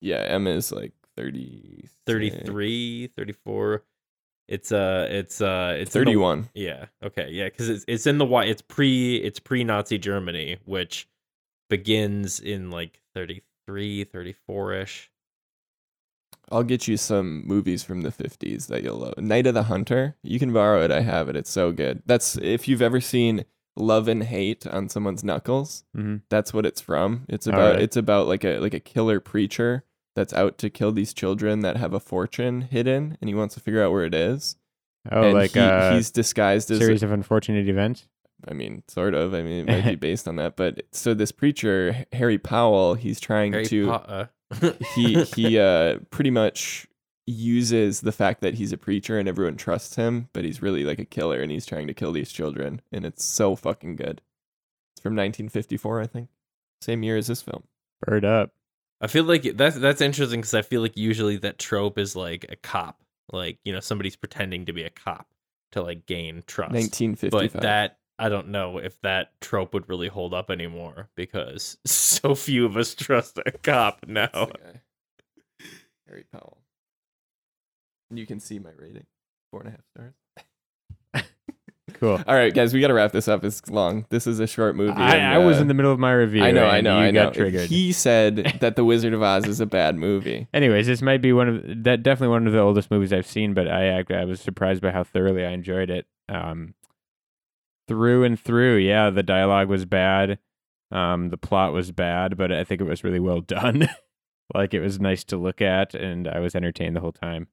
Yeah, 0.00 0.24
Emma 0.26 0.50
is 0.50 0.72
like 0.72 0.92
30, 1.16 1.88
33, 2.06 3.06
34. 3.16 3.84
It's 4.48 4.72
uh, 4.72 5.06
it's 5.08 5.40
uh, 5.40 5.76
it's 5.78 5.94
in 5.94 6.00
the- 6.00 6.06
31. 6.06 6.48
yeah, 6.54 6.86
okay, 7.04 7.28
yeah, 7.30 7.44
because 7.44 7.68
it's 7.68 7.84
it's 7.86 8.08
in 8.08 8.18
the 8.18 8.24
white. 8.24 8.48
It's 8.48 8.62
pre 8.62 9.18
it's 9.18 9.38
pre 9.38 9.62
Nazi 9.62 9.98
Germany, 9.98 10.56
which 10.64 11.08
begins 11.68 12.40
in 12.40 12.72
like 12.72 13.00
33, 13.14 14.02
34 14.02 14.74
ish. 14.74 15.09
I'll 16.50 16.62
get 16.64 16.88
you 16.88 16.96
some 16.96 17.46
movies 17.46 17.82
from 17.82 18.02
the 18.02 18.10
50s 18.10 18.66
that 18.68 18.82
you'll 18.82 18.98
love. 18.98 19.18
Night 19.18 19.46
of 19.46 19.54
the 19.54 19.64
Hunter. 19.64 20.16
You 20.22 20.38
can 20.38 20.52
borrow 20.52 20.82
it. 20.82 20.90
I 20.90 21.00
have 21.00 21.28
it. 21.28 21.36
It's 21.36 21.50
so 21.50 21.72
good. 21.72 22.02
That's 22.06 22.36
if 22.36 22.66
you've 22.68 22.82
ever 22.82 23.00
seen 23.00 23.44
Love 23.76 24.08
and 24.08 24.24
Hate 24.24 24.66
on 24.66 24.88
someone's 24.88 25.22
knuckles. 25.24 25.84
hmm 25.94 26.16
That's 26.28 26.52
what 26.52 26.66
it's 26.66 26.80
from. 26.80 27.24
It's 27.28 27.46
about 27.46 27.74
right. 27.74 27.82
it's 27.82 27.96
about 27.96 28.26
like 28.26 28.44
a 28.44 28.58
like 28.58 28.74
a 28.74 28.80
killer 28.80 29.20
preacher 29.20 29.84
that's 30.16 30.32
out 30.34 30.58
to 30.58 30.68
kill 30.70 30.90
these 30.92 31.14
children 31.14 31.60
that 31.60 31.76
have 31.76 31.94
a 31.94 32.00
fortune 32.00 32.62
hidden 32.62 33.16
and 33.20 33.28
he 33.28 33.34
wants 33.34 33.54
to 33.54 33.60
figure 33.60 33.82
out 33.82 33.92
where 33.92 34.04
it 34.04 34.14
is. 34.14 34.56
Oh, 35.10 35.22
and 35.22 35.34
like 35.34 35.52
he, 35.52 35.60
a 35.60 35.92
he's 35.94 36.10
disguised 36.10 36.70
as 36.70 36.78
series 36.78 37.02
of 37.02 37.12
unfortunate 37.12 37.68
events. 37.68 38.06
I 38.48 38.54
mean, 38.54 38.82
sort 38.88 39.14
of. 39.14 39.34
I 39.34 39.42
mean, 39.42 39.68
it 39.68 39.84
might 39.84 39.90
be 39.90 39.94
based 40.08 40.26
on 40.26 40.36
that, 40.36 40.56
but 40.56 40.82
so 40.92 41.14
this 41.14 41.30
preacher, 41.32 42.04
Harry 42.12 42.38
Powell, 42.38 42.94
he's 42.94 43.20
trying 43.20 43.52
Harry 43.52 43.66
to 43.66 43.86
Potter. 43.86 44.30
he 44.94 45.22
he 45.24 45.58
uh 45.58 45.98
pretty 46.10 46.30
much 46.30 46.86
uses 47.26 48.00
the 48.00 48.12
fact 48.12 48.40
that 48.40 48.54
he's 48.54 48.72
a 48.72 48.78
preacher 48.78 49.18
and 49.18 49.28
everyone 49.28 49.56
trusts 49.56 49.96
him, 49.96 50.28
but 50.32 50.44
he's 50.44 50.62
really 50.62 50.84
like 50.84 50.98
a 50.98 51.04
killer 51.04 51.40
and 51.40 51.52
he's 51.52 51.66
trying 51.66 51.86
to 51.86 51.94
kill 51.94 52.12
these 52.12 52.32
children 52.32 52.80
and 52.92 53.04
it's 53.04 53.24
so 53.24 53.54
fucking 53.54 53.96
good. 53.96 54.20
It's 54.94 55.02
from 55.02 55.12
1954, 55.12 56.00
I 56.00 56.06
think. 56.06 56.28
Same 56.82 57.02
year 57.02 57.16
as 57.16 57.28
this 57.28 57.42
film. 57.42 57.62
Bird 58.02 58.24
up. 58.24 58.50
I 59.00 59.06
feel 59.06 59.24
like 59.24 59.56
that's 59.56 59.76
that's 59.76 60.00
interesting 60.00 60.40
because 60.40 60.54
I 60.54 60.62
feel 60.62 60.82
like 60.82 60.96
usually 60.96 61.36
that 61.38 61.58
trope 61.58 61.98
is 61.98 62.14
like 62.14 62.46
a 62.48 62.56
cop, 62.56 63.02
like 63.32 63.58
you 63.64 63.72
know 63.72 63.80
somebody's 63.80 64.16
pretending 64.16 64.66
to 64.66 64.72
be 64.72 64.82
a 64.82 64.90
cop 64.90 65.26
to 65.72 65.82
like 65.82 66.06
gain 66.06 66.42
trust. 66.46 66.72
1955. 66.72 67.52
but 67.52 67.62
that 67.62 67.98
I 68.20 68.28
don't 68.28 68.48
know 68.48 68.78
if 68.78 69.00
that 69.00 69.32
trope 69.40 69.72
would 69.74 69.88
really 69.88 70.08
hold 70.08 70.34
up 70.34 70.50
anymore 70.50 71.08
because 71.16 71.78
so 71.86 72.34
few 72.34 72.66
of 72.66 72.76
us 72.76 72.94
trust 72.94 73.38
a 73.44 73.50
cop 73.50 74.04
now. 74.06 74.28
That's 74.32 74.52
the 74.52 74.58
guy. 74.58 74.80
Harry 76.08 76.24
Powell. 76.32 76.58
And 78.10 78.18
you 78.18 78.26
can 78.26 78.40
see 78.40 78.58
my 78.58 78.70
rating. 78.76 79.06
Four 79.50 79.62
and 79.62 79.68
a 79.68 79.70
half 79.72 79.80
stars. 79.94 80.14
Cool. 81.94 82.22
All 82.26 82.34
right, 82.34 82.54
guys, 82.54 82.72
we 82.72 82.80
got 82.80 82.88
to 82.88 82.94
wrap 82.94 83.12
this 83.12 83.28
up. 83.28 83.44
It's 83.44 83.68
long. 83.68 84.06
This 84.08 84.26
is 84.26 84.40
a 84.40 84.46
short 84.46 84.74
movie. 84.74 84.92
I, 84.92 85.16
and, 85.16 85.34
I 85.34 85.38
was 85.38 85.58
uh, 85.58 85.62
in 85.62 85.68
the 85.68 85.74
middle 85.74 85.92
of 85.92 85.98
my 85.98 86.12
review. 86.12 86.42
I 86.42 86.50
know, 86.50 86.64
I 86.64 86.80
know, 86.80 86.98
you 86.98 87.06
I 87.06 87.10
know. 87.10 87.24
got 87.24 87.34
triggered. 87.34 87.68
He 87.68 87.92
said 87.92 88.36
that 88.60 88.76
The 88.76 88.84
Wizard 88.84 89.12
of 89.12 89.22
Oz 89.22 89.46
is 89.46 89.60
a 89.60 89.66
bad 89.66 89.96
movie. 89.96 90.48
Anyways, 90.54 90.86
this 90.86 91.02
might 91.02 91.20
be 91.20 91.32
one 91.32 91.48
of 91.48 91.84
that 91.84 92.02
definitely 92.02 92.28
one 92.32 92.46
of 92.46 92.52
the 92.52 92.60
oldest 92.60 92.90
movies 92.90 93.12
I've 93.12 93.26
seen, 93.26 93.52
but 93.52 93.68
I 93.68 93.86
act- 93.86 94.12
I 94.12 94.24
was 94.24 94.40
surprised 94.40 94.80
by 94.80 94.92
how 94.92 95.04
thoroughly 95.04 95.44
I 95.44 95.50
enjoyed 95.50 95.90
it. 95.90 96.06
Um, 96.28 96.74
through 97.90 98.22
and 98.22 98.38
through, 98.38 98.76
yeah, 98.76 99.10
the 99.10 99.24
dialogue 99.24 99.68
was 99.68 99.84
bad, 99.84 100.38
um, 100.92 101.30
the 101.30 101.36
plot 101.36 101.72
was 101.72 101.90
bad, 101.90 102.36
but 102.36 102.52
I 102.52 102.62
think 102.62 102.80
it 102.80 102.84
was 102.84 103.02
really 103.02 103.18
well 103.18 103.40
done. 103.58 103.88
like 104.54 104.74
it 104.74 104.80
was 104.80 105.00
nice 105.00 105.24
to 105.24 105.36
look 105.36 105.60
at, 105.60 105.92
and 105.92 106.28
I 106.28 106.38
was 106.38 106.54
entertained 106.54 106.94
the 106.94 107.00
whole 107.00 107.10
time. 107.10 107.48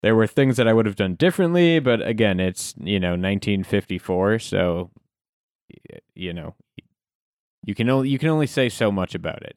There 0.00 0.14
were 0.14 0.28
things 0.28 0.58
that 0.58 0.68
I 0.68 0.72
would 0.72 0.86
have 0.86 0.94
done 0.94 1.16
differently, 1.16 1.80
but 1.80 2.06
again, 2.06 2.38
it's 2.38 2.72
you 2.78 3.00
know 3.00 3.10
1954, 3.10 4.38
so 4.38 4.90
you 6.14 6.32
know 6.32 6.54
you 7.64 7.74
can 7.74 7.90
only 7.90 8.10
you 8.10 8.18
can 8.20 8.28
only 8.28 8.46
say 8.46 8.68
so 8.68 8.92
much 8.92 9.16
about 9.16 9.42
it. 9.42 9.56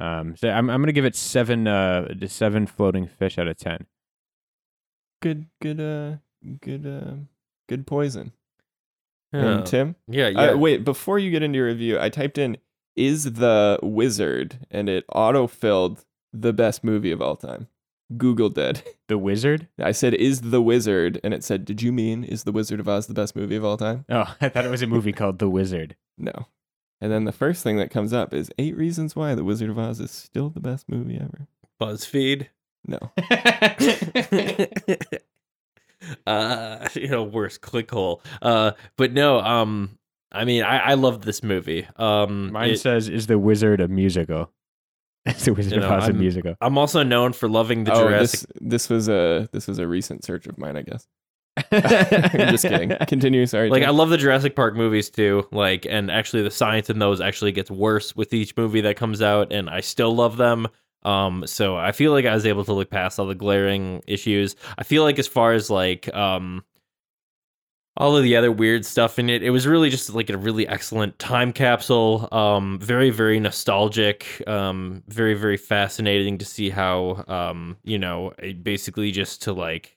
Um, 0.00 0.36
so 0.36 0.48
I'm 0.50 0.70
I'm 0.70 0.80
gonna 0.82 0.92
give 0.92 1.04
it 1.04 1.16
seven 1.16 1.66
uh 1.66 2.06
seven 2.28 2.68
floating 2.68 3.08
fish 3.08 3.38
out 3.38 3.48
of 3.48 3.56
ten. 3.56 3.86
Good, 5.20 5.46
good, 5.60 5.80
uh, 5.80 6.18
good, 6.60 6.86
uh, 6.86 7.14
good 7.68 7.88
poison. 7.88 8.32
Yeah, 9.32 9.58
And 9.58 9.66
Tim? 9.66 9.94
yeah, 10.08 10.28
yeah. 10.28 10.50
Uh, 10.50 10.56
wait, 10.56 10.84
before 10.84 11.18
you 11.18 11.30
get 11.30 11.42
into 11.42 11.56
your 11.58 11.66
review, 11.66 11.98
I 12.00 12.08
typed 12.08 12.38
in 12.38 12.56
"is 12.96 13.34
the 13.34 13.78
wizard" 13.82 14.66
and 14.70 14.88
it 14.88 15.04
auto-filled 15.12 16.04
the 16.32 16.52
best 16.52 16.82
movie 16.84 17.12
of 17.12 17.20
all 17.22 17.36
time. 17.36 17.68
Google 18.16 18.48
did. 18.48 18.82
The 19.08 19.18
Wizard. 19.18 19.66
I 19.80 19.90
said 19.92 20.14
"is 20.14 20.40
the 20.40 20.62
wizard" 20.62 21.20
and 21.24 21.34
it 21.34 21.42
said, 21.44 21.64
"Did 21.64 21.82
you 21.82 21.90
mean 21.92 22.22
is 22.24 22.44
the 22.44 22.52
Wizard 22.52 22.78
of 22.80 22.88
Oz 22.88 23.06
the 23.08 23.14
best 23.14 23.34
movie 23.34 23.56
of 23.56 23.64
all 23.64 23.76
time?" 23.76 24.04
Oh, 24.08 24.34
I 24.40 24.48
thought 24.48 24.64
it 24.64 24.70
was 24.70 24.82
a 24.82 24.86
movie 24.86 25.12
called 25.12 25.38
The 25.40 25.48
Wizard. 25.50 25.96
No. 26.18 26.46
And 27.00 27.10
then 27.10 27.24
the 27.24 27.32
first 27.32 27.62
thing 27.64 27.76
that 27.78 27.90
comes 27.90 28.12
up 28.12 28.32
is 28.34 28.50
eight 28.58 28.76
reasons 28.76 29.16
why 29.16 29.34
the 29.34 29.42
Wizard 29.44 29.70
of 29.70 29.78
Oz 29.78 29.98
is 30.00 30.10
still 30.10 30.50
the 30.50 30.60
best 30.60 30.88
movie 30.88 31.16
ever. 31.16 31.48
BuzzFeed. 31.80 32.48
No. 32.86 32.98
uh, 36.26 36.88
you 36.94 37.08
know, 37.08 37.22
worst 37.22 37.60
clickhole. 37.60 38.20
Uh, 38.42 38.72
but 38.96 39.12
no, 39.12 39.40
um, 39.40 39.98
I 40.32 40.44
mean, 40.44 40.62
I, 40.62 40.78
I 40.78 40.94
love 40.94 41.22
this 41.22 41.42
movie. 41.42 41.86
Um, 41.96 42.52
Mine 42.52 42.70
it- 42.70 42.80
says, 42.80 43.08
"Is 43.08 43.26
the 43.26 43.38
Wizard 43.38 43.80
a 43.80 43.88
musical?" 43.88 44.52
Is 45.26 45.44
the 45.44 45.52
Wizard 45.52 45.74
You 45.74 45.82
of 45.82 45.90
Oz 45.90 46.04
a 46.04 46.06
I'm- 46.06 46.18
musical? 46.18 46.54
I'm 46.60 46.78
also 46.78 47.02
known 47.02 47.32
for 47.32 47.48
loving 47.48 47.84
the 47.84 47.92
oh, 47.92 48.04
Jurassic. 48.08 48.40
this 48.40 48.46
this 48.60 48.88
was 48.88 49.08
a 49.08 49.48
this 49.52 49.66
was 49.66 49.78
a 49.78 49.86
recent 49.86 50.24
search 50.24 50.46
of 50.46 50.56
mine, 50.56 50.76
I 50.76 50.82
guess. 50.82 51.06
I'm 51.72 52.50
just 52.50 52.64
kidding. 52.64 52.96
Continue. 53.06 53.44
Sorry. 53.46 53.68
Like 53.70 53.82
Tim. 53.82 53.88
I 53.90 53.92
love 53.92 54.08
the 54.08 54.16
Jurassic 54.16 54.56
Park 54.56 54.74
movies 54.76 55.10
too. 55.10 55.46
Like, 55.50 55.86
and 55.88 56.10
actually, 56.10 56.42
the 56.42 56.50
science 56.50 56.88
in 56.90 56.98
those 56.98 57.20
actually 57.20 57.52
gets 57.52 57.70
worse 57.70 58.14
with 58.16 58.32
each 58.32 58.56
movie 58.56 58.80
that 58.82 58.96
comes 58.96 59.20
out, 59.20 59.52
and 59.52 59.68
I 59.68 59.80
still 59.80 60.14
love 60.14 60.36
them. 60.36 60.68
Um, 61.02 61.46
so 61.46 61.76
I 61.76 61.92
feel 61.92 62.12
like 62.12 62.26
I 62.26 62.34
was 62.34 62.46
able 62.46 62.64
to 62.64 62.72
look 62.72 62.90
past 62.90 63.18
all 63.18 63.26
the 63.26 63.34
glaring 63.34 64.02
issues. 64.06 64.56
I 64.78 64.84
feel 64.84 65.02
like 65.02 65.18
as 65.18 65.26
far 65.26 65.52
as 65.52 65.70
like 65.70 66.12
um 66.14 66.64
all 67.96 68.16
of 68.16 68.22
the 68.22 68.36
other 68.36 68.52
weird 68.52 68.86
stuff 68.86 69.18
in 69.18 69.28
it, 69.28 69.42
it 69.42 69.50
was 69.50 69.66
really 69.66 69.90
just 69.90 70.14
like 70.14 70.30
a 70.30 70.38
really 70.38 70.66
excellent 70.68 71.18
time 71.18 71.52
capsule. 71.52 72.28
Um, 72.32 72.78
very 72.80 73.10
very 73.10 73.40
nostalgic. 73.40 74.42
Um, 74.46 75.02
very 75.08 75.34
very 75.34 75.56
fascinating 75.56 76.38
to 76.38 76.44
see 76.44 76.70
how 76.70 77.24
um 77.28 77.76
you 77.82 77.98
know 77.98 78.32
basically 78.62 79.10
just 79.10 79.42
to 79.42 79.52
like 79.52 79.96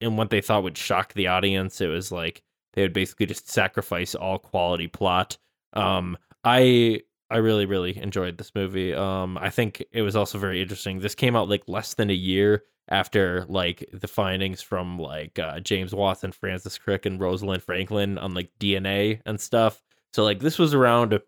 in 0.00 0.16
what 0.16 0.30
they 0.30 0.40
thought 0.40 0.62
would 0.62 0.76
shock 0.78 1.14
the 1.14 1.28
audience. 1.28 1.80
It 1.80 1.88
was 1.88 2.12
like 2.12 2.42
they 2.74 2.82
would 2.82 2.92
basically 2.92 3.26
just 3.26 3.48
sacrifice 3.50 4.14
all 4.14 4.38
quality 4.38 4.88
plot. 4.88 5.38
Um, 5.72 6.16
I 6.44 7.00
I 7.30 7.38
really 7.38 7.66
really 7.66 7.96
enjoyed 7.96 8.38
this 8.38 8.52
movie. 8.54 8.94
Um, 8.94 9.38
I 9.38 9.50
think 9.50 9.84
it 9.92 10.02
was 10.02 10.16
also 10.16 10.38
very 10.38 10.60
interesting. 10.62 11.00
This 11.00 11.14
came 11.14 11.36
out 11.36 11.48
like 11.48 11.64
less 11.66 11.94
than 11.94 12.10
a 12.10 12.14
year 12.14 12.64
after 12.88 13.46
like 13.48 13.88
the 13.92 14.08
findings 14.08 14.60
from 14.60 14.98
like 14.98 15.38
uh, 15.38 15.60
James 15.60 15.94
Watson, 15.94 16.32
Francis 16.32 16.78
Crick, 16.78 17.06
and 17.06 17.18
Rosalind 17.20 17.62
Franklin 17.62 18.18
on 18.18 18.34
like 18.34 18.50
DNA 18.60 19.20
and 19.24 19.40
stuff. 19.40 19.82
So 20.12 20.22
like 20.22 20.40
this 20.40 20.58
was 20.58 20.74
around 20.74 21.18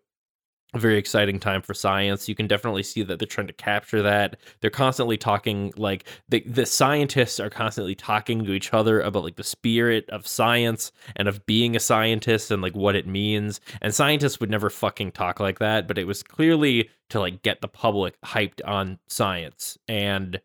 a 0.73 0.79
very 0.79 0.97
exciting 0.97 1.39
time 1.39 1.61
for 1.61 1.73
science. 1.73 2.27
You 2.27 2.35
can 2.35 2.47
definitely 2.47 2.83
see 2.83 3.01
that 3.03 3.19
they're 3.19 3.27
trying 3.27 3.47
to 3.47 3.53
capture 3.53 4.01
that. 4.01 4.37
They're 4.59 4.69
constantly 4.69 5.17
talking 5.17 5.73
like 5.77 6.05
the 6.27 6.41
the 6.41 6.65
scientists 6.65 7.39
are 7.39 7.49
constantly 7.49 7.95
talking 7.95 8.43
to 8.43 8.53
each 8.53 8.73
other 8.73 9.01
about 9.01 9.23
like 9.23 9.37
the 9.37 9.43
spirit 9.43 10.09
of 10.09 10.27
science 10.27 10.91
and 11.15 11.27
of 11.27 11.45
being 11.45 11.75
a 11.75 11.79
scientist 11.79 12.51
and 12.51 12.61
like 12.61 12.75
what 12.75 12.95
it 12.95 13.07
means. 13.07 13.61
And 13.81 13.93
scientists 13.93 14.39
would 14.39 14.51
never 14.51 14.69
fucking 14.69 15.13
talk 15.13 15.39
like 15.39 15.59
that, 15.59 15.87
but 15.87 15.97
it 15.97 16.05
was 16.05 16.21
clearly 16.21 16.89
to 17.09 17.19
like 17.19 17.41
get 17.43 17.61
the 17.61 17.69
public 17.69 18.19
hyped 18.21 18.61
on 18.65 18.99
science 19.07 19.77
and 19.87 20.41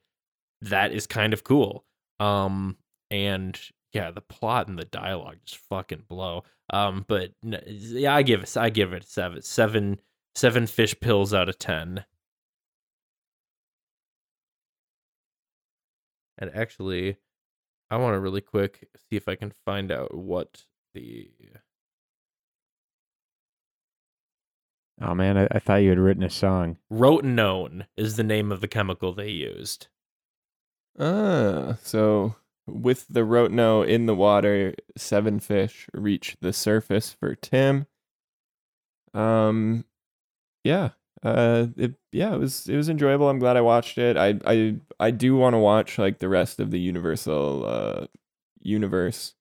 that 0.60 0.92
is 0.92 1.06
kind 1.06 1.32
of 1.32 1.42
cool. 1.42 1.84
Um 2.20 2.76
and 3.10 3.58
yeah, 3.92 4.10
the 4.10 4.20
plot 4.20 4.68
and 4.68 4.78
the 4.78 4.84
dialogue 4.84 5.36
just 5.44 5.60
fucking 5.68 6.04
blow. 6.08 6.44
Um, 6.70 7.04
but 7.08 7.32
yeah, 7.42 8.14
I 8.14 8.22
give 8.22 8.42
it, 8.42 8.56
I 8.56 8.70
give 8.70 8.92
it 8.92 9.04
seven, 9.04 9.42
seven, 9.42 10.00
seven 10.34 10.66
fish 10.66 10.98
pills 11.00 11.32
out 11.34 11.48
of 11.48 11.59
ten. 11.59 12.04
And 16.38 16.50
actually, 16.54 17.16
I 17.90 17.96
want 17.96 18.14
to 18.14 18.20
really 18.20 18.40
quick 18.40 18.88
see 18.96 19.16
if 19.16 19.28
I 19.28 19.36
can 19.36 19.52
find 19.64 19.92
out 19.92 20.14
what 20.14 20.64
the 20.94 21.30
Oh 25.00 25.14
man, 25.14 25.36
I, 25.36 25.48
I 25.50 25.59
thought 25.59 25.76
you 25.76 25.90
had 25.90 25.98
written 25.98 26.22
a 26.22 26.30
song. 26.30 26.78
rotenone 26.92 27.86
is 27.96 28.16
the 28.16 28.22
name 28.22 28.52
of 28.52 28.60
the 28.60 28.68
chemical 28.68 29.12
they 29.12 29.30
used. 29.30 29.88
Ah, 30.98 31.76
so 31.82 32.36
with 32.66 33.06
the 33.09 33.20
rotenone 33.20 33.88
in 33.88 34.06
the 34.06 34.14
water, 34.14 34.74
seven 34.96 35.40
fish 35.40 35.88
reach 35.92 36.36
the 36.40 36.52
surface 36.52 37.12
for 37.12 37.34
Tim. 37.34 37.86
Um, 39.12 39.84
yeah, 40.64 40.90
uh, 41.22 41.66
it, 41.76 41.94
yeah, 42.10 42.34
it 42.34 42.39
was 42.39 42.68
it 42.68 42.76
was 42.76 42.89
enjoyable. 42.89 43.28
I'm 43.28 43.39
glad 43.39 43.56
I 43.56 43.60
watched 43.60 43.98
it. 43.98 44.16
I 44.16 44.39
I 44.44 44.76
I 44.98 45.10
do 45.10 45.36
want 45.36 45.55
to 45.55 45.59
watch 45.59 45.98
like 45.98 46.18
the 46.18 46.28
rest 46.28 46.60
of 46.60 46.70
the 46.70 46.80
Universal 46.80 47.64
uh 47.66 48.06
universe, 48.60 49.34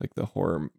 like 0.00 0.14
the 0.14 0.26
horror, 0.26 0.70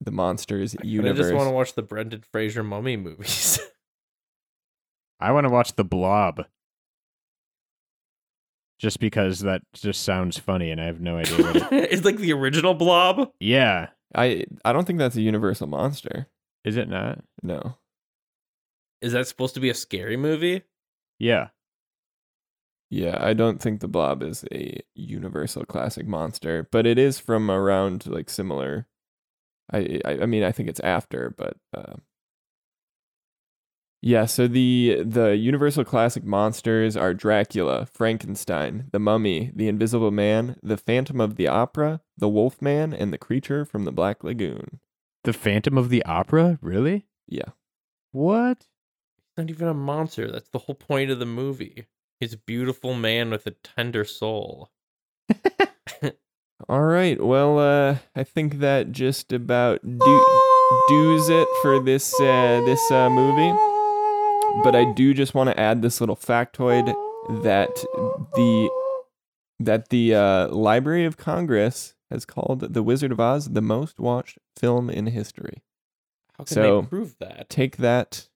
the 0.00 0.10
monsters 0.10 0.74
I 0.74 0.86
universe. 0.86 1.18
I 1.18 1.22
just 1.22 1.34
want 1.34 1.48
to 1.48 1.54
watch 1.54 1.74
the 1.74 1.82
Brendan 1.82 2.24
Fraser 2.32 2.62
mummy 2.62 2.96
movies. 2.96 3.58
I 5.20 5.32
want 5.32 5.44
to 5.44 5.50
watch 5.50 5.76
The 5.76 5.84
Blob. 5.84 6.46
Just 8.78 8.98
because 8.98 9.40
that 9.40 9.60
just 9.74 10.02
sounds 10.02 10.38
funny 10.38 10.70
and 10.70 10.80
I 10.80 10.86
have 10.86 11.00
no 11.00 11.18
idea 11.18 11.36
what 11.44 11.56
it 11.56 11.62
it's 11.92 12.04
like 12.04 12.16
the 12.16 12.32
original 12.32 12.72
Blob. 12.72 13.30
Yeah. 13.38 13.88
I 14.14 14.46
I 14.64 14.72
don't 14.72 14.86
think 14.86 14.98
that's 14.98 15.16
a 15.16 15.20
Universal 15.20 15.66
monster. 15.66 16.28
Is 16.64 16.76
it 16.78 16.88
not? 16.88 17.22
No. 17.42 17.76
Is 19.02 19.12
that 19.12 19.26
supposed 19.26 19.54
to 19.54 19.60
be 19.60 19.70
a 19.70 19.74
scary 19.74 20.16
movie? 20.16 20.62
Yeah. 21.18 21.48
Yeah, 22.90 23.16
I 23.20 23.34
don't 23.34 23.60
think 23.62 23.80
the 23.80 23.88
Blob 23.88 24.22
is 24.22 24.44
a 24.52 24.80
universal 24.94 25.64
classic 25.64 26.06
monster, 26.08 26.68
but 26.72 26.86
it 26.86 26.98
is 26.98 27.20
from 27.20 27.50
around 27.50 28.06
like 28.06 28.28
similar. 28.28 28.88
I 29.72 30.00
I, 30.04 30.10
I 30.22 30.26
mean 30.26 30.42
I 30.42 30.50
think 30.50 30.68
it's 30.68 30.80
after, 30.80 31.32
but 31.36 31.56
uh, 31.72 31.94
yeah. 34.02 34.26
So 34.26 34.48
the 34.48 35.02
the 35.04 35.36
universal 35.36 35.84
classic 35.84 36.24
monsters 36.24 36.96
are 36.96 37.14
Dracula, 37.14 37.86
Frankenstein, 37.86 38.88
the 38.90 38.98
Mummy, 38.98 39.52
the 39.54 39.68
Invisible 39.68 40.10
Man, 40.10 40.56
the 40.60 40.76
Phantom 40.76 41.20
of 41.20 41.36
the 41.36 41.46
Opera, 41.46 42.00
the 42.18 42.28
Wolf 42.28 42.60
Man, 42.60 42.92
and 42.92 43.12
the 43.12 43.18
creature 43.18 43.64
from 43.64 43.84
the 43.84 43.92
Black 43.92 44.24
Lagoon. 44.24 44.80
The 45.22 45.32
Phantom 45.32 45.78
of 45.78 45.90
the 45.90 46.04
Opera? 46.04 46.58
Really? 46.60 47.06
Yeah. 47.28 47.50
What? 48.10 48.66
Not 49.40 49.48
even 49.50 49.68
a 49.68 49.74
monster. 49.74 50.30
That's 50.30 50.50
the 50.50 50.58
whole 50.58 50.74
point 50.74 51.10
of 51.10 51.18
the 51.18 51.24
movie. 51.26 51.86
He's 52.18 52.34
a 52.34 52.38
beautiful 52.38 52.92
man 52.94 53.30
with 53.30 53.46
a 53.46 53.52
tender 53.52 54.04
soul. 54.04 54.68
All 56.68 56.82
right. 56.82 57.18
Well, 57.22 57.58
uh, 57.58 57.96
I 58.14 58.22
think 58.22 58.58
that 58.58 58.92
just 58.92 59.32
about 59.32 59.80
do 59.82 60.26
does 60.90 61.30
it 61.30 61.48
for 61.62 61.80
this 61.82 62.12
uh, 62.20 62.62
this 62.66 62.90
uh, 62.90 63.08
movie. 63.08 63.58
But 64.62 64.76
I 64.76 64.84
do 64.92 65.14
just 65.14 65.34
want 65.34 65.48
to 65.48 65.58
add 65.58 65.80
this 65.80 66.00
little 66.00 66.16
factoid 66.16 66.86
that 67.42 67.70
the 68.34 68.70
that 69.58 69.88
the 69.88 70.14
uh, 70.14 70.48
Library 70.48 71.06
of 71.06 71.16
Congress 71.16 71.94
has 72.10 72.26
called 72.26 72.74
The 72.74 72.82
Wizard 72.82 73.12
of 73.12 73.20
Oz 73.20 73.46
the 73.50 73.62
most 73.62 73.98
watched 73.98 74.38
film 74.58 74.90
in 74.90 75.06
history. 75.06 75.62
How 76.36 76.44
can 76.44 76.54
So- 76.54 76.80
they 76.82 76.86
prove 76.88 77.16
that? 77.20 77.48
Take 77.48 77.78
that 77.78 78.28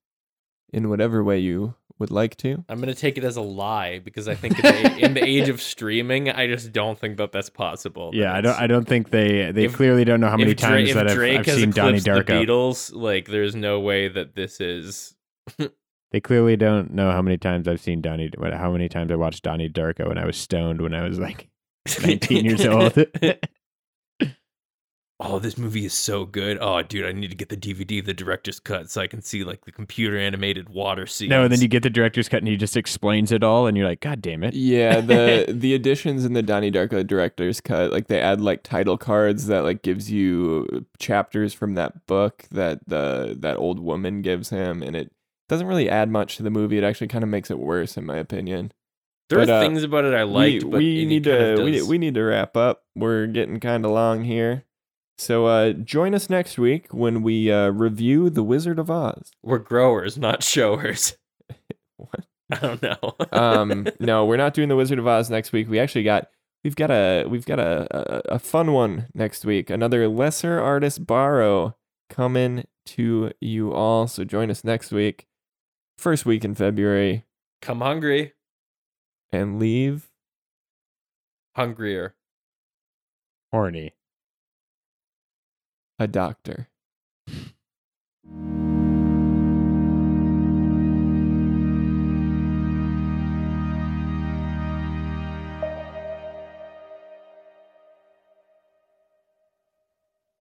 in 0.75 0.89
whatever 0.89 1.23
way 1.23 1.39
you 1.39 1.73
would 1.97 2.11
like 2.11 2.35
to. 2.35 2.63
I'm 2.67 2.79
gonna 2.81 2.93
take 2.93 3.17
it 3.17 3.23
as 3.23 3.37
a 3.37 3.41
lie 3.41 3.99
because 3.99 4.27
I 4.27 4.35
think 4.35 4.59
in 4.63 4.83
the, 4.83 4.97
in 5.05 5.13
the 5.13 5.23
age 5.23 5.47
of 5.47 5.61
streaming, 5.61 6.29
I 6.29 6.45
just 6.47 6.73
don't 6.73 6.99
think 6.99 7.15
that 7.17 7.31
that's 7.31 7.49
possible. 7.49 8.11
that 8.11 8.17
Yeah, 8.17 8.33
I 8.35 8.41
don't 8.41 8.59
I 8.59 8.67
don't 8.67 8.85
think 8.87 9.09
they 9.11 9.51
they 9.51 9.65
If- 9.65 9.75
clearly 9.75 10.03
don't 10.03 10.19
know 10.19 10.27
how 10.29 10.35
many 10.37 10.51
if 10.51 10.57
Dra- 10.57 10.69
times 10.69 10.89
if 10.89 10.95
that 10.95 11.07
I've, 11.07 11.17
I've 11.39 11.45
seen 11.45 11.71
Donnie 11.71 11.97
eclipsed 11.99 12.27
the 12.27 12.33
Darko. 12.33 12.45
Beatles, 12.45 12.93
like 12.93 13.27
there's 13.29 13.55
no 13.55 13.79
way 13.79 14.07
that 14.09 14.35
this 14.35 14.59
is. 14.61 15.15
They 16.11 16.21
clearly 16.21 16.55
don't 16.55 16.93
know 16.93 17.11
how 17.11 17.21
many 17.21 17.37
times 17.37 17.67
I've 17.67 17.81
seen 17.81 17.99
Donnie 17.99 18.29
how 18.39 18.71
many 18.71 18.87
times 18.87 19.11
I 19.11 19.15
watched 19.15 19.43
Donnie 19.43 19.67
Darko 19.69 20.07
when 20.07 20.17
I 20.17 20.25
was 20.25 20.37
stoned 20.37 20.79
when 20.79 20.93
I 20.93 21.05
was 21.05 21.19
like 21.19 21.49
19 22.01 22.45
years 22.45 22.65
old. 22.65 22.93
oh, 25.19 25.39
this 25.39 25.57
movie 25.57 25.85
is 25.85 25.93
so 25.93 26.25
good. 26.25 26.57
Oh, 26.59 26.81
dude, 26.81 27.05
I 27.05 27.11
need 27.11 27.29
to 27.29 27.35
get 27.35 27.49
the 27.49 27.57
DVD, 27.57 28.03
the 28.03 28.13
director's 28.13 28.59
cut, 28.59 28.89
so 28.89 29.01
I 29.01 29.07
can 29.07 29.21
see 29.21 29.43
like 29.43 29.65
the 29.65 29.71
computer 29.71 30.17
animated 30.17 30.69
water 30.69 31.05
scene. 31.05 31.29
no, 31.29 31.43
and 31.43 31.51
then 31.51 31.61
you 31.61 31.67
get 31.67 31.83
the 31.83 31.89
director's 31.89 32.27
cut 32.27 32.39
and 32.39 32.47
he 32.47 32.57
just 32.57 32.75
explains 32.75 33.31
it 33.31 33.43
all 33.43 33.67
and 33.67 33.77
you're 33.77 33.87
like, 33.87 34.01
God 34.01 34.21
damn 34.21 34.43
it. 34.43 34.53
Yeah, 34.53 35.01
the 35.01 35.45
the 35.49 35.73
additions 35.73 36.25
in 36.25 36.33
the 36.33 36.43
Donnie 36.43 36.71
Darko 36.71 37.05
director's 37.05 37.61
cut, 37.61 37.91
like 37.91 38.07
they 38.07 38.19
add 38.19 38.41
like 38.41 38.63
title 38.63 38.97
cards 38.97 39.47
that 39.47 39.63
like 39.63 39.81
gives 39.81 40.11
you 40.11 40.85
chapters 40.99 41.53
from 41.53 41.75
that 41.75 42.05
book 42.07 42.45
that 42.51 42.87
the 42.87 43.35
that 43.39 43.57
old 43.57 43.79
woman 43.79 44.21
gives 44.21 44.49
him, 44.49 44.83
and 44.83 44.95
it 44.95 45.11
doesn't 45.47 45.67
really 45.67 45.89
add 45.89 46.09
much 46.09 46.37
to 46.37 46.43
the 46.43 46.49
movie. 46.49 46.77
It 46.77 46.83
actually 46.83 47.07
kind 47.07 47.23
of 47.23 47.29
makes 47.29 47.49
it 47.49 47.59
worse, 47.59 47.97
in 47.97 48.05
my 48.05 48.17
opinion. 48.17 48.73
there 49.29 49.39
but, 49.39 49.49
are 49.49 49.59
uh, 49.59 49.61
things 49.61 49.83
about 49.83 50.03
it 50.03 50.13
I 50.13 50.23
liked, 50.23 50.65
we 50.65 50.69
but 50.69 50.77
we 50.77 51.05
need 51.05 51.23
kind 51.23 51.41
of 51.41 51.57
to 51.59 51.63
we, 51.63 51.81
we 51.83 51.97
need 51.97 52.15
to 52.15 52.23
wrap 52.23 52.57
up. 52.57 52.83
We're 52.95 53.27
getting 53.27 53.61
kind 53.61 53.85
of 53.85 53.91
long 53.91 54.25
here. 54.25 54.64
So 55.17 55.45
uh, 55.45 55.71
join 55.73 56.13
us 56.13 56.29
next 56.29 56.57
week 56.57 56.93
when 56.93 57.21
we 57.23 57.51
uh, 57.51 57.69
review 57.69 58.29
The 58.29 58.43
Wizard 58.43 58.79
of 58.79 58.89
Oz. 58.91 59.31
we're 59.41 59.59
growers, 59.59 60.17
not 60.17 60.43
showers. 60.43 61.15
What? 61.97 62.25
I 62.51 62.55
don't 62.57 62.81
know. 62.81 63.15
um 63.31 63.87
no 64.01 64.25
we're 64.25 64.35
not 64.35 64.53
doing 64.53 64.67
the 64.67 64.75
wizard 64.75 64.99
of 64.99 65.07
oz 65.07 65.29
next 65.29 65.53
week 65.53 65.69
we 65.69 65.79
actually 65.79 66.03
got 66.03 66.27
we've 66.63 66.75
got 66.75 66.91
a 66.91 67.25
we've 67.25 67.45
got 67.45 67.57
a 67.57 67.87
a, 67.89 68.35
a 68.35 68.39
fun 68.39 68.73
one 68.73 69.07
next 69.15 69.45
week 69.45 69.69
another 69.69 70.07
lesser 70.09 70.59
artist 70.59 71.07
borrow 71.07 71.73
coming 72.09 72.65
to 72.85 73.31
you 73.39 73.71
all 73.73 74.07
so 74.07 74.25
join 74.25 74.51
us 74.51 74.63
next 74.65 74.91
week 74.91 75.25
first 75.97 76.25
week 76.25 76.43
in 76.43 76.53
february 76.53 77.23
Come 77.61 77.79
hungry, 77.79 78.33
and 79.31 79.57
leave 79.57 80.11
hungrier. 81.55 82.13
Horny 83.51 83.93
a 85.99 86.07
doctor. 86.07 86.69